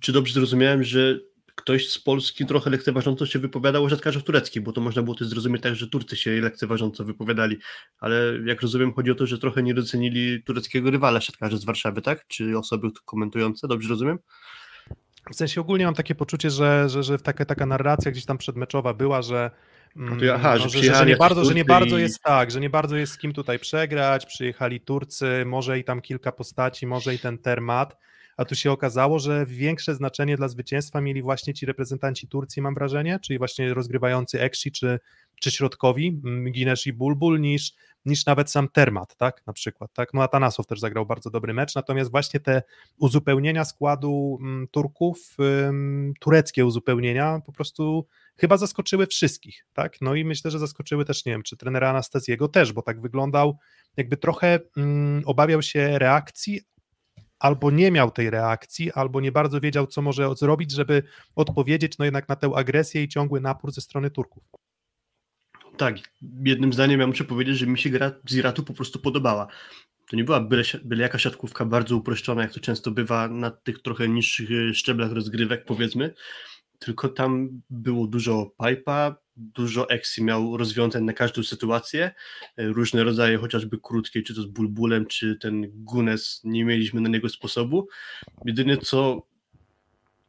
czy 0.00 0.12
dobrze 0.12 0.34
zrozumiałem, 0.34 0.84
że 0.84 1.18
ktoś 1.54 1.88
z 1.88 1.98
Polski 1.98 2.46
trochę 2.46 2.70
lekceważąco 2.70 3.26
się 3.26 3.38
wypowiadał 3.38 3.84
o 3.84 3.90
siatkarzach 3.90 4.22
tureckich, 4.22 4.62
bo 4.62 4.72
to 4.72 4.80
można 4.80 5.02
było 5.02 5.16
też 5.16 5.28
zrozumieć 5.28 5.62
tak, 5.62 5.74
że 5.74 5.88
Turcy 5.88 6.16
się 6.16 6.30
lekceważąco 6.30 7.04
wypowiadali, 7.04 7.58
ale 7.98 8.38
jak 8.44 8.62
rozumiem 8.62 8.92
chodzi 8.92 9.10
o 9.10 9.14
to, 9.14 9.26
że 9.26 9.38
trochę 9.38 9.62
nie 9.62 9.74
docenili 9.74 10.42
tureckiego 10.42 10.90
rywala 10.90 11.20
siatkarzy 11.20 11.58
z 11.58 11.64
Warszawy, 11.64 12.02
tak? 12.02 12.26
Czy 12.26 12.58
osoby 12.58 12.88
komentujące, 13.04 13.68
dobrze 13.68 13.88
rozumiem? 13.88 14.18
W 15.30 15.34
sensie 15.34 15.60
ogólnie 15.60 15.84
mam 15.84 15.94
takie 15.94 16.14
poczucie, 16.14 16.50
że, 16.50 16.88
że, 16.88 17.02
że 17.02 17.18
taka, 17.18 17.44
taka 17.44 17.66
narracja 17.66 18.10
gdzieś 18.10 18.24
tam 18.24 18.38
przedmeczowa 18.38 18.94
była, 18.94 19.22
że 19.22 19.50
aha, 20.34 20.56
no, 20.58 20.68
że, 20.68 20.82
że, 20.82 20.94
że, 20.94 21.06
nie 21.06 21.16
bardzo, 21.16 21.44
że 21.44 21.54
nie 21.54 21.64
bardzo 21.64 21.98
jest 21.98 22.22
tak, 22.22 22.50
że 22.50 22.60
nie 22.60 22.70
bardzo 22.70 22.96
jest 22.96 23.12
z 23.12 23.18
kim 23.18 23.32
tutaj 23.32 23.58
przegrać, 23.58 24.26
przyjechali 24.26 24.80
Turcy, 24.80 25.44
może 25.46 25.78
i 25.78 25.84
tam 25.84 26.00
kilka 26.00 26.32
postaci, 26.32 26.86
może 26.86 27.14
i 27.14 27.18
ten 27.18 27.38
termat, 27.38 27.96
a 28.36 28.44
tu 28.44 28.54
się 28.54 28.72
okazało, 28.72 29.18
że 29.18 29.46
większe 29.46 29.94
znaczenie 29.94 30.36
dla 30.36 30.48
zwycięstwa 30.48 31.00
mieli 31.00 31.22
właśnie 31.22 31.54
ci 31.54 31.66
reprezentanci 31.66 32.28
Turcji, 32.28 32.62
mam 32.62 32.74
wrażenie, 32.74 33.18
czyli 33.22 33.38
właśnie 33.38 33.74
rozgrywający 33.74 34.40
Ekshi 34.40 34.72
czy, 34.72 34.98
czy 35.40 35.50
środkowi, 35.50 36.20
Ginesz 36.50 36.86
i 36.86 36.92
Bulbul, 36.92 37.40
niż, 37.40 37.72
niż 38.04 38.26
nawet 38.26 38.50
sam 38.50 38.68
Termat, 38.68 39.16
tak, 39.16 39.46
na 39.46 39.52
przykład, 39.52 39.92
tak, 39.92 40.14
no 40.14 40.22
Atanasow 40.22 40.66
też 40.66 40.80
zagrał 40.80 41.06
bardzo 41.06 41.30
dobry 41.30 41.54
mecz, 41.54 41.74
natomiast 41.74 42.10
właśnie 42.10 42.40
te 42.40 42.62
uzupełnienia 42.98 43.64
składu 43.64 44.38
Turków, 44.70 45.36
tureckie 46.20 46.66
uzupełnienia 46.66 47.40
po 47.46 47.52
prostu 47.52 48.06
chyba 48.36 48.56
zaskoczyły 48.56 49.06
wszystkich, 49.06 49.66
tak, 49.72 50.00
no 50.00 50.14
i 50.14 50.24
myślę, 50.24 50.50
że 50.50 50.58
zaskoczyły 50.58 51.04
też, 51.04 51.24
nie 51.24 51.32
wiem, 51.32 51.42
czy 51.42 51.56
trenera 51.56 51.90
Anastazjego 51.90 52.48
też, 52.48 52.72
bo 52.72 52.82
tak 52.82 53.00
wyglądał, 53.00 53.58
jakby 53.96 54.16
trochę 54.16 54.58
mm, 54.76 55.22
obawiał 55.26 55.62
się 55.62 55.98
reakcji, 55.98 56.60
albo 57.44 57.70
nie 57.70 57.90
miał 57.90 58.10
tej 58.10 58.30
reakcji, 58.30 58.92
albo 58.92 59.20
nie 59.20 59.32
bardzo 59.32 59.60
wiedział, 59.60 59.86
co 59.86 60.02
może 60.02 60.34
zrobić, 60.36 60.72
żeby 60.72 61.02
odpowiedzieć 61.36 61.98
no 61.98 62.04
jednak 62.04 62.28
na 62.28 62.36
tę 62.36 62.50
agresję 62.54 63.02
i 63.02 63.08
ciągły 63.08 63.40
napór 63.40 63.72
ze 63.72 63.80
strony 63.80 64.10
Turków. 64.10 64.42
Tak, 65.76 65.96
jednym 66.44 66.72
zdaniem 66.72 67.00
ja 67.00 67.06
muszę 67.06 67.24
powiedzieć, 67.24 67.58
że 67.58 67.66
mi 67.66 67.78
się 67.78 67.90
gra 67.90 68.12
z 68.28 68.36
Iratu 68.36 68.62
po 68.62 68.74
prostu 68.74 68.98
podobała. 68.98 69.46
To 70.10 70.16
nie 70.16 70.24
była 70.24 70.40
byle, 70.40 70.62
byle 70.84 71.02
jaka 71.02 71.18
siatkówka 71.18 71.64
bardzo 71.64 71.96
uproszczona, 71.96 72.42
jak 72.42 72.52
to 72.52 72.60
często 72.60 72.90
bywa 72.90 73.28
na 73.28 73.50
tych 73.50 73.82
trochę 73.82 74.08
niższych 74.08 74.50
e, 74.50 74.74
szczeblach 74.74 75.12
rozgrywek, 75.12 75.64
powiedzmy, 75.64 76.14
tylko 76.78 77.08
tam 77.08 77.62
było 77.70 78.06
dużo 78.06 78.50
pipa, 78.66 79.16
dużo 79.36 79.90
Exi 79.90 80.24
miał 80.24 80.56
rozwiązań 80.56 81.04
na 81.04 81.12
każdą 81.12 81.42
sytuację, 81.42 82.14
e, 82.56 82.66
różne 82.66 83.04
rodzaje, 83.04 83.38
chociażby 83.38 83.78
krótkie, 83.82 84.22
czy 84.22 84.34
to 84.34 84.42
z 84.42 84.46
Bulbulem, 84.46 85.06
czy 85.06 85.36
ten 85.40 85.66
Gunes, 85.84 86.40
nie 86.44 86.64
mieliśmy 86.64 87.00
na 87.00 87.08
niego 87.08 87.28
sposobu. 87.28 87.88
Jedyne 88.44 88.76
co 88.76 89.26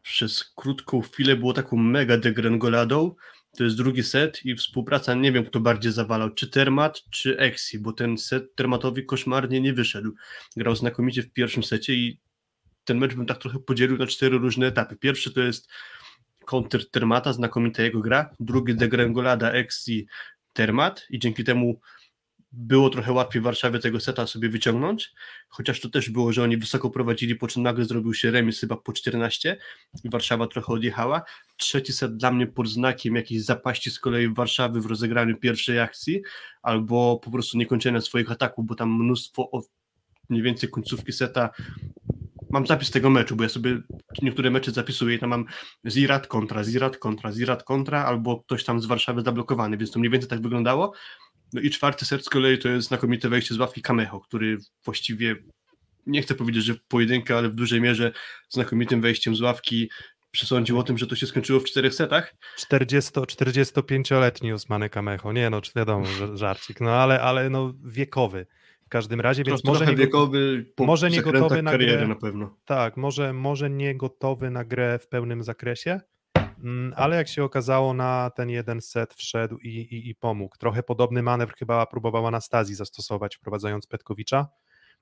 przez 0.01 0.43
krótką 0.55 1.01
chwilę 1.01 1.35
było 1.35 1.53
taką 1.53 1.77
mega 1.77 2.17
degrengoladą, 2.17 3.15
to 3.57 3.63
jest 3.63 3.77
drugi 3.77 4.03
set 4.03 4.45
i 4.45 4.55
współpraca, 4.55 5.13
nie 5.13 5.31
wiem 5.31 5.45
kto 5.45 5.59
bardziej 5.59 5.91
zawalał, 5.91 6.33
czy 6.33 6.47
Termat, 6.47 7.03
czy 7.09 7.37
Exi, 7.37 7.79
bo 7.79 7.93
ten 7.93 8.17
set 8.17 8.55
Termatowi 8.55 9.05
koszmarnie 9.05 9.61
nie 9.61 9.73
wyszedł. 9.73 10.11
Grał 10.57 10.75
znakomicie 10.75 11.23
w 11.23 11.33
pierwszym 11.33 11.63
secie 11.63 11.93
i 11.93 12.19
ten 12.85 12.97
mecz 12.97 13.13
bym 13.13 13.25
tak 13.25 13.37
trochę 13.37 13.59
podzielił 13.59 13.97
na 13.97 14.07
cztery 14.07 14.37
różne 14.37 14.67
etapy. 14.67 14.95
Pierwszy 14.95 15.33
to 15.33 15.41
jest 15.41 15.69
counter 16.45 16.89
Termata, 16.89 17.33
znakomita 17.33 17.83
jego 17.83 18.01
gra, 18.01 18.29
drugi 18.39 18.75
degrengolada 18.75 19.51
X 19.51 19.87
i 19.87 20.07
Termat. 20.53 21.05
I 21.09 21.19
dzięki 21.19 21.43
temu 21.43 21.79
było 22.55 22.89
trochę 22.89 23.11
łatwiej 23.11 23.41
w 23.41 23.45
Warszawie 23.45 23.79
tego 23.79 23.99
seta 23.99 24.27
sobie 24.27 24.49
wyciągnąć, 24.49 25.13
chociaż 25.49 25.79
to 25.79 25.89
też 25.89 26.09
było, 26.09 26.33
że 26.33 26.43
oni 26.43 26.57
wysoko 26.57 26.89
prowadzili, 26.89 27.35
po 27.35 27.47
czym 27.47 27.63
nagle 27.63 27.85
zrobił 27.85 28.13
się 28.13 28.31
remis 28.31 28.59
chyba 28.59 28.75
po 28.75 28.93
14 28.93 29.57
i 30.03 30.09
Warszawa 30.09 30.47
trochę 30.47 30.73
odjechała. 30.73 31.21
Trzeci 31.57 31.93
set 31.93 32.17
dla 32.17 32.31
mnie 32.31 32.47
pod 32.47 32.67
znakiem 32.67 33.15
jakiejś 33.15 33.43
zapaści 33.43 33.91
z 33.91 33.99
kolei 33.99 34.33
Warszawy 34.33 34.81
w 34.81 34.85
rozegraniu 34.85 35.37
pierwszej 35.37 35.79
akcji 35.79 36.21
albo 36.61 37.19
po 37.23 37.31
prostu 37.31 37.57
niekończenia 37.57 38.01
swoich 38.01 38.31
ataków, 38.31 38.65
bo 38.65 38.75
tam 38.75 39.03
mnóstwo 39.03 39.49
mniej 40.29 40.43
więcej 40.43 40.69
końcówki 40.69 41.13
seta 41.13 41.49
mam 42.55 42.67
zapis 42.67 42.91
tego 42.91 43.09
meczu, 43.09 43.35
bo 43.35 43.43
ja 43.43 43.49
sobie 43.49 43.77
niektóre 44.21 44.51
mecze 44.51 44.71
zapisuję 44.71 45.15
i 45.15 45.19
tam 45.19 45.29
mam 45.29 45.45
Zirat 45.87 46.27
kontra, 46.27 46.63
Zirat 46.63 46.97
kontra, 46.97 47.31
Zirat 47.31 47.63
kontra, 47.63 48.05
albo 48.05 48.39
ktoś 48.39 48.63
tam 48.63 48.81
z 48.81 48.85
Warszawy 48.85 49.21
zablokowany, 49.21 49.77
więc 49.77 49.91
to 49.91 49.99
mniej 49.99 50.11
więcej 50.11 50.29
tak 50.29 50.41
wyglądało. 50.41 50.93
No 51.53 51.61
i 51.61 51.69
czwarty 51.69 52.05
set 52.05 52.25
z 52.25 52.29
kolei 52.29 52.59
to 52.59 52.69
jest 52.69 52.87
znakomite 52.87 53.29
wejście 53.29 53.55
z 53.55 53.57
ławki 53.57 53.81
Kamecho, 53.81 54.19
który 54.19 54.57
właściwie, 54.85 55.35
nie 56.05 56.21
chcę 56.21 56.35
powiedzieć, 56.35 56.63
że 56.63 56.75
pojedynkę, 56.87 57.37
ale 57.37 57.49
w 57.49 57.55
dużej 57.55 57.81
mierze 57.81 58.11
znakomitym 58.49 59.01
wejściem 59.01 59.35
z 59.35 59.41
ławki 59.41 59.89
przesądził 60.31 60.79
o 60.79 60.83
tym, 60.83 60.97
że 60.97 61.07
to 61.07 61.15
się 61.15 61.27
skończyło 61.27 61.59
w 61.59 61.65
czterech 61.65 61.93
setach. 61.93 62.35
40, 62.57 63.11
45-letni 63.11 64.53
Usmany 64.53 64.89
Kamecho, 64.89 65.33
nie 65.33 65.49
no, 65.49 65.61
wiadomo, 65.75 66.05
żarcik, 66.33 66.81
no 66.81 66.91
ale, 66.91 67.21
ale 67.21 67.49
no 67.49 67.73
wiekowy 67.85 68.45
w 68.86 68.89
każdym 68.89 69.21
razie, 69.21 69.43
więc 69.43 69.63
może 69.63 69.86
nie, 69.86 69.95
wiekowy, 69.95 70.65
może 70.79 71.09
nie 71.09 71.21
gotowy 71.21 71.61
na 71.61 71.77
grę, 71.77 72.07
na 72.07 72.15
pewno. 72.15 72.57
Tak, 72.65 72.97
może, 72.97 73.33
może 73.33 73.69
nie 73.69 73.95
gotowy 73.95 74.49
na 74.49 74.65
grę 74.65 74.99
w 74.99 75.07
pełnym 75.07 75.43
zakresie, 75.43 76.01
mm, 76.63 76.93
ale 76.95 77.15
jak 77.15 77.27
się 77.27 77.43
okazało 77.43 77.93
na 77.93 78.31
ten 78.36 78.49
jeden 78.49 78.81
set 78.81 79.13
wszedł 79.13 79.57
i, 79.57 79.69
i, 79.69 80.09
i 80.09 80.15
pomógł. 80.15 80.57
Trochę 80.57 80.83
podobny 80.83 81.23
manewr 81.23 81.55
chyba 81.55 81.86
próbowała 81.86 82.27
Anastazji 82.27 82.75
zastosować 82.75 83.36
wprowadzając 83.36 83.88
Petkowicza, 83.88 84.47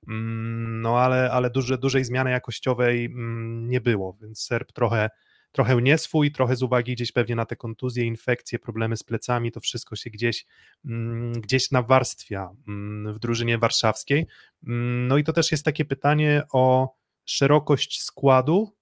mm, 0.08 0.80
no 0.80 0.98
ale, 0.98 1.30
ale 1.30 1.50
duże, 1.50 1.78
dużej 1.78 2.04
zmiany 2.04 2.30
jakościowej 2.30 3.04
mm, 3.04 3.68
nie 3.68 3.80
było, 3.80 4.16
więc 4.22 4.42
Serb 4.42 4.72
trochę 4.72 5.10
trochę 5.54 5.82
nie 5.82 5.98
swój, 5.98 6.32
trochę 6.32 6.56
z 6.56 6.62
uwagi 6.62 6.94
gdzieś 6.94 7.12
pewnie 7.12 7.36
na 7.36 7.46
te 7.46 7.56
kontuzje, 7.56 8.04
infekcje, 8.04 8.58
problemy 8.58 8.96
z 8.96 9.02
plecami, 9.02 9.52
to 9.52 9.60
wszystko 9.60 9.96
się 9.96 10.10
gdzieś, 10.10 10.46
mm, 10.84 11.32
gdzieś 11.32 11.70
nawarstwia 11.70 12.50
mm, 12.68 13.14
w 13.14 13.18
drużynie 13.18 13.58
warszawskiej. 13.58 14.26
Mm, 14.66 15.08
no 15.08 15.18
i 15.18 15.24
to 15.24 15.32
też 15.32 15.52
jest 15.52 15.64
takie 15.64 15.84
pytanie 15.84 16.42
o 16.52 16.94
szerokość 17.24 18.02
składu, 18.02 18.76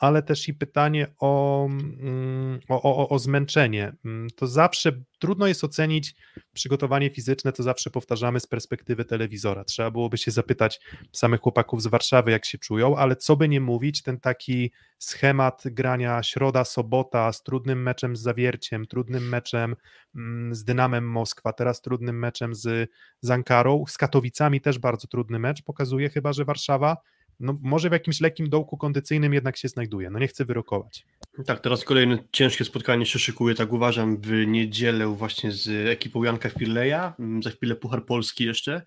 ale 0.00 0.22
też 0.22 0.48
i 0.48 0.54
pytanie 0.54 1.06
o, 1.18 1.66
mm, 1.66 2.60
o, 2.68 2.82
o, 2.82 3.08
o, 3.08 3.18
zmęczenie. 3.18 3.92
Mm, 4.04 4.30
to 4.36 4.46
zawsze 4.46 4.92
trudno 5.18 5.46
jest 5.46 5.64
ocenić 5.64 6.14
przygotowanie 6.52 7.10
fizyczne, 7.10 7.52
to 7.52 7.62
zawsze 7.62 7.90
powtarzamy 7.90 8.40
z 8.40 8.46
perspektywy 8.46 9.04
telewizora. 9.04 9.64
Trzeba 9.64 9.90
byłoby 9.90 10.18
się 10.18 10.30
zapytać 10.30 10.80
samych 11.12 11.40
chłopaków 11.40 11.82
z 11.82 11.86
Warszawy, 11.86 12.30
jak 12.30 12.44
się 12.44 12.58
czują, 12.58 12.96
ale 12.96 13.16
co 13.16 13.36
by 13.36 13.48
nie 13.48 13.60
mówić, 13.60 14.02
ten 14.02 14.20
taki 14.20 14.70
schemat 14.98 15.62
grania 15.64 16.22
środa, 16.22 16.64
sobota 16.64 17.32
z 17.32 17.42
trudnym 17.42 17.82
meczem 17.82 18.16
z 18.16 18.20
Zawierciem, 18.20 18.86
trudnym 18.86 19.28
meczem 19.28 19.76
mm, 20.14 20.54
z 20.54 20.64
Dynamem 20.64 21.10
Moskwa, 21.10 21.52
teraz 21.52 21.80
trudnym 21.80 22.18
meczem 22.18 22.54
z, 22.54 22.90
z 23.20 23.30
Ankarą, 23.30 23.84
z 23.88 23.98
Katowicami 23.98 24.60
też 24.60 24.78
bardzo 24.78 25.08
trudny 25.08 25.38
mecz, 25.38 25.62
pokazuje 25.62 26.10
chyba, 26.10 26.32
że 26.32 26.44
Warszawa 26.44 26.96
no 27.40 27.58
może 27.62 27.88
w 27.88 27.92
jakimś 27.92 28.20
lekkim 28.20 28.48
dołku 28.48 28.76
kondycyjnym 28.76 29.34
jednak 29.34 29.56
się 29.56 29.68
znajduje. 29.68 30.10
No 30.10 30.18
nie 30.18 30.28
chcę 30.28 30.44
wyrokować. 30.44 31.06
Tak, 31.46 31.60
teraz 31.60 31.84
kolejne 31.84 32.18
ciężkie 32.32 32.64
spotkanie 32.64 33.06
się 33.06 33.18
szykuje, 33.18 33.54
tak 33.54 33.72
uważam, 33.72 34.20
w 34.20 34.46
niedzielę 34.46 35.06
właśnie 35.06 35.52
z 35.52 35.88
ekipą 35.88 36.22
Janka 36.22 36.50
Firleja, 36.50 37.14
mm, 37.18 37.42
za 37.42 37.50
chwilę 37.50 37.76
Puchar 37.76 38.04
Polski 38.04 38.44
jeszcze. 38.44 38.82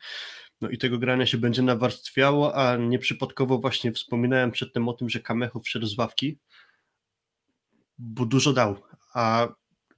No 0.62 0.70
i 0.70 0.78
tego 0.78 0.98
grania 0.98 1.26
się 1.26 1.38
będzie 1.38 1.62
nawarstwiało, 1.62 2.56
a 2.56 2.78
nieprzypadkowo 2.78 3.58
właśnie 3.58 3.92
wspominałem 3.92 4.52
przedtem 4.52 4.90
o 4.90 4.94
tym, 4.94 5.10
że 5.10 5.20
Kamecho 5.20 5.60
wszedł 5.60 5.86
z 5.86 5.98
ławki, 5.98 6.40
bo 7.98 8.26
dużo 8.26 8.54
dał, 8.54 8.76
a 9.14 9.48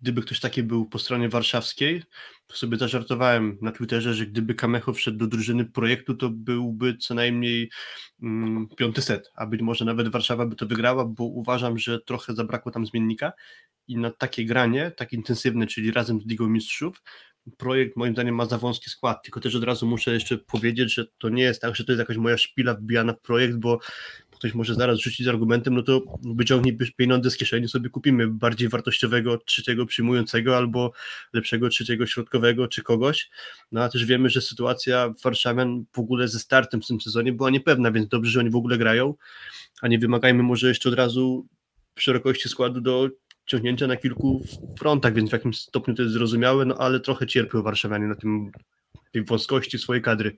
gdyby 0.01 0.21
ktoś 0.21 0.39
taki 0.39 0.63
był 0.63 0.85
po 0.85 0.99
stronie 0.99 1.29
warszawskiej, 1.29 2.03
to 2.47 2.55
sobie 2.55 2.77
zażartowałem 2.77 3.57
na 3.61 3.71
Twitterze, 3.71 4.13
że 4.13 4.25
gdyby 4.25 4.55
Kamecho 4.55 4.93
wszedł 4.93 5.17
do 5.17 5.27
drużyny 5.27 5.65
projektu, 5.65 6.15
to 6.15 6.29
byłby 6.29 6.97
co 6.97 7.13
najmniej 7.13 7.69
mm, 8.21 8.67
piąty 8.77 9.01
set, 9.01 9.31
a 9.35 9.45
być 9.45 9.61
może 9.61 9.85
nawet 9.85 10.07
Warszawa 10.07 10.45
by 10.45 10.55
to 10.55 10.65
wygrała, 10.65 11.05
bo 11.05 11.23
uważam, 11.23 11.77
że 11.77 11.99
trochę 11.99 12.35
zabrakło 12.35 12.71
tam 12.71 12.85
zmiennika. 12.85 13.33
I 13.87 13.97
na 13.97 14.11
takie 14.11 14.45
granie, 14.45 14.91
tak 14.91 15.13
intensywne, 15.13 15.67
czyli 15.67 15.91
razem 15.91 16.21
z 16.21 16.25
Ligą 16.25 16.49
Mistrzów, 16.49 17.01
projekt 17.57 17.95
moim 17.95 18.13
zdaniem 18.13 18.35
ma 18.35 18.45
za 18.45 18.57
wąski 18.57 18.89
skład, 18.89 19.23
tylko 19.23 19.39
też 19.39 19.55
od 19.55 19.63
razu 19.63 19.87
muszę 19.87 20.13
jeszcze 20.13 20.37
powiedzieć, 20.37 20.93
że 20.93 21.05
to 21.17 21.29
nie 21.29 21.43
jest 21.43 21.61
tak, 21.61 21.75
że 21.75 21.85
to 21.85 21.91
jest 21.91 21.99
jakaś 21.99 22.17
moja 22.17 22.37
szpila 22.37 22.73
wbijana 22.73 23.13
w 23.13 23.21
projekt, 23.21 23.55
bo 23.55 23.79
ktoś 24.45 24.55
może 24.55 24.75
zaraz 24.75 24.99
rzucić 24.99 25.25
z 25.25 25.29
argumentem, 25.29 25.73
no 25.73 25.83
to 25.83 26.01
wyciągnij 26.35 26.77
pieniądze 26.97 27.31
z 27.31 27.37
kieszeni, 27.37 27.67
sobie 27.67 27.89
kupimy 27.89 28.27
bardziej 28.27 28.69
wartościowego 28.69 29.37
trzeciego 29.37 29.85
przyjmującego 29.85 30.57
albo 30.57 30.91
lepszego 31.33 31.69
trzeciego 31.69 32.05
środkowego 32.05 32.67
czy 32.67 32.83
kogoś, 32.83 33.29
no 33.71 33.83
a 33.83 33.89
też 33.89 34.05
wiemy, 34.05 34.29
że 34.29 34.41
sytuacja 34.41 35.13
Warszawian 35.23 35.85
w 35.93 35.99
ogóle 35.99 36.27
ze 36.27 36.39
startem 36.39 36.81
w 36.81 36.87
tym 36.87 37.01
sezonie 37.01 37.33
była 37.33 37.49
niepewna, 37.49 37.91
więc 37.91 38.07
dobrze, 38.07 38.31
że 38.31 38.39
oni 38.39 38.49
w 38.49 38.55
ogóle 38.55 38.77
grają, 38.77 39.13
a 39.81 39.87
nie 39.87 39.99
wymagajmy 39.99 40.43
może 40.43 40.67
jeszcze 40.67 40.89
od 40.89 40.95
razu 40.95 41.47
szerokości 41.99 42.49
składu 42.49 42.81
do 42.81 43.09
ciągnięcia 43.45 43.87
na 43.87 43.97
kilku 43.97 44.45
frontach, 44.79 45.13
więc 45.13 45.29
w 45.29 45.33
jakimś 45.33 45.59
stopniu 45.59 45.93
to 45.93 46.01
jest 46.01 46.13
zrozumiałe, 46.13 46.65
no 46.65 46.77
ale 46.77 46.99
trochę 46.99 47.27
cierpią 47.27 47.63
warszawianie 47.63 48.07
na 48.07 48.15
tym, 48.15 48.51
tej 49.11 49.23
wąskości 49.23 49.79
swojej 49.79 50.03
kadry. 50.03 50.37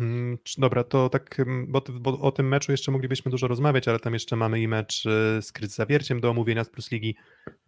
Mm, 0.00 0.38
dobra, 0.58 0.84
to 0.84 1.08
tak, 1.08 1.40
mm, 1.40 1.66
bo, 1.72 1.82
bo, 2.00 2.20
o 2.20 2.32
tym 2.32 2.48
meczu 2.48 2.72
jeszcze 2.72 2.92
moglibyśmy 2.92 3.30
dużo 3.30 3.48
rozmawiać, 3.48 3.88
ale 3.88 4.00
tam 4.00 4.12
jeszcze 4.12 4.36
mamy 4.36 4.60
i 4.60 4.68
mecz 4.68 5.06
y, 5.06 5.42
z 5.42 5.52
Kryt 5.52 5.70
Zawierciem 5.70 6.20
do 6.20 6.30
omówienia 6.30 6.64
z 6.64 6.70
Plus 6.70 6.90
Ligi. 6.90 7.16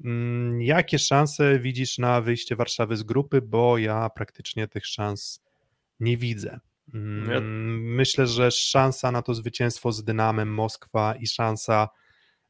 Mm, 0.04 0.62
jakie 0.62 0.98
szanse 0.98 1.58
widzisz 1.58 1.98
na 1.98 2.20
wyjście 2.20 2.56
Warszawy 2.56 2.96
z 2.96 3.02
grupy, 3.02 3.42
bo 3.42 3.78
ja 3.78 4.10
praktycznie 4.10 4.68
tych 4.68 4.86
szans 4.86 5.42
nie 6.00 6.16
widzę. 6.16 6.60
Myślę, 7.80 8.26
że 8.26 8.50
szansa 8.50 9.12
na 9.12 9.22
to 9.22 9.34
zwycięstwo 9.34 9.92
z 9.92 10.04
Dynamem 10.04 10.54
Moskwa 10.54 11.14
i 11.14 11.26
szansa 11.26 11.88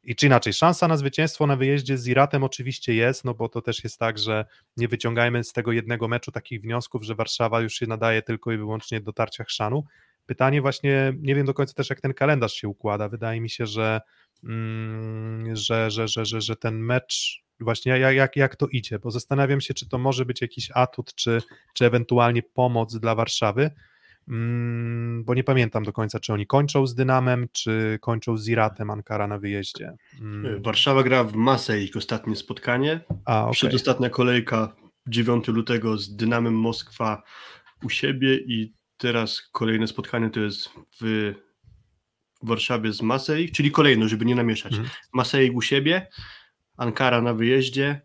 i 0.05 0.17
czy 0.17 0.27
inaczej, 0.27 0.53
szansa 0.53 0.89
na 0.89 0.97
zwycięstwo 0.97 1.47
na 1.47 1.57
wyjeździe 1.57 1.99
z 1.99 2.07
Iratem 2.07 2.45
oczywiście 2.45 2.95
jest, 2.95 3.25
no 3.25 3.35
bo 3.35 3.49
to 3.49 3.63
też 3.63 3.85
jest 3.85 3.99
tak, 3.99 4.19
że 4.19 4.45
nie 4.77 4.89
wyciągajmy 4.89 5.45
z 5.45 5.53
tego 5.53 5.73
jednego 5.73 6.09
meczu 6.09 6.33
takich 6.33 6.61
wniosków, 6.61 7.03
że 7.03 7.15
Warszawa 7.15 7.61
już 7.61 7.75
się 7.75 7.87
nadaje 7.87 8.23
tylko 8.23 8.53
i 8.53 8.57
wyłącznie 8.57 9.01
do 9.01 9.13
tarcia 9.13 9.45
chrzanu. 9.45 9.85
Pytanie 10.27 10.63
właśnie, 10.63 11.13
nie 11.19 11.35
wiem 11.35 11.47
do 11.47 11.55
końca 11.55 11.75
też 11.75 11.91
jak 11.91 12.01
ten 12.01 12.15
kalendarz 12.15 12.55
się 12.55 12.69
układa, 12.69 13.09
wydaje 13.09 13.41
mi 13.41 13.51
się, 13.51 13.67
że, 13.67 14.01
mm, 14.45 15.57
że, 15.57 15.91
że, 15.91 16.09
że, 16.09 16.41
że, 16.41 16.57
ten 16.57 16.79
mecz 16.79 17.43
właśnie 17.61 17.99
jak, 17.99 18.17
jak, 18.17 18.37
jak 18.37 18.57
to 18.57 18.67
idzie, 18.67 18.99
bo 18.99 19.11
zastanawiam 19.11 19.61
się, 19.61 19.75
czy 19.75 19.89
to 19.89 19.99
może 19.99 20.25
być 20.25 20.41
jakiś 20.41 20.71
atut, 20.75 21.15
czy, 21.15 21.43
czy 21.75 21.87
ewentualnie 21.87 22.43
pomoc 22.43 22.99
dla 22.99 23.15
Warszawy, 23.15 23.71
bo 25.25 25.35
nie 25.35 25.45
pamiętam 25.45 25.83
do 25.83 25.93
końca, 25.93 26.21
czy 26.21 26.33
oni 26.33 26.47
kończą 26.47 26.87
z 26.87 26.95
Dynamem, 26.95 27.49
czy 27.53 27.99
kończą 28.01 28.37
z 28.37 28.49
Iratem 28.49 28.91
Ankara 28.91 29.27
na 29.27 29.39
wyjeździe. 29.39 29.93
Mm. 30.21 30.63
Warszawa 30.63 31.03
gra 31.03 31.25
w 31.25 31.35
masę 31.35 31.83
ich 31.83 31.97
ostatnie 31.97 32.37
spotkanie. 32.37 33.01
A, 33.25 33.43
okay. 33.43 33.53
Przedostatnia 33.53 34.11
kolejka 34.11 34.77
9 35.07 35.49
lutego 35.49 35.99
z 35.99 36.17
Dynamem 36.17 36.55
Moskwa 36.55 37.23
u 37.85 37.91
siebie 37.91 38.37
i 38.37 38.75
teraz 38.97 39.43
kolejne 39.53 39.87
spotkanie 39.87 40.31
to 40.31 40.41
jest 40.41 40.71
w 41.01 41.35
Warszawie 42.43 42.93
z 42.93 43.03
Masej, 43.03 43.51
czyli 43.51 43.71
kolejno, 43.71 44.09
żeby 44.09 44.25
nie 44.25 44.35
namieszać. 44.35 44.73
Mhm. 44.73 44.91
Masej 45.13 45.51
u 45.51 45.63
siebie, 45.63 46.07
Ankara 46.77 47.23
na 47.23 47.35
wyjeździe, 47.35 48.01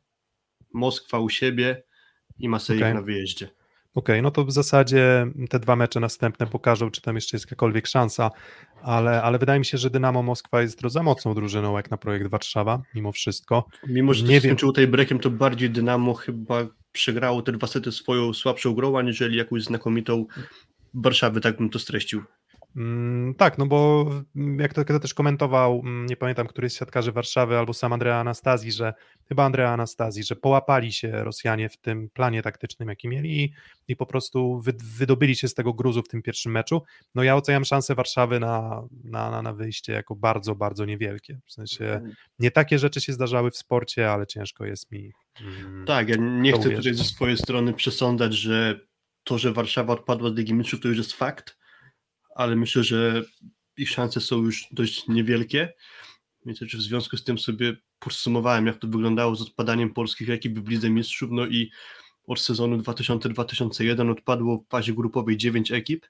Moskwa 0.74 1.20
u 1.20 1.30
siebie 1.30 1.84
i 2.39 2.49
Masej 2.49 2.78
okay. 2.78 2.93
na 2.93 3.01
wyjeździe. 3.01 3.49
Okej, 3.97 4.15
okay, 4.15 4.21
no 4.21 4.31
to 4.31 4.45
w 4.45 4.51
zasadzie 4.51 5.27
te 5.49 5.59
dwa 5.59 5.75
mecze 5.75 5.99
następne 5.99 6.47
pokażą, 6.47 6.91
czy 6.91 7.01
tam 7.01 7.15
jeszcze 7.15 7.37
jest 7.37 7.45
jakakolwiek 7.45 7.87
szansa, 7.87 8.31
ale, 8.83 9.21
ale 9.21 9.39
wydaje 9.39 9.59
mi 9.59 9.65
się, 9.65 9.77
że 9.77 9.89
Dynamo 9.89 10.23
Moskwa 10.23 10.61
jest 10.61 10.81
za 10.81 11.03
mocną 11.03 11.33
drużyną 11.33 11.77
jak 11.77 11.91
na 11.91 11.97
projekt 11.97 12.27
Warszawa, 12.27 12.81
mimo 12.95 13.11
wszystko. 13.11 13.65
Mimo, 13.87 14.13
że 14.13 14.25
nie 14.25 14.41
skończyło 14.41 14.71
tej 14.71 14.87
brekiem, 14.87 15.19
to 15.19 15.29
bardziej 15.29 15.69
Dynamo 15.69 16.13
chyba 16.13 16.67
przegrało 16.91 17.41
te 17.41 17.51
dwa 17.51 17.67
sety 17.67 17.91
swoją 17.91 18.33
słabszą 18.33 18.73
grą, 18.73 18.97
aniżeli 18.97 19.37
jakąś 19.37 19.63
znakomitą 19.63 20.25
Warszawy, 20.93 21.41
tak 21.41 21.57
bym 21.57 21.69
to 21.69 21.79
streścił. 21.79 22.23
Mm, 22.78 23.36
tak, 23.36 23.57
no 23.57 23.65
bo 23.65 24.05
mm, 24.36 24.59
jak 24.59 24.73
to, 24.73 24.86
to 24.86 24.99
też 24.99 25.13
komentował, 25.13 25.82
mm, 25.86 26.05
nie 26.05 26.17
pamiętam, 26.17 26.47
któryś 26.47 26.73
z 26.73 26.75
siatkarzy 26.75 27.11
Warszawy 27.11 27.57
albo 27.57 27.73
sam 27.73 27.93
Andrea 27.93 28.19
Anastazji, 28.19 28.71
że 28.71 28.93
chyba 29.28 29.45
Andrea 29.45 29.71
Anastazji, 29.71 30.23
że 30.23 30.36
połapali 30.36 30.91
się 30.91 31.11
Rosjanie 31.11 31.69
w 31.69 31.78
tym 31.78 32.09
planie 32.09 32.41
taktycznym, 32.41 32.89
jaki 32.89 33.07
mieli 33.07 33.43
i, 33.43 33.53
i 33.88 33.95
po 33.95 34.05
prostu 34.05 34.59
wy, 34.59 34.73
wydobyli 34.97 35.36
się 35.36 35.47
z 35.47 35.53
tego 35.53 35.73
gruzu 35.73 36.01
w 36.01 36.07
tym 36.07 36.21
pierwszym 36.21 36.51
meczu. 36.51 36.84
No 37.15 37.23
ja 37.23 37.36
oceniam 37.36 37.65
szanse 37.65 37.95
Warszawy 37.95 38.39
na, 38.39 38.84
na, 39.03 39.41
na 39.41 39.53
wyjście 39.53 39.93
jako 39.93 40.15
bardzo, 40.15 40.55
bardzo 40.55 40.86
niewielkie. 40.86 41.39
W 41.45 41.51
sensie 41.51 41.86
mhm. 41.86 42.13
nie 42.39 42.51
takie 42.51 42.80
rzeczy 42.80 43.01
się 43.01 43.13
zdarzały 43.13 43.51
w 43.51 43.57
sporcie, 43.57 44.11
ale 44.11 44.28
ciężko 44.28 44.65
jest 44.65 44.91
mi. 44.91 45.11
tak, 45.86 46.09
ja 46.09 46.15
nie 46.19 46.51
chcę 46.51 46.59
uwierzyć. 46.59 46.78
tutaj 46.78 46.93
ze 46.93 47.03
swojej 47.03 47.38
strony 47.38 47.73
przesądzać, 47.73 48.34
że 48.34 48.80
to, 49.23 49.38
że 49.38 49.53
Warszawa 49.53 49.93
odpadła 49.93 50.30
z 50.30 50.36
Ligi 50.36 50.53
Mistrzów, 50.53 50.80
to 50.80 50.88
już 50.88 50.97
jest 50.97 51.13
fakt 51.13 51.57
ale 52.38 52.55
myślę, 52.55 52.83
że 52.83 53.23
ich 53.77 53.89
szanse 53.89 54.21
są 54.21 54.38
już 54.38 54.67
dość 54.71 55.07
niewielkie. 55.07 55.73
Więc 56.45 56.59
w 56.59 56.81
związku 56.81 57.17
z 57.17 57.23
tym 57.23 57.38
sobie 57.38 57.77
podsumowałem, 57.99 58.67
jak 58.67 58.77
to 58.77 58.88
wyglądało 58.88 59.35
z 59.35 59.41
odpadaniem 59.41 59.93
polskich 59.93 60.29
ekip 60.29 60.59
w 60.59 60.69
Lidze 60.69 60.89
Mistrzów, 60.89 61.29
no 61.31 61.45
i 61.45 61.71
od 62.27 62.39
sezonu 62.39 62.77
2000-2001 62.77 64.11
odpadło 64.11 64.57
w 64.57 64.67
fazie 64.69 64.93
grupowej 64.93 65.38
9 65.38 65.71
ekip, 65.71 66.05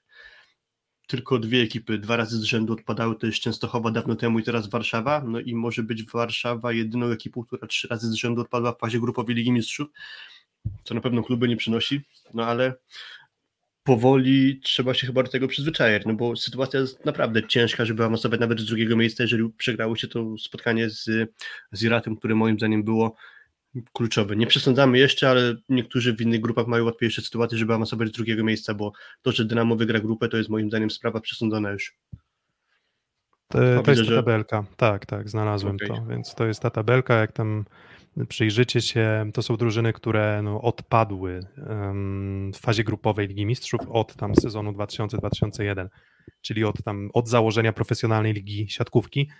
tylko 1.06 1.38
dwie 1.38 1.62
ekipy 1.62 1.98
dwa 1.98 2.16
razy 2.16 2.38
z 2.38 2.42
rzędu 2.42 2.72
odpadały, 2.72 3.16
to 3.16 3.26
jest 3.26 3.38
Częstochowa 3.38 3.90
dawno 3.90 4.16
temu 4.16 4.38
i 4.38 4.42
teraz 4.42 4.68
Warszawa, 4.68 5.22
no 5.26 5.40
i 5.40 5.54
może 5.54 5.82
być 5.82 6.04
Warszawa 6.04 6.72
jedyną 6.72 7.06
ekipą, 7.06 7.44
która 7.44 7.66
trzy 7.66 7.88
razy 7.88 8.10
z 8.10 8.14
rzędu 8.14 8.40
odpadła 8.40 8.72
w 8.72 8.78
fazie 8.78 9.00
grupowej 9.00 9.34
Ligi 9.34 9.52
Mistrzów, 9.52 9.88
co 10.84 10.94
na 10.94 11.00
pewno 11.00 11.22
kluby 11.22 11.48
nie 11.48 11.56
przynosi, 11.56 12.00
no 12.34 12.46
ale 12.46 12.74
powoli 13.88 14.60
trzeba 14.60 14.94
się 14.94 15.06
chyba 15.06 15.22
do 15.22 15.30
tego 15.30 15.48
przyzwyczajać, 15.48 16.02
no 16.06 16.14
bo 16.14 16.36
sytuacja 16.36 16.80
jest 16.80 17.04
naprawdę 17.04 17.46
ciężka, 17.46 17.84
żeby 17.84 18.04
awansować 18.04 18.40
nawet 18.40 18.60
z 18.60 18.64
drugiego 18.64 18.96
miejsca, 18.96 19.22
jeżeli 19.22 19.50
przegrało 19.56 19.96
się 19.96 20.08
to 20.08 20.38
spotkanie 20.38 20.90
z, 20.90 21.04
z 21.72 21.82
Iratem, 21.82 22.16
które 22.16 22.34
moim 22.34 22.58
zdaniem 22.58 22.82
było 22.82 23.16
kluczowe. 23.92 24.36
Nie 24.36 24.46
przesądzamy 24.46 24.98
jeszcze, 24.98 25.30
ale 25.30 25.54
niektórzy 25.68 26.16
w 26.16 26.20
innych 26.20 26.40
grupach 26.40 26.66
mają 26.66 26.84
łatwiejsze 26.84 27.22
sytuacje, 27.22 27.58
żeby 27.58 27.74
awansować 27.74 28.08
z 28.08 28.12
drugiego 28.12 28.44
miejsca, 28.44 28.74
bo 28.74 28.92
to, 29.22 29.32
że 29.32 29.44
Dynamo 29.44 29.76
wygra 29.76 30.00
grupę, 30.00 30.28
to 30.28 30.36
jest 30.36 30.50
moim 30.50 30.68
zdaniem 30.68 30.90
sprawa 30.90 31.20
przesądzona 31.20 31.70
już. 31.70 31.96
To, 33.48 33.82
to 33.82 33.90
jest 33.90 34.08
ta 34.08 34.14
tabelka, 34.16 34.64
tak, 34.76 35.06
tak, 35.06 35.28
znalazłem 35.28 35.76
okay. 35.76 35.88
to, 35.88 36.06
więc 36.06 36.34
to 36.34 36.46
jest 36.46 36.60
ta 36.60 36.70
tabelka, 36.70 37.14
jak 37.14 37.32
tam 37.32 37.64
przyjrzycie 38.28 38.80
się, 38.80 39.30
to 39.34 39.42
są 39.42 39.56
drużyny, 39.56 39.92
które 39.92 40.42
no, 40.42 40.62
odpadły 40.62 41.40
w 42.54 42.58
fazie 42.58 42.84
grupowej 42.84 43.28
Ligi 43.28 43.46
Mistrzów 43.46 43.80
od 43.88 44.16
tam 44.16 44.34
sezonu 44.34 44.72
2000-2001, 44.72 45.88
czyli 46.40 46.64
od 46.64 46.82
tam 46.84 47.10
od 47.14 47.28
założenia 47.28 47.72
profesjonalnej 47.72 48.32
ligi 48.32 48.66
siatkówki. 48.68 49.30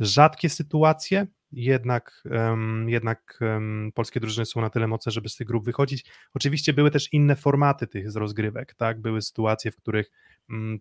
Rzadkie 0.00 0.48
sytuacje, 0.48 1.26
jednak, 1.52 2.22
jednak 2.86 3.40
polskie 3.94 4.20
drużyny 4.20 4.46
są 4.46 4.60
na 4.60 4.70
tyle 4.70 4.86
mocne, 4.86 5.12
żeby 5.12 5.28
z 5.28 5.36
tych 5.36 5.46
grup 5.46 5.64
wychodzić. 5.64 6.10
Oczywiście 6.34 6.72
były 6.72 6.90
też 6.90 7.12
inne 7.12 7.36
formaty 7.36 7.86
tych 7.86 8.14
rozgrywek, 8.14 8.74
tak? 8.74 9.00
Były 9.00 9.22
sytuacje, 9.22 9.70
w 9.70 9.76
których 9.76 10.10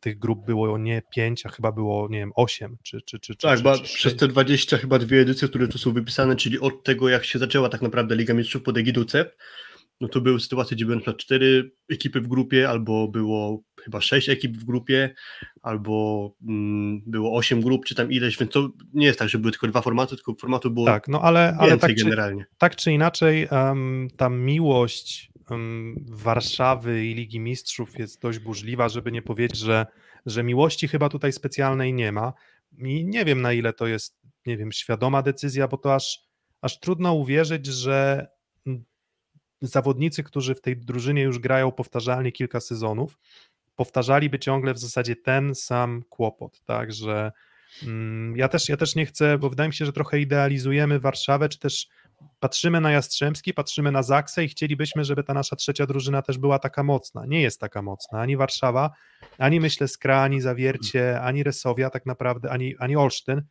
tych 0.02 0.20
grup 0.20 0.46
było 0.46 0.78
nie 0.78 1.02
pięć, 1.12 1.46
a 1.46 1.50
chyba 1.50 1.72
było, 1.72 2.08
nie 2.10 2.20
wiem, 2.20 2.32
osiem, 2.36 2.78
czy, 2.84 3.02
czy, 3.02 3.20
czy 3.20 3.36
Tak, 3.36 3.60
czy, 3.60 3.84
czy, 3.84 3.96
przez 3.96 4.16
te 4.16 4.28
20 4.28 4.78
chyba 4.78 5.00
dwie 5.00 5.22
edycje, 5.22 5.48
które 5.48 5.68
tu 5.68 5.78
są 5.78 5.94
wypisane, 5.94 6.36
czyli 6.36 6.60
od 6.60 6.84
tego, 6.84 7.10
jak 7.10 7.26
się 7.26 7.40
zaczęła 7.40 7.70
tak 7.70 7.82
naprawdę 7.82 8.16
Liga 8.16 8.34
Mistrzów 8.34 8.64
pod 8.64 8.78
egidą 8.78 9.06
CEP, 9.06 9.38
no 10.02 10.08
to 10.08 10.22
były 10.22 10.40
sytuacje, 10.40 10.76
gdzie 10.76 10.86
były 10.86 10.96
na 10.96 11.02
przykład 11.02 11.18
cztery 11.18 11.72
ekipy 11.90 12.22
w 12.22 12.28
grupie, 12.28 12.70
albo 12.70 13.08
było 13.08 13.64
chyba 13.84 14.02
sześć 14.02 14.30
ekip 14.30 14.58
w 14.58 14.64
grupie, 14.64 15.14
albo 15.62 16.32
mm, 16.48 17.02
było 17.06 17.38
osiem 17.38 17.62
grup, 17.62 17.86
czy 17.86 17.96
tam 17.96 18.12
ileś, 18.12 18.38
więc 18.38 18.52
to 18.52 18.70
nie 18.94 19.06
jest 19.06 19.20
tak, 19.20 19.30
że 19.30 19.38
były 19.38 19.52
tylko 19.52 19.68
dwa 19.68 19.82
formaty, 19.82 20.16
tylko 20.16 20.36
formatu 20.42 20.72
było 20.72 20.86
tak, 20.86 21.08
no 21.08 21.22
ale, 21.22 21.56
ale 21.60 21.78
tak, 21.78 21.96
generalnie. 21.96 22.44
Czy, 22.44 22.56
tak 22.58 22.76
czy 22.76 22.92
inaczej 22.92 23.48
um, 23.52 24.08
ta 24.18 24.30
miłość 24.30 25.32
Warszawy 26.08 27.06
i 27.06 27.14
Ligi 27.14 27.40
Mistrzów 27.40 28.00
jest 28.00 28.22
dość 28.22 28.40
burzliwa, 28.40 28.90
żeby 28.90 29.12
nie 29.12 29.22
powiedzieć, 29.22 29.58
że, 29.58 29.86
że 30.26 30.44
miłości 30.44 30.88
chyba 30.88 31.10
tutaj 31.10 31.34
specjalnej 31.34 31.94
nie 31.94 32.12
ma. 32.12 32.34
I 32.78 33.06
nie 33.06 33.26
wiem, 33.26 33.42
na 33.42 33.54
ile 33.54 33.74
to 33.74 33.88
jest, 33.88 34.20
nie 34.46 34.58
wiem, 34.58 34.72
świadoma 34.72 35.22
decyzja, 35.22 35.68
bo 35.68 35.78
to 35.78 35.96
aż, 35.96 36.24
aż 36.62 36.80
trudno 36.80 37.14
uwierzyć, 37.14 37.66
że 37.66 38.28
zawodnicy, 39.62 40.24
którzy 40.24 40.56
w 40.56 40.62
tej 40.62 40.78
drużynie 40.78 41.22
już 41.22 41.40
grają 41.40 41.72
powtarzalnie 41.72 42.32
kilka 42.32 42.60
sezonów, 42.60 43.18
powtarzaliby 43.76 44.40
ciągle 44.40 44.74
w 44.74 44.80
zasadzie 44.80 45.16
ten 45.16 45.56
sam 45.56 46.04
kłopot, 46.10 46.62
tak, 46.66 46.94
że 46.94 47.32
mm, 47.84 48.38
ja 48.38 48.48
też, 48.48 48.70
ja 48.70 48.78
też 48.78 48.96
nie 48.96 49.06
chcę, 49.06 49.38
bo 49.38 49.50
wydaje 49.50 49.70
mi 49.70 49.74
się, 49.74 49.86
że 49.86 49.94
trochę 49.94 50.20
idealizujemy 50.20 51.00
Warszawę, 51.00 51.50
czy 51.50 51.60
też 51.60 51.88
patrzymy 52.40 52.82
na 52.82 52.92
Jastrzębski, 52.92 53.54
patrzymy 53.54 53.92
na 53.92 54.04
Zaksę 54.04 54.44
i 54.44 54.48
chcielibyśmy, 54.48 55.04
żeby 55.04 55.24
ta 55.24 55.34
nasza 55.34 55.56
trzecia 55.56 55.86
drużyna 55.86 56.22
też 56.22 56.38
była 56.38 56.60
taka 56.60 56.84
mocna. 56.84 57.26
Nie 57.26 57.42
jest 57.42 57.60
taka 57.60 57.82
mocna, 57.82 58.22
ani 58.22 58.38
Warszawa, 58.38 58.92
ani 59.38 59.60
myślę 59.60 59.88
Skra, 59.88 60.22
ani 60.22 60.42
Zawiercie, 60.42 61.22
ani 61.22 61.44
Resowia 61.44 61.90
tak 61.90 62.06
naprawdę, 62.06 62.52
ani, 62.52 62.76
ani 62.80 62.96
Olsztyn, 62.96 63.42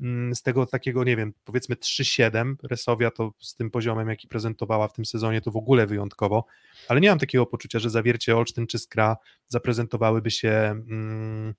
mm, 0.00 0.34
z 0.34 0.42
tego 0.42 0.66
takiego, 0.66 1.04
nie 1.04 1.16
wiem, 1.16 1.32
powiedzmy 1.44 1.76
3-7, 1.76 2.54
Resowia 2.62 3.10
to 3.10 3.32
z 3.40 3.54
tym 3.54 3.70
poziomem, 3.70 4.08
jaki 4.08 4.28
prezentowała 4.28 4.88
w 4.88 4.92
tym 4.92 5.04
sezonie, 5.04 5.40
to 5.40 5.50
w 5.50 5.56
ogóle 5.56 5.86
wyjątkowo, 5.86 6.44
ale 6.88 7.00
nie 7.00 7.08
mam 7.08 7.18
takiego 7.18 7.46
poczucia, 7.46 7.78
że 7.78 7.90
Zawiercie, 7.90 8.36
Olsztyn 8.36 8.66
czy 8.66 8.78
Skra 8.78 9.16
zaprezentowałyby 9.48 10.30
się 10.30 10.50
mm, 10.50 11.54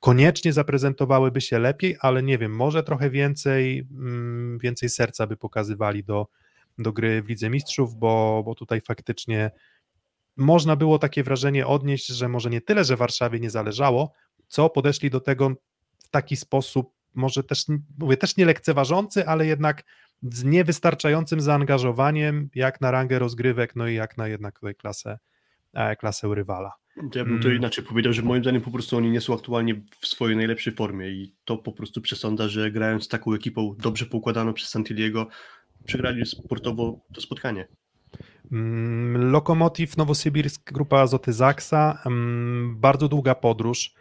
koniecznie 0.00 0.52
zaprezentowałyby 0.52 1.40
się 1.40 1.58
lepiej, 1.58 1.96
ale 2.00 2.22
nie 2.22 2.38
wiem, 2.38 2.56
może 2.56 2.82
trochę 2.82 3.10
więcej, 3.10 3.88
mm, 3.90 4.58
więcej 4.58 4.88
serca 4.88 5.26
by 5.26 5.36
pokazywali 5.36 6.04
do, 6.04 6.26
do 6.78 6.92
gry 6.92 7.22
w 7.22 7.28
Lidze 7.28 7.50
Mistrzów, 7.50 7.96
bo, 7.96 8.42
bo 8.44 8.54
tutaj 8.54 8.80
faktycznie 8.80 9.50
można 10.36 10.76
było 10.76 10.98
takie 10.98 11.22
wrażenie 11.22 11.66
odnieść, 11.66 12.06
że 12.06 12.28
może 12.28 12.50
nie 12.50 12.60
tyle, 12.60 12.84
że 12.84 12.96
Warszawie 12.96 13.40
nie 13.40 13.50
zależało, 13.50 14.12
co 14.48 14.70
podeszli 14.70 15.10
do 15.10 15.20
tego 15.20 15.50
w 15.98 16.08
taki 16.10 16.36
sposób, 16.36 16.92
może 17.14 17.44
też, 17.44 17.64
mówię, 17.98 18.16
też 18.16 18.36
nie 18.36 18.44
lekceważący, 18.44 19.26
ale 19.26 19.46
jednak 19.46 19.82
z 20.22 20.44
niewystarczającym 20.44 21.40
zaangażowaniem, 21.40 22.50
jak 22.54 22.80
na 22.80 22.90
rangę 22.90 23.18
rozgrywek, 23.18 23.76
no 23.76 23.88
i 23.88 23.94
jak 23.94 24.16
na 24.16 24.28
jednak 24.28 24.60
tutaj 24.60 24.74
klasę, 24.74 25.18
klasę 25.98 26.34
rywala. 26.34 26.72
Ja 27.14 27.24
bym 27.24 27.40
to 27.40 27.48
mm. 27.48 27.56
inaczej 27.56 27.84
powiedział, 27.84 28.12
że 28.12 28.22
moim 28.22 28.42
zdaniem 28.42 28.62
po 28.62 28.70
prostu 28.70 28.96
oni 28.96 29.10
nie 29.10 29.20
są 29.20 29.34
aktualnie 29.34 29.82
w 30.00 30.06
swojej 30.06 30.36
najlepszej 30.36 30.74
formie 30.74 31.08
i 31.08 31.34
to 31.44 31.56
po 31.56 31.72
prostu 31.72 32.00
przesądza, 32.00 32.48
że 32.48 32.70
grając 32.70 33.04
z 33.04 33.08
taką 33.08 33.34
ekipą 33.34 33.76
dobrze 33.78 34.06
poukładaną 34.06 34.52
przez 34.52 34.68
Santiliego, 34.68 35.26
przegrali 35.84 36.26
sportowo 36.26 37.00
to 37.14 37.20
spotkanie. 37.20 37.68
Mm, 38.52 39.30
Lokomotiv 39.30 39.96
Nowosybirsk, 39.96 40.72
grupa 40.72 41.00
Azoty 41.00 41.32
Zaksa, 41.32 42.02
mm, 42.06 42.80
bardzo 42.80 43.08
długa 43.08 43.34
podróż, 43.34 43.94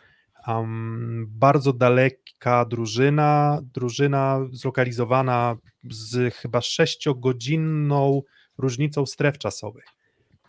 bardzo 1.28 1.74
daleka 1.74 2.66
drużyna, 2.66 3.60
drużyna 3.74 4.40
zlokalizowana 4.52 5.58
z 5.84 6.34
chyba 6.36 6.62
sześciogodzinną 6.62 8.22
różnicą 8.58 9.06
stref 9.06 9.38
czasowych 9.38 9.99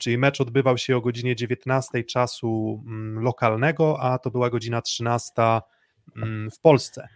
czyli 0.01 0.19
mecz 0.19 0.41
odbywał 0.41 0.79
się 0.79 0.97
o 0.97 1.01
godzinie 1.01 1.37
19 1.37 2.05
czasu 2.05 2.83
mm, 2.87 3.25
lokalnego, 3.25 4.01
a 4.01 4.19
to 4.19 4.31
była 4.31 4.51
godzina 4.51 4.83
13 4.83 5.33
mm, 6.17 6.51
w 6.51 6.61
Polsce. 6.61 7.09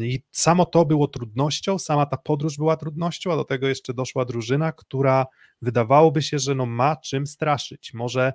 I 0.00 0.22
samo 0.30 0.66
to 0.66 0.84
było 0.84 1.08
trudnością, 1.08 1.78
sama 1.78 2.06
ta 2.06 2.16
podróż 2.16 2.56
była 2.56 2.76
trudnością, 2.76 3.32
a 3.32 3.36
do 3.36 3.44
tego 3.44 3.68
jeszcze 3.68 3.94
doszła 3.94 4.24
drużyna, 4.24 4.72
która 4.72 5.26
wydawałoby 5.62 6.22
się, 6.22 6.38
że 6.38 6.54
no 6.54 6.66
ma 6.66 6.96
czym 6.96 7.26
straszyć. 7.26 7.94
Może 7.94 8.32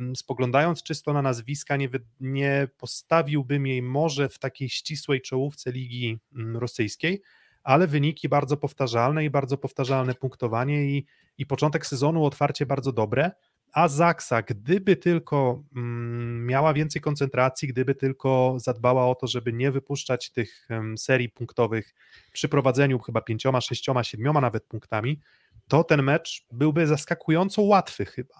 mm, 0.00 0.16
spoglądając 0.16 0.82
czysto 0.82 1.12
na 1.12 1.22
nazwiska, 1.22 1.76
nie, 1.76 1.88
nie 2.20 2.68
postawiłbym 2.78 3.66
jej 3.66 3.82
może 3.82 4.28
w 4.28 4.38
takiej 4.38 4.68
ścisłej 4.68 5.20
czołówce 5.20 5.72
ligi 5.72 6.18
rosyjskiej, 6.54 7.22
ale 7.62 7.86
wyniki 7.86 8.28
bardzo 8.28 8.56
powtarzalne 8.56 9.24
i 9.24 9.30
bardzo 9.30 9.58
powtarzalne 9.58 10.14
punktowanie 10.14 10.84
i, 10.84 11.06
i 11.38 11.46
początek 11.46 11.86
sezonu 11.86 12.24
otwarcie 12.24 12.66
bardzo 12.66 12.92
dobre, 12.92 13.30
a 13.72 13.88
Zaksa, 13.88 14.42
gdyby 14.42 14.96
tylko 14.96 15.62
mm, 15.76 16.46
miała 16.46 16.74
więcej 16.74 17.02
koncentracji, 17.02 17.68
gdyby 17.68 17.94
tylko 17.94 18.54
zadbała 18.56 19.06
o 19.06 19.14
to, 19.14 19.26
żeby 19.26 19.52
nie 19.52 19.70
wypuszczać 19.70 20.30
tych 20.30 20.68
serii 20.96 21.28
punktowych 21.28 21.94
przy 22.32 22.48
prowadzeniu 22.48 22.98
chyba 22.98 23.20
pięcioma, 23.20 23.60
sześcioma, 23.60 24.04
siedmioma 24.04 24.40
nawet 24.40 24.64
punktami, 24.64 25.20
to 25.68 25.84
ten 25.84 26.02
mecz 26.02 26.46
byłby 26.52 26.86
zaskakująco 26.86 27.62
łatwy 27.62 28.04
chyba. 28.04 28.34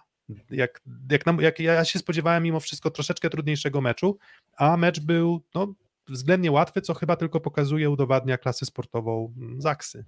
Jak, 0.51 0.81
jak, 1.11 1.27
nam, 1.27 1.41
jak 1.41 1.61
ja 1.61 1.85
się 1.85 1.99
spodziewałem 1.99 2.43
mimo 2.43 2.61
wszystko 2.61 2.91
troszeczkę 2.91 3.31
trudniejszego 3.31 3.81
meczu, 3.81 4.19
a 4.57 4.77
mecz 4.77 5.01
był 5.01 5.43
no, 5.55 5.75
względnie 6.11 6.53
łatwy, 6.53 6.81
co 6.81 6.95
chyba 6.95 7.17
tylko 7.17 7.41
pokazuje, 7.41 7.91
udowadnia 7.91 8.39
klasę 8.39 8.67
sportową 8.67 9.35
Zaksy. 9.59 10.05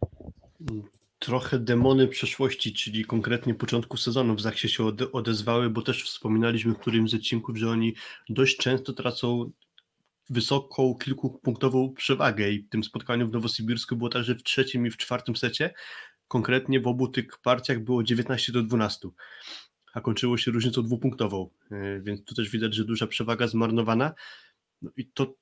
Trochę 1.19 1.59
demony 1.59 2.09
przeszłości, 2.09 2.73
czyli 2.73 3.05
konkretnie 3.05 3.55
początku 3.55 3.97
sezonu 3.97 4.35
w 4.35 4.41
Zaksie 4.41 4.69
się 4.69 4.85
odezwały, 5.13 5.71
bo 5.71 5.83
też 5.83 6.05
wspominaliśmy 6.05 6.73
w 6.73 6.79
którymś 6.79 7.11
z 7.11 7.15
odcinków, 7.15 7.57
że 7.57 7.71
oni 7.71 7.95
dość 8.29 8.57
często 8.57 8.93
tracą 8.93 9.51
wysoką, 10.31 10.95
kilkupunktową 10.95 11.95
przewagę 11.95 12.51
i 12.51 12.63
w 12.63 12.69
tym 12.69 12.85
spotkaniu 12.85 13.29
w 13.29 13.33
Nowosibirsku 13.33 13.97
było 13.97 14.11
tak, 14.11 14.25
że 14.25 14.35
w 14.35 14.43
trzecim 14.43 14.87
i 14.87 14.91
w 14.91 14.97
czwartym 14.97 15.37
secie 15.37 15.75
konkretnie 16.29 16.81
w 16.81 16.87
obu 16.87 17.09
tych 17.09 17.39
partiach 17.39 17.81
było 17.81 18.03
19 18.03 18.53
do 18.53 18.63
12, 18.63 19.09
a 19.95 20.01
kończyło 20.01 20.39
się 20.39 20.51
różnicą 20.51 20.83
dwupunktową, 20.83 21.51
e, 21.71 22.01
więc 22.01 22.25
tu 22.25 22.35
też 22.35 22.51
widać, 22.51 22.75
że 22.75 22.85
duża 22.85 23.07
przewaga 23.07 23.47
zmarnowana. 23.47 24.15
No 24.83 24.91
i 24.97 25.07
to 25.07 25.35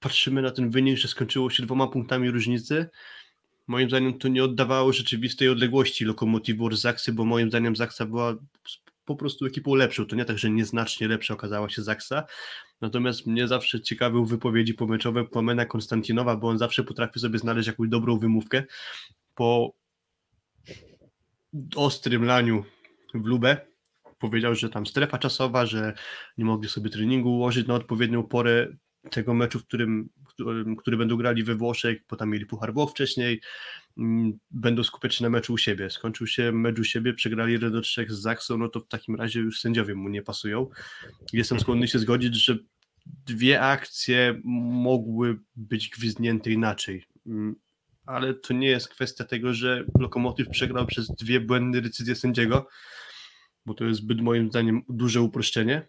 patrzymy 0.00 0.42
na 0.42 0.50
ten 0.50 0.70
wynik, 0.70 0.98
że 0.98 1.08
skończyło 1.08 1.50
się 1.50 1.62
dwoma 1.62 1.86
punktami 1.86 2.30
różnicy, 2.30 2.90
moim 3.66 3.88
zdaniem 3.88 4.18
to 4.18 4.28
nie 4.28 4.44
oddawało 4.44 4.92
rzeczywistej 4.92 5.48
odległości 5.48 6.04
Lokomotivu 6.04 6.66
od 6.66 6.74
Zaksy, 6.74 7.12
bo 7.12 7.24
moim 7.24 7.48
zdaniem 7.48 7.76
Zaksa 7.76 8.06
była 8.06 8.36
po 9.04 9.16
prostu 9.16 9.46
ekipą 9.46 9.74
lepszą. 9.74 10.06
To 10.06 10.16
nie 10.16 10.24
tak, 10.24 10.38
że 10.38 10.50
nieznacznie 10.50 11.08
lepsza 11.08 11.34
okazała 11.34 11.68
się 11.68 11.82
Zaksa. 11.82 12.24
Natomiast 12.80 13.26
mnie 13.26 13.48
zawsze 13.48 13.80
ciekawią 13.80 14.24
wypowiedzi 14.24 14.74
pomeczowe 14.74 15.24
Płomena 15.24 15.64
Konstantinowa, 15.64 16.36
bo 16.36 16.48
on 16.48 16.58
zawsze 16.58 16.84
potrafi 16.84 17.20
sobie 17.20 17.38
znaleźć 17.38 17.66
jakąś 17.66 17.88
dobrą 17.88 18.18
wymówkę 18.18 18.64
po 19.34 19.74
ostrym 21.76 22.24
laniu 22.24 22.64
w 23.14 23.26
Lubę. 23.26 23.56
Powiedział, 24.18 24.54
że 24.54 24.68
tam 24.68 24.86
strefa 24.86 25.18
czasowa, 25.18 25.66
że 25.66 25.94
nie 26.38 26.44
mogli 26.44 26.68
sobie 26.68 26.90
treningu 26.90 27.30
ułożyć 27.30 27.66
na 27.66 27.74
odpowiednią 27.74 28.22
porę 28.22 28.68
tego 29.08 29.34
meczu, 29.34 29.58
w 29.58 29.64
którym, 29.64 30.08
który 30.78 30.96
będą 30.96 31.16
grali 31.16 31.44
we 31.44 31.54
Włoszech, 31.54 31.98
bo 32.10 32.16
tam 32.16 32.30
mieli 32.30 32.46
Puchar 32.46 32.74
Włoch 32.74 32.90
wcześniej, 32.90 33.40
mm, 33.98 34.38
będą 34.50 34.84
skupiać 34.84 35.14
się 35.14 35.24
na 35.24 35.30
meczu 35.30 35.52
u 35.52 35.58
siebie. 35.58 35.90
Skończył 35.90 36.26
się 36.26 36.52
mecz 36.52 36.78
u 36.78 36.84
siebie, 36.84 37.14
przegrali 37.14 37.58
do 37.58 37.80
3 37.80 38.06
z 38.08 38.18
Zaksą, 38.18 38.58
no 38.58 38.68
to 38.68 38.80
w 38.80 38.88
takim 38.88 39.14
razie 39.14 39.40
już 39.40 39.60
sędziowie 39.60 39.94
mu 39.94 40.08
nie 40.08 40.22
pasują. 40.22 40.66
Jestem 41.32 41.60
skłonny 41.60 41.88
się 41.88 41.98
zgodzić, 41.98 42.34
że 42.44 42.58
dwie 43.26 43.60
akcje 43.60 44.40
mogły 44.44 45.38
być 45.56 45.88
gwizdnięte 45.88 46.50
inaczej. 46.50 47.04
Mm, 47.26 47.56
ale 48.06 48.34
to 48.34 48.54
nie 48.54 48.68
jest 48.68 48.88
kwestia 48.88 49.24
tego, 49.24 49.54
że 49.54 49.84
Lokomotyw 50.00 50.48
przegrał 50.48 50.86
przez 50.86 51.08
dwie 51.08 51.40
błędne 51.40 51.80
decyzje 51.80 52.14
sędziego, 52.14 52.68
bo 53.66 53.74
to 53.74 53.84
jest 53.84 54.00
zbyt 54.00 54.20
moim 54.20 54.48
zdaniem 54.50 54.82
duże 54.88 55.22
uproszczenie. 55.22 55.88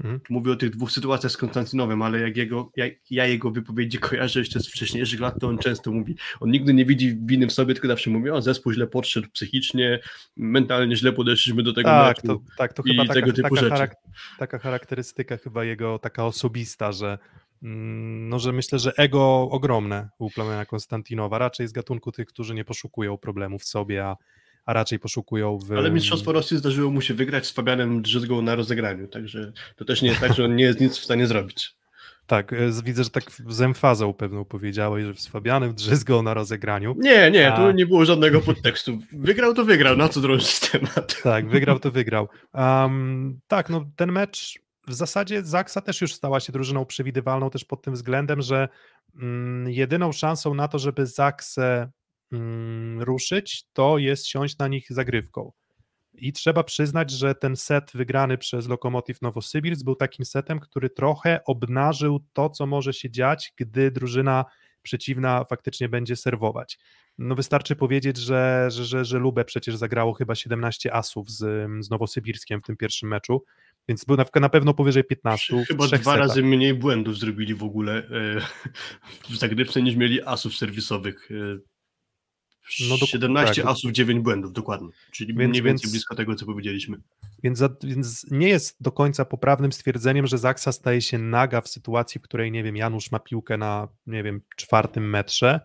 Mhm. 0.00 0.20
Mówię 0.30 0.52
o 0.52 0.56
tych 0.56 0.70
dwóch 0.70 0.92
sytuacjach 0.92 1.32
z 1.32 1.36
Konstantynowem, 1.36 2.02
ale 2.02 2.20
jak 2.20 2.36
jego, 2.36 2.70
jak 2.76 2.92
ja 3.10 3.26
jego 3.26 3.50
wypowiedzi 3.50 3.98
kojarzę 3.98 4.40
jeszcze 4.40 4.60
z 4.60 4.68
wcześniejszych 4.68 5.20
lat, 5.20 5.40
to 5.40 5.48
on 5.48 5.58
często 5.58 5.92
mówi, 5.92 6.16
on 6.40 6.50
nigdy 6.50 6.74
nie 6.74 6.84
widzi 6.84 7.16
winy 7.16 7.46
w 7.46 7.52
sobie, 7.52 7.74
tylko 7.74 7.88
zawsze 7.88 8.10
mówi, 8.10 8.30
o 8.30 8.42
zespół 8.42 8.72
źle 8.72 8.86
podszedł 8.86 9.28
psychicznie, 9.32 10.00
mentalnie 10.36 10.96
źle 10.96 11.12
podeszliśmy 11.12 11.62
do 11.62 11.72
tego 11.72 11.88
tak, 11.88 12.16
meczu 12.16 12.26
to, 12.26 12.56
tak, 12.58 12.72
to 12.72 12.82
chyba 12.82 13.04
taka, 13.04 13.32
taka, 13.32 13.68
charak 13.68 13.96
taka 14.38 14.58
charakterystyka 14.58 15.36
chyba 15.36 15.64
jego 15.64 15.98
taka 15.98 16.26
osobista, 16.26 16.92
że 16.92 17.18
mm, 17.62 18.28
no, 18.28 18.38
że 18.38 18.52
myślę, 18.52 18.78
że 18.78 18.92
ego 18.96 19.48
ogromne 19.50 20.08
u 20.18 20.30
Plamena 20.30 20.66
Konstantinowa, 20.66 21.38
raczej 21.38 21.68
z 21.68 21.72
gatunku 21.72 22.12
tych, 22.12 22.26
którzy 22.26 22.54
nie 22.54 22.64
poszukują 22.64 23.18
problemów 23.18 23.62
w 23.62 23.66
sobie, 23.66 24.04
a 24.04 24.16
a 24.66 24.72
raczej 24.72 24.98
poszukują 24.98 25.58
w... 25.58 25.72
Ale 25.72 25.90
Mistrzostwo 25.90 26.32
Rosji 26.32 26.56
zdarzyło 26.56 26.90
mu 26.90 27.00
się 27.00 27.14
wygrać 27.14 27.46
z 27.46 27.50
Fabianem 27.50 28.02
Drzyzgą 28.02 28.42
na 28.42 28.54
rozegraniu, 28.54 29.08
także 29.08 29.52
to 29.76 29.84
też 29.84 30.02
nie 30.02 30.08
jest 30.08 30.20
tak, 30.20 30.34
że 30.34 30.44
on 30.44 30.56
nie 30.56 30.64
jest 30.64 30.80
nic 30.80 30.98
w 30.98 31.04
stanie 31.04 31.26
zrobić. 31.26 31.76
Tak, 32.26 32.52
e, 32.52 32.56
widzę, 32.84 33.04
że 33.04 33.10
tak 33.10 33.24
z 33.48 33.60
emfazą 33.60 34.12
pewną 34.12 34.44
powiedziałeś, 34.44 35.04
że 35.04 35.14
z 35.14 35.26
Fabianem 35.26 35.74
Drzyzgą 35.74 36.22
na 36.22 36.34
rozegraniu. 36.34 36.94
Nie, 36.98 37.30
nie, 37.30 37.52
a... 37.52 37.56
tu 37.56 37.70
nie 37.70 37.86
było 37.86 38.04
żadnego 38.04 38.40
podtekstu. 38.40 38.98
Wygrał 39.12 39.54
to 39.54 39.64
wygrał, 39.64 39.96
na 39.96 40.08
co 40.08 40.20
drążyć 40.20 40.60
temat. 40.60 41.22
Tak, 41.22 41.48
wygrał 41.48 41.78
to 41.78 41.90
wygrał. 41.90 42.28
Um, 42.54 43.40
tak, 43.48 43.70
no 43.70 43.84
ten 43.96 44.12
mecz 44.12 44.58
w 44.88 44.94
zasadzie 44.94 45.42
Zaksa 45.42 45.80
też 45.80 46.00
już 46.00 46.14
stała 46.14 46.40
się 46.40 46.52
drużyną 46.52 46.84
przewidywalną 46.84 47.50
też 47.50 47.64
pod 47.64 47.82
tym 47.82 47.94
względem, 47.94 48.42
że 48.42 48.68
mm, 49.20 49.70
jedyną 49.70 50.12
szansą 50.12 50.54
na 50.54 50.68
to, 50.68 50.78
żeby 50.78 51.06
Zaksę 51.06 51.90
ruszyć, 52.98 53.64
to 53.72 53.98
jest 53.98 54.26
siąść 54.26 54.58
na 54.58 54.68
nich 54.68 54.86
zagrywką. 54.90 55.52
I 56.14 56.32
trzeba 56.32 56.64
przyznać, 56.64 57.10
że 57.10 57.34
ten 57.34 57.56
set 57.56 57.90
wygrany 57.94 58.38
przez 58.38 58.68
Lokomotiv 58.68 59.22
Nowosybirsk 59.22 59.84
był 59.84 59.94
takim 59.94 60.24
setem, 60.24 60.60
który 60.60 60.90
trochę 60.90 61.40
obnażył 61.44 62.20
to, 62.32 62.50
co 62.50 62.66
może 62.66 62.92
się 62.92 63.10
dziać, 63.10 63.52
gdy 63.56 63.90
drużyna 63.90 64.44
przeciwna 64.82 65.44
faktycznie 65.44 65.88
będzie 65.88 66.16
serwować. 66.16 66.78
No 67.18 67.34
wystarczy 67.34 67.76
powiedzieć, 67.76 68.16
że, 68.16 68.66
że, 68.70 68.84
że, 68.84 69.04
że 69.04 69.18
Lubę 69.18 69.44
przecież 69.44 69.76
zagrało 69.76 70.12
chyba 70.12 70.34
17 70.34 70.94
asów 70.94 71.30
z, 71.30 71.68
z 71.84 71.90
Nowosybirskiem 71.90 72.60
w 72.60 72.62
tym 72.62 72.76
pierwszym 72.76 73.08
meczu, 73.08 73.44
więc 73.88 74.04
był 74.04 74.16
na, 74.16 74.24
na 74.40 74.48
pewno 74.48 74.74
powyżej 74.74 75.04
15. 75.04 75.64
Chyba 75.68 75.86
dwa 75.86 75.98
setach. 75.98 76.16
razy 76.16 76.42
mniej 76.42 76.74
błędów 76.74 77.18
zrobili 77.18 77.54
w 77.54 77.62
ogóle 77.62 77.98
e, 77.98 78.40
w 79.30 79.36
zagrywce 79.36 79.82
niż 79.82 79.96
mieli 79.96 80.22
asów 80.22 80.56
serwisowych. 80.56 81.28
No 82.88 82.98
do, 82.98 83.06
17 83.06 83.62
tak. 83.62 83.70
asów, 83.72 83.92
9 83.92 84.20
błędów, 84.20 84.52
dokładnie. 84.52 84.88
Czyli 85.10 85.34
więc, 85.34 85.50
mniej 85.50 85.62
więcej 85.62 85.82
więc, 85.82 85.92
blisko 85.92 86.14
tego, 86.14 86.34
co 86.34 86.46
powiedzieliśmy. 86.46 87.00
Więc, 87.42 87.58
za, 87.58 87.68
więc 87.82 88.26
nie 88.30 88.48
jest 88.48 88.76
do 88.80 88.92
końca 88.92 89.24
poprawnym 89.24 89.72
stwierdzeniem, 89.72 90.26
że 90.26 90.38
Zaksa 90.38 90.72
staje 90.72 91.02
się 91.02 91.18
naga 91.18 91.60
w 91.60 91.68
sytuacji, 91.68 92.18
w 92.18 92.22
której, 92.22 92.52
nie 92.52 92.62
wiem, 92.62 92.76
Janusz 92.76 93.10
ma 93.10 93.18
piłkę 93.18 93.56
na, 93.56 93.88
nie 94.06 94.22
wiem, 94.22 94.40
czwartym 94.56 95.10
metrze, 95.10 95.60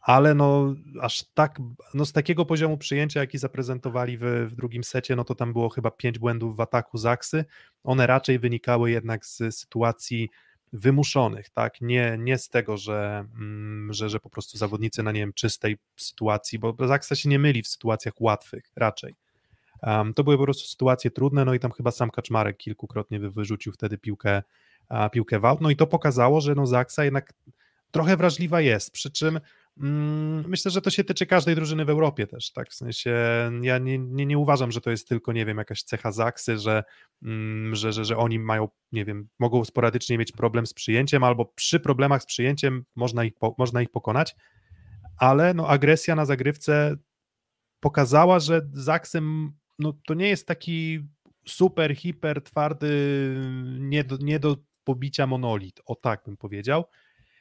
ale 0.00 0.34
no 0.34 0.74
aż 1.00 1.24
tak, 1.34 1.58
no 1.94 2.06
z 2.06 2.12
takiego 2.12 2.44
poziomu 2.44 2.78
przyjęcia, 2.78 3.20
jaki 3.20 3.38
zaprezentowali 3.38 4.18
w, 4.18 4.22
w 4.22 4.54
drugim 4.54 4.84
secie, 4.84 5.16
no 5.16 5.24
to 5.24 5.34
tam 5.34 5.52
było 5.52 5.68
chyba 5.68 5.90
pięć 5.90 6.18
błędów 6.18 6.56
w 6.56 6.60
ataku 6.60 6.98
Zaksy. 6.98 7.44
One 7.84 8.06
raczej 8.06 8.38
wynikały 8.38 8.90
jednak 8.90 9.26
z 9.26 9.56
sytuacji 9.56 10.30
wymuszonych, 10.72 11.50
tak? 11.50 11.80
Nie, 11.80 12.16
nie 12.18 12.38
z 12.38 12.48
tego, 12.48 12.76
że, 12.76 13.26
mm, 13.34 13.92
że, 13.92 14.08
że 14.08 14.20
po 14.20 14.30
prostu 14.30 14.58
zawodnicy 14.58 15.02
na 15.02 15.12
nie 15.12 15.20
wiem, 15.20 15.32
czystej 15.32 15.76
sytuacji, 15.96 16.58
bo 16.58 16.74
Zaksa 16.86 17.14
się 17.14 17.28
nie 17.28 17.38
myli 17.38 17.62
w 17.62 17.68
sytuacjach 17.68 18.20
łatwych 18.20 18.64
raczej. 18.76 19.14
Um, 19.82 20.14
to 20.14 20.24
były 20.24 20.38
po 20.38 20.44
prostu 20.44 20.68
sytuacje 20.68 21.10
trudne, 21.10 21.44
no 21.44 21.54
i 21.54 21.60
tam 21.60 21.72
chyba 21.72 21.90
sam 21.90 22.10
Kaczmarek 22.10 22.56
kilkukrotnie 22.56 23.20
wyrzucił 23.20 23.72
wtedy 23.72 23.98
piłkę, 23.98 24.42
a, 24.88 25.08
piłkę 25.08 25.40
w 25.40 25.44
aut, 25.44 25.60
no 25.60 25.70
i 25.70 25.76
to 25.76 25.86
pokazało, 25.86 26.40
że 26.40 26.54
no 26.54 26.66
Zaksa 26.66 27.04
jednak 27.04 27.32
trochę 27.90 28.16
wrażliwa 28.16 28.60
jest, 28.60 28.90
przy 28.90 29.10
czym 29.10 29.40
Myślę, 29.76 30.70
że 30.70 30.82
to 30.82 30.90
się 30.90 31.04
tyczy 31.04 31.26
każdej 31.26 31.54
drużyny 31.54 31.84
w 31.84 31.90
Europie 31.90 32.26
też, 32.26 32.52
tak, 32.52 32.70
w 32.70 32.74
sensie 32.74 33.14
ja 33.62 33.78
nie, 33.78 33.98
nie, 33.98 34.26
nie 34.26 34.38
uważam, 34.38 34.72
że 34.72 34.80
to 34.80 34.90
jest 34.90 35.08
tylko, 35.08 35.32
nie 35.32 35.46
wiem, 35.46 35.58
jakaś 35.58 35.82
cecha 35.82 36.12
Zaksy, 36.12 36.58
że, 36.58 36.84
mm, 37.22 37.74
że, 37.74 37.92
że, 37.92 38.04
że 38.04 38.16
oni 38.16 38.38
mają, 38.38 38.68
nie 38.92 39.04
wiem, 39.04 39.28
mogą 39.38 39.64
sporadycznie 39.64 40.18
mieć 40.18 40.32
problem 40.32 40.66
z 40.66 40.74
przyjęciem, 40.74 41.24
albo 41.24 41.44
przy 41.44 41.80
problemach 41.80 42.22
z 42.22 42.26
przyjęciem 42.26 42.84
można 42.96 43.24
ich, 43.24 43.32
można 43.58 43.82
ich 43.82 43.90
pokonać, 43.90 44.36
ale 45.16 45.54
no 45.54 45.68
agresja 45.68 46.14
na 46.14 46.24
zagrywce 46.24 46.96
pokazała, 47.80 48.40
że 48.40 48.68
Zaksem 48.72 49.52
no, 49.78 49.92
to 50.06 50.14
nie 50.14 50.28
jest 50.28 50.46
taki 50.46 51.00
super, 51.46 51.96
hiper, 51.96 52.42
twardy, 52.42 52.88
nie 53.78 54.04
do, 54.04 54.16
nie 54.16 54.38
do 54.38 54.56
pobicia 54.84 55.26
monolit, 55.26 55.80
o 55.86 55.94
tak 55.94 56.22
bym 56.26 56.36
powiedział, 56.36 56.84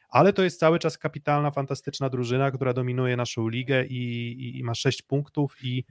ale 0.09 0.33
to 0.33 0.43
jest 0.43 0.59
cały 0.59 0.79
czas 0.79 0.97
kapitalna, 0.97 1.51
fantastyczna 1.51 2.09
drużyna, 2.09 2.51
która 2.51 2.73
dominuje 2.73 3.17
naszą 3.17 3.47
ligę 3.47 3.85
i, 3.85 4.31
i, 4.31 4.59
i 4.59 4.63
ma 4.63 4.75
sześć 4.75 5.01
punktów 5.01 5.55
i 5.63 5.85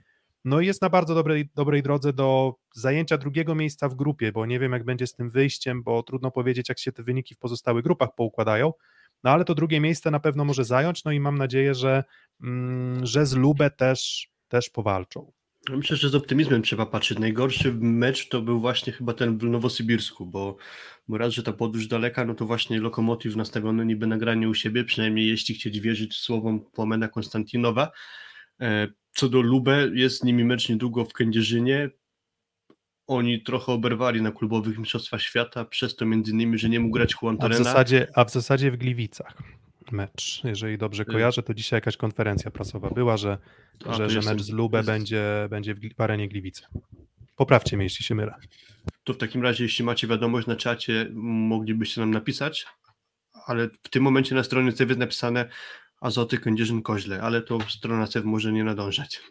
no 0.44 0.60
jest 0.60 0.82
na 0.82 0.90
bardzo 0.90 1.14
dobrej, 1.14 1.50
dobrej 1.54 1.82
drodze 1.82 2.12
do 2.12 2.54
zajęcia 2.74 3.18
drugiego 3.18 3.54
miejsca 3.54 3.88
w 3.88 3.94
grupie, 3.94 4.32
bo 4.32 4.46
nie 4.46 4.58
wiem 4.58 4.72
jak 4.72 4.84
będzie 4.84 5.06
z 5.06 5.14
tym 5.14 5.30
wyjściem, 5.30 5.82
bo 5.82 6.02
trudno 6.02 6.30
powiedzieć 6.30 6.68
jak 6.68 6.78
się 6.78 6.92
te 6.92 7.02
wyniki 7.02 7.34
w 7.34 7.38
pozostałych 7.38 7.84
grupach 7.84 8.14
poukładają, 8.14 8.72
no 9.24 9.30
ale 9.30 9.44
to 9.44 9.54
drugie 9.54 9.80
miejsce 9.80 10.10
na 10.10 10.20
pewno 10.20 10.44
może 10.44 10.64
zająć, 10.64 11.04
no 11.04 11.12
i 11.12 11.20
mam 11.20 11.38
nadzieję, 11.38 11.74
że, 11.74 12.04
mm, 12.42 13.06
że 13.06 13.26
z 13.26 13.34
Lubę 13.34 13.70
też, 13.70 14.30
też 14.48 14.70
powalczą. 14.70 15.32
Myślę, 15.76 15.96
że 15.96 16.08
z 16.08 16.14
optymizmem 16.14 16.62
trzeba 16.62 16.86
patrzeć. 16.86 17.18
Najgorszy 17.18 17.74
mecz 17.74 18.28
to 18.28 18.42
był 18.42 18.60
właśnie 18.60 18.92
chyba 18.92 19.14
ten 19.14 19.38
w 19.38 19.42
Nowosybirsku, 19.42 20.26
bo, 20.26 20.56
bo 21.08 21.18
raz, 21.18 21.32
że 21.32 21.42
ta 21.42 21.52
podróż 21.52 21.86
daleka, 21.86 22.24
no 22.24 22.34
to 22.34 22.46
właśnie 22.46 22.80
Lokomotiv 22.80 23.36
nastawiony 23.36 23.86
niby 23.86 24.06
nagranie 24.06 24.48
u 24.48 24.54
siebie, 24.54 24.84
przynajmniej 24.84 25.28
jeśli 25.28 25.54
chcieć 25.54 25.80
wierzyć 25.80 26.16
słowom 26.16 26.60
Płomena 26.60 27.08
Konstantinowa. 27.08 27.90
E, 28.60 28.88
co 29.12 29.28
do 29.28 29.40
Lubę, 29.40 29.88
jest 29.94 30.18
z 30.18 30.24
nimi 30.24 30.44
mecz 30.44 30.68
niedługo 30.68 31.04
w 31.04 31.12
Kędzierzynie. 31.12 31.90
Oni 33.06 33.42
trochę 33.42 33.72
oberwali 33.72 34.22
na 34.22 34.32
klubowych 34.32 34.78
mistrzostwach 34.78 35.22
świata, 35.22 35.64
przez 35.64 35.96
to 35.96 36.06
między 36.06 36.32
innymi, 36.32 36.58
że 36.58 36.68
nie 36.68 36.80
mógł 36.80 36.94
grać 36.94 37.14
Juan 37.22 37.36
A 37.40 37.48
w 37.48 37.54
zasadzie, 37.54 38.06
a 38.14 38.24
w 38.24 38.30
zasadzie 38.30 38.70
w 38.70 38.76
Gliwicach 38.76 39.42
mecz. 39.92 40.44
Jeżeli 40.44 40.78
dobrze 40.78 41.02
y. 41.02 41.06
kojarzę, 41.06 41.42
to 41.42 41.54
dzisiaj 41.54 41.76
jakaś 41.76 41.96
konferencja 41.96 42.50
prasowa 42.50 42.90
była, 42.90 43.16
że, 43.16 43.38
A, 43.86 43.94
że, 43.94 44.10
że 44.10 44.20
mecz 44.20 44.42
z 44.42 44.50
Lubę 44.50 44.78
jest... 44.78 44.88
będzie, 44.88 45.46
będzie 45.50 45.74
w 45.74 46.00
arenie 46.00 46.28
Gliwice. 46.28 46.66
Poprawcie 47.36 47.76
mnie, 47.76 47.84
jeśli 47.86 48.04
się 48.04 48.14
mylę. 48.14 48.34
To 49.04 49.14
w 49.14 49.16
takim 49.16 49.42
razie, 49.42 49.64
jeśli 49.64 49.84
macie 49.84 50.06
wiadomość 50.06 50.46
na 50.46 50.56
czacie, 50.56 51.06
moglibyście 51.14 52.00
nam 52.00 52.10
napisać, 52.10 52.66
ale 53.46 53.68
w 53.82 53.88
tym 53.90 54.02
momencie 54.02 54.34
na 54.34 54.42
stronie 54.42 54.72
CV 54.72 54.88
jest 54.88 55.00
napisane 55.00 55.48
Azoty 56.00 56.38
Kędzierzyn 56.38 56.82
Koźle, 56.82 57.22
ale 57.22 57.42
to 57.42 57.58
strona 57.68 58.06
CV 58.06 58.26
może 58.28 58.52
nie 58.52 58.64
nadążać. 58.64 59.22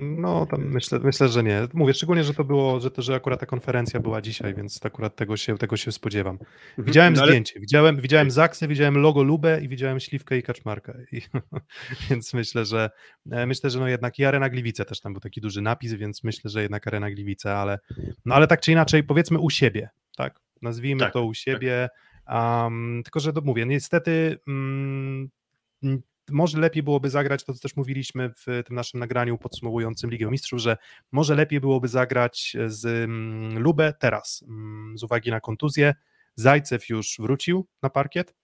No, 0.00 0.46
tam 0.46 0.64
myślę, 0.64 0.98
myślę, 0.98 1.28
że 1.28 1.42
nie. 1.42 1.68
Mówię 1.72 1.94
szczególnie, 1.94 2.24
że 2.24 2.34
to 2.34 2.44
było, 2.44 2.80
że, 2.80 2.90
to, 2.90 3.02
że 3.02 3.14
akurat 3.14 3.40
ta 3.40 3.46
konferencja 3.46 4.00
była 4.00 4.20
dzisiaj, 4.22 4.54
więc 4.54 4.86
akurat 4.86 5.16
tego 5.16 5.36
się, 5.36 5.58
tego 5.58 5.76
się 5.76 5.92
spodziewam. 5.92 6.34
Mhm. 6.34 6.86
Widziałem 6.86 7.14
no, 7.14 7.22
ale... 7.22 7.30
zdjęcie, 7.30 7.60
widziałem, 7.60 8.00
widziałem 8.00 8.30
Zaksy, 8.30 8.68
widziałem 8.68 8.98
logo 8.98 9.22
Lubę 9.22 9.60
i 9.62 9.68
widziałem 9.68 10.00
Śliwkę 10.00 10.38
i 10.38 10.42
Kaczmarka. 10.42 10.94
I, 11.12 11.20
więc 12.10 12.34
myślę, 12.34 12.64
że 12.64 12.90
e, 13.30 13.46
myślę, 13.46 13.70
że 13.70 13.78
no 13.78 13.88
jednak 13.88 14.18
i 14.18 14.24
Arena 14.24 14.48
Gliwice 14.48 14.84
też 14.84 15.00
tam 15.00 15.12
był 15.12 15.20
taki 15.20 15.40
duży 15.40 15.62
napis, 15.62 15.92
więc 15.92 16.24
myślę, 16.24 16.50
że 16.50 16.62
jednak 16.62 16.86
Arena 16.86 17.10
Gliwice, 17.10 17.56
ale 17.56 17.78
no 18.24 18.34
ale 18.34 18.46
tak 18.46 18.60
czy 18.60 18.72
inaczej 18.72 19.04
powiedzmy 19.04 19.38
u 19.38 19.50
siebie, 19.50 19.88
tak? 20.16 20.40
Nazwijmy 20.62 21.00
tak, 21.00 21.12
to 21.12 21.24
u 21.24 21.30
tak. 21.30 21.36
siebie. 21.36 21.88
Tak. 21.88 22.04
Um, 22.64 23.00
tylko, 23.04 23.20
że 23.20 23.32
to 23.32 23.40
mówię, 23.40 23.66
niestety 23.66 24.38
mm, 24.48 25.30
może 26.30 26.58
lepiej 26.58 26.82
byłoby 26.82 27.10
zagrać, 27.10 27.44
to 27.44 27.54
co 27.54 27.60
też 27.60 27.76
mówiliśmy 27.76 28.30
w 28.30 28.62
tym 28.66 28.76
naszym 28.76 29.00
nagraniu 29.00 29.38
podsumowującym 29.38 30.10
Ligę 30.10 30.30
Mistrzów, 30.30 30.60
że 30.60 30.76
może 31.12 31.34
lepiej 31.34 31.60
byłoby 31.60 31.88
zagrać 31.88 32.56
z 32.66 32.86
mm, 32.86 33.58
Lubę 33.58 33.94
teraz, 34.00 34.44
mm, 34.48 34.98
z 34.98 35.02
uwagi 35.02 35.30
na 35.30 35.40
kontuzję. 35.40 35.94
Zajcew 36.36 36.88
już 36.88 37.16
wrócił 37.18 37.66
na 37.82 37.90
parkiet, 37.90 38.34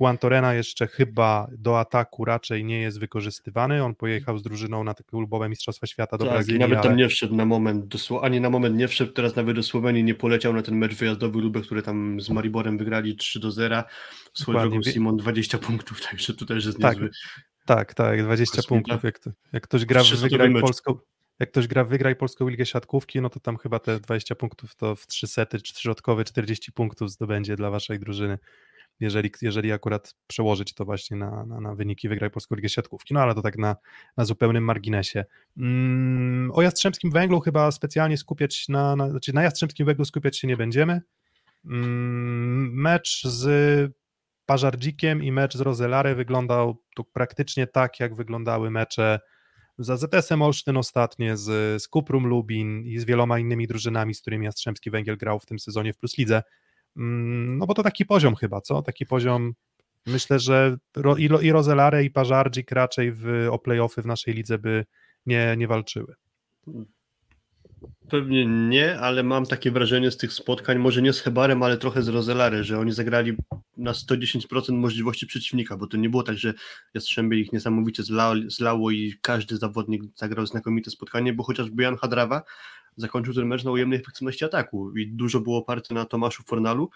Juan 0.00 0.18
Torena 0.18 0.54
jeszcze 0.54 0.86
chyba 0.86 1.48
do 1.58 1.80
ataku 1.80 2.24
raczej 2.24 2.64
nie 2.64 2.80
jest 2.80 3.00
wykorzystywany. 3.00 3.84
On 3.84 3.94
pojechał 3.94 4.38
z 4.38 4.42
drużyną 4.42 4.84
na 4.84 4.94
takie 4.94 5.10
klubowe 5.10 5.48
Mistrzostwa 5.48 5.86
Świata 5.86 6.18
do 6.18 6.24
tak, 6.24 6.34
Brazylii. 6.34 6.60
Nawet 6.60 6.82
tam 6.82 6.96
nie 6.96 7.08
wszedł 7.08 7.34
na 7.34 7.44
moment, 7.44 7.94
ani 8.22 8.40
na 8.40 8.50
moment 8.50 8.76
nie 8.76 8.88
wszedł, 8.88 9.12
teraz 9.12 9.36
nawet 9.36 9.56
do 9.56 9.62
Słowenii 9.62 10.04
nie 10.04 10.14
poleciał 10.14 10.52
na 10.52 10.62
ten 10.62 10.76
mecz 10.76 10.94
wyjazdowy 10.94 11.40
Lubę, 11.40 11.60
który 11.60 11.82
tam 11.82 12.20
z 12.20 12.30
Mariborem 12.30 12.78
wygrali 12.78 13.16
3 13.16 13.40
do 13.40 13.50
0. 13.50 13.82
Swoją 14.34 14.60
drogą 14.60 14.82
Simon 14.82 15.16
20 15.16 15.58
punktów, 15.58 16.00
także 16.10 16.34
to 16.34 16.46
też 16.46 16.66
jest 16.66 16.78
tak, 16.80 16.94
niezły. 16.94 17.10
Tak, 17.66 17.94
tak, 17.94 18.22
20 18.22 18.62
punktów. 18.68 19.04
Jak, 19.04 19.18
to, 19.18 19.30
jak 19.52 19.62
ktoś 19.62 19.84
gra 19.84 20.02
w 20.04 20.08
wygraj 20.08 20.52
polską, 20.60 20.98
jak 21.40 21.50
ktoś 21.50 21.66
gra 21.66 21.84
wygraj 21.84 22.16
polską 22.16 22.48
ligę 22.48 22.66
siatkówki, 22.66 23.20
no 23.20 23.30
to 23.30 23.40
tam 23.40 23.56
chyba 23.56 23.78
te 23.78 24.00
20 24.00 24.34
punktów 24.34 24.74
to 24.74 24.96
w 24.96 25.06
3 25.06 25.26
sety, 25.26 25.60
czy 25.60 25.74
środkowe 25.74 26.24
40 26.24 26.72
punktów 26.72 27.10
zdobędzie 27.10 27.56
dla 27.56 27.70
waszej 27.70 27.98
drużyny 27.98 28.38
jeżeli, 29.00 29.30
jeżeli 29.42 29.72
akurat 29.72 30.14
przełożyć 30.26 30.74
to 30.74 30.84
właśnie 30.84 31.16
na, 31.16 31.44
na, 31.44 31.60
na 31.60 31.74
wyniki 31.74 32.08
wygraj 32.08 32.30
Polską 32.30 32.56
Ligę 32.56 32.68
Siatkówki. 32.68 33.14
No 33.14 33.20
ale 33.20 33.34
to 33.34 33.42
tak 33.42 33.58
na, 33.58 33.76
na 34.16 34.24
zupełnym 34.24 34.64
marginesie. 34.64 35.24
Mm, 35.56 36.50
o 36.54 36.62
Jastrzębskim 36.62 37.10
Węglu 37.10 37.40
chyba 37.40 37.70
specjalnie 37.70 38.16
skupiać 38.16 38.68
na, 38.68 38.96
na, 38.96 39.10
znaczy 39.10 39.32
na 39.34 39.42
Jastrzębskim 39.42 39.86
Węglu 39.86 40.04
skupiać 40.04 40.38
się 40.38 40.48
nie 40.48 40.56
będziemy. 40.56 41.00
Mm, 41.64 42.72
mecz 42.74 43.22
z 43.26 43.92
Pażardzikiem 44.46 45.22
i 45.22 45.32
mecz 45.32 45.56
z 45.56 45.60
Rozelare 45.60 46.14
wyglądał 46.14 46.82
tu 46.94 47.04
praktycznie 47.04 47.66
tak, 47.66 48.00
jak 48.00 48.14
wyglądały 48.14 48.70
mecze 48.70 49.20
z 49.78 49.90
AZS-em 49.90 50.42
Olsztyn 50.42 50.76
ostatnie, 50.76 51.36
z, 51.36 51.82
z 51.82 51.88
Kuprum 51.88 52.26
Lubin 52.26 52.84
i 52.84 52.98
z 52.98 53.04
wieloma 53.04 53.38
innymi 53.38 53.66
drużynami, 53.66 54.14
z 54.14 54.20
którymi 54.20 54.44
Jastrzębski 54.44 54.90
Węgiel 54.90 55.16
grał 55.16 55.40
w 55.40 55.46
tym 55.46 55.58
sezonie 55.58 55.92
w 55.92 55.98
Plus 55.98 56.18
Lidze. 56.18 56.42
Mm, 56.98 57.58
no 57.58 57.66
bo 57.66 57.74
to 57.74 57.82
taki 57.82 58.06
poziom 58.06 58.34
chyba, 58.34 58.60
co? 58.60 58.82
Taki 58.82 59.06
poziom, 59.06 59.54
myślę, 60.06 60.38
że 60.38 60.76
i, 61.18 61.28
i 61.42 61.52
Rozelare 61.52 62.04
i 62.04 62.10
Pażardzik 62.10 62.70
raczej 62.70 63.12
w, 63.12 63.48
o 63.50 63.58
playoffy 63.58 64.02
w 64.02 64.06
naszej 64.06 64.34
lidze 64.34 64.58
by 64.58 64.84
nie, 65.26 65.54
nie 65.58 65.68
walczyły. 65.68 66.14
Pewnie 68.10 68.46
nie, 68.46 68.98
ale 68.98 69.22
mam 69.22 69.46
takie 69.46 69.70
wrażenie 69.70 70.10
z 70.10 70.16
tych 70.16 70.32
spotkań, 70.32 70.78
może 70.78 71.02
nie 71.02 71.12
z 71.12 71.20
Hebarem, 71.20 71.62
ale 71.62 71.76
trochę 71.76 72.02
z 72.02 72.08
Rozelary, 72.08 72.64
że 72.64 72.78
oni 72.78 72.92
zagrali 72.92 73.36
na 73.76 73.92
110% 73.92 74.72
możliwości 74.72 75.26
przeciwnika, 75.26 75.76
bo 75.76 75.86
to 75.86 75.96
nie 75.96 76.10
było 76.10 76.22
tak, 76.22 76.36
że 76.36 76.54
Jastrzębie 76.94 77.38
ich 77.38 77.52
niesamowicie 77.52 78.02
zlało, 78.02 78.34
zlało 78.46 78.90
i 78.90 79.14
każdy 79.22 79.56
zawodnik 79.56 80.02
zagrał 80.14 80.46
znakomite 80.46 80.90
spotkanie, 80.90 81.32
bo 81.32 81.44
chociażby 81.44 81.82
Jan 81.82 81.96
Hadrawa 81.96 82.42
zakończył 82.98 83.34
ten 83.34 83.46
mecz 83.46 83.64
na 83.64 83.70
ujemnej 83.70 83.98
efektywności 83.98 84.44
ataku 84.44 84.96
i 84.96 85.06
dużo 85.06 85.40
było 85.40 85.58
oparte 85.58 85.94
na 85.94 86.04
Tomaszu 86.04 86.42
Fornalu 86.42 86.90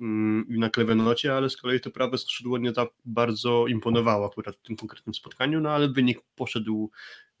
mm, 0.00 0.46
i 0.48 0.58
na 0.58 0.70
Klewenocie, 0.70 1.34
ale 1.34 1.50
z 1.50 1.56
kolei 1.56 1.80
to 1.80 1.90
prawe 1.90 2.18
skrzydło 2.18 2.58
nie 2.58 2.72
tak 2.72 2.88
bardzo 3.04 3.66
imponowało 3.66 4.26
akurat 4.26 4.56
w 4.56 4.62
tym 4.62 4.76
konkretnym 4.76 5.14
spotkaniu, 5.14 5.60
no 5.60 5.70
ale 5.70 5.88
wynik 5.88 6.20
poszedł 6.34 6.90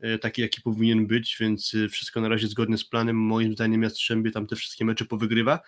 e, 0.00 0.18
taki, 0.18 0.42
jaki 0.42 0.60
powinien 0.62 1.06
być, 1.06 1.36
więc 1.40 1.74
e, 1.74 1.88
wszystko 1.88 2.20
na 2.20 2.28
razie 2.28 2.48
zgodnie 2.48 2.78
z 2.78 2.84
planem. 2.84 3.16
Moim 3.16 3.52
zdaniem 3.52 3.82
Jastrzębie 3.82 4.30
tam 4.30 4.46
te 4.46 4.56
wszystkie 4.56 4.84
mecze 4.84 5.04
powygrywa. 5.04 5.60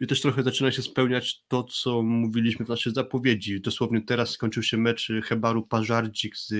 I 0.00 0.06
też 0.06 0.20
trochę 0.20 0.42
zaczyna 0.42 0.72
się 0.72 0.82
spełniać 0.82 1.42
to, 1.48 1.64
co 1.64 2.02
mówiliśmy 2.02 2.66
w 2.66 2.68
naszej 2.68 2.92
zapowiedzi. 2.92 3.60
Dosłownie 3.60 4.00
teraz 4.00 4.30
skończył 4.30 4.62
się 4.62 4.76
mecz 4.76 5.08
Hebaru 5.24 5.66
Pażardzik 5.66 6.36
z 6.36 6.54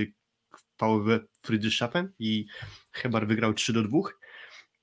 VW 0.78 1.20
Friedrichshafen 1.42 2.12
i 2.18 2.46
Hebar 2.92 3.26
wygrał 3.26 3.54
3 3.54 3.72
do 3.72 3.82
2. 3.82 3.98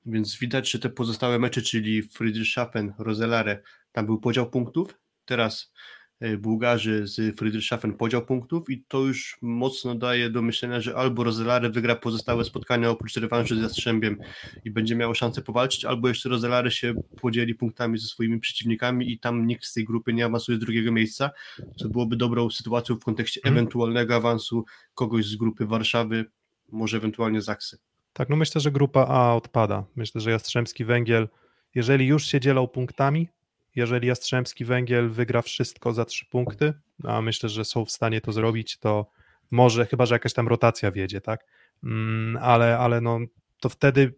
Więc 0.10 0.38
widać, 0.38 0.72
że 0.72 0.80
te 0.80 0.90
pozostałe 0.90 1.40
mecze, 1.40 1.62
czyli 1.62 2.04
Friedrichshafen, 2.04 2.94
Roselare, 3.00 3.64
tam 3.92 4.06
był 4.06 4.20
podział 4.20 4.50
punktów. 4.50 5.00
Teraz 5.26 5.74
E, 6.20 6.38
Bułgarzy 6.38 7.08
z 7.08 7.40
Friedrichshafen 7.40 7.94
podział 7.94 8.26
punktów 8.26 8.70
i 8.70 8.84
to 8.88 9.00
już 9.00 9.38
mocno 9.42 9.96
daje 9.96 10.30
do 10.30 10.42
myślenia, 10.42 10.82
że 10.82 10.96
albo 10.96 11.24
Rozelary 11.24 11.70
wygra 11.70 11.96
pozostałe 11.96 12.44
spotkania 12.44 12.90
oprócz 12.90 13.18
rewanżu 13.18 13.56
z 13.56 13.62
Jastrzębiem 13.62 14.18
i 14.66 14.72
będzie 14.72 14.96
miało 14.96 15.14
szansę 15.14 15.42
powalczyć, 15.42 15.86
albo 15.86 16.08
jeszcze 16.08 16.30
Rozelary 16.30 16.72
się 16.72 16.94
podzieli 17.22 17.56
punktami 17.56 17.98
ze 17.98 18.08
swoimi 18.08 18.40
przeciwnikami 18.40 19.12
i 19.12 19.20
tam 19.20 19.48
nikt 19.48 19.66
z 19.66 19.74
tej 19.74 19.86
grupy 19.86 20.14
nie 20.14 20.26
awansuje 20.26 20.58
z 20.58 20.62
drugiego 20.62 20.92
miejsca, 20.92 21.32
co 21.78 21.90
byłoby 21.90 22.16
dobrą 22.16 22.50
sytuacją 22.50 22.96
w 22.96 23.04
kontekście 23.04 23.42
hmm. 23.44 23.58
ewentualnego 23.58 24.16
awansu 24.16 24.66
kogoś 24.94 25.26
z 25.26 25.36
grupy 25.36 25.66
Warszawy, 25.66 26.26
może 26.72 26.98
ewentualnie 26.98 27.42
Zaksy. 27.42 27.78
Tak, 28.14 28.30
no 28.30 28.36
myślę, 28.36 28.62
że 28.62 28.72
grupa 28.72 29.06
A 29.10 29.36
odpada. 29.36 29.86
Myślę, 29.96 30.22
że 30.22 30.32
Jastrzębski 30.32 30.86
Węgiel, 30.86 31.30
jeżeli 31.76 32.08
już 32.08 32.26
się 32.26 32.40
dzielą 32.40 32.68
punktami, 32.68 33.30
jeżeli 33.76 34.08
Jastrzębski 34.08 34.66
Węgiel 34.66 35.10
wygra 35.10 35.42
wszystko 35.42 35.94
za 35.94 36.06
trzy 36.06 36.26
punkty, 36.26 36.74
a 37.04 37.22
myślę, 37.22 37.50
że 37.50 37.66
są 37.66 37.86
w 37.86 37.92
stanie 37.92 38.22
to 38.22 38.32
zrobić, 38.32 38.78
to 38.78 39.12
może, 39.52 39.86
chyba 39.86 40.06
że 40.06 40.16
jakaś 40.16 40.34
tam 40.34 40.48
rotacja 40.48 40.92
wiedzie, 40.92 41.22
tak? 41.22 41.46
Mm, 41.84 42.38
ale, 42.42 42.78
ale 42.78 43.02
no, 43.02 43.20
to 43.60 43.70
wtedy 43.70 44.14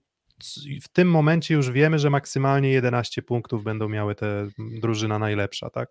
w 0.82 0.88
tym 0.88 1.12
momencie 1.12 1.54
już 1.54 1.72
wiemy, 1.72 2.00
że 2.00 2.10
maksymalnie 2.10 2.70
11 2.70 3.22
punktów 3.22 3.64
będą 3.64 3.90
miały 3.90 4.16
te 4.16 4.50
drużyna 4.58 5.20
najlepsza, 5.20 5.70
tak? 5.70 5.90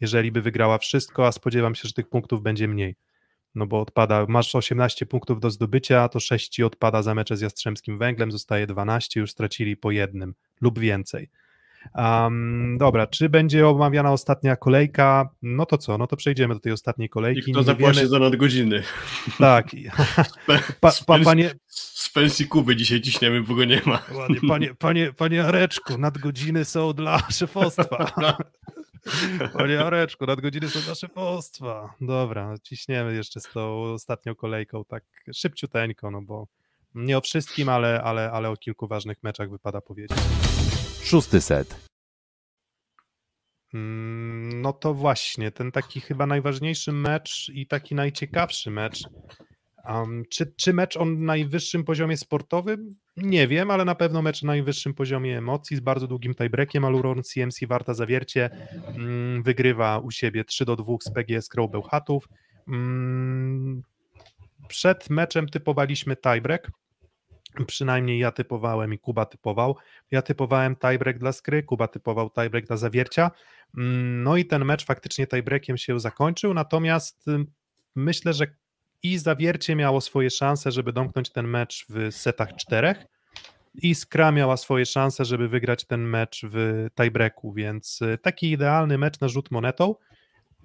Jeżeli 0.00 0.32
by 0.32 0.42
wygrała 0.42 0.78
wszystko, 0.78 1.26
a 1.26 1.32
spodziewam 1.32 1.74
się, 1.74 1.88
że 1.88 1.94
tych 1.94 2.08
punktów 2.08 2.42
będzie 2.42 2.68
mniej. 2.68 2.96
No 3.54 3.66
bo 3.66 3.80
odpada, 3.80 4.26
masz 4.28 4.54
18 4.54 5.06
punktów 5.06 5.40
do 5.40 5.50
zdobycia, 5.50 6.08
to 6.08 6.20
6 6.20 6.48
ci 6.48 6.64
odpada 6.64 7.02
za 7.02 7.14
mecze 7.14 7.36
z 7.36 7.40
Jastrzębskim 7.40 7.98
Węglem, 7.98 8.32
zostaje 8.32 8.66
12, 8.66 9.20
już 9.20 9.30
stracili 9.30 9.76
po 9.76 9.90
jednym 9.90 10.34
lub 10.60 10.78
więcej. 10.78 11.28
Um, 11.94 12.78
dobra, 12.78 13.06
czy 13.06 13.28
będzie 13.28 13.68
omawiana 13.68 14.12
ostatnia 14.12 14.56
kolejka? 14.56 15.28
No 15.42 15.66
to 15.66 15.78
co? 15.78 15.98
No 15.98 16.06
to 16.06 16.16
przejdziemy 16.16 16.54
do 16.54 16.60
tej 16.60 16.72
ostatniej 16.72 17.08
kolejki. 17.08 17.50
I 17.50 17.52
kto 17.52 17.62
zapłaci 17.62 17.96
wiemy... 17.96 18.08
za 18.08 18.18
nadgodziny? 18.18 18.82
Tak. 19.38 19.66
pa, 20.80 20.92
pa, 21.06 21.18
panie... 21.18 21.50
Z 21.66 22.10
pensji 22.10 22.46
Kuby 22.46 22.76
dzisiaj 22.76 23.00
ciśniemy, 23.00 23.42
bo 23.42 23.54
go 23.54 23.64
nie 23.64 23.80
ma. 23.86 24.02
Ładnie, 24.14 24.40
panie, 24.48 24.74
panie, 24.78 25.12
panie 25.12 25.44
Areczku, 25.44 25.98
nadgodziny 25.98 26.64
są 26.64 26.92
dla 26.92 27.18
szefostwa. 27.30 28.12
Panie 29.58 29.80
Areczku, 29.80 30.26
nadgodziny 30.26 30.68
są 30.68 30.80
dla 30.80 30.94
szefostwa. 30.94 31.94
Dobra, 32.00 32.54
ciśniemy 32.62 33.14
jeszcze 33.14 33.40
z 33.40 33.44
tą 33.44 33.82
ostatnią 33.82 34.34
kolejką, 34.34 34.84
tak 34.84 35.04
szybciuteńko, 35.34 36.10
no 36.10 36.22
bo 36.22 36.46
nie 36.94 37.18
o 37.18 37.20
wszystkim, 37.20 37.68
ale, 37.68 38.02
ale, 38.02 38.30
ale 38.30 38.50
o 38.50 38.56
kilku 38.56 38.88
ważnych 38.88 39.22
meczach 39.22 39.50
wypada 39.50 39.80
powiedzieć. 39.80 40.18
Szósty 41.02 41.40
set. 41.40 41.88
Mm, 43.74 44.62
no 44.62 44.72
to 44.72 44.94
właśnie, 44.94 45.50
ten 45.50 45.72
taki 45.72 46.00
chyba 46.00 46.26
najważniejszy 46.26 46.92
mecz 46.92 47.48
i 47.54 47.66
taki 47.66 47.94
najciekawszy 47.94 48.70
mecz. 48.70 49.04
Um, 49.84 50.22
czy, 50.30 50.54
czy 50.56 50.72
mecz 50.72 50.96
o 50.96 51.04
najwyższym 51.04 51.84
poziomie 51.84 52.16
sportowym? 52.16 52.96
Nie 53.16 53.48
wiem, 53.48 53.70
ale 53.70 53.84
na 53.84 53.94
pewno 53.94 54.22
mecz 54.22 54.42
o 54.42 54.46
najwyższym 54.46 54.94
poziomie 54.94 55.38
emocji 55.38 55.76
z 55.76 55.80
bardzo 55.80 56.06
długim 56.06 56.34
tiebreakiem. 56.34 56.84
Aluron 56.84 57.22
CMC 57.22 57.66
Warta 57.68 57.94
Zawiercie 57.94 58.50
um, 58.86 59.42
wygrywa 59.42 59.98
u 59.98 60.10
siebie 60.10 60.44
3 60.44 60.64
do 60.64 60.76
2 60.76 60.92
z 61.00 61.10
PGS 61.10 61.48
Crow 61.48 61.70
Bełchatów. 61.70 62.28
Um, 62.68 63.82
przed 64.68 65.10
meczem 65.10 65.48
typowaliśmy 65.48 66.16
tiebreak. 66.16 66.70
Przynajmniej 67.66 68.18
ja 68.18 68.32
typowałem 68.32 68.94
i 68.94 68.98
Kuba 68.98 69.26
typował. 69.26 69.76
Ja 70.10 70.22
typowałem 70.22 70.76
tiebreak 70.76 71.18
dla 71.18 71.32
Skry, 71.32 71.62
Kuba 71.62 71.88
typował 71.88 72.30
tiebreak 72.30 72.66
dla 72.66 72.76
Zawiercia. 72.76 73.30
Mm, 73.78 74.22
no 74.22 74.36
i 74.36 74.44
ten 74.44 74.64
mecz 74.64 74.84
faktycznie 74.84 75.26
tiebreakiem 75.26 75.76
się 75.76 76.00
zakończył, 76.00 76.54
natomiast 76.54 77.26
myślę, 77.94 78.32
że 78.32 78.46
i 79.02 79.18
Zawiercie 79.18 79.76
miało 79.76 80.00
swoje 80.00 80.30
szanse, 80.30 80.72
żeby 80.72 80.92
domknąć 80.92 81.30
ten 81.30 81.48
mecz 81.48 81.86
w 81.88 82.14
setach 82.14 82.56
czterech 82.56 83.06
i 83.74 83.94
Skra 83.94 84.32
miała 84.32 84.56
swoje 84.56 84.86
szanse, 84.86 85.24
żeby 85.24 85.48
wygrać 85.48 85.84
ten 85.84 86.00
mecz 86.00 86.40
w 86.44 86.86
tiebreaku, 86.94 87.52
więc 87.52 88.02
y, 88.02 88.18
taki 88.22 88.50
idealny 88.50 88.98
mecz 88.98 89.20
na 89.20 89.28
rzut 89.28 89.50
monetą. 89.50 89.94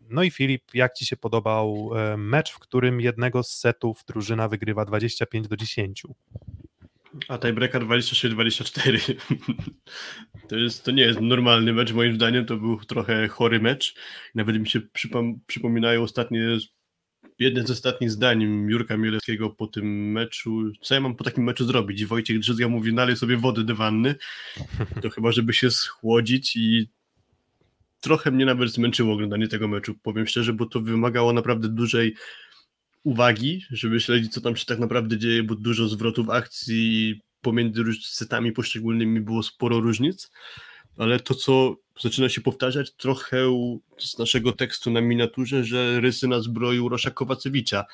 No 0.10 0.24
i 0.24 0.32
Filip, 0.32 0.64
jak 0.74 0.94
Ci 0.94 1.06
się 1.06 1.18
podobał 1.18 1.92
e, 1.96 2.18
mecz, 2.18 2.52
w 2.52 2.60
którym 2.60 3.02
jednego 3.02 3.44
z 3.44 3.52
setów 3.52 4.04
drużyna 4.08 4.48
wygrywa 4.48 4.86
25 4.86 5.48
do 5.48 5.58
10? 5.58 6.04
A 7.28 7.38
tiebreaker 7.38 7.84
26-24. 7.84 9.16
To, 10.48 10.56
jest, 10.56 10.84
to 10.84 10.92
nie 10.92 11.04
jest 11.04 11.22
normalny 11.22 11.74
mecz, 11.74 11.94
moim 11.94 12.16
zdaniem. 12.16 12.46
To 12.46 12.58
był 12.58 12.80
trochę 12.80 13.28
chory 13.28 13.60
mecz. 13.60 13.96
Nawet 14.36 14.60
mi 14.60 14.70
się 14.70 14.82
przypom 14.82 15.40
przypominają 15.48 16.04
ostatnie, 16.04 16.58
jedne 17.40 17.68
z 17.68 17.72
ostatnich 17.72 18.12
zdań 18.12 18.42
Jurka 18.70 18.98
Mielewskiego 18.98 19.50
po 19.50 19.68
tym 19.68 20.12
meczu. 20.12 20.72
Co 20.82 20.94
ja 20.94 21.02
mam 21.02 21.16
po 21.16 21.24
takim 21.24 21.44
meczu 21.44 21.66
zrobić? 21.66 22.06
Wojciech 22.06 22.40
Drzyzga 22.40 22.68
mówi, 22.68 22.94
nalej 22.94 23.18
sobie 23.18 23.38
wody 23.38 23.64
do 23.64 23.76
wanny. 23.76 24.16
To 25.02 25.10
chyba, 25.10 25.32
żeby 25.32 25.54
się 25.54 25.72
schłodzić 25.72 26.56
i 26.56 26.90
trochę 28.00 28.32
mnie 28.32 28.46
nawet 28.46 28.72
zmęczyło 28.72 29.14
oglądanie 29.14 29.48
tego 29.48 29.68
meczu, 29.68 29.96
powiem 30.04 30.28
szczerze, 30.28 30.54
bo 30.54 30.66
to 30.66 30.82
wymagało 30.82 31.34
naprawdę 31.34 31.70
dużej 31.70 32.16
uwagi, 33.04 33.66
żeby 33.70 34.00
śledzić, 34.00 34.34
co 34.34 34.42
tam 34.42 34.56
się 34.56 34.66
tak 34.66 34.80
naprawdę 34.80 35.18
dzieje, 35.18 35.44
bo 35.44 35.56
dużo 35.56 35.88
zwrotów 35.88 36.30
akcji 36.30 37.22
pomiędzy 37.42 37.84
setami 38.02 38.52
poszczególnymi 38.52 39.22
było 39.22 39.44
sporo 39.44 39.80
różnic, 39.80 40.32
ale 40.98 41.20
to, 41.20 41.36
co 41.36 41.76
zaczyna 42.00 42.30
się 42.30 42.42
powtarzać 42.42 42.94
trochę 42.94 43.38
z 43.98 44.18
naszego 44.18 44.52
tekstu 44.52 44.92
na 44.92 45.02
miniaturze, 45.02 45.64
że 45.64 46.02
rysy 46.02 46.28
na 46.28 46.40
zbroju 46.40 46.90
Rosza 46.90 47.12
Kowacewicza, 47.12 47.86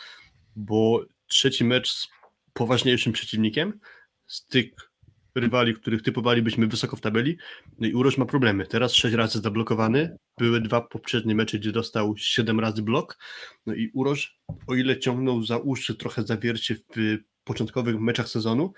bo 0.56 1.06
trzeci 1.28 1.64
mecz 1.64 1.92
z 1.92 2.08
poważniejszym 2.54 3.14
przeciwnikiem, 3.14 3.80
styk 4.28 4.94
rywali, 5.36 5.74
których 5.74 6.02
typowalibyśmy 6.02 6.68
wysoko 6.68 6.96
w 6.96 7.02
tabeli. 7.02 7.38
No 7.80 7.88
i 7.88 7.94
Uroż 7.94 8.18
ma 8.18 8.26
problemy. 8.26 8.68
Teraz 8.68 8.94
sześć 8.94 9.16
razy 9.16 9.40
zablokowany. 9.40 10.18
Były 10.38 10.62
dwa 10.62 10.82
poprzednie 10.82 11.36
mecze, 11.36 11.60
gdzie 11.60 11.72
dostał 11.72 12.14
siedem 12.18 12.60
razy 12.60 12.82
blok. 12.82 13.18
No 13.66 13.74
i 13.74 13.92
Uroż, 13.94 14.40
o 14.68 14.76
ile 14.76 15.00
ciągnął 15.00 15.44
za 15.44 15.58
uszy 15.58 15.96
trochę 15.96 16.24
zawiercie 16.24 16.76
w 16.76 17.18
początkowych 17.44 18.00
meczach 18.00 18.30
sezonu, 18.30 18.74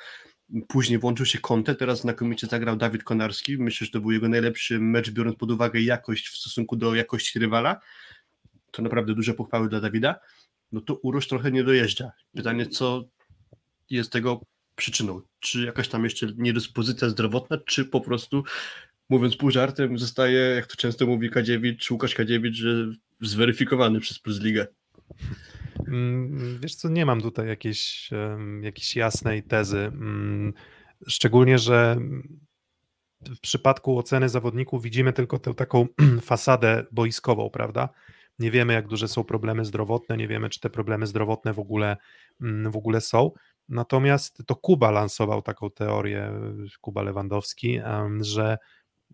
później 0.67 0.99
włączył 0.99 1.25
się 1.25 1.39
Conte, 1.39 1.75
teraz 1.75 2.01
znakomicie 2.01 2.47
zagrał 2.47 2.75
Dawid 2.75 3.03
Konarski. 3.03 3.57
Myślę, 3.57 3.85
że 3.85 3.91
to 3.91 3.99
był 3.99 4.11
jego 4.11 4.29
najlepszy 4.29 4.79
mecz, 4.79 5.11
biorąc 5.11 5.37
pod 5.37 5.51
uwagę 5.51 5.81
jakość 5.81 6.27
w 6.27 6.37
stosunku 6.37 6.75
do 6.75 6.95
jakości 6.95 7.39
rywala. 7.39 7.79
To 8.71 8.81
naprawdę 8.81 9.15
duże 9.15 9.33
pochwały 9.33 9.69
dla 9.69 9.79
Dawida. 9.81 10.19
No 10.71 10.81
to 10.81 10.95
Uroż 10.95 11.27
trochę 11.27 11.51
nie 11.51 11.63
dojeżdża. 11.63 12.11
Pytanie, 12.35 12.67
co 12.67 13.03
jest 13.89 14.11
tego 14.11 14.41
przyczyną? 14.75 15.21
Czy 15.39 15.65
jakaś 15.65 15.87
tam 15.87 16.03
jeszcze 16.03 16.27
niedyspozycja 16.37 17.09
zdrowotna, 17.09 17.57
czy 17.57 17.85
po 17.85 18.01
prostu, 18.01 18.43
mówiąc 19.09 19.37
pół 19.37 19.51
żartem, 19.51 19.99
zostaje, 19.99 20.39
jak 20.39 20.67
to 20.67 20.75
często 20.75 21.05
mówi 21.05 21.29
Kadziewicz, 21.29 21.91
Łukasz 21.91 22.15
Kadziewicz, 22.15 22.55
że 22.55 22.91
zweryfikowany 23.21 23.99
przez 23.99 24.19
Plus 24.19 24.41
Ligę? 24.41 24.67
Mm, 25.87 26.59
wiesz 26.61 26.75
co, 26.75 26.89
nie 26.89 27.05
mam 27.05 27.21
tutaj 27.21 27.47
jakiejś, 27.47 28.09
jakiejś 28.61 28.95
jasnej 28.95 29.43
tezy. 29.43 29.79
Mm, 29.79 30.53
szczególnie, 31.07 31.57
że 31.57 31.97
w 33.21 33.39
przypadku 33.39 33.97
oceny 33.97 34.29
zawodników 34.29 34.83
widzimy 34.83 35.13
tylko 35.13 35.39
tę 35.39 35.53
taką 35.53 35.87
fasadę 36.21 36.85
boiskową, 36.91 37.49
prawda? 37.49 37.89
Nie 38.39 38.51
wiemy, 38.51 38.73
jak 38.73 38.87
duże 38.87 39.07
są 39.07 39.23
problemy 39.23 39.65
zdrowotne, 39.65 40.17
nie 40.17 40.27
wiemy, 40.27 40.49
czy 40.49 40.59
te 40.59 40.69
problemy 40.69 41.07
zdrowotne 41.07 41.53
w 41.53 41.59
ogóle, 41.59 41.97
mm, 42.41 42.71
w 42.71 42.75
ogóle 42.75 43.01
są. 43.01 43.31
Natomiast 43.69 44.43
to 44.45 44.55
Kuba 44.55 44.91
lansował 44.91 45.41
taką 45.41 45.69
teorię, 45.69 46.31
Kuba 46.81 47.01
Lewandowski, 47.03 47.79
że 48.21 48.57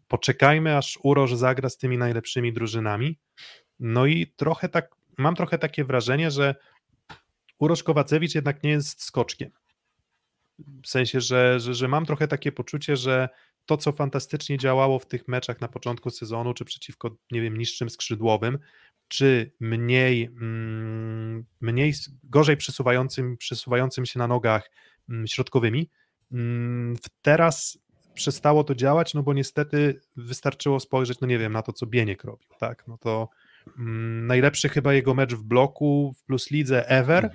poczekajmy, 0.08 0.78
aż 0.78 1.00
Uroż 1.04 1.36
zagra 1.36 1.70
z 1.70 1.78
tymi 1.78 1.98
najlepszymi 1.98 2.54
drużynami. 2.54 3.20
No 3.80 4.06
i 4.06 4.28
trochę 4.28 4.70
tak, 4.70 4.96
mam 5.22 5.36
trochę 5.36 5.58
takie 5.58 5.84
wrażenie, 5.84 6.32
że 6.32 6.56
Uroż 7.60 7.84
Kowacewicz 7.84 8.36
jednak 8.36 8.64
nie 8.64 8.70
jest 8.70 9.04
skoczkiem. 9.04 9.52
W 10.84 10.88
sensie, 10.88 11.22
że, 11.22 11.60
że, 11.60 11.74
że 11.74 11.88
mam 11.88 12.06
trochę 12.06 12.28
takie 12.28 12.52
poczucie, 12.52 12.96
że 12.96 13.30
to, 13.66 13.78
co 13.78 13.92
fantastycznie 13.92 14.58
działało 14.58 15.00
w 15.00 15.06
tych 15.06 15.28
meczach 15.28 15.62
na 15.62 15.68
początku 15.68 16.10
sezonu, 16.10 16.54
czy 16.54 16.66
przeciwko, 16.66 17.16
nie 17.32 17.42
wiem, 17.42 17.58
niższym 17.58 17.90
skrzydłowym, 17.90 18.60
czy 19.08 19.52
mniej, 19.60 20.24
mm, 20.24 21.46
mniej 21.62 21.94
gorzej 22.24 22.58
przesuwającym, 22.58 23.38
przesuwającym 23.38 24.06
się 24.06 24.20
na 24.20 24.28
nogach 24.28 24.72
mm, 25.10 25.28
środkowymi, 25.28 25.90
mm, 26.32 26.96
teraz 27.22 27.80
przestało 28.14 28.64
to 28.64 28.76
działać, 28.76 29.14
no 29.14 29.24
bo 29.24 29.34
niestety 29.34 30.02
wystarczyło 30.16 30.80
spojrzeć, 30.80 31.20
no 31.20 31.28
nie 31.28 31.38
wiem, 31.40 31.54
na 31.54 31.62
to, 31.62 31.74
co 31.74 31.86
Bieniek 31.86 32.24
robił, 32.24 32.50
tak, 32.60 32.88
no 32.88 32.98
to 32.98 33.30
najlepszy 34.28 34.70
chyba 34.70 34.94
jego 34.94 35.14
mecz 35.14 35.34
w 35.34 35.44
bloku 35.44 36.14
w 36.18 36.24
Plus 36.24 36.52
Lidze 36.52 36.90
ever. 36.90 37.30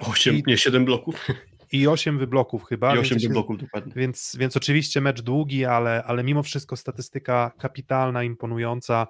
8, 0.00 0.42
nie, 0.46 0.58
7 0.58 0.84
bloków 0.84 1.26
i 1.74 1.88
8 1.88 2.18
wybloków 2.18 2.64
chyba. 2.64 2.94
I 2.94 2.98
8 2.98 3.18
wybloków, 3.18 3.58
dokładnie. 3.58 3.92
Więc, 3.96 4.36
więc 4.40 4.56
oczywiście 4.56 5.00
mecz 5.00 5.22
długi, 5.22 5.64
ale, 5.64 6.04
ale 6.04 6.24
mimo 6.24 6.42
wszystko 6.42 6.76
statystyka 6.76 7.52
kapitalna, 7.58 8.22
imponująca. 8.22 9.06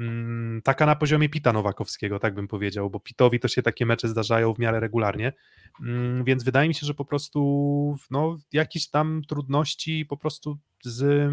Mm, 0.00 0.62
taka 0.64 0.86
na 0.86 0.96
poziomie 0.96 1.28
Pita 1.28 1.52
Nowakowskiego, 1.52 2.18
tak 2.18 2.34
bym 2.34 2.48
powiedział, 2.48 2.90
bo 2.90 3.00
Pitowi 3.00 3.40
to 3.40 3.48
się 3.48 3.62
takie 3.62 3.86
mecze 3.86 4.08
zdarzają 4.08 4.54
w 4.54 4.58
miarę 4.58 4.80
regularnie. 4.80 5.32
Mm, 5.82 6.24
więc 6.24 6.44
wydaje 6.44 6.68
mi 6.68 6.74
się, 6.74 6.86
że 6.86 6.94
po 6.94 7.04
prostu 7.04 7.96
no, 8.10 8.36
jakieś 8.52 8.90
tam 8.90 9.22
trudności 9.28 10.06
po 10.06 10.16
prostu 10.16 10.58
z, 10.84 11.30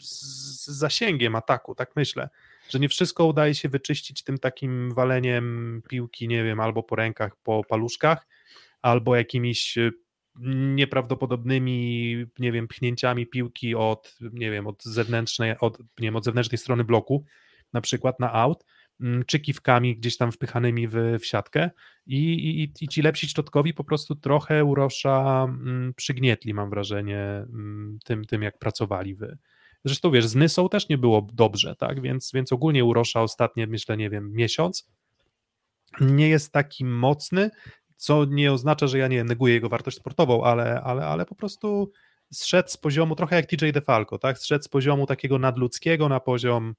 z 0.00 0.66
zasięgiem 0.66 1.36
ataku, 1.36 1.74
tak 1.74 1.90
myślę 1.96 2.28
że 2.68 2.78
nie 2.78 2.88
wszystko 2.88 3.26
udaje 3.26 3.54
się 3.54 3.68
wyczyścić 3.68 4.24
tym 4.24 4.38
takim 4.38 4.94
waleniem 4.94 5.82
piłki, 5.88 6.28
nie 6.28 6.44
wiem, 6.44 6.60
albo 6.60 6.82
po 6.82 6.96
rękach, 6.96 7.36
po 7.36 7.64
paluszkach, 7.64 8.26
albo 8.82 9.16
jakimiś 9.16 9.78
y, 9.78 9.92
nieprawdopodobnymi, 10.74 12.16
nie 12.38 12.52
wiem, 12.52 12.68
pchnięciami 12.68 13.26
piłki 13.26 13.74
od, 13.74 14.18
nie 14.32 14.50
wiem, 14.50 14.66
od 14.66 14.84
zewnętrznej, 14.84 15.54
od, 15.60 15.78
nie 15.78 15.86
wiem, 15.98 16.16
od 16.16 16.24
zewnętrznej 16.24 16.58
strony 16.58 16.84
bloku, 16.84 17.24
na 17.72 17.80
przykład 17.80 18.20
na 18.20 18.32
out, 18.32 18.64
mm, 19.00 19.24
czy 19.24 19.40
kiwkami 19.40 19.96
gdzieś 19.96 20.16
tam 20.16 20.32
wpychanymi 20.32 20.88
w, 20.88 20.94
w 21.20 21.26
siatkę 21.26 21.70
i, 22.06 22.34
i, 22.34 22.84
i 22.84 22.88
ci 22.88 23.02
lepsi 23.02 23.28
środkowi 23.28 23.74
po 23.74 23.84
prostu 23.84 24.14
trochę 24.14 24.64
urosza 24.64 25.46
mm, 25.48 25.94
przygnietli, 25.94 26.54
mam 26.54 26.70
wrażenie, 26.70 27.20
mm, 27.20 27.98
tym, 28.04 28.24
tym 28.24 28.42
jak 28.42 28.58
pracowali 28.58 29.14
wy. 29.14 29.38
Zresztą 29.86 30.10
wiesz, 30.10 30.26
z 30.26 30.34
Nysą 30.34 30.68
też 30.68 30.88
nie 30.88 30.98
było 30.98 31.26
dobrze, 31.32 31.76
tak, 31.76 32.00
więc, 32.00 32.30
więc 32.34 32.52
ogólnie 32.52 32.84
urosza 32.84 33.22
ostatnie, 33.22 33.66
myślę, 33.66 33.96
nie 33.96 34.10
wiem, 34.10 34.32
miesiąc 34.32 34.90
nie 36.00 36.28
jest 36.28 36.52
taki 36.52 36.84
mocny, 36.84 37.50
co 37.96 38.24
nie 38.24 38.52
oznacza, 38.52 38.86
że 38.86 38.98
ja 38.98 39.08
nie 39.08 39.24
neguję 39.24 39.54
jego 39.54 39.68
wartość 39.68 39.96
sportową, 39.96 40.44
ale, 40.44 40.80
ale, 40.80 41.06
ale 41.06 41.26
po 41.26 41.34
prostu 41.34 41.92
zszedł 42.32 42.68
z 42.68 42.76
poziomu, 42.76 43.16
trochę 43.16 43.36
jak 43.36 43.46
TJ 43.46 43.70
DeFalco, 43.72 44.18
tak? 44.18 44.38
Zszedł 44.38 44.64
z 44.64 44.68
poziomu 44.68 45.06
takiego 45.06 45.38
nadludzkiego 45.38 46.08
na 46.08 46.20
poziom 46.20 46.74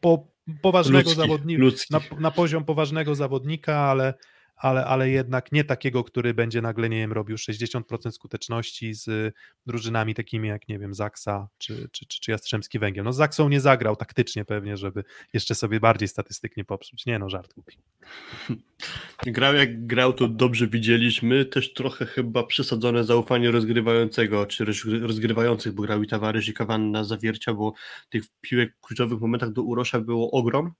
po, 0.00 0.28
poważnego 0.62 1.10
zawodnika, 1.10 1.62
na, 1.90 2.00
na, 2.20 2.30
poziom 2.30 2.64
poważnego 2.64 3.14
zawodnika, 3.14 3.76
ale, 3.76 4.14
ale, 4.56 4.84
ale 4.84 5.10
jednak 5.10 5.52
nie 5.52 5.64
takiego, 5.64 6.04
który 6.04 6.34
będzie 6.34 6.62
nagle, 6.62 6.88
nie 6.88 6.96
wiem, 6.96 7.12
robił 7.12 7.36
60% 7.36 8.10
skuteczności 8.10 8.94
z 8.94 9.34
drużynami 9.66 10.14
takimi 10.14 10.48
jak, 10.48 10.68
nie 10.68 10.78
wiem, 10.78 10.94
Zaksa 10.94 11.48
czy, 11.58 11.88
czy, 11.92 12.06
czy, 12.06 12.20
czy 12.20 12.30
Jastrzębski 12.30 12.78
Węgiel. 12.78 13.04
No 13.04 13.12
z 13.12 13.16
Zaksą 13.16 13.48
nie 13.48 13.60
zagrał 13.60 13.96
taktycznie 13.96 14.44
pewnie, 14.44 14.76
żeby 14.76 15.04
jeszcze 15.32 15.54
sobie 15.54 15.80
bardziej 15.80 16.08
statystycznie 16.08 16.64
popsuć. 16.64 17.06
Nie 17.06 17.18
no, 17.18 17.30
żart 17.30 17.54
głupi. 17.54 17.78
Grał 19.26 19.54
jak 19.54 19.86
grał, 19.86 20.12
to 20.12 20.28
dobrze 20.28 20.66
widzieliśmy. 20.66 21.44
Też 21.44 21.74
trochę 21.74 22.06
chyba 22.06 22.44
przesadzone 22.44 23.04
zaufanie 23.04 23.50
rozgrywającego, 23.50 24.46
czy 24.46 24.64
rozgrywających, 25.00 25.72
bo 25.72 25.82
grał 25.82 26.02
i 26.02 26.06
Tavares 26.06 26.48
i 26.48 26.52
Kawanna 26.52 27.04
zawiercia, 27.04 27.54
bo 27.54 27.72
tych 28.08 28.24
piłek 28.40 28.76
w 28.76 28.80
kluczowych 28.86 29.20
momentach 29.20 29.52
do 29.52 29.62
Urosza 29.62 30.00
było 30.00 30.30
ogrom 30.30 30.72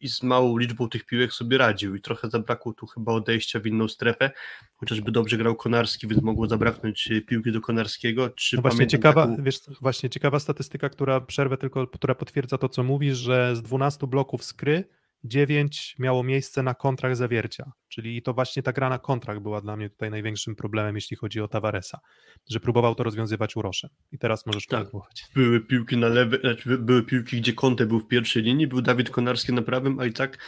i 0.00 0.08
z 0.08 0.22
małą 0.22 0.58
liczbą 0.58 0.88
tych 0.88 1.06
piłek 1.06 1.32
sobie 1.32 1.58
radził 1.58 1.94
i 1.94 2.00
trochę 2.00 2.30
zabrakło 2.30 2.72
tu 2.72 2.86
chyba 2.86 3.12
odejścia 3.12 3.60
w 3.60 3.66
inną 3.66 3.88
strefę, 3.88 4.30
chociażby 4.76 5.12
dobrze 5.12 5.36
grał 5.36 5.54
Konarski, 5.56 6.06
więc 6.08 6.22
mogło 6.22 6.48
zabraknąć 6.48 7.10
e, 7.10 7.20
piłki 7.20 7.52
do 7.52 7.60
Konarskiego. 7.60 8.30
Czy 8.30 8.56
no 8.56 8.62
właśnie 8.62 8.86
ciekawa, 8.86 9.26
taką... 9.26 9.42
wiesz, 9.42 9.60
właśnie 9.80 10.10
ciekawa 10.10 10.38
statystyka, 10.40 10.88
która 10.88 11.20
przerwę 11.20 11.56
tylko, 11.56 11.86
która 11.86 12.14
potwierdza 12.14 12.58
to, 12.58 12.68
co 12.68 12.82
mówisz, 12.82 13.18
że 13.18 13.56
z 13.56 13.62
12 13.62 14.06
bloków 14.06 14.44
skry 14.44 14.84
9 15.24 15.96
miało 15.98 16.22
miejsce 16.22 16.62
na 16.62 16.74
kontrach 16.74 17.16
zawiercia, 17.16 17.72
czyli 17.88 18.22
to 18.22 18.34
właśnie 18.34 18.62
ta 18.62 18.72
gra 18.72 18.88
na 18.88 18.98
kontrach 18.98 19.40
była 19.40 19.60
dla 19.60 19.76
mnie 19.76 19.90
tutaj 19.90 20.10
największym 20.10 20.56
problemem, 20.56 20.94
jeśli 20.94 21.16
chodzi 21.16 21.40
o 21.40 21.48
Tavaresa, 21.48 22.00
że 22.50 22.60
próbował 22.60 22.94
to 22.94 23.02
rozwiązywać 23.02 23.56
Uroszem. 23.56 23.90
I 24.12 24.18
teraz 24.18 24.46
możesz 24.46 24.66
tak. 24.66 24.80
kontynuować. 24.80 25.24
Były 25.34 25.60
piłki 25.60 25.96
na 25.96 26.08
lewej, 26.08 26.40
znaczy 26.40 26.78
były 26.78 27.02
piłki, 27.02 27.36
gdzie 27.36 27.52
Conte 27.52 27.86
był 27.86 28.00
w 28.00 28.08
pierwszej 28.08 28.42
linii, 28.42 28.66
był 28.66 28.82
Dawid 28.82 29.10
Konarski 29.10 29.52
na 29.52 29.62
prawym, 29.62 29.98
a 29.98 30.06
i 30.06 30.12
tak 30.12 30.38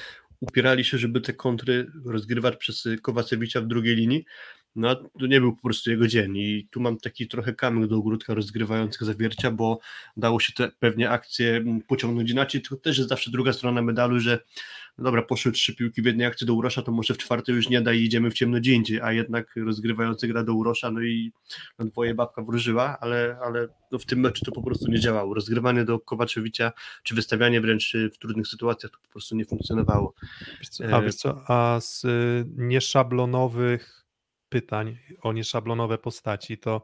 upierali 0.40 0.84
się, 0.84 0.98
żeby 0.98 1.20
te 1.20 1.32
kontry 1.32 1.86
rozgrywać 2.04 2.56
przez 2.56 2.88
Kowacewicza 3.02 3.60
w 3.60 3.66
drugiej 3.66 3.96
linii. 3.96 4.24
No 4.76 4.94
to 4.94 5.26
nie 5.26 5.40
był 5.40 5.56
po 5.56 5.62
prostu 5.62 5.90
jego 5.90 6.06
dzień 6.06 6.36
i 6.36 6.68
tu 6.70 6.80
mam 6.80 6.98
taki 6.98 7.28
trochę 7.28 7.54
kamyk 7.54 7.86
do 7.86 7.96
ogródka 7.96 8.34
rozgrywających 8.34 9.04
zawiercia, 9.04 9.50
bo 9.50 9.78
dało 10.16 10.40
się 10.40 10.52
te 10.52 10.70
pewnie 10.78 11.10
akcje 11.10 11.64
pociągnąć 11.88 12.30
inaczej, 12.30 12.62
to 12.62 12.76
też 12.76 12.98
jest 12.98 13.08
zawsze 13.08 13.30
druga 13.30 13.52
strona 13.52 13.82
medalu, 13.82 14.20
że 14.20 14.40
no 14.98 15.04
dobra, 15.04 15.22
poszły 15.22 15.52
trzy 15.52 15.76
piłki 15.76 16.02
w 16.02 16.06
jednej 16.06 16.26
akcji 16.26 16.46
do 16.46 16.54
Urosza, 16.54 16.82
to 16.82 16.92
może 16.92 17.14
w 17.14 17.18
czwartej 17.18 17.54
już 17.54 17.68
nie 17.68 17.80
da 17.80 17.92
i 17.92 18.02
idziemy 18.02 18.30
w 18.30 18.34
ciemno 18.34 18.58
gdzie 18.58 18.72
indziej, 18.72 19.00
a 19.00 19.12
jednak 19.12 19.54
rozgrywający 19.56 20.28
gra 20.28 20.44
do 20.44 20.54
Urosza, 20.54 20.90
no 20.90 21.02
i 21.02 21.32
no 21.78 21.84
dwoje 21.84 22.14
babka 22.14 22.42
wróżyła, 22.42 22.98
ale, 23.00 23.38
ale 23.44 23.68
no 23.92 23.98
w 23.98 24.06
tym 24.06 24.20
meczu 24.20 24.44
to 24.44 24.52
po 24.52 24.62
prostu 24.62 24.90
nie 24.90 25.00
działało. 25.00 25.34
Rozgrywanie 25.34 25.84
do 25.84 26.00
Kowaczewicza, 26.00 26.72
czy 27.02 27.14
wystawianie 27.14 27.60
wręcz 27.60 27.96
w 28.14 28.18
trudnych 28.18 28.46
sytuacjach 28.46 28.92
to 28.92 28.98
po 28.98 29.08
prostu 29.08 29.36
nie 29.36 29.44
funkcjonowało. 29.44 30.14
A 30.92 31.00
wiesz 31.00 31.14
co, 31.14 31.40
a 31.48 31.80
z 31.80 32.04
y, 32.04 32.44
nieszablonowych 32.56 34.01
pytań 34.52 34.98
o 35.22 35.32
nieszablonowe 35.32 35.98
postaci, 35.98 36.58
to 36.58 36.82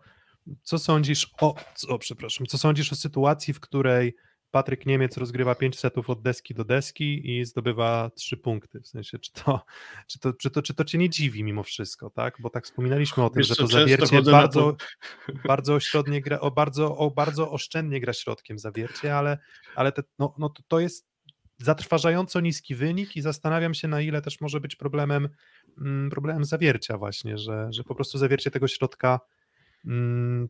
co 0.63 0.79
sądzisz 0.79 1.31
o, 1.41 1.55
o, 1.89 1.99
przepraszam, 1.99 2.47
co 2.47 2.59
sądzisz 2.59 2.93
o 2.93 2.97
sytuacji, 2.97 3.55
w 3.55 3.61
której 3.61 4.15
Patryk 4.51 4.87
Niemiec 4.87 5.17
rozgrywa 5.17 5.55
pięć 5.55 5.79
setów 5.79 6.11
od 6.11 6.23
deski 6.23 6.55
do 6.55 6.65
deski 6.65 7.39
i 7.39 7.45
zdobywa 7.45 8.11
trzy 8.15 8.37
punkty. 8.37 8.81
W 8.81 8.89
sensie, 8.89 9.19
czy 9.19 9.33
to, 9.33 9.65
czy 10.07 10.19
to, 10.19 10.33
czy 10.33 10.51
to, 10.51 10.63
czy 10.63 10.75
to 10.75 10.85
cię 10.85 10.99
nie 10.99 11.11
dziwi 11.11 11.45
mimo 11.45 11.63
wszystko, 11.63 12.11
tak? 12.11 12.37
Bo 12.41 12.51
tak 12.51 12.65
wspominaliśmy 12.65 13.25
o 13.25 13.31
tym, 13.31 13.39
Wiesz, 13.39 13.49
że 13.49 13.57
to 13.57 13.67
zawiercie 13.67 14.23
bardzo, 14.23 14.73
to... 14.73 15.33
bardzo 15.49 15.75
ośrodnie 15.75 16.21
gra, 16.21 16.41
o 16.41 16.51
bardzo, 16.51 16.97
o 16.97 17.11
bardzo 17.11 17.51
oszczędnie 17.51 18.01
gra 18.01 18.13
środkiem 18.13 18.59
zawiercie, 18.59 19.17
ale, 19.17 19.39
ale 19.75 19.93
te, 19.93 20.03
no, 20.19 20.35
no 20.39 20.49
to, 20.49 20.63
to 20.69 20.81
jest 20.81 21.09
zatrważająco 21.59 22.41
niski 22.41 22.75
wynik 22.75 23.17
i 23.17 23.21
zastanawiam 23.21 23.75
się, 23.75 23.89
na 23.89 24.01
ile 24.01 24.23
też 24.23 24.41
może 24.41 24.61
być 24.61 24.77
problemem, 24.77 25.29
problemem 26.11 26.45
zawiercia 26.45 26.99
właśnie, 26.99 27.39
że, 27.39 27.69
że 27.71 27.85
po 27.85 27.95
prostu 27.95 28.19
zawiercie 28.19 28.51
tego 28.51 28.69
środka 28.69 29.21
mm, 29.87 30.49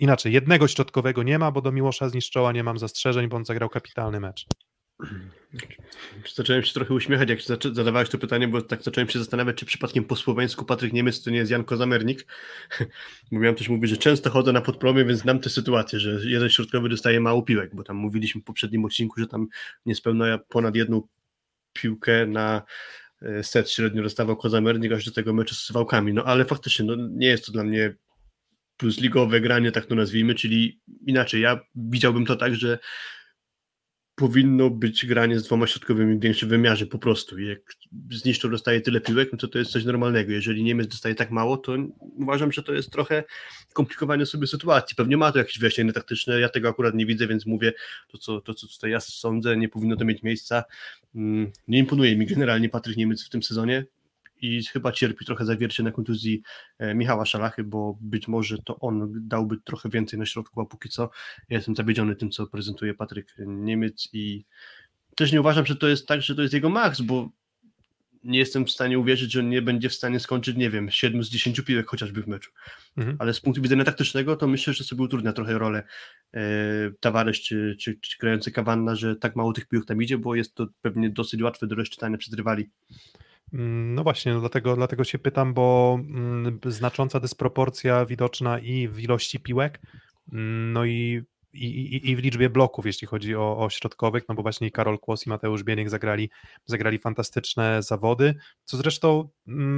inaczej, 0.00 0.32
jednego 0.32 0.68
środkowego 0.68 1.22
nie 1.22 1.38
ma, 1.38 1.50
bo 1.50 1.62
do 1.62 1.72
Miłosza 1.72 2.08
zniszczoła 2.08 2.52
nie 2.52 2.64
mam 2.64 2.78
zastrzeżeń, 2.78 3.28
bo 3.28 3.36
on 3.36 3.44
zagrał 3.44 3.68
kapitalny 3.68 4.20
mecz. 4.20 4.46
Zacząłem 6.34 6.62
się 6.62 6.74
trochę 6.74 6.94
uśmiechać, 6.94 7.28
jak 7.28 7.38
zadawałeś 7.72 8.08
to 8.08 8.18
pytanie, 8.18 8.48
bo 8.48 8.62
tak 8.62 8.82
zacząłem 8.82 9.08
się 9.08 9.18
zastanawiać, 9.18 9.56
czy 9.56 9.66
przypadkiem 9.66 10.04
po 10.04 10.16
słoweńsku 10.16 10.64
Patryk 10.64 10.92
Niemiec 10.92 11.22
to 11.22 11.30
nie 11.30 11.38
jest 11.38 11.50
Jan 11.50 11.64
Kozamernik. 11.64 12.26
Mówiłem 13.30 13.54
też 13.54 13.68
mówić, 13.68 13.90
że 13.90 13.96
często 13.96 14.30
chodzę 14.30 14.52
na 14.52 14.60
podpromie, 14.60 15.04
więc 15.04 15.20
znam 15.20 15.38
tę 15.38 15.50
sytuację, 15.50 16.00
że 16.00 16.30
jeden 16.30 16.50
środkowy 16.50 16.88
dostaje 16.88 17.20
mało 17.20 17.42
piłek, 17.42 17.74
bo 17.74 17.82
tam 17.82 17.96
mówiliśmy 17.96 18.40
w 18.40 18.44
poprzednim 18.44 18.84
odcinku, 18.84 19.20
że 19.20 19.26
tam 19.26 19.46
niespełna 19.86 20.38
ponad 20.38 20.76
jedną 20.76 21.02
piłkę 21.72 22.26
na 22.26 22.62
set 23.42 23.70
średnio 23.70 24.02
dostawał 24.02 24.36
Kozamernik, 24.36 24.92
aż 24.92 25.04
do 25.04 25.10
tego 25.10 25.32
meczu 25.32 25.54
z 25.54 25.72
Wałkami. 25.72 26.12
No 26.12 26.24
ale 26.24 26.44
faktycznie 26.44 26.84
no, 26.84 26.96
nie 27.10 27.26
jest 27.26 27.46
to 27.46 27.52
dla 27.52 27.64
mnie 27.64 27.94
plus 28.76 29.00
ligowe 29.00 29.40
granie, 29.40 29.72
tak 29.72 29.86
to 29.86 29.94
nazwijmy, 29.94 30.34
czyli 30.34 30.80
inaczej, 31.06 31.40
ja 31.40 31.60
widziałbym 31.74 32.26
to 32.26 32.36
tak, 32.36 32.54
że 32.54 32.78
powinno 34.16 34.70
być 34.70 35.06
granie 35.06 35.38
z 35.38 35.44
dwoma 35.44 35.66
środkowymi 35.66 36.16
w 36.16 36.20
większym 36.20 36.48
wymiarze 36.48 36.86
po 36.86 36.98
prostu. 36.98 37.38
Jak 37.38 37.58
zniszczą 38.10 38.50
dostaje 38.50 38.80
tyle 38.80 39.00
piłek, 39.00 39.28
no 39.32 39.38
to 39.38 39.48
to 39.48 39.58
jest 39.58 39.70
coś 39.70 39.84
normalnego. 39.84 40.32
Jeżeli 40.32 40.64
Niemiec 40.64 40.88
dostaje 40.88 41.14
tak 41.14 41.30
mało, 41.30 41.56
to 41.56 41.76
uważam, 41.98 42.52
że 42.52 42.62
to 42.62 42.72
jest 42.72 42.90
trochę 42.90 43.24
komplikowanie 43.72 44.26
sobie 44.26 44.46
sytuacji. 44.46 44.96
Pewnie 44.96 45.16
ma 45.16 45.32
to 45.32 45.38
jakieś 45.38 45.58
wyjaśnienie 45.58 45.92
taktyczne, 45.92 46.40
ja 46.40 46.48
tego 46.48 46.68
akurat 46.68 46.94
nie 46.94 47.06
widzę, 47.06 47.26
więc 47.26 47.46
mówię 47.46 47.72
to, 48.08 48.18
co, 48.18 48.40
to, 48.40 48.54
co 48.54 48.66
tutaj 48.66 48.90
ja 48.90 49.00
sądzę, 49.00 49.56
nie 49.56 49.68
powinno 49.68 49.96
to 49.96 50.04
mieć 50.04 50.22
miejsca. 50.22 50.64
Mm, 51.14 51.52
nie 51.68 51.78
imponuje 51.78 52.16
mi 52.16 52.26
generalnie 52.26 52.68
Patryk 52.68 52.96
Niemiec 52.96 53.26
w 53.26 53.28
tym 53.28 53.42
sezonie 53.42 53.86
i 54.40 54.64
chyba 54.64 54.92
cierpi 54.92 55.24
trochę 55.24 55.44
zawiercie 55.44 55.82
na 55.82 55.90
kontuzji 55.90 56.42
e, 56.78 56.94
Michała 56.94 57.24
Szalachy, 57.24 57.64
bo 57.64 57.98
być 58.00 58.28
może 58.28 58.58
to 58.58 58.78
on 58.78 59.12
dałby 59.28 59.56
trochę 59.64 59.88
więcej 59.88 60.18
na 60.18 60.26
środku, 60.26 60.60
a 60.60 60.64
póki 60.64 60.88
co 60.88 61.10
ja 61.48 61.56
jestem 61.56 61.76
zawiedziony 61.76 62.16
tym, 62.16 62.30
co 62.30 62.46
prezentuje 62.46 62.94
Patryk 62.94 63.34
Niemiec 63.38 64.08
i 64.12 64.44
też 65.16 65.32
nie 65.32 65.40
uważam, 65.40 65.66
że 65.66 65.76
to 65.76 65.88
jest 65.88 66.06
tak, 66.06 66.22
że 66.22 66.34
to 66.34 66.42
jest 66.42 66.54
jego 66.54 66.68
maks, 66.68 67.00
bo 67.00 67.30
nie 68.26 68.38
jestem 68.38 68.66
w 68.66 68.70
stanie 68.70 68.98
uwierzyć, 68.98 69.32
że 69.32 69.44
nie 69.44 69.62
będzie 69.62 69.88
w 69.88 69.94
stanie 69.94 70.20
skończyć, 70.20 70.56
nie 70.56 70.70
wiem, 70.70 70.90
7 70.90 71.24
z 71.24 71.28
10 71.28 71.60
piłek 71.60 71.86
chociażby 71.86 72.22
w 72.22 72.26
meczu. 72.26 72.50
Mhm. 72.96 73.16
Ale 73.20 73.34
z 73.34 73.40
punktu 73.40 73.62
widzenia 73.62 73.84
taktycznego 73.84 74.36
to 74.36 74.46
myślę, 74.46 74.72
że 74.72 74.84
sobie 74.84 75.02
utrudnia 75.02 75.32
trochę 75.32 75.58
rolę 75.58 75.82
e, 76.34 76.40
Tavares 77.00 77.36
czy, 77.36 77.76
czy, 77.80 77.98
czy 78.00 78.18
grający 78.18 78.52
Kawanna, 78.52 78.94
że 78.94 79.16
tak 79.16 79.36
mało 79.36 79.52
tych 79.52 79.68
piłek 79.68 79.86
tam 79.86 80.02
idzie, 80.02 80.18
bo 80.18 80.34
jest 80.34 80.54
to 80.54 80.66
pewnie 80.82 81.10
dosyć 81.10 81.42
łatwe 81.42 81.66
do 81.66 81.74
rozczytania 81.74 82.18
przez 82.18 82.34
rywali. 82.34 82.70
Mm, 83.52 83.94
no 83.94 84.02
właśnie, 84.02 84.34
no 84.34 84.40
dlatego, 84.40 84.76
dlatego 84.76 85.04
się 85.04 85.18
pytam, 85.18 85.54
bo 85.54 85.98
mm, 86.00 86.60
znacząca 86.66 87.20
dysproporcja 87.20 88.06
widoczna 88.06 88.58
i 88.58 88.88
w 88.88 89.00
ilości 89.00 89.40
piłek, 89.40 89.80
mm, 90.32 90.72
no 90.72 90.84
i 90.84 91.22
i, 91.56 92.10
i, 92.10 92.16
w 92.16 92.18
liczbie 92.18 92.50
bloków, 92.50 92.86
jeśli 92.86 93.06
chodzi 93.06 93.36
o, 93.36 93.58
o 93.58 93.70
środkowych, 93.70 94.24
no 94.28 94.34
bo 94.34 94.42
właśnie 94.42 94.70
Karol 94.70 94.98
Kłos 94.98 95.26
i 95.26 95.28
Mateusz 95.28 95.62
Bieniek 95.62 95.90
zagrali, 95.90 96.30
zagrali 96.64 96.98
fantastyczne 96.98 97.82
zawody, 97.82 98.34
co 98.64 98.76
zresztą 98.76 99.28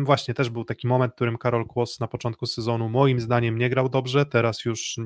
właśnie 0.05 0.35
też 0.35 0.51
był 0.51 0.65
taki 0.65 0.87
moment, 0.87 1.13
w 1.13 1.15
którym 1.15 1.39
Karol 1.39 1.67
Kłos 1.67 2.01
na 2.01 2.09
początku 2.09 2.47
sezonu 2.47 2.89
moim 2.89 3.21
zdaniem 3.21 3.59
nie 3.59 3.71
grał 3.71 3.89
dobrze, 3.89 4.27
teraz 4.27 4.65
już 4.65 4.97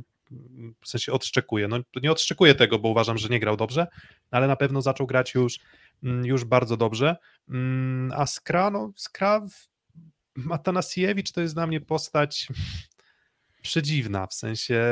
w 0.80 0.88
sensie 0.88 1.12
odszczekuje, 1.12 1.68
no 1.68 1.78
nie 2.02 2.12
odszczekuję 2.12 2.54
tego, 2.54 2.78
bo 2.78 2.88
uważam, 2.88 3.18
że 3.18 3.28
nie 3.28 3.40
grał 3.40 3.56
dobrze, 3.56 3.86
ale 4.30 4.46
na 4.46 4.56
pewno 4.56 4.82
zaczął 4.82 5.06
grać 5.06 5.34
już, 5.34 5.58
mm, 6.02 6.26
już 6.26 6.44
bardzo 6.44 6.76
dobrze, 6.76 7.16
a 8.14 8.26
Skra, 8.26 8.70
no 8.70 8.92
Skra 8.96 9.46
Atanasiewicz 10.50 11.32
to 11.32 11.40
jest 11.40 11.54
dla 11.54 11.66
mnie 11.66 11.80
postać 11.80 12.48
przedziwna, 13.62 14.26
w 14.26 14.34
sensie 14.34 14.82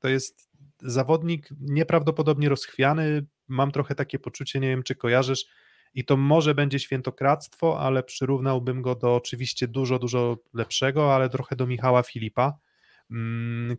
to 0.00 0.08
jest 0.08 0.50
zawodnik 0.82 1.48
nieprawdopodobnie 1.60 2.48
rozchwiany. 2.48 3.26
Mam 3.48 3.70
trochę 3.70 3.94
takie 3.94 4.18
poczucie, 4.18 4.60
nie 4.60 4.68
wiem, 4.68 4.82
czy 4.82 4.94
kojarzysz, 4.94 5.46
i 5.94 6.04
to 6.04 6.16
może 6.16 6.54
będzie 6.54 6.78
świętokradztwo, 6.78 7.80
ale 7.80 8.02
przyrównałbym 8.02 8.82
go 8.82 8.94
do 8.94 9.14
oczywiście 9.14 9.68
dużo, 9.68 9.98
dużo 9.98 10.36
lepszego, 10.54 11.14
ale 11.14 11.28
trochę 11.28 11.56
do 11.56 11.66
Michała 11.66 12.02
Filipa, 12.02 12.42
mm, 12.44 12.58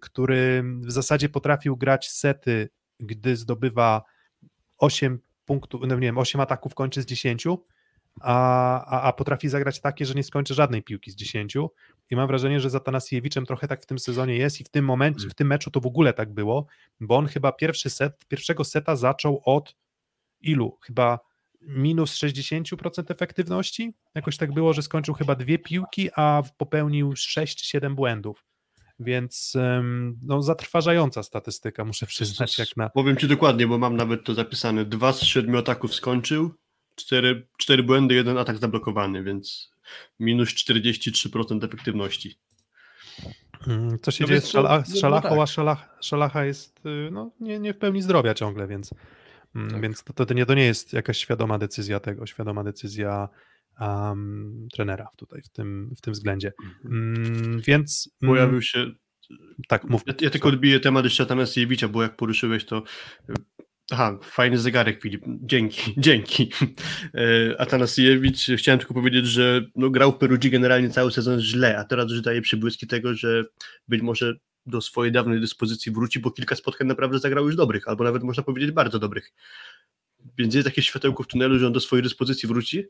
który 0.02 0.64
w 0.82 0.92
zasadzie 0.92 1.30
potrafił 1.30 1.78
grać 1.78 2.10
sety, 2.10 2.70
gdy 3.00 3.36
zdobywa 3.36 4.04
8 4.78 5.20
punktów, 5.46 5.82
no 5.88 5.96
nie 5.96 6.02
wiem, 6.02 6.18
8 6.18 6.42
ataków 6.42 6.76
kończy 6.76 7.02
z 7.02 7.06
10, 7.06 7.48
a, 8.22 8.86
a, 8.86 9.02
a 9.02 9.14
potrafi 9.14 9.50
zagrać 9.50 9.82
takie, 9.82 10.06
że 10.06 10.14
nie 10.14 10.24
skończy 10.24 10.54
żadnej 10.54 10.84
piłki 10.84 11.12
z 11.12 11.16
10 11.16 11.56
i 12.10 12.16
mam 12.16 12.28
wrażenie, 12.28 12.60
że 12.60 12.70
za 12.70 12.80
Tanasiewiczem 12.80 13.46
trochę 13.46 13.68
tak 13.68 13.84
w 13.84 13.86
tym 13.86 14.00
sezonie 14.00 14.38
jest 14.38 14.62
i 14.62 14.64
w 14.64 14.70
tym 14.70 14.86
momencie, 14.86 15.30
w 15.30 15.34
tym 15.34 15.48
meczu 15.48 15.72
to 15.72 15.80
w 15.80 15.86
ogóle 15.86 16.14
tak 16.14 16.34
było, 16.34 16.66
bo 17.00 17.18
on 17.18 17.28
chyba 17.28 17.52
pierwszy 17.52 17.90
set, 17.90 18.26
pierwszego 18.28 18.64
seta 18.64 18.96
zaczął 18.96 19.42
od 19.46 19.76
ilu? 20.42 20.78
Chyba 20.82 21.20
minus 21.62 22.14
60% 22.14 23.12
efektywności? 23.12 23.94
Jakoś 24.16 24.38
tak 24.38 24.54
było, 24.54 24.74
że 24.74 24.82
skończył 24.82 25.14
chyba 25.14 25.36
dwie 25.36 25.60
piłki, 25.60 26.10
a 26.16 26.44
popełnił 26.58 27.16
6 27.16 27.58
czy 27.58 27.66
7 27.66 27.96
błędów. 27.96 28.46
Więc 29.04 29.54
no, 30.24 30.42
zatrważająca 30.42 31.24
statystyka, 31.24 31.86
muszę 31.86 32.06
przyznać. 32.06 32.58
Jak 32.58 32.78
na... 32.78 32.90
Powiem 32.90 33.18
Ci 33.18 33.28
dokładnie, 33.28 33.68
bo 33.68 33.78
mam 33.78 33.98
nawet 33.98 34.24
to 34.24 34.34
zapisane. 34.34 34.86
Dwa 34.86 35.14
z 35.14 35.22
siedmiu 35.22 35.58
ataków 35.58 35.96
skończył, 35.96 36.52
cztery, 36.96 37.48
cztery 37.58 37.84
błędy, 37.84 38.16
jeden 38.16 38.38
atak 38.38 38.58
zablokowany, 38.58 39.24
więc 39.24 39.72
minus 40.20 40.50
43% 40.50 41.66
efektywności. 41.66 42.40
Hmm, 43.62 44.00
co 44.02 44.12
się 44.12 44.24
no 44.24 44.28
dzieje 44.28 44.42
z, 44.42 44.48
szala, 44.48 44.84
z 44.86 45.00
Szalachą, 45.00 45.36
no 45.36 45.42
a 45.42 45.48
Szalach, 45.48 45.98
Szalacha 46.02 46.46
jest 46.46 46.86
y, 46.86 47.10
no, 47.12 47.32
nie, 47.40 47.60
nie 47.60 47.74
w 47.74 47.78
pełni 47.78 48.02
zdrowia 48.02 48.34
ciągle, 48.34 48.68
więc, 48.68 48.94
mm, 49.56 49.72
tak. 49.72 49.82
więc 49.82 50.04
to, 50.04 50.26
to, 50.26 50.34
nie, 50.34 50.46
to 50.46 50.54
nie 50.54 50.66
jest 50.66 50.94
jakaś 50.94 51.18
świadoma 51.18 51.58
decyzja 51.58 52.00
tego, 52.00 52.26
świadoma 52.26 52.64
decyzja 52.64 53.30
um, 53.82 54.68
trenera 54.74 55.08
tutaj 55.18 55.42
w 55.42 55.50
tym, 55.50 55.94
w 55.98 56.02
tym 56.02 56.14
względzie. 56.14 56.54
Um, 56.84 57.62
więc... 57.68 58.10
Pojawił 58.20 58.62
się 58.62 58.92
tak, 59.68 59.84
mów. 59.84 60.02
Ja, 60.08 60.14
ja 60.22 60.30
tylko 60.30 60.50
odbiję 60.50 60.80
temat 60.80 61.04
jeszcze 61.04 61.24
Atanasiewicza, 61.24 61.88
bo 61.88 62.04
jak 62.04 62.16
poruszyłeś 62.16 62.66
to 62.66 62.84
Aha, 63.92 64.20
fajny 64.24 64.58
zegarek, 64.58 65.02
Filip. 65.02 65.24
Dzięki, 65.28 65.94
dzięki. 65.98 66.52
E, 67.14 67.62
Atanasiewicz, 67.62 68.48
chciałem 68.58 68.80
tylko 68.80 68.94
powiedzieć, 68.94 69.26
że 69.26 69.66
no, 69.76 69.90
grał 69.90 70.12
w 70.12 70.18
Perugii 70.18 70.52
generalnie 70.52 70.90
cały 70.90 71.12
sezon 71.12 71.40
źle, 71.40 71.78
a 71.78 71.84
teraz 71.84 72.12
już 72.12 72.22
daje 72.22 72.42
przybłyski 72.42 72.88
tego, 72.88 73.14
że 73.14 73.44
być 73.88 74.02
może 74.02 74.36
do 74.66 74.82
swojej 74.82 75.12
dawnej 75.12 75.42
dyspozycji 75.42 75.92
wróci, 75.92 76.20
bo 76.20 76.32
kilka 76.32 76.56
spotkań 76.56 76.88
naprawdę 76.88 77.20
zagrał 77.20 77.46
już 77.46 77.56
dobrych, 77.56 77.88
albo 77.88 78.04
nawet 78.04 78.24
można 78.24 78.44
powiedzieć 78.44 78.72
bardzo 78.72 79.00
dobrych. 79.00 79.32
Więc 80.38 80.56
jest 80.56 80.66
jakieś 80.66 80.88
światełko 80.88 81.24
w 81.24 81.28
tunelu, 81.28 81.60
że 81.60 81.68
on 81.68 81.74
do 81.74 81.80
swojej 81.80 82.04
dyspozycji 82.04 82.48
wróci, 82.48 82.84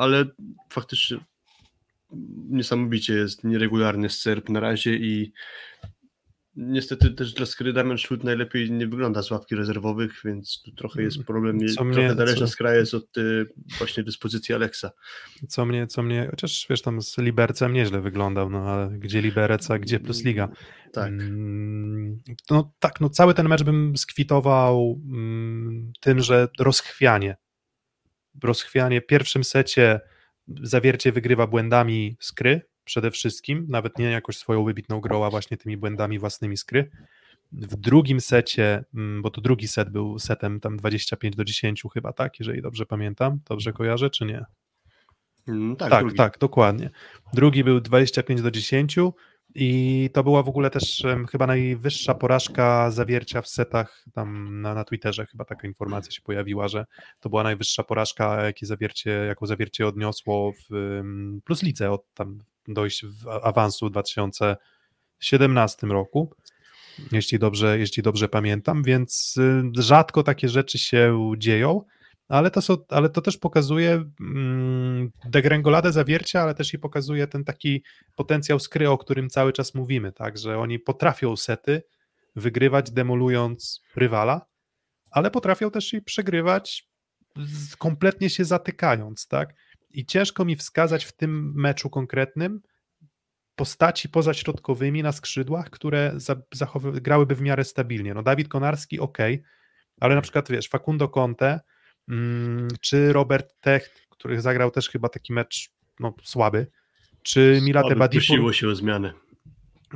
ale 0.00 0.24
faktycznie 0.72 1.18
niesamowicie 2.50 3.14
jest 3.14 3.44
nieregularny 3.44 4.10
sterp 4.10 4.48
na 4.48 4.60
razie 4.60 4.94
i 4.96 5.32
Niestety 6.56 7.10
też 7.10 7.32
dla 7.34 7.46
Skry 7.46 7.72
Damian 7.72 7.96
najlepiej 8.24 8.70
nie 8.70 8.86
wygląda 8.86 9.22
z 9.22 9.30
ławki 9.30 9.56
rezerwowych, 9.56 10.20
więc 10.24 10.62
tu 10.64 10.72
trochę 10.72 11.02
jest 11.02 11.24
problem. 11.24 11.68
Co 11.68 11.74
trochę 11.74 11.90
mnie, 11.90 12.14
zależna 12.14 12.46
co... 12.46 12.52
skra 12.52 12.74
jest 12.74 12.94
od 12.94 13.18
y, 13.18 13.46
właśnie 13.78 14.02
dyspozycji 14.02 14.54
Aleksa. 14.54 14.90
Co 15.48 15.66
mnie, 15.66 15.86
co 15.86 16.02
mnie, 16.02 16.26
chociaż 16.30 16.66
wiesz, 16.70 16.82
tam 16.82 17.02
z 17.02 17.18
Libercem 17.18 17.72
nieźle 17.72 18.00
wyglądał, 18.00 18.50
no 18.50 18.58
ale 18.58 18.98
gdzie 18.98 19.20
Liberec, 19.22 19.70
a 19.70 19.78
gdzie 19.78 20.00
plus 20.00 20.24
Liga. 20.24 20.48
Tak. 20.92 21.12
Mm, 21.12 22.18
no 22.50 22.72
tak, 22.78 23.00
no 23.00 23.10
cały 23.10 23.34
ten 23.34 23.48
mecz 23.48 23.62
bym 23.62 23.96
skwitował 23.96 25.00
mm, 25.04 25.92
tym, 26.00 26.20
że 26.20 26.48
rozchwianie. 26.58 27.36
Rozchwianie 28.42 29.00
w 29.00 29.06
pierwszym 29.06 29.44
secie 29.44 30.00
zawiercie 30.62 31.12
wygrywa 31.12 31.46
błędami 31.46 32.16
skry, 32.20 32.60
przede 32.84 33.10
wszystkim, 33.10 33.66
nawet 33.68 33.98
nie 33.98 34.04
jakoś 34.04 34.36
swoją 34.36 34.64
wybitną 34.64 35.00
grą, 35.00 35.24
a 35.24 35.30
właśnie 35.30 35.56
tymi 35.56 35.76
błędami 35.76 36.18
własnymi 36.18 36.56
skry. 36.56 36.90
W 37.52 37.76
drugim 37.76 38.20
secie, 38.20 38.84
mm, 38.94 39.22
bo 39.22 39.30
to 39.30 39.40
drugi 39.40 39.68
set 39.68 39.90
był 39.90 40.18
setem 40.18 40.60
tam 40.60 40.76
25 40.76 41.36
do 41.36 41.44
10 41.44 41.82
chyba, 41.94 42.12
tak, 42.12 42.38
jeżeli 42.38 42.62
dobrze 42.62 42.86
pamiętam, 42.86 43.40
dobrze 43.48 43.72
kojarzę, 43.72 44.10
czy 44.10 44.24
nie? 44.24 44.44
Mm, 45.48 45.76
tak, 45.76 45.90
tak, 45.90 46.04
tak, 46.16 46.38
dokładnie. 46.38 46.90
Drugi 47.34 47.64
był 47.64 47.80
25 47.80 48.42
do 48.42 48.50
10 48.50 48.98
i 49.54 50.10
to 50.12 50.24
była 50.24 50.42
w 50.42 50.48
ogóle 50.48 50.70
też 50.70 51.02
chyba 51.30 51.46
najwyższa 51.46 52.14
porażka 52.14 52.90
zawiercia 52.90 53.42
w 53.42 53.48
setach 53.48 54.04
tam 54.12 54.60
na, 54.60 54.74
na 54.74 54.84
Twitterze, 54.84 55.26
chyba 55.26 55.44
taka 55.44 55.68
informacja 55.68 56.12
się 56.12 56.22
pojawiła, 56.22 56.68
że 56.68 56.86
to 57.20 57.28
była 57.28 57.42
najwyższa 57.42 57.82
porażka, 57.84 58.44
jakie 58.44 58.66
zawiercie, 58.66 59.10
jaką 59.10 59.46
zawiercie 59.46 59.86
odniosło 59.86 60.52
w 60.52 60.68
Plus 61.44 61.62
Lidze 61.62 61.90
od 61.90 62.14
tam 62.14 62.38
dojść 62.68 63.04
w 63.06 63.28
awansu 63.28 63.86
w 63.86 63.90
2017 63.90 65.86
roku, 65.86 66.34
jeśli 67.12 67.38
dobrze, 67.38 67.78
jeśli 67.78 68.02
dobrze 68.02 68.28
pamiętam, 68.28 68.82
więc 68.82 69.34
y, 69.36 69.82
rzadko 69.82 70.22
takie 70.22 70.48
rzeczy 70.48 70.78
się 70.78 71.32
dzieją, 71.38 71.84
ale 72.30 72.50
to, 72.50 72.62
są, 72.62 72.76
ale 72.88 73.08
to 73.08 73.20
też 73.20 73.36
pokazuje 73.36 74.04
mm, 74.20 75.10
degrengoladę 75.24 75.92
zawiercia, 75.92 76.42
ale 76.42 76.54
też 76.54 76.74
i 76.74 76.78
pokazuje 76.78 77.26
ten 77.26 77.44
taki 77.44 77.82
potencjał 78.16 78.60
skry, 78.60 78.90
o 78.90 78.98
którym 78.98 79.28
cały 79.28 79.52
czas 79.52 79.74
mówimy, 79.74 80.12
tak, 80.12 80.38
że 80.38 80.58
oni 80.58 80.78
potrafią 80.78 81.36
sety 81.36 81.82
wygrywać 82.36 82.90
demolując 82.90 83.82
rywala, 83.96 84.46
ale 85.10 85.30
potrafią 85.30 85.70
też 85.70 85.92
i 85.92 86.02
przegrywać 86.02 86.88
kompletnie 87.78 88.30
się 88.30 88.44
zatykając, 88.44 89.28
tak, 89.28 89.54
i 89.90 90.06
ciężko 90.06 90.44
mi 90.44 90.56
wskazać 90.56 91.04
w 91.04 91.12
tym 91.12 91.52
meczu 91.56 91.90
konkretnym 91.90 92.60
postaci 93.54 94.08
pozaśrodkowymi 94.08 95.02
na 95.02 95.12
skrzydłach, 95.12 95.70
które 95.70 96.16
grałyby 96.92 97.34
w 97.34 97.40
miarę 97.40 97.64
stabilnie. 97.64 98.14
No 98.14 98.22
Dawid 98.22 98.48
Konarski 98.48 99.00
ok, 99.00 99.18
ale 100.00 100.14
na 100.14 100.20
przykład 100.20 100.50
wiesz, 100.50 100.68
Facundo 100.68 101.08
Conte 101.08 101.60
czy 102.80 103.12
Robert 103.12 103.54
Techt, 103.60 104.06
który 104.10 104.40
zagrał 104.40 104.70
też 104.70 104.88
chyba 104.88 105.08
taki 105.08 105.32
mecz 105.32 105.70
no, 106.00 106.14
słaby, 106.22 106.66
czy 107.22 107.60
Milate 107.62 107.96
Badipur. 107.96 108.54
się 108.54 108.68
o 108.68 108.74
zmianę. 108.74 109.12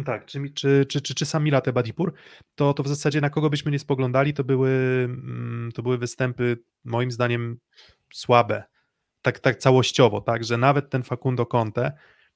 Tak, 0.05 0.27
czy, 0.27 0.51
czy, 0.55 0.87
czy, 0.89 1.01
czy, 1.01 1.15
czy 1.15 1.27
sam 1.27 1.45
Milate 1.45 1.73
Badipur, 1.73 2.13
to, 2.55 2.75
to 2.75 2.83
w 2.83 2.89
zasadzie 2.89 3.21
na 3.21 3.31
kogo 3.31 3.51
byśmy 3.51 3.73
nie 3.73 3.79
spoglądali, 3.79 4.35
to 4.35 4.45
były, 4.45 4.71
mm, 5.05 5.73
to 5.75 5.83
były 5.83 5.99
występy 5.99 6.59
moim 6.85 7.11
zdaniem 7.11 7.59
słabe 8.13 8.65
tak, 9.23 9.39
tak 9.39 9.57
całościowo, 9.57 10.21
tak, 10.21 10.45
że 10.45 10.57
nawet 10.57 10.91
ten 10.91 11.03
Facundo 11.03 11.47
Conte, 11.47 11.93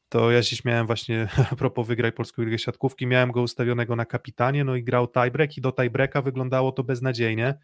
to 0.09 0.31
ja 0.31 0.43
się 0.43 0.57
śmiałem 0.57 0.87
właśnie 0.87 1.29
a 1.53 1.57
propos 1.57 1.87
wygraj 1.87 2.13
polskiej 2.13 2.45
ligę 2.45 2.59
siatkówki, 2.59 3.07
miałem 3.07 3.33
go 3.33 3.43
ustawionego 3.43 3.97
na 3.97 4.05
kapitanie, 4.05 4.65
no 4.65 4.77
i 4.77 4.85
grał 4.85 5.09
tiebreak 5.09 5.57
i 5.57 5.61
do 5.61 5.73
tiebreaka 5.73 6.23
wyglądało 6.23 6.73
to 6.73 6.85
beznadziejnie, 6.85 7.59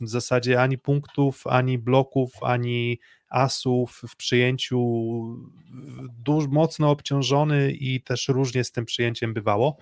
w 0.00 0.08
zasadzie 0.08 0.62
ani 0.62 0.78
punktów, 0.78 1.46
ani 1.46 1.78
bloków, 1.78 2.32
ani 2.42 3.00
asów 3.28 4.02
w 4.08 4.16
przyjęciu 4.16 4.80
duż, 6.18 6.46
mocno 6.46 6.90
obciążony 6.90 7.72
i 7.72 8.00
też 8.02 8.28
różnie 8.28 8.64
z 8.64 8.72
tym 8.72 8.84
przyjęciem 8.84 9.34
bywało. 9.34 9.76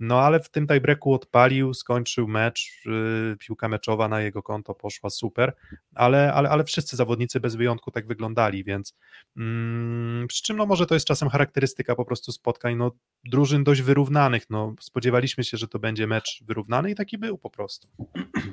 No 0.00 0.20
ale 0.20 0.40
w 0.40 0.50
tym 0.50 0.66
tiebreaku 0.66 1.14
odpalił, 1.14 1.74
skończył 1.74 2.28
mecz, 2.28 2.82
yy, 2.86 3.36
piłka 3.38 3.68
meczowa 3.68 4.08
na 4.08 4.20
jego 4.20 4.42
konto 4.42 4.74
poszła 4.74 5.10
super, 5.10 5.52
ale, 5.94 6.32
ale, 6.34 6.48
ale 6.48 6.64
wszyscy 6.64 6.96
zawodnicy 6.96 7.40
bez 7.40 7.56
wyjątku 7.56 7.90
tak 7.90 8.06
wyglądali, 8.06 8.64
więc 8.64 8.94
mm, 9.36 10.26
przy 10.28 10.42
czym 10.42 10.56
no 10.56 10.66
może 10.66 10.86
to 10.86 10.94
jest 10.94 11.06
czasem 11.06 11.28
charakterystyka 11.28 11.94
po 11.94 12.04
prostu 12.04 12.32
spotkań 12.32 12.76
no, 12.76 12.92
drużyn 13.24 13.64
dość 13.64 13.82
wyrównanych, 13.82 14.50
no 14.50 14.74
spodziewaliśmy 14.80 15.44
się, 15.44 15.56
że 15.56 15.68
to 15.68 15.78
będzie 15.78 16.06
mecz 16.06 16.42
wyrównany 16.46 16.90
i 16.90 16.94
taki 16.94 17.18
był 17.18 17.38
po 17.38 17.50
prostu. 17.50 17.88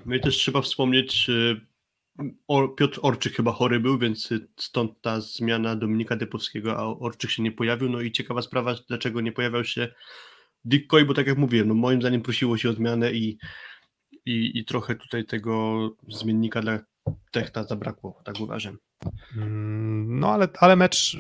No 0.06 0.16
i 0.16 0.20
też 0.20 0.36
trzeba 0.36 0.62
wspomnieć, 0.62 1.30
Piotr 2.78 3.00
Orczyk 3.02 3.34
chyba 3.34 3.52
chory 3.52 3.80
był, 3.80 3.98
więc 3.98 4.30
stąd 4.58 5.02
ta 5.02 5.22
zmiana 5.22 5.76
Dominika 5.76 6.16
Depowskiego, 6.16 6.78
a 6.78 6.84
Orczyk 6.84 7.32
się 7.32 7.44
nie 7.44 7.52
pojawił. 7.52 7.90
No 7.90 8.02
i 8.02 8.12
ciekawa 8.12 8.42
sprawa, 8.42 8.76
dlaczego 8.88 9.22
nie 9.22 9.32
pojawiał 9.32 9.64
się 9.64 9.94
Dick 10.66 10.88
Coy, 10.88 11.06
bo 11.06 11.14
tak 11.14 11.28
jak 11.28 11.38
mówiłem, 11.38 11.68
no 11.68 11.74
moim 11.74 12.02
zdaniem 12.02 12.22
prosiło 12.22 12.58
się 12.58 12.70
o 12.70 12.74
zmianę 12.74 13.12
i, 13.12 13.38
i, 14.26 14.60
i 14.60 14.66
trochę 14.66 14.96
tutaj 14.96 15.26
tego 15.26 15.90
zmiennika 16.08 16.62
dla 16.62 16.80
Techta 17.32 17.64
zabrakło, 17.64 18.22
tak 18.24 18.40
uważam. 18.40 18.78
Mm, 19.38 20.20
no 20.20 20.34
ale, 20.34 20.48
ale 20.60 20.76
mecz 20.76 21.18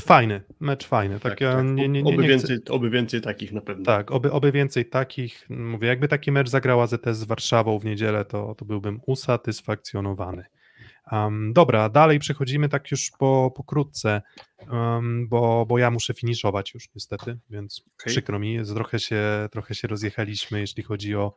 fajny, 0.00 0.42
mecz 0.60 0.86
fajny. 0.86 1.20
Tak, 1.20 1.32
tak, 1.32 1.40
ja 1.40 1.52
tak. 1.52 1.64
Nie, 1.64 1.88
nie, 1.88 2.02
nie, 2.02 2.14
oby, 2.14 2.22
więcej, 2.22 2.58
oby 2.70 2.90
więcej 2.90 3.20
takich 3.20 3.52
na 3.52 3.60
pewno. 3.60 3.84
Tak, 3.84 4.10
oby, 4.10 4.32
oby 4.32 4.52
więcej 4.52 4.88
takich. 4.88 5.46
Mówię, 5.50 5.88
jakby 5.88 6.08
taki 6.08 6.32
mecz 6.32 6.48
zagrała 6.48 6.86
ZS 6.86 7.16
z 7.16 7.24
Warszawą 7.24 7.78
w 7.78 7.84
niedzielę, 7.84 8.24
to, 8.24 8.54
to 8.54 8.64
byłbym 8.64 9.00
usatysfakcjonowany. 9.06 10.44
Um, 11.12 11.52
dobra, 11.52 11.88
dalej 11.88 12.18
przechodzimy 12.18 12.68
tak 12.68 12.90
już 12.90 13.10
po, 13.18 13.50
pokrótce, 13.56 14.22
um, 14.70 15.28
bo, 15.28 15.66
bo 15.66 15.78
ja 15.78 15.90
muszę 15.90 16.14
finiszować 16.14 16.74
już 16.74 16.88
niestety, 16.94 17.38
więc 17.50 17.82
okay. 17.94 18.12
przykro 18.12 18.38
mi, 18.38 18.58
trochę 18.74 18.98
się, 18.98 19.22
trochę 19.50 19.74
się 19.74 19.88
rozjechaliśmy, 19.88 20.60
jeśli 20.60 20.82
chodzi 20.82 21.14
o 21.16 21.36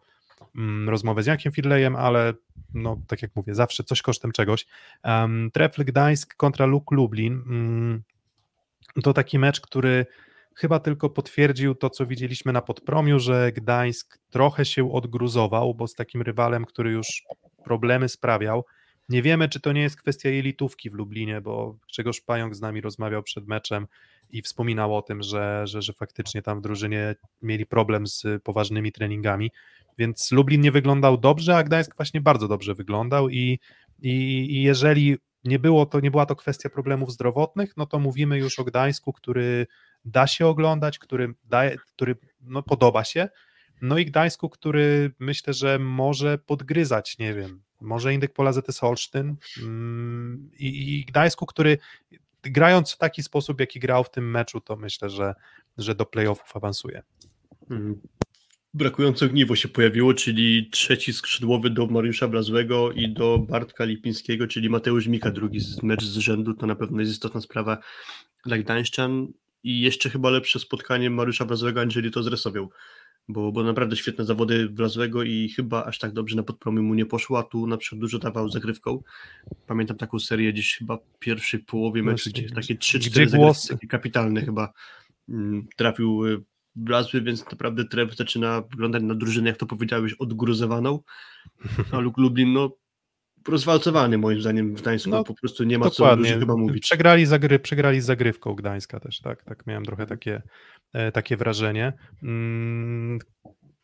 um, 0.55 0.89
rozmowę 0.89 1.23
z 1.23 1.25
Jankiem 1.25 1.51
Fidlejem, 1.51 1.95
ale 1.95 2.33
no, 2.73 3.01
tak 3.07 3.21
jak 3.21 3.35
mówię, 3.35 3.55
zawsze 3.55 3.83
coś 3.83 4.01
kosztem 4.01 4.31
czegoś. 4.31 4.65
Um, 5.03 5.51
Trefl 5.53 5.85
Gdańsk 5.85 6.35
kontra 6.35 6.65
Luk 6.65 6.91
Lublin. 6.91 7.33
Um, 7.33 8.03
to 9.03 9.13
taki 9.13 9.39
mecz, 9.39 9.61
który 9.61 10.05
chyba 10.55 10.79
tylko 10.79 11.09
potwierdził 11.09 11.75
to, 11.75 11.89
co 11.89 12.05
widzieliśmy 12.05 12.53
na 12.53 12.61
podpromiu, 12.61 13.19
że 13.19 13.51
Gdańsk 13.51 14.19
trochę 14.29 14.65
się 14.65 14.91
odgruzował, 14.91 15.75
bo 15.75 15.87
z 15.87 15.93
takim 15.95 16.21
rywalem, 16.21 16.65
który 16.65 16.91
już 16.91 17.23
problemy 17.63 18.09
sprawiał, 18.09 18.65
nie 19.09 19.21
wiemy, 19.21 19.49
czy 19.49 19.59
to 19.59 19.71
nie 19.71 19.81
jest 19.81 20.01
kwestia 20.01 20.29
jelitówki 20.29 20.89
w 20.89 20.93
Lublinie, 20.93 21.41
bo 21.41 21.77
Grzegorz 21.89 22.21
Pająk 22.21 22.55
z 22.55 22.61
nami 22.61 22.81
rozmawiał 22.81 23.23
przed 23.23 23.47
meczem 23.47 23.87
i 24.29 24.41
wspominał 24.41 24.97
o 24.97 25.01
tym, 25.01 25.23
że, 25.23 25.67
że, 25.67 25.81
że 25.81 25.93
faktycznie 25.93 26.41
tam 26.41 26.59
w 26.59 26.61
drużynie 26.61 27.15
mieli 27.41 27.65
problem 27.65 28.07
z 28.07 28.23
poważnymi 28.43 28.91
treningami, 28.91 29.51
więc 29.97 30.31
Lublin 30.31 30.61
nie 30.61 30.71
wyglądał 30.71 31.17
dobrze, 31.17 31.57
a 31.57 31.63
Gdańsk 31.63 31.95
właśnie 31.95 32.21
bardzo 32.21 32.47
dobrze 32.47 32.73
wyglądał 32.73 33.29
i, 33.29 33.59
i, 34.01 34.11
i 34.49 34.61
jeżeli 34.61 35.17
nie, 35.43 35.59
było 35.59 35.85
to, 35.85 35.99
nie 35.99 36.11
była 36.11 36.25
to 36.25 36.35
kwestia 36.35 36.69
problemów 36.69 37.11
zdrowotnych, 37.11 37.77
no 37.77 37.85
to 37.85 37.99
mówimy 37.99 38.37
już 38.37 38.59
o 38.59 38.63
Gdańsku, 38.63 39.13
który 39.13 39.67
da 40.05 40.27
się 40.27 40.47
oglądać, 40.47 40.99
który, 40.99 41.33
daje, 41.43 41.77
który 41.77 42.15
no, 42.41 42.63
podoba 42.63 43.03
się, 43.03 43.29
no 43.81 43.97
i 43.97 44.05
Gdańsku, 44.05 44.49
który 44.49 45.11
myślę, 45.19 45.53
że 45.53 45.79
może 45.79 46.37
podgryzać, 46.37 47.17
nie 47.17 47.33
wiem, 47.33 47.61
może 47.85 48.13
Indyk 48.13 48.33
Pola 48.33 48.53
ZS 48.53 48.79
Holsztyn 48.79 49.35
mm, 49.61 50.49
i, 50.59 50.99
i 50.99 51.05
Gdańsku, 51.05 51.45
który 51.45 51.77
grając 52.43 52.91
w 52.91 52.97
taki 52.97 53.23
sposób, 53.23 53.59
jaki 53.59 53.79
grał 53.79 54.03
w 54.03 54.11
tym 54.11 54.31
meczu, 54.31 54.61
to 54.61 54.75
myślę, 54.75 55.09
że, 55.09 55.35
że 55.77 55.95
do 55.95 56.05
playoffów 56.05 56.55
awansuje. 56.55 57.03
Hmm. 57.69 58.01
Brakujące 58.73 59.25
ogniwo 59.25 59.55
się 59.55 59.67
pojawiło, 59.67 60.13
czyli 60.13 60.69
trzeci 60.71 61.13
skrzydłowy 61.13 61.69
do 61.69 61.87
Mariusza 61.87 62.27
Blazłego 62.27 62.91
i 62.91 63.13
do 63.13 63.37
Bartka 63.37 63.85
Lipińskiego, 63.85 64.47
czyli 64.47 64.69
Mateusz 64.69 65.07
Mika, 65.07 65.31
drugi 65.31 65.59
mecz 65.83 66.03
z 66.03 66.17
rzędu, 66.17 66.53
to 66.53 66.67
na 66.67 66.75
pewno 66.75 66.99
jest 66.99 67.11
istotna 67.11 67.41
sprawa 67.41 67.77
dla 68.45 68.57
Gdańszczan 68.57 69.27
i 69.63 69.81
jeszcze 69.81 70.09
chyba 70.09 70.29
lepsze 70.29 70.59
spotkanie 70.59 71.09
Mariusza 71.09 71.45
Blazłego 71.45 71.81
Angeli 71.81 72.11
to 72.11 72.23
zresowiał 72.23 72.69
bo, 73.27 73.51
bo 73.51 73.63
naprawdę 73.63 73.95
świetne 73.95 74.25
zawody 74.25 74.69
wlazłego 74.69 75.23
i 75.23 75.49
chyba 75.49 75.85
aż 75.85 75.99
tak 75.99 76.11
dobrze 76.11 76.35
na 76.35 76.43
podpromiu 76.43 76.83
mu 76.83 76.93
nie 76.93 77.05
poszło, 77.05 77.39
a 77.39 77.43
tu 77.43 77.67
na 77.67 77.77
przykład 77.77 78.01
dużo 78.01 78.19
dawał 78.19 78.49
zagrywką. 78.49 79.03
Pamiętam 79.67 79.97
taką 79.97 80.19
serię 80.19 80.53
gdzieś 80.53 80.77
chyba 80.77 80.97
w 80.97 81.19
pierwszej 81.19 81.59
połowie 81.59 82.03
meczu, 82.03 82.29
gdzie 82.29 82.49
takie 82.49 82.75
3-4 82.75 83.27
zagrywki 83.27 83.67
takie 83.69 83.87
kapitalne 83.87 84.41
chyba 84.41 84.73
mm, 85.29 85.67
trafił 85.75 86.25
y, 86.25 86.43
wlazły, 86.75 87.21
więc 87.21 87.45
naprawdę 87.51 87.85
Trev 87.85 88.15
zaczyna 88.15 88.61
wyglądać 88.61 89.03
na 89.03 89.15
drużynę, 89.15 89.49
jak 89.49 89.57
to 89.57 89.65
powiedziałeś, 89.65 90.13
odgruzowaną, 90.13 90.99
a 91.91 91.99
Lublin, 91.99 92.53
no 92.53 92.71
rozwalcowany 93.47 94.17
moim 94.17 94.41
zdaniem 94.41 94.75
w 94.75 94.81
Gdańsku, 94.81 95.09
no, 95.09 95.23
po 95.23 95.33
prostu 95.33 95.63
nie 95.63 95.77
ma 95.77 95.85
dokładnie. 95.85 96.33
co 96.33 96.39
chyba 96.39 96.55
mówić. 96.55 96.83
Przegrali, 96.83 97.25
zagry, 97.25 97.59
przegrali 97.59 98.01
z 98.01 98.05
zagrywką 98.05 98.53
Gdańska 98.53 98.99
też, 98.99 99.19
tak, 99.19 99.43
tak 99.43 99.67
miałem 99.67 99.85
trochę 99.85 100.05
takie, 100.05 100.41
e, 100.93 101.11
takie 101.11 101.37
wrażenie. 101.37 101.93
Mm, 102.23 103.19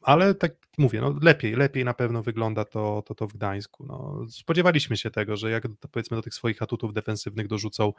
ale 0.02 0.36
tak 0.36 0.52
mówię, 0.78 1.02
no 1.02 1.16
lepiej, 1.22 1.56
lepiej 1.56 1.86
na 1.86 1.94
pewno 1.94 2.24
wygląda 2.24 2.66
to, 2.66 3.04
to, 3.06 3.16
to 3.16 3.28
w 3.28 3.34
Gdańsku. 3.34 3.86
No, 3.86 4.26
spodziewaliśmy 4.30 4.98
się 4.98 5.12
tego, 5.12 5.38
że 5.38 5.52
jak 5.52 5.64
powiedzmy 5.92 6.18
do 6.18 6.24
tych 6.24 6.34
swoich 6.34 6.62
atutów 6.62 6.94
defensywnych 6.94 7.48
dorzucą 7.48 7.94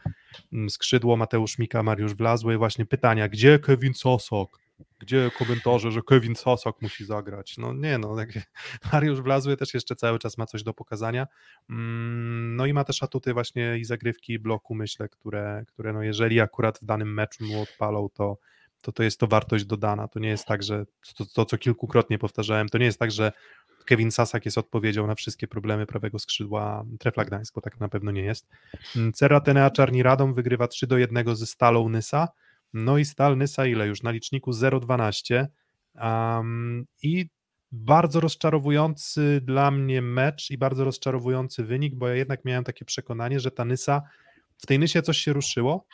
mm, 0.52 0.70
skrzydło 0.70 1.16
Mateusz 1.16 1.58
Mika, 1.58 1.82
Mariusz 1.82 2.14
Wlazły, 2.14 2.58
właśnie 2.58 2.86
pytania, 2.86 3.28
gdzie 3.28 3.58
Kevin 3.58 3.94
Sosok? 3.94 4.62
Gdzie 4.98 5.30
komentarze, 5.38 5.90
że 5.90 6.02
Kevin 6.02 6.36
Sosok 6.36 6.82
musi 6.82 7.04
zagrać? 7.04 7.58
No 7.58 7.72
nie, 7.72 7.98
no 7.98 8.16
Mariusz 8.92 9.20
Wlazły 9.20 9.56
też 9.56 9.74
jeszcze 9.74 9.96
cały 9.96 10.18
czas 10.18 10.38
ma 10.38 10.46
coś 10.46 10.62
do 10.62 10.74
pokazania. 10.74 11.26
Mm, 11.70 12.56
no 12.56 12.66
i 12.66 12.72
ma 12.72 12.84
też 12.84 13.02
atuty 13.02 13.32
właśnie 13.34 13.78
i 13.78 13.84
zagrywki 13.84 14.32
i 14.32 14.38
bloku, 14.38 14.74
myślę, 14.74 15.08
które, 15.08 15.64
które 15.68 15.92
no 15.92 16.02
jeżeli 16.02 16.40
akurat 16.40 16.78
w 16.78 16.84
danym 16.84 17.14
meczu 17.14 17.44
mu 17.44 17.62
odpalą, 17.62 18.08
to, 18.08 18.38
to 18.82 18.92
to 18.92 19.02
jest 19.02 19.20
to 19.20 19.26
wartość 19.26 19.64
dodana. 19.64 20.08
To 20.08 20.18
nie 20.18 20.28
jest 20.28 20.46
tak, 20.46 20.62
że 20.62 20.84
to, 21.16 21.26
to 21.26 21.44
co 21.44 21.58
kilkukrotnie 21.58 22.18
powtarzałem, 22.18 22.68
to 22.68 22.78
nie 22.78 22.86
jest 22.86 22.98
tak, 22.98 23.10
że 23.10 23.32
Kevin 23.84 24.10
Sasak 24.10 24.44
jest 24.44 24.58
odpowiedzią 24.58 25.06
na 25.06 25.14
wszystkie 25.14 25.48
problemy 25.48 25.86
prawego 25.86 26.18
skrzydła 26.18 26.84
Trefla 26.98 27.24
Gdańsk, 27.24 27.54
bo 27.54 27.60
tak 27.60 27.80
na 27.80 27.88
pewno 27.88 28.10
nie 28.10 28.22
jest. 28.22 28.48
Mm, 28.96 29.12
Cera 29.12 29.40
Tenea 29.40 29.70
Czarni 29.70 30.02
Radom 30.02 30.34
wygrywa 30.34 30.68
3 30.68 30.86
do 30.86 30.98
1 30.98 31.36
ze 31.36 31.46
Stalą 31.46 31.88
Nysa. 31.88 32.28
No 32.72 32.98
i 32.98 33.04
Stal 33.04 33.36
Nysa 33.36 33.66
ile 33.66 33.86
już? 33.86 34.02
Na 34.02 34.10
liczniku 34.10 34.50
0,12 34.50 35.46
um, 35.94 36.86
i 37.02 37.26
bardzo 37.72 38.20
rozczarowujący 38.20 39.40
dla 39.44 39.70
mnie 39.70 40.02
mecz 40.02 40.50
i 40.50 40.58
bardzo 40.58 40.84
rozczarowujący 40.84 41.64
wynik, 41.64 41.94
bo 41.94 42.08
ja 42.08 42.14
jednak 42.14 42.44
miałem 42.44 42.64
takie 42.64 42.84
przekonanie, 42.84 43.40
że 43.40 43.50
ta 43.50 43.64
Nysa, 43.64 44.02
w 44.58 44.66
tej 44.66 44.78
Nysie 44.78 45.02
coś 45.02 45.18
się 45.18 45.32
ruszyło, 45.32 45.86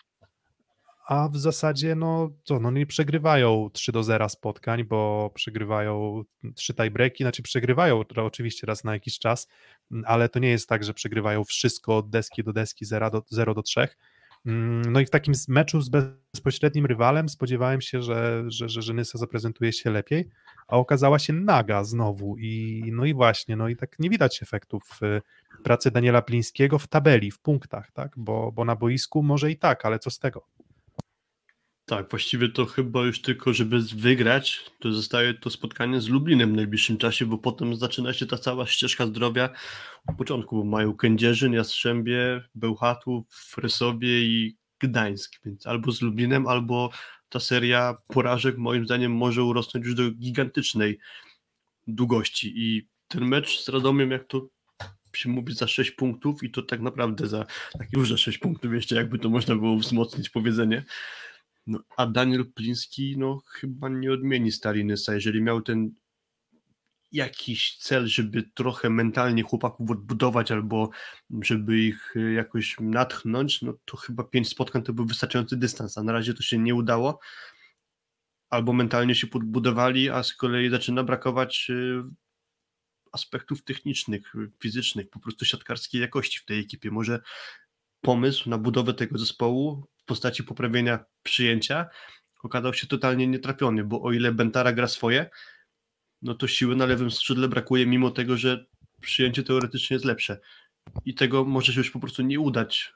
a 1.09 1.29
w 1.29 1.37
zasadzie 1.37 1.95
no 1.95 2.31
co, 2.45 2.61
no 2.61 2.71
nie 2.71 2.87
przegrywają 2.87 3.71
3 3.73 3.93
do 3.93 4.03
0 4.03 4.29
spotkań, 4.29 4.85
bo 4.85 5.31
przegrywają 5.35 6.23
trzy 6.55 6.75
tiebreaki, 6.75 7.25
znaczy 7.25 7.43
przegrywają 7.43 8.05
oczywiście 8.17 8.67
raz 8.67 8.85
na 8.85 8.93
jakiś 8.93 9.19
czas, 9.19 9.49
ale 10.05 10.29
to 10.29 10.39
nie 10.39 10.49
jest 10.49 10.69
tak, 10.69 10.85
że 10.85 10.95
przegrywają 10.95 11.45
wszystko 11.45 11.97
od 11.97 12.11
deski 12.11 12.45
do 12.45 12.53
deski 12.53 12.85
0 12.85 13.11
do, 13.11 13.23
0 13.31 13.55
do 13.55 13.63
3, 13.63 13.81
Mm, 13.81 13.89
no 14.45 15.01
i 15.01 15.07
w 15.07 15.11
takim 15.11 15.35
meczu 15.49 15.81
z 15.81 15.89
bezpośrednim 15.89 16.87
rywalem 16.87 17.29
spodziewałem 17.29 17.81
się, 17.81 18.03
że, 18.03 18.45
że, 18.47 18.69
że, 18.69 18.83
że 18.83 18.95
Nysa 18.95 19.19
zaprezentuje 19.19 19.73
się 19.73 19.91
lepiej, 19.91 20.29
a 20.69 20.77
okazała 20.77 21.19
się 21.19 21.33
naga 21.33 21.85
znowu 21.85 22.37
i 22.39 22.83
no 22.93 23.05
i 23.05 23.15
właśnie, 23.15 23.57
no 23.57 23.69
i 23.69 23.77
tak 23.77 23.99
nie 23.99 24.11
widać 24.11 24.43
efektów 24.43 25.01
y, 25.03 25.63
pracy 25.63 25.91
Daniela 25.91 26.23
Plińskiego 26.23 26.79
w 26.79 26.87
tabeli, 26.87 27.31
w 27.31 27.39
punktach, 27.39 27.91
tak, 27.93 28.13
bo, 28.17 28.53
bo 28.53 28.65
na 28.65 28.77
boisku 28.77 29.23
może 29.23 29.51
i 29.51 29.57
tak, 29.57 29.87
ale 29.87 29.99
co 29.99 30.11
z 30.11 30.19
tego? 30.19 30.47
Tak, 31.89 32.11
właściwie 32.11 32.49
to 32.49 32.67
chyba 32.67 33.05
już 33.05 33.23
tylko, 33.23 33.53
żeby 33.53 33.81
wygrać, 33.81 34.65
to 34.79 34.93
zostaje 34.93 35.35
to 35.35 35.51
spotkanie 35.51 36.01
z 36.01 36.09
Lublinem 36.09 36.53
w 36.53 36.57
najbliższym 36.57 36.97
czasie, 36.97 37.27
bo 37.27 37.39
potem 37.39 37.77
zaczyna 37.77 38.13
się 38.13 38.27
ta 38.27 38.39
cała 38.39 38.67
ścieżka 38.67 39.07
zdrowia. 39.07 39.51
Od 40.07 40.17
początku 40.17 40.65
mają 40.65 40.97
Kędzierzyn, 40.97 41.53
Jastrzębie, 41.53 42.43
Bełchatów, 42.55 43.27
Frysowie 43.31 44.23
i 44.23 44.57
Gdańsk, 44.81 45.33
więc 45.45 45.67
albo 45.67 45.93
z 45.93 46.03
Lublinem, 46.03 46.47
albo 46.47 46.91
ta 47.29 47.41
seria 47.41 47.97
porażek 48.07 48.59
moim 48.59 48.85
zdaniem 48.85 49.13
może 49.13 49.45
urosnąć 49.45 49.87
już 49.87 49.95
do 49.95 50.11
gigantycznej 50.11 50.99
długości 51.87 52.53
i 52.57 52.89
ten 53.09 53.25
mecz 53.25 53.61
z 53.65 53.69
Radomiem, 53.69 54.11
jak 54.11 54.27
to 54.27 54.49
się 55.15 55.29
mówi 55.29 55.55
za 55.55 55.67
6 55.67 55.91
punktów 55.91 56.43
i 56.43 56.51
to 56.51 56.63
tak 56.63 56.81
naprawdę 56.81 57.27
za 57.27 57.47
takie 57.73 57.91
duże 57.93 58.19
6 58.19 58.39
punktów 58.39 58.75
jeszcze, 58.75 58.95
jakby 58.95 59.19
to 59.19 59.29
można 59.29 59.55
było 59.55 59.77
wzmocnić 59.77 60.31
powiedzenie, 60.31 60.85
no, 61.69 61.79
a 61.97 62.07
Daniel 62.07 62.53
Pliński 62.53 63.15
no, 63.19 63.43
chyba 63.47 63.89
nie 63.89 64.13
odmieni 64.13 64.53
Stalinysa. 64.53 65.15
Jeżeli 65.15 65.43
miał 65.43 65.63
ten 65.63 65.91
jakiś 67.13 67.77
cel, 67.77 68.07
żeby 68.07 68.43
trochę 68.55 68.91
mentalnie 68.91 69.43
chłopaków 69.43 69.91
odbudować 69.91 70.53
albo 70.53 70.91
żeby 71.43 71.79
ich 71.79 72.17
y, 72.17 72.33
jakoś 72.33 72.77
natchnąć, 72.81 73.63
no 73.63 73.75
to 73.85 73.97
chyba 73.97 74.25
pięć 74.25 74.49
spotkań 74.49 74.83
to 74.83 74.93
był 74.93 75.07
wystarczający 75.07 75.57
dystans, 75.57 75.99
a 75.99 76.03
na 76.03 76.13
razie 76.13 76.35
to 76.35 76.43
się 76.43 76.59
nie 76.59 76.75
udało. 76.75 77.21
albo 78.51 78.73
mentalnie 78.73 79.15
się 79.15 79.27
podbudowali, 79.27 80.11
a 80.11 80.23
z 80.23 80.35
kolei 80.35 80.71
zaczyna 80.71 81.05
brakować 81.05 81.67
y, 81.71 82.03
aspektów 83.13 83.65
technicznych, 83.65 84.33
fizycznych, 84.63 85.11
po 85.11 85.21
prostu 85.21 85.45
siatkarskiej 85.45 86.01
jakości 86.01 86.39
w 86.41 86.45
tej 86.45 86.61
ekipie. 86.61 86.91
Może 86.91 87.21
pomysł 88.01 88.51
na 88.51 88.59
budowę 88.59 88.95
tego 88.95 89.19
zespołu 89.19 89.87
postaci 90.09 90.45
poprawienia 90.45 91.05
przyjęcia 91.23 91.87
okazał 92.43 92.75
się 92.75 92.87
totalnie 92.87 93.27
nietrafiony, 93.27 93.85
bo 93.85 94.03
o 94.03 94.13
ile 94.13 94.33
Bentara 94.33 94.73
gra 94.73 94.89
swoje, 94.89 95.31
no 96.23 96.35
to 96.35 96.49
siły 96.49 96.77
na 96.77 96.87
lewym 96.87 97.11
skrzydle 97.11 97.49
brakuje, 97.49 97.87
mimo 97.87 98.11
tego, 98.11 98.37
że 98.37 98.67
przyjęcie 99.01 99.43
teoretycznie 99.43 99.95
jest 99.95 100.05
lepsze. 100.05 100.41
I 101.05 101.15
tego 101.15 101.45
może 101.45 101.73
się 101.73 101.81
już 101.81 101.91
po 101.91 102.01
prostu 102.01 102.23
nie 102.23 102.41
udać 102.41 102.93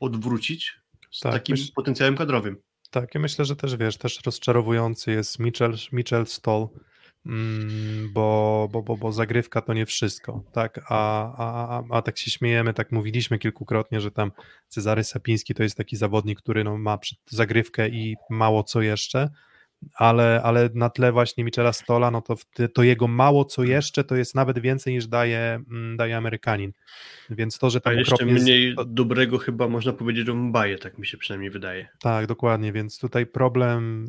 odwrócić 0.00 0.80
z 1.10 1.20
tak, 1.20 1.32
takim 1.32 1.52
myśl... 1.52 1.72
potencjałem 1.74 2.16
kadrowym. 2.16 2.56
Tak, 2.90 3.14
ja 3.14 3.20
myślę, 3.20 3.44
że 3.44 3.56
też 3.56 3.76
wiesz, 3.76 3.96
też 3.96 4.20
rozczarowujący 4.26 5.10
jest 5.10 5.38
Mitchell, 5.38 5.74
Mitchell 5.92 6.26
Stoll, 6.26 6.68
bo, 8.12 8.68
bo, 8.72 8.82
bo, 8.82 8.96
bo 8.96 9.12
zagrywka 9.12 9.62
to 9.62 9.74
nie 9.74 9.86
wszystko, 9.86 10.44
tak, 10.52 10.80
a, 10.88 11.32
a, 11.36 11.78
a, 11.78 11.82
a 11.90 12.02
tak 12.02 12.18
się 12.18 12.30
śmiejemy, 12.30 12.74
tak 12.74 12.92
mówiliśmy 12.92 13.38
kilkukrotnie, 13.38 14.00
że 14.00 14.10
tam 14.10 14.32
Cezary 14.68 15.04
Sapiński 15.04 15.54
to 15.54 15.62
jest 15.62 15.76
taki 15.76 15.96
zawodnik, 15.96 16.38
który 16.38 16.64
no, 16.64 16.78
ma 16.78 16.98
zagrywkę 17.26 17.88
i 17.88 18.16
mało 18.30 18.62
co 18.62 18.82
jeszcze, 18.82 19.30
ale, 19.94 20.40
ale 20.44 20.70
na 20.74 20.90
tle 20.90 21.12
właśnie 21.12 21.44
Michela 21.44 21.72
Stola, 21.72 22.10
no 22.10 22.22
to, 22.22 22.36
to 22.74 22.82
jego 22.82 23.08
mało 23.08 23.44
co 23.44 23.64
jeszcze 23.64 24.04
to 24.04 24.16
jest 24.16 24.34
nawet 24.34 24.58
więcej 24.58 24.94
niż 24.94 25.06
daje, 25.06 25.62
mm, 25.70 25.96
daje 25.96 26.16
Amerykanin. 26.16 26.72
Więc 27.30 27.58
to, 27.58 27.70
że 27.70 27.80
tam 27.80 27.92
A 27.92 27.96
jeszcze 27.96 28.26
mniej 28.26 28.74
to... 28.74 28.84
dobrego 28.84 29.38
chyba 29.38 29.68
można 29.68 29.92
powiedzieć 29.92 30.28
o 30.28 30.34
Mbaje, 30.34 30.78
tak 30.78 30.98
mi 30.98 31.06
się 31.06 31.18
przynajmniej 31.18 31.50
wydaje. 31.50 31.88
Tak, 32.00 32.26
dokładnie, 32.26 32.72
więc 32.72 32.98
tutaj 32.98 33.26
problem 33.26 34.06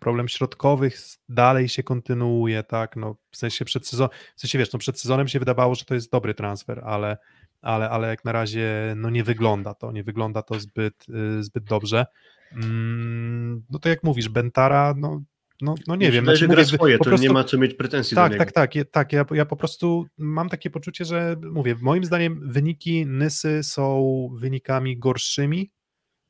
problem 0.00 0.28
środkowych 0.28 0.98
dalej 1.28 1.68
się 1.68 1.82
kontynuuje, 1.82 2.62
tak, 2.62 2.96
no 2.96 3.16
w 3.30 3.36
sensie 3.36 3.64
przed 3.64 3.86
sezonem, 3.86 4.10
w 4.36 4.40
sensie 4.40 4.58
wiesz, 4.58 4.72
no 4.72 4.78
przed 4.78 5.00
sezonem 5.00 5.28
się 5.28 5.38
wydawało, 5.38 5.74
że 5.74 5.84
to 5.84 5.94
jest 5.94 6.12
dobry 6.12 6.34
transfer, 6.34 6.82
ale 6.84 7.16
ale, 7.62 7.90
ale 7.90 8.08
jak 8.08 8.24
na 8.24 8.32
razie 8.32 8.94
no 8.96 9.10
nie 9.10 9.24
wygląda 9.24 9.74
to, 9.74 9.92
nie 9.92 10.04
wygląda 10.04 10.42
to 10.42 10.60
zbyt, 10.60 11.06
y, 11.08 11.42
zbyt 11.42 11.64
dobrze. 11.64 12.06
Mm, 12.52 13.62
no 13.70 13.78
to 13.78 13.88
jak 13.88 14.02
mówisz, 14.02 14.28
Bentara, 14.28 14.94
no, 14.96 15.22
no, 15.60 15.74
no 15.86 15.96
nie 15.96 16.10
wiem. 16.10 16.24
Znaczy, 16.24 16.48
gra 16.48 16.64
swoje, 16.64 16.98
to 16.98 17.04
prostu, 17.04 17.22
nie 17.22 17.32
ma 17.32 17.44
co 17.44 17.58
mieć 17.58 17.74
pretensji 17.74 18.14
tak, 18.14 18.30
do 18.30 18.32
niego. 18.32 18.44
Tak, 18.44 18.52
tak, 18.52 18.72
tak, 18.72 18.90
tak. 18.90 19.12
Ja, 19.12 19.24
ja 19.36 19.46
po 19.46 19.56
prostu 19.56 20.06
mam 20.18 20.48
takie 20.48 20.70
poczucie, 20.70 21.04
że 21.04 21.36
mówię, 21.52 21.76
moim 21.80 22.04
zdaniem 22.04 22.52
wyniki 22.52 23.06
Nysy 23.06 23.62
są 23.62 24.28
wynikami 24.38 24.98
gorszymi 24.98 25.70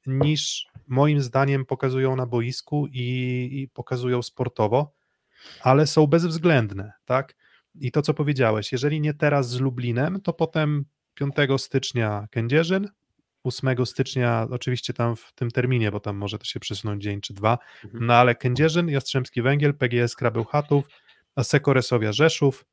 niż 0.07 0.67
moim 0.87 1.21
zdaniem 1.21 1.65
pokazują 1.65 2.17
na 2.17 2.27
boisku 2.27 2.87
i, 2.93 3.49
i 3.53 3.69
pokazują 3.69 4.23
sportowo, 4.23 4.93
ale 5.63 5.87
są 5.87 6.07
bezwzględne, 6.07 6.93
tak? 7.05 7.37
I 7.75 7.93
to, 7.93 8.03
co 8.03 8.15
powiedziałeś, 8.15 8.73
jeżeli 8.73 9.01
nie 9.01 9.15
teraz 9.15 9.51
z 9.51 9.61
Lublinem, 9.61 10.21
to 10.21 10.33
potem 10.33 10.85
5 11.15 11.35
stycznia 11.59 12.29
Kędzierzyn, 12.31 12.89
8 13.49 13.87
stycznia, 13.87 14.47
oczywiście 14.51 14.93
tam 14.93 15.17
w 15.17 15.33
tym 15.35 15.51
terminie, 15.51 15.91
bo 15.91 16.01
tam 16.01 16.17
może 16.17 16.39
to 16.39 16.45
się 16.45 16.61
przesunąć 16.61 17.03
dzień 17.03 17.21
czy 17.21 17.35
dwa, 17.35 17.59
mhm. 17.85 18.07
no 18.07 18.15
ale 18.15 18.35
Kędzierzyn, 18.35 18.89
Jastrzębski 18.89 19.43
Węgiel, 19.43 19.75
PGS 19.75 20.17
Krabeł 20.17 20.45
Chatów, 20.45 20.85
Aseko 21.37 21.73
Resowia 21.73 22.13
Rzeszów, 22.13 22.65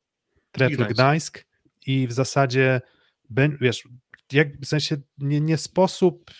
Trefl 0.52 0.86
Gdańsk 0.86 1.44
i 1.86 2.06
w 2.06 2.12
zasadzie, 2.12 2.80
wiesz, 3.60 3.88
jak, 4.32 4.60
w 4.60 4.66
sensie 4.66 4.96
nie, 5.18 5.40
nie 5.40 5.56
sposób 5.56 6.30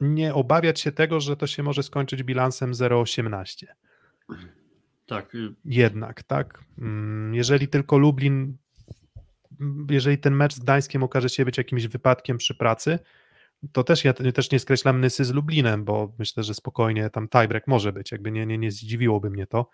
nie 0.00 0.34
obawiać 0.34 0.80
się 0.80 0.92
tego, 0.92 1.20
że 1.20 1.36
to 1.36 1.46
się 1.46 1.62
może 1.62 1.82
skończyć 1.82 2.22
bilansem 2.22 2.72
0,18. 2.72 3.66
Tak. 5.06 5.34
Y- 5.34 5.54
Jednak, 5.64 6.22
tak. 6.22 6.64
Mm, 6.78 7.34
jeżeli 7.34 7.68
tylko 7.68 7.98
Lublin 7.98 8.56
jeżeli 9.90 10.18
ten 10.18 10.34
mecz 10.34 10.54
z 10.54 10.58
Gdańskiem 10.58 11.02
okaże 11.02 11.28
się 11.28 11.44
być 11.44 11.58
jakimś 11.58 11.86
wypadkiem 11.86 12.38
przy 12.38 12.54
pracy, 12.54 12.98
to 13.72 13.84
też 13.84 14.04
ja 14.04 14.12
też 14.12 14.50
nie 14.50 14.58
skreślam 14.58 15.00
Nysy 15.00 15.24
z 15.24 15.32
Lublinem, 15.34 15.84
bo 15.84 16.14
myślę, 16.18 16.42
że 16.42 16.54
spokojnie 16.54 17.10
tam 17.10 17.28
tiebreak 17.28 17.66
może 17.66 17.92
być, 17.92 18.12
jakby 18.12 18.30
nie, 18.30 18.46
nie, 18.46 18.58
nie 18.58 18.70
zdziwiłoby 18.70 19.30
mnie 19.30 19.46
to. 19.46 19.68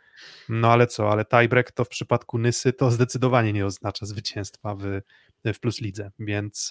No 0.48 0.72
ale 0.72 0.86
co, 0.86 1.10
ale 1.10 1.24
tiebreak 1.24 1.72
to 1.72 1.84
w 1.84 1.88
przypadku 1.88 2.38
Nysy 2.38 2.72
to 2.72 2.90
zdecydowanie 2.90 3.52
nie 3.52 3.66
oznacza 3.66 4.06
zwycięstwa 4.06 4.74
w, 4.74 5.00
w 5.54 5.60
Plus 5.60 5.80
Lidze, 5.80 6.10
więc 6.18 6.70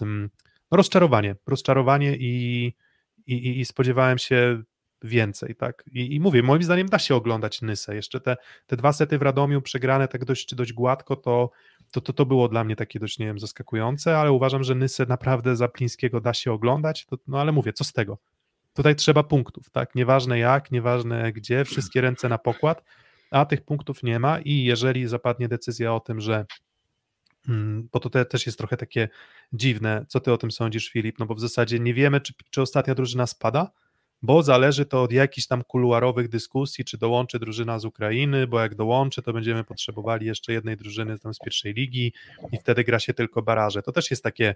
no, 0.72 0.78
rozczarowanie, 0.78 1.36
rozczarowanie 1.48 2.18
i, 2.18 2.66
i, 3.28 3.60
i 3.60 3.66
spodziewałem 3.66 4.18
się 4.18 4.64
więcej, 5.04 5.56
tak? 5.56 5.84
I, 5.92 6.16
I, 6.16 6.20
mówię, 6.20 6.44
moim 6.44 6.64
zdaniem 6.64 6.90
da 6.90 7.00
się 7.00 7.16
oglądać 7.16 7.62
Nysę. 7.62 7.96
Jeszcze 7.96 8.20
te, 8.20 8.38
te 8.68 8.78
dwa 8.78 8.94
sety 8.94 9.18
w 9.18 9.22
Radomiu 9.22 9.62
przegrane 9.62 10.08
tak 10.08 10.26
dość, 10.26 10.56
dość 10.56 10.74
gładko, 10.74 11.16
to, 11.16 11.50
to, 11.92 12.02
to, 12.02 12.14
to 12.14 12.26
było 12.26 12.50
dla 12.50 12.64
mnie 12.64 12.76
takie 12.76 13.00
dość, 13.00 13.20
nie 13.20 13.26
wiem, 13.26 13.40
zaskakujące, 13.40 14.18
ale 14.18 14.32
uważam, 14.32 14.64
że 14.64 14.76
Nysę 14.76 15.06
naprawdę 15.06 15.56
za 15.56 15.68
Plińskiego 15.68 16.22
da 16.22 16.34
się 16.34 16.52
oglądać, 16.52 17.06
to, 17.06 17.18
no 17.28 17.42
ale 17.42 17.52
mówię, 17.52 17.74
co 17.74 17.84
z 17.84 17.94
tego? 17.94 18.18
Tutaj 18.74 18.96
trzeba 18.96 19.24
punktów, 19.24 19.70
tak? 19.70 19.96
Nieważne 19.96 20.40
jak, 20.40 20.72
nieważne 20.72 21.34
gdzie, 21.34 21.66
wszystkie 21.66 22.02
ręce 22.02 22.30
na 22.30 22.38
pokład, 22.38 22.84
a 23.32 23.46
tych 23.46 23.62
punktów 23.62 24.04
nie 24.04 24.20
ma 24.20 24.40
i 24.40 24.64
jeżeli 24.64 25.08
zapadnie 25.08 25.48
decyzja 25.48 25.94
o 25.94 26.00
tym, 26.00 26.22
że 26.22 26.46
mm, 27.50 27.90
bo 27.92 28.00
to 28.00 28.10
te, 28.10 28.26
też 28.26 28.46
jest 28.46 28.58
trochę 28.58 28.78
takie 28.78 29.10
dziwne, 29.54 30.06
co 30.08 30.20
ty 30.20 30.32
o 30.32 30.38
tym 30.38 30.52
sądzisz, 30.52 30.90
Filip, 30.90 31.20
no 31.20 31.26
bo 31.26 31.36
w 31.36 31.40
zasadzie 31.40 31.80
nie 31.80 31.94
wiemy, 31.94 32.22
czy, 32.22 32.34
czy 32.50 32.62
ostatnia 32.62 32.96
drużyna 32.96 33.28
spada, 33.28 33.72
bo 34.24 34.44
zależy 34.44 34.86
to 34.86 35.04
od 35.04 35.12
jakichś 35.12 35.48
tam 35.48 35.64
kuluarowych 35.64 36.30
dyskusji, 36.30 36.86
czy 36.86 36.98
dołączy 36.98 37.40
drużyna 37.40 37.80
z 37.80 37.86
Ukrainy, 37.86 38.48
bo 38.48 38.60
jak 38.60 38.76
dołączy, 38.76 39.22
to 39.22 39.34
będziemy 39.34 39.64
potrzebowali 39.64 40.26
jeszcze 40.26 40.54
jednej 40.54 40.78
drużyny 40.78 41.20
tam 41.20 41.34
z 41.34 41.40
pierwszej 41.40 41.74
ligi 41.74 42.14
i 42.52 42.58
wtedy 42.58 42.84
gra 42.84 43.00
się 43.00 43.14
tylko 43.14 43.42
baraże. 43.42 43.82
To 43.82 43.92
też 43.92 44.12
jest 44.12 44.24
takie 44.24 44.56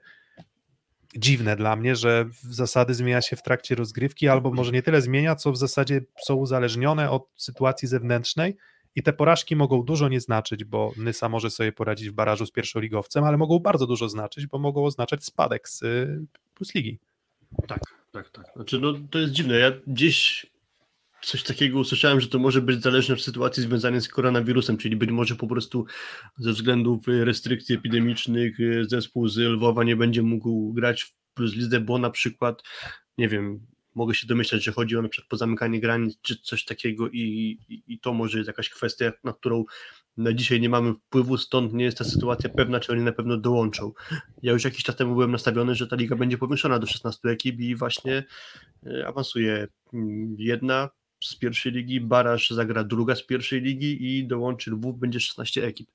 dziwne 1.16 1.56
dla 1.56 1.76
mnie, 1.76 1.96
że 1.96 2.26
zasady 2.42 2.94
zmienia 2.94 3.22
się 3.22 3.36
w 3.36 3.44
trakcie 3.44 3.76
rozgrywki, 3.76 4.28
albo 4.28 4.52
może 4.52 4.72
nie 4.72 4.82
tyle 4.82 5.02
zmienia, 5.02 5.36
co 5.36 5.52
w 5.52 5.58
zasadzie 5.58 6.02
są 6.26 6.36
uzależnione 6.36 7.12
od 7.12 7.28
sytuacji 7.36 7.88
zewnętrznej 7.88 8.58
i 8.96 9.04
te 9.04 9.14
porażki 9.14 9.56
mogą 9.56 9.84
dużo 9.84 10.10
nie 10.10 10.20
znaczyć, 10.20 10.64
bo 10.64 10.92
Nysa 10.98 11.30
może 11.30 11.50
sobie 11.50 11.72
poradzić 11.72 12.10
w 12.10 12.14
barażu 12.14 12.46
z 12.46 12.52
pierwszoligowcem, 12.52 13.24
ale 13.24 13.38
mogą 13.38 13.60
bardzo 13.60 13.88
dużo 13.88 14.10
znaczyć, 14.10 14.48
bo 14.48 14.60
mogą 14.60 14.86
oznaczać 14.86 15.26
spadek 15.26 15.70
z 15.70 15.84
y, 15.84 16.26
plus 16.54 16.76
ligi. 16.76 17.00
Tak, 17.68 17.80
tak, 18.12 18.30
tak. 18.30 18.46
Znaczy, 18.56 18.80
no 18.80 18.94
to 19.12 19.20
jest 19.20 19.34
dziwne. 19.34 19.60
Ja 19.60 19.72
gdzieś 19.88 20.46
coś 21.22 21.44
takiego 21.44 21.80
usłyszałem, 21.80 22.22
że 22.22 22.28
to 22.28 22.40
może 22.40 22.62
być 22.62 22.82
zależne 22.82 23.16
od 23.16 23.22
sytuacji 23.22 23.64
związanej 23.64 24.02
z 24.02 24.08
koronawirusem, 24.08 24.78
czyli 24.78 24.96
być 24.96 25.10
może 25.10 25.36
po 25.36 25.48
prostu 25.48 25.86
ze 26.38 26.52
względów 26.52 27.08
restrykcji 27.08 27.76
epidemicznych 27.76 28.58
zespół 28.88 29.28
z 29.28 29.38
Lwowa 29.38 29.84
nie 29.84 29.96
będzie 29.96 30.22
mógł 30.22 30.74
grać 30.74 31.04
w 31.04 31.14
plus 31.34 31.54
bo 31.82 31.98
na 31.98 32.10
przykład, 32.10 32.64
nie 33.18 33.28
wiem, 33.30 33.68
mogę 33.96 34.16
się 34.16 34.28
domyślać, 34.28 34.64
że 34.64 34.72
chodzi 34.72 34.98
o 34.98 35.02
na 35.02 35.10
przykład 35.10 35.30
pozamykanie 35.30 35.80
granic 35.80 36.18
czy 36.22 36.42
coś 36.42 36.66
takiego 36.66 37.10
i, 37.10 37.20
i, 37.70 37.84
i 37.88 38.00
to 38.00 38.14
może 38.14 38.38
jest 38.38 38.48
jakaś 38.48 38.70
kwestia, 38.70 39.12
na 39.24 39.34
którą 39.34 39.66
na 40.18 40.34
dzisiaj 40.34 40.62
nie 40.62 40.70
mamy 40.70 40.94
wpływu, 40.94 41.38
stąd 41.38 41.74
nie 41.74 41.86
jest 41.86 41.98
ta 41.98 42.04
sytuacja 42.04 42.50
pewna, 42.50 42.80
czy 42.80 42.92
oni 42.92 43.02
na 43.02 43.12
pewno 43.12 43.38
dołączą. 43.38 43.92
Ja 44.44 44.54
już 44.54 44.64
jakiś 44.64 44.84
czas 44.84 44.96
temu 44.96 45.14
byłem 45.14 45.32
nastawiony, 45.32 45.76
że 45.76 45.88
ta 45.88 45.96
liga 45.96 46.16
będzie 46.16 46.38
powiększona 46.38 46.80
do 46.80 46.88
16 46.88 47.30
ekip 47.30 47.60
i 47.60 47.76
właśnie 47.76 48.24
e, 48.86 49.08
awansuje 49.08 49.68
mm, 49.94 50.36
jedna 50.40 50.90
z 51.24 51.36
pierwszej 51.36 51.72
ligi, 51.72 52.02
Baraż 52.02 52.50
zagra 52.50 52.84
druga 52.84 53.16
z 53.16 53.26
pierwszej 53.26 53.62
ligi 53.62 54.18
i 54.18 54.28
dołączy 54.28 54.72
Lwów, 54.72 55.00
będzie 55.00 55.20
16 55.20 55.64
ekip. 55.64 55.90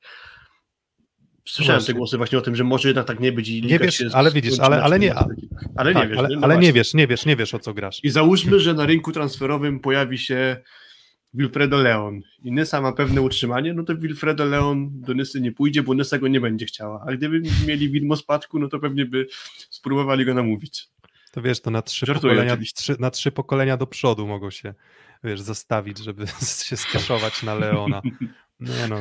Słyszałem 1.49 1.81
właśnie. 1.81 1.95
te 1.95 1.99
głosy 1.99 2.17
właśnie 2.17 2.39
o 2.39 2.41
tym, 2.41 2.57
że 2.57 2.65
może 2.65 2.89
jednak 2.89 3.07
tak 3.07 3.21
nie 3.21 3.33
być 3.33 3.49
i 3.49 3.63
nie 3.63 3.79
wiesz, 3.79 4.05
ale 4.13 4.31
widzisz, 4.31 4.61
ale, 4.61 4.83
ale 4.83 4.99
nie, 4.99 5.15
ale 5.77 5.95
nie 5.95 6.01
tak, 6.01 6.09
wiesz, 6.09 6.19
ale, 6.19 6.29
no 6.37 6.43
ale 6.43 6.59
nie 6.59 6.73
wiesz, 6.73 6.95
nie 6.95 7.07
wiesz, 7.07 7.27
nie 7.27 7.37
wiesz 7.37 7.55
o 7.55 7.59
co 7.59 7.75
grasz. 7.75 8.01
I 8.03 8.11
załóżmy, 8.11 8.61
że 8.61 8.75
na 8.75 8.87
rynku 8.87 9.13
transferowym 9.13 9.81
pojawi 9.81 10.19
się 10.19 10.57
Wilfredo 11.35 11.77
Leon 11.77 12.21
i 12.43 12.53
Nysa 12.53 12.81
ma 12.81 12.93
pewne 12.93 13.21
utrzymanie, 13.23 13.75
no 13.75 13.83
to 13.83 13.97
Wilfredo 13.97 14.45
Leon 14.45 15.01
do 15.01 15.15
Nysy 15.15 15.41
nie 15.41 15.53
pójdzie, 15.53 15.83
bo 15.83 15.95
Nysa 15.95 16.19
go 16.19 16.29
nie 16.29 16.41
będzie 16.41 16.67
chciała. 16.67 17.05
A 17.09 17.13
gdyby 17.13 17.43
mieli 17.67 17.91
widmo 17.91 18.17
spadku, 18.17 18.59
no 18.59 18.69
to 18.69 18.79
pewnie 18.79 19.07
by 19.07 19.27
spróbowali 19.71 20.25
go 20.25 20.35
namówić. 20.35 20.89
To 21.33 21.43
wiesz, 21.43 21.61
to 21.61 21.71
na 21.71 21.83
trzy, 21.83 22.07
pokolenia, 22.07 22.57
trzy, 22.75 22.97
na 22.99 23.11
trzy 23.11 23.33
pokolenia 23.33 23.77
do 23.77 23.87
przodu 23.87 24.27
mogą 24.27 24.51
się 24.51 24.75
wiesz, 25.25 25.41
zastawić, 25.41 25.99
żeby 25.99 26.27
się 26.69 26.77
skeszować 26.77 27.43
na 27.43 27.55
Leona. 27.55 28.03
Nie 28.61 28.89
no, 28.89 29.01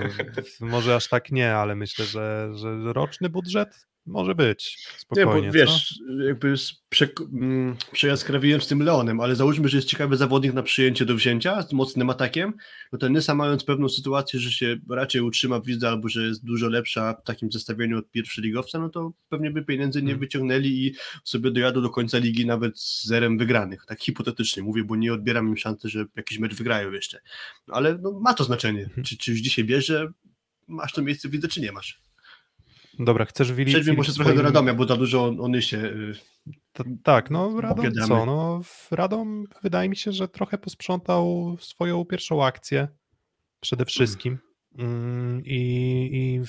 może 0.60 0.96
aż 0.96 1.08
tak 1.08 1.32
nie, 1.32 1.56
ale 1.56 1.76
myślę, 1.76 2.06
że, 2.06 2.52
że 2.56 2.94
roczny 2.94 3.30
budżet 3.30 3.88
może 4.06 4.36
być. 4.36 4.88
Spokojnie. 4.98 5.42
Nie, 5.42 5.48
bo 5.48 5.54
wiesz, 5.54 6.00
co? 6.08 6.24
jakby 6.24 6.54
prze, 6.90 7.08
mm, 7.34 7.76
przejaskrawiłem 7.92 8.62
z 8.62 8.68
tym 8.68 8.84
Leonem, 8.84 9.20
ale 9.20 9.36
załóżmy, 9.36 9.70
że 9.70 9.78
jest 9.78 9.88
ciekawy 9.88 10.18
zawodnik 10.18 10.54
na 10.54 10.64
przyjęcie 10.64 11.06
do 11.06 11.16
wzięcia 11.16 11.62
z 11.62 11.74
mocnym 11.74 12.10
atakiem, 12.10 12.54
no 12.92 13.00
to 13.00 13.10
Nysa 13.10 13.36
mając 13.36 13.64
pewną 13.64 13.90
sytuację, 13.90 14.40
że 14.40 14.52
się 14.52 14.78
raczej 14.90 15.22
utrzyma 15.22 15.60
w 15.60 15.68
lidze 15.68 15.90
albo 15.90 16.10
że 16.10 16.22
jest 16.22 16.46
dużo 16.46 16.70
lepsza 16.70 17.14
w 17.14 17.24
takim 17.24 17.52
zestawieniu 17.52 17.98
od 17.98 18.06
ligowca, 18.38 18.80
no 18.80 18.90
to 18.90 19.12
pewnie 19.30 19.52
by 19.52 19.66
pieniędzy 19.66 20.02
nie 20.02 20.08
hmm. 20.08 20.20
wyciągnęli 20.20 20.68
i 20.68 20.96
sobie 21.24 21.52
dojadą 21.52 21.82
do 21.82 21.90
końca 21.90 22.18
ligi 22.18 22.46
nawet 22.46 22.80
z 22.80 23.06
zerem 23.06 23.38
wygranych. 23.38 23.86
Tak 23.86 24.02
hipotetycznie 24.02 24.64
mówię, 24.64 24.84
bo 24.84 24.96
nie 24.96 25.14
odbieram 25.14 25.48
im 25.48 25.58
szansy, 25.58 25.90
że 25.90 26.06
jakiś 26.16 26.40
mecz 26.40 26.56
wygrają 26.56 26.92
jeszcze. 26.92 27.20
No, 27.68 27.74
ale 27.74 27.98
no, 27.98 28.20
ma 28.20 28.34
to 28.34 28.44
znaczenie. 28.44 28.86
Hmm. 28.86 29.04
Czy, 29.04 29.18
czy 29.18 29.32
już 29.32 29.40
dzisiaj 29.40 29.66
bierze, 29.66 30.12
masz 30.68 30.94
to 30.94 31.02
miejsce 31.02 31.30
w 31.30 31.34
lidze, 31.34 31.48
czy 31.48 31.62
nie 31.62 31.72
masz? 31.72 32.02
Dobra, 33.06 33.26
chcesz 33.26 33.54
Willi? 33.54 33.72
Przejdźmy 33.72 33.94
może 33.94 34.12
swoim... 34.12 34.26
trochę 34.26 34.38
do 34.38 34.44
Radomia, 34.44 34.74
bo 34.74 34.88
za 34.88 34.98
dużo 34.98 35.26
on 35.26 35.62
się. 35.62 35.78
Y, 35.78 36.14
to, 36.74 36.84
tak, 37.04 37.32
no 37.32 37.62
Radom 37.62 37.92
co? 38.08 38.26
No, 38.26 38.62
Radom 38.92 39.46
wydaje 39.64 39.90
mi 39.90 39.96
się, 39.96 40.12
że 40.12 40.28
trochę 40.28 40.58
posprzątał 40.58 41.58
swoją 41.60 42.06
pierwszą 42.06 42.46
akcję 42.46 42.88
przede 43.60 43.86
wszystkim. 43.86 44.38
Mm, 44.78 45.42
I, 45.46 46.10
i 46.14 46.42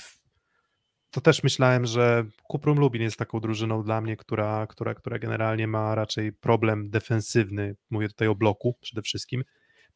to 1.11 1.21
też 1.21 1.43
myślałem, 1.43 1.85
że 1.85 2.25
Kuprum 2.43 2.79
Lubin 2.79 3.01
jest 3.01 3.17
taką 3.17 3.39
drużyną 3.39 3.83
dla 3.83 4.01
mnie, 4.01 4.17
która, 4.17 4.67
która, 4.67 4.93
która 4.95 5.19
generalnie 5.19 5.67
ma 5.67 5.95
raczej 5.95 6.33
problem 6.33 6.89
defensywny. 6.89 7.75
Mówię 7.89 8.07
tutaj 8.07 8.27
o 8.27 8.35
bloku 8.35 8.77
przede 8.81 9.01
wszystkim. 9.01 9.43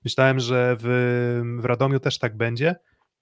Myślałem, 0.04 0.40
że 0.40 0.78
w, 0.80 1.58
w 1.60 1.66
Radomiu 1.66 2.00
też 2.00 2.20
tak 2.20 2.38
będzie, 2.38 2.76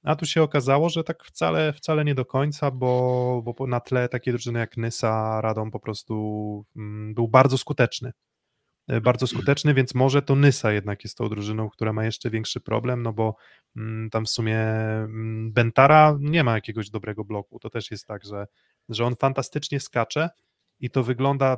a 0.05 0.15
tu 0.15 0.25
się 0.25 0.43
okazało, 0.43 0.89
że 0.89 1.03
tak 1.03 1.23
wcale, 1.23 1.73
wcale 1.73 2.05
nie 2.05 2.15
do 2.15 2.25
końca, 2.25 2.71
bo, 2.71 3.43
bo 3.57 3.67
na 3.67 3.79
tle 3.79 4.09
takiej 4.09 4.33
drużyny 4.33 4.59
jak 4.59 4.77
Nysa, 4.77 5.41
Radom 5.41 5.71
po 5.71 5.79
prostu 5.79 6.65
mm, 6.75 7.13
był 7.13 7.27
bardzo 7.27 7.57
skuteczny. 7.57 8.11
E, 8.87 9.01
bardzo 9.01 9.27
skuteczny, 9.27 9.73
więc 9.73 9.95
może 9.95 10.21
to 10.21 10.35
Nysa 10.35 10.71
jednak 10.71 11.03
jest 11.03 11.17
tą 11.17 11.29
drużyną, 11.29 11.69
która 11.69 11.93
ma 11.93 12.05
jeszcze 12.05 12.29
większy 12.29 12.61
problem, 12.61 13.03
no 13.03 13.13
bo 13.13 13.35
mm, 13.75 14.09
tam 14.09 14.25
w 14.25 14.29
sumie 14.29 14.59
mm, 14.59 15.53
Bentara 15.53 16.17
nie 16.19 16.43
ma 16.43 16.55
jakiegoś 16.55 16.89
dobrego 16.89 17.23
bloku. 17.23 17.59
To 17.59 17.69
też 17.69 17.91
jest 17.91 18.07
tak, 18.07 18.25
że, 18.25 18.47
że 18.89 19.05
on 19.05 19.15
fantastycznie 19.15 19.79
skacze 19.79 20.29
i 20.79 20.89
to 20.89 21.03
wygląda 21.03 21.57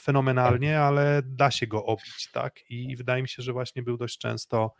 fenomenalnie, 0.00 0.80
ale 0.80 1.22
da 1.24 1.50
się 1.50 1.66
go 1.66 1.84
obić, 1.84 2.30
tak? 2.32 2.54
I 2.70 2.96
wydaje 2.96 3.22
mi 3.22 3.28
się, 3.28 3.42
że 3.42 3.52
właśnie 3.52 3.82
był 3.82 3.96
dość 3.96 4.18
często 4.18 4.74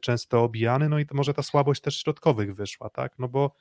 często 0.00 0.42
obijany, 0.42 0.88
no 0.88 0.98
i 0.98 1.06
to 1.06 1.14
może 1.14 1.34
ta 1.34 1.42
słabość 1.42 1.80
też 1.80 2.00
środkowych 2.00 2.54
wyszła, 2.54 2.90
tak, 2.90 3.12
no 3.18 3.28
bo 3.28 3.54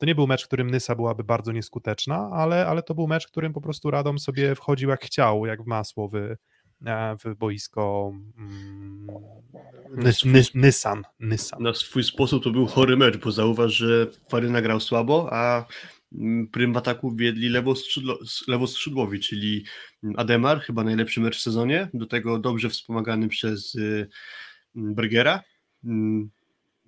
to 0.00 0.06
nie 0.06 0.14
był 0.14 0.26
mecz, 0.26 0.44
w 0.44 0.46
którym 0.46 0.70
Nysa 0.70 0.94
byłaby 0.94 1.24
bardzo 1.24 1.52
nieskuteczna, 1.52 2.30
ale, 2.32 2.66
ale 2.66 2.82
to 2.82 2.94
był 2.94 3.06
mecz, 3.06 3.26
w 3.26 3.30
którym 3.30 3.52
po 3.52 3.60
prostu 3.60 3.90
Radom 3.90 4.18
sobie 4.18 4.54
wchodził 4.54 4.90
jak 4.90 5.04
chciał, 5.04 5.46
jak 5.46 5.62
w 5.62 5.66
masło 5.66 6.08
w, 6.08 6.14
e, 6.86 7.16
w 7.24 7.34
boisko 7.34 8.12
mm, 8.38 9.06
Nysan, 10.54 11.02
Nysan. 11.20 11.62
Na 11.62 11.74
swój 11.74 12.04
sposób 12.04 12.44
to 12.44 12.50
był 12.50 12.66
chory 12.66 12.96
mecz, 12.96 13.16
bo 13.16 13.32
zauważ, 13.32 13.72
że 13.72 14.06
Faryna 14.28 14.62
grał 14.62 14.80
słabo, 14.80 15.28
a 15.32 15.66
mm, 16.12 16.48
prym 16.48 16.72
w 16.72 16.76
ataku 16.76 17.14
wiedli 17.16 17.48
lewoskrzydło, 17.48 18.18
lewoskrzydłowi, 18.48 19.20
czyli 19.20 19.64
Ademar, 20.16 20.60
chyba 20.60 20.84
najlepszy 20.84 21.20
mecz 21.20 21.38
w 21.38 21.42
sezonie, 21.42 21.88
do 21.94 22.06
tego 22.06 22.38
dobrze 22.38 22.68
wspomagany 22.68 23.28
przez 23.28 23.74
y, 23.74 24.08
Bergera. 24.74 25.42
Mm, 25.84 26.30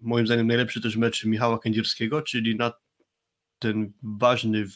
moim 0.02 0.26
zdaniem 0.26 0.46
najlepszy 0.46 0.80
też 0.80 0.96
mecz 0.96 1.24
Michała 1.24 1.58
Kędzierskiego, 1.58 2.22
czyli 2.22 2.56
na 2.56 2.72
ten 3.58 3.92
ważny 4.02 4.66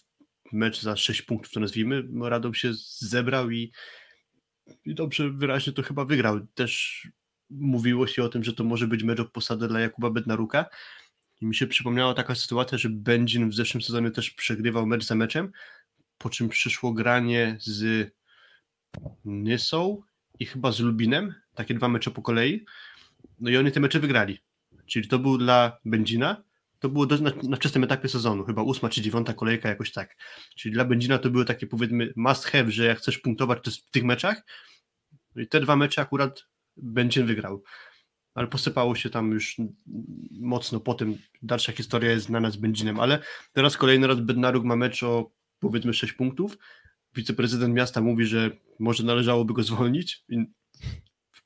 mecz 0.53 0.83
za 0.83 0.97
6 0.97 1.23
punktów, 1.23 1.53
to 1.53 1.61
nazwijmy, 1.61 2.03
Radom 2.21 2.55
się 2.55 2.71
zebrał 2.99 3.51
i, 3.51 3.73
i 4.85 4.95
dobrze 4.95 5.31
wyraźnie 5.31 5.73
to 5.73 5.83
chyba 5.83 6.05
wygrał. 6.05 6.47
Też 6.55 7.03
mówiło 7.51 8.07
się 8.07 8.23
o 8.23 8.29
tym, 8.29 8.45
że 8.45 8.53
to 8.53 8.65
może 8.65 8.87
być 8.87 9.03
mecz 9.03 9.21
o 9.21 9.25
posadę 9.25 9.69
dla 9.69 9.81
Jakuba 9.81 10.11
Bednaruka 10.11 10.67
i 11.41 11.47
mi 11.47 11.55
się 11.55 11.67
przypomniała 11.67 12.15
taka 12.15 12.35
sytuacja, 12.35 12.79
że 12.79 12.89
Będzin 12.91 13.51
w 13.51 13.55
zeszłym 13.55 13.83
sezonie 13.83 14.11
też 14.11 14.31
przegrywał 14.31 14.87
mecz 14.87 15.05
za 15.05 15.15
meczem, 15.15 15.53
po 16.19 16.31
czym 16.31 16.49
przyszło 16.49 16.93
granie 16.93 17.57
z 17.61 18.11
Nysą 19.25 20.03
i 20.39 20.47
chyba 20.47 20.73
z 20.73 20.81
Lubinem, 20.81 21.35
takie 21.55 21.75
dwa 21.75 21.89
mecze 21.89 22.11
po 22.11 22.23
kolei 22.23 22.65
no 23.41 23.51
i 23.51 23.57
oni 23.57 23.73
te 23.73 23.81
mecze 23.81 24.01
wygrali. 24.01 24.39
Czyli 24.87 25.09
to 25.09 25.19
był 25.19 25.39
dla 25.39 25.79
Będzina, 25.85 26.45
to 26.79 26.89
było 26.89 27.07
na, 27.07 27.33
na 27.43 27.57
wczesnym 27.57 27.85
etapie 27.85 28.09
sezonu, 28.09 28.45
chyba 28.45 28.63
ósma 28.63 28.89
czy 28.89 29.03
dziewiąta 29.03 29.35
kolejka, 29.35 29.69
jakoś 29.69 29.93
tak. 29.93 30.17
Czyli 30.57 30.75
dla 30.75 30.85
Będzina 30.85 31.19
to 31.19 31.31
były 31.31 31.45
takie 31.45 31.67
powiedzmy 31.67 32.13
must 32.17 32.45
have, 32.45 32.71
że 32.71 32.85
jak 32.85 32.99
chcesz 32.99 33.19
punktować 33.19 33.59
to 33.63 33.71
w 33.71 33.91
tych 33.91 34.05
meczach, 34.05 34.43
no 35.35 35.43
i 35.43 35.47
te 35.49 35.61
dwa 35.61 35.77
mecze 35.77 36.03
akurat 36.03 36.45
Będzin 36.77 37.27
wygrał. 37.27 37.63
Ale 38.35 38.47
posypało 38.47 38.95
się 38.95 39.11
tam 39.11 39.31
już 39.31 39.57
mocno 40.41 40.81
po 40.81 40.95
tym. 40.95 41.19
Dalsza 41.43 41.73
historia 41.73 42.11
jest 42.11 42.27
znana 42.27 42.51
z 42.51 42.57
Będzinem, 42.57 43.01
ale 43.01 43.19
teraz 43.53 43.77
kolejny 43.77 44.07
raz 44.07 44.21
Bednaruk 44.21 44.65
ma 44.65 44.77
mecz 44.77 45.03
o 45.03 45.33
powiedzmy 45.61 45.95
6 45.95 46.13
punktów. 46.13 46.59
Wiceprezydent 47.15 47.75
miasta 47.75 48.01
mówi, 48.01 48.25
że 48.25 48.51
może 48.79 49.05
należałoby 49.05 49.55
go 49.55 49.63
zwolnić 49.63 50.25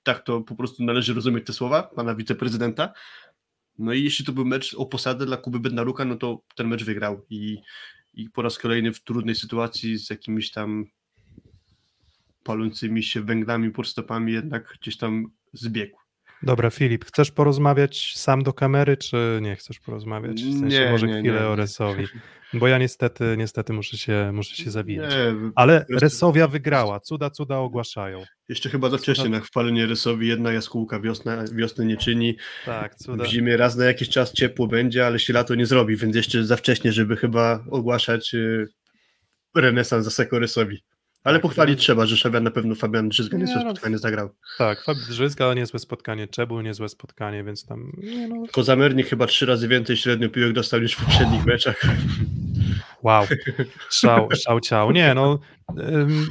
tak 0.03 0.25
to 0.25 0.41
po 0.41 0.55
prostu 0.57 0.85
należy 0.85 1.15
rozumieć 1.15 1.47
te 1.47 1.53
słowa 1.53 1.83
pana 1.83 2.15
wiceprezydenta. 2.15 2.93
No 3.79 3.93
i 3.93 4.05
jeśli 4.05 4.25
to 4.25 4.33
był 4.33 4.45
mecz 4.45 4.75
o 4.75 4.87
posadę 4.87 5.27
dla 5.27 5.37
Kuby 5.37 5.61
Bednaruka, 5.61 6.05
no 6.05 6.17
to 6.17 6.43
ten 6.57 6.69
mecz 6.69 6.85
wygrał 6.85 7.27
i, 7.31 7.59
i 8.15 8.31
po 8.31 8.43
raz 8.43 8.59
kolejny 8.59 8.93
w 8.93 9.03
trudnej 9.03 9.35
sytuacji 9.35 9.99
z 9.99 10.11
jakimiś 10.11 10.51
tam 10.51 10.87
palącymi 12.45 13.03
się 13.03 13.21
węglami, 13.23 13.71
podstopami 13.71 14.33
jednak 14.33 14.77
gdzieś 14.81 14.97
tam 14.97 15.27
zbiegł. 15.53 16.00
Dobra, 16.43 16.71
Filip, 16.71 17.05
chcesz 17.05 17.31
porozmawiać 17.31 18.13
sam 18.17 18.43
do 18.43 18.53
kamery, 18.53 18.97
czy 18.97 19.39
nie 19.43 19.57
chcesz 19.57 19.81
porozmawiać? 19.81 20.43
W 20.43 20.61
sensie 20.61 20.81
nie, 20.81 20.91
może 20.91 21.07
nie, 21.07 21.21
chwilę 21.21 21.41
nie, 21.41 21.47
o 21.47 21.57
Resowi. 21.57 22.07
Bo 22.53 22.69
ja 22.69 22.79
niestety, 22.79 23.35
niestety 23.39 23.73
muszę 23.73 23.99
się, 23.99 24.31
muszę 24.35 24.57
się 24.57 24.71
zawijać. 24.71 25.15
Ale 25.55 25.85
Resowia 25.91 26.49
wygrała, 26.49 27.01
cuda, 27.01 27.31
cuda 27.31 27.59
ogłaszają. 27.59 28.25
Jeszcze 28.49 28.71
chyba 28.71 28.91
za 28.91 28.99
wcześnie 28.99 29.29
na 29.29 29.41
chwalenie 29.41 29.87
Resowi, 29.87 30.29
jedna 30.29 30.53
jaskółka 30.53 31.01
wiosna, 31.01 31.45
wiosny 31.53 31.85
nie 31.85 31.97
czyni. 31.97 32.37
Tak, 32.67 32.95
cuda. 32.95 33.25
W 33.25 33.27
zimie 33.27 33.57
raz 33.57 33.77
na 33.77 33.85
jakiś 33.85 34.09
czas 34.09 34.33
ciepło 34.33 34.67
będzie, 34.67 35.07
ale 35.07 35.19
się 35.19 35.33
lato 35.33 35.55
nie 35.55 35.67
zrobi, 35.67 35.97
więc 35.97 36.17
jeszcze 36.17 36.45
za 36.45 36.57
wcześnie, 36.57 36.93
żeby 36.93 37.17
chyba 37.17 37.65
ogłaszać 37.71 38.35
y, 38.35 38.67
renesans 39.55 40.05
za 40.05 40.11
Sekorysowi. 40.11 40.83
Ale 41.25 41.39
tak, 41.39 41.43
pochwalić 41.43 41.79
no. 41.79 41.83
trzeba, 41.83 42.07
że 42.07 42.17
Szabia 42.17 42.41
na 42.41 42.51
pewno 42.51 42.75
Fabian 42.75 43.09
Drzyzga 43.09 43.39
niezłe 43.39 43.65
no, 43.65 43.71
spotkanie 43.71 43.99
zagrał. 43.99 44.31
Tak, 44.59 44.85
Fabian 44.85 45.05
Drzyzga 45.09 45.55
niezłe 45.55 45.79
spotkanie, 45.79 46.29
Czebul 46.29 46.63
niezłe 46.63 46.89
spotkanie, 46.89 47.45
więc 47.45 47.67
tam... 47.67 47.93
Nie 47.97 48.29
no. 48.29 48.47
Kozamernik 48.53 49.07
chyba 49.07 49.27
trzy 49.27 49.47
razy 49.47 49.69
więcej 49.69 49.97
średnio 49.97 50.29
piłek 50.29 50.53
dostał 50.53 50.81
niż 50.81 50.95
w 50.95 51.05
poprzednich 51.05 51.47
meczach. 51.47 51.81
Wow, 53.03 53.27
szał, 53.91 54.29
szał 54.35 54.61
ciał. 54.61 54.93
Nie 54.93 55.15
no, 55.15 55.39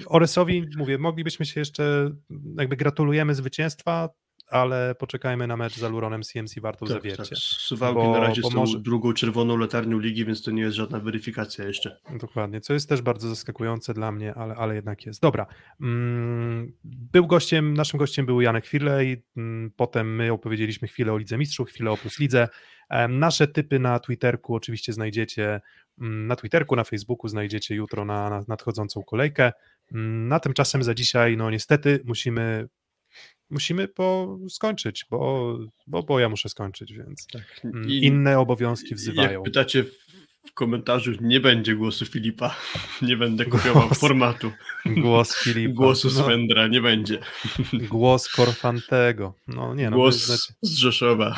Oresowi 0.05 0.65
mówię, 0.77 0.97
moglibyśmy 0.97 1.45
się 1.45 1.59
jeszcze, 1.59 2.11
jakby 2.57 2.75
gratulujemy 2.75 3.35
zwycięstwa, 3.35 4.09
ale 4.49 4.95
poczekajmy 4.95 5.47
na 5.47 5.57
mecz 5.57 5.75
z 5.75 5.83
Aluronem 5.83 6.21
CMC 6.23 6.59
Wartą 6.59 6.85
tak, 6.85 6.97
Zawiercie. 6.97 7.23
Tak. 7.23 7.37
Suwałki 7.37 8.01
bo, 8.01 8.11
na 8.11 8.19
razie 8.19 8.41
są 8.41 8.49
może... 8.49 8.79
drugą 8.79 9.13
czerwoną 9.13 9.57
latarnią 9.57 9.99
ligi, 9.99 10.25
więc 10.25 10.43
to 10.43 10.51
nie 10.51 10.61
jest 10.61 10.75
żadna 10.75 10.99
weryfikacja 10.99 11.65
jeszcze. 11.65 11.99
Dokładnie, 12.19 12.61
co 12.61 12.73
jest 12.73 12.89
też 12.89 13.01
bardzo 13.01 13.29
zaskakujące 13.29 13.93
dla 13.93 14.11
mnie, 14.11 14.33
ale, 14.33 14.55
ale 14.55 14.75
jednak 14.75 15.05
jest. 15.05 15.21
Dobra, 15.21 15.45
mm, 15.81 16.73
był 16.83 17.27
gościem, 17.27 17.73
naszym 17.73 17.99
gościem 17.99 18.25
był 18.25 18.41
Janek 18.41 18.65
Firlej, 18.65 19.23
mm, 19.37 19.71
potem 19.75 20.15
my 20.15 20.33
opowiedzieliśmy 20.33 20.87
chwilę 20.87 21.13
o 21.13 21.17
Lidze 21.17 21.37
Mistrzów, 21.37 21.69
chwilę 21.69 21.91
o 21.91 21.97
Plus 21.97 22.19
Lidze. 22.19 22.47
Nasze 23.09 23.47
typy 23.47 23.79
na 23.79 23.99
Twitterku 23.99 24.55
oczywiście 24.55 24.93
znajdziecie, 24.93 25.61
mm, 26.01 26.27
na 26.27 26.35
Twitterku, 26.35 26.75
na 26.75 26.83
Facebooku 26.83 27.27
znajdziecie 27.27 27.75
jutro 27.75 28.05
na, 28.05 28.29
na 28.29 28.43
nadchodzącą 28.47 29.03
kolejkę. 29.03 29.51
Na 29.91 30.39
tymczasem 30.39 30.83
za 30.83 30.93
dzisiaj, 30.93 31.37
no 31.37 31.51
niestety 31.51 31.99
musimy 32.05 32.67
musimy 33.49 33.87
po 33.87 34.37
skończyć, 34.49 35.05
bo, 35.09 35.57
bo, 35.87 36.03
bo 36.03 36.19
ja 36.19 36.29
muszę 36.29 36.49
skończyć, 36.49 36.93
więc 36.93 37.27
tak. 37.27 37.61
Mm, 37.63 37.89
inne 37.89 38.39
obowiązki 38.39 38.95
wzywają. 38.95 39.31
Jak 39.31 39.43
pytacie 39.43 39.85
komentarzu, 40.53 41.11
nie 41.21 41.39
będzie 41.39 41.75
głosu 41.75 42.05
Filipa, 42.05 42.55
nie 43.01 43.17
będę 43.17 43.45
kopiował 43.45 43.87
głos, 43.87 43.99
formatu. 43.99 44.51
Głos 44.85 45.35
Filipa. 45.43 45.73
Głosu 45.73 46.07
no. 46.07 46.23
Swendra, 46.23 46.67
nie 46.67 46.81
będzie. 46.81 47.19
Głos 47.73 48.29
Korfantego. 48.29 49.33
No 49.47 49.75
nie, 49.75 49.89
no, 49.89 49.97
głos 49.97 50.25
znaczy, 50.25 50.53
z 50.61 50.77
Rzeszowa. 50.77 51.35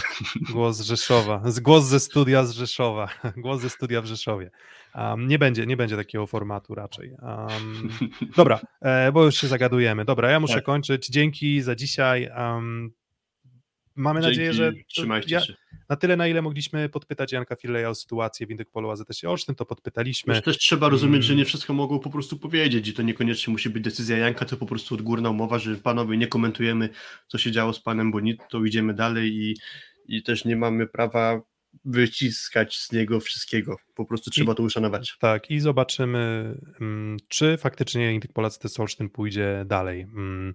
Głos 0.51 0.77
z 0.77 0.81
Rzeszowa. 0.81 1.43
Głos 1.61 1.85
ze 1.85 1.99
studia 1.99 2.45
z 2.45 2.51
Rzeszowa. 2.51 3.07
Głos 3.37 3.61
ze 3.61 3.69
studia 3.69 4.01
w 4.01 4.05
Rzeszowie. 4.05 4.51
Um, 4.95 5.27
nie, 5.27 5.39
będzie, 5.39 5.65
nie 5.65 5.77
będzie 5.77 5.95
takiego 5.95 6.27
formatu 6.27 6.75
raczej. 6.75 7.11
Um, 7.21 7.89
dobra, 8.35 8.59
e, 8.81 9.11
bo 9.11 9.23
już 9.23 9.35
się 9.35 9.47
zagadujemy. 9.47 10.05
Dobra, 10.05 10.31
ja 10.31 10.39
muszę 10.39 10.53
tak. 10.55 10.63
kończyć. 10.63 11.07
Dzięki 11.07 11.61
za 11.61 11.75
dzisiaj. 11.75 12.29
Um, 12.37 12.91
mamy 13.95 14.21
Dzięki, 14.21 14.31
nadzieję, 14.31 14.53
że 14.53 14.73
Trzymajcie 14.87 15.35
ja, 15.35 15.41
się. 15.41 15.53
na 15.89 15.95
tyle, 15.95 16.15
na 16.17 16.27
ile 16.27 16.41
mogliśmy 16.41 16.89
podpytać 16.89 17.31
Janka 17.31 17.55
Fileja 17.55 17.89
o 17.89 17.95
sytuację 17.95 18.47
w 18.47 18.51
Indykpolu 18.51 18.89
AZS 18.89 19.23
Olsztyn, 19.23 19.55
to 19.55 19.65
podpytaliśmy. 19.65 20.33
Też, 20.33 20.43
też 20.43 20.57
trzeba 20.57 20.89
rozumieć, 20.89 21.23
że 21.23 21.33
Mm. 21.33 21.37
nie 21.39 21.45
wszystko 21.45 21.73
mogą 21.73 21.99
po 21.99 22.09
prostu 22.09 22.39
powiedzieć 22.39 22.87
i 22.87 22.93
to 22.93 23.01
niekoniecznie 23.01 23.51
musi 23.51 23.69
być 23.69 23.83
decyzja 23.83 24.17
Janka, 24.17 24.45
to 24.45 24.57
po 24.57 24.65
prostu 24.65 24.95
odgórna 24.95 25.29
umowa, 25.29 25.59
że 25.59 25.75
panowie 25.75 26.17
nie 26.17 26.27
komentujemy, 26.27 26.89
co 27.27 27.37
się 27.37 27.51
działo 27.51 27.73
z 27.73 27.79
panem 27.83 28.11
Bonit, 28.11 28.41
to 28.49 28.65
idziemy 28.65 28.93
dalej 28.93 29.31
i, 29.33 29.55
i 30.07 30.23
też 30.23 30.45
nie 30.45 30.55
mamy 30.55 30.87
prawa 30.87 31.41
wyciskać 31.85 32.77
z 32.77 32.91
niego 32.91 33.19
wszystkiego. 33.19 33.75
Po 33.95 34.05
prostu 34.05 34.31
trzeba 34.31 34.55
to 34.55 34.63
uszanować. 34.63 35.17
Tak, 35.19 35.51
i 35.51 35.59
zobaczymy, 35.59 36.55
mm, 36.81 37.17
czy 37.27 37.57
faktycznie 37.57 38.13
Indykpol 38.13 38.45
AZS 38.45 38.79
Olsztyn 38.79 39.09
pójdzie 39.09 39.63
dalej. 39.65 40.01
Mm, 40.01 40.53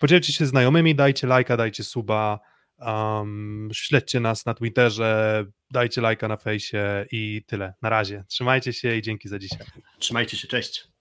Podzielcie 0.00 0.32
się 0.32 0.46
znajomymi, 0.46 0.94
dajcie 0.94 1.26
lajka, 1.26 1.56
dajcie 1.56 1.84
suba, 1.84 2.40
um, 2.78 3.68
śledźcie 3.72 4.20
nas 4.20 4.46
na 4.46 4.54
Twitterze, 4.54 5.44
dajcie 5.70 6.00
lajka 6.00 6.28
na 6.28 6.36
fejsie 6.36 7.06
i 7.12 7.42
tyle. 7.46 7.74
Na 7.82 7.88
razie. 7.88 8.24
Trzymajcie 8.28 8.72
się 8.72 8.96
i 8.96 9.02
dzięki 9.02 9.28
za 9.28 9.38
dzisiaj. 9.38 9.66
Trzymajcie 9.98 10.36
się, 10.36 10.48
cześć. 10.48 10.95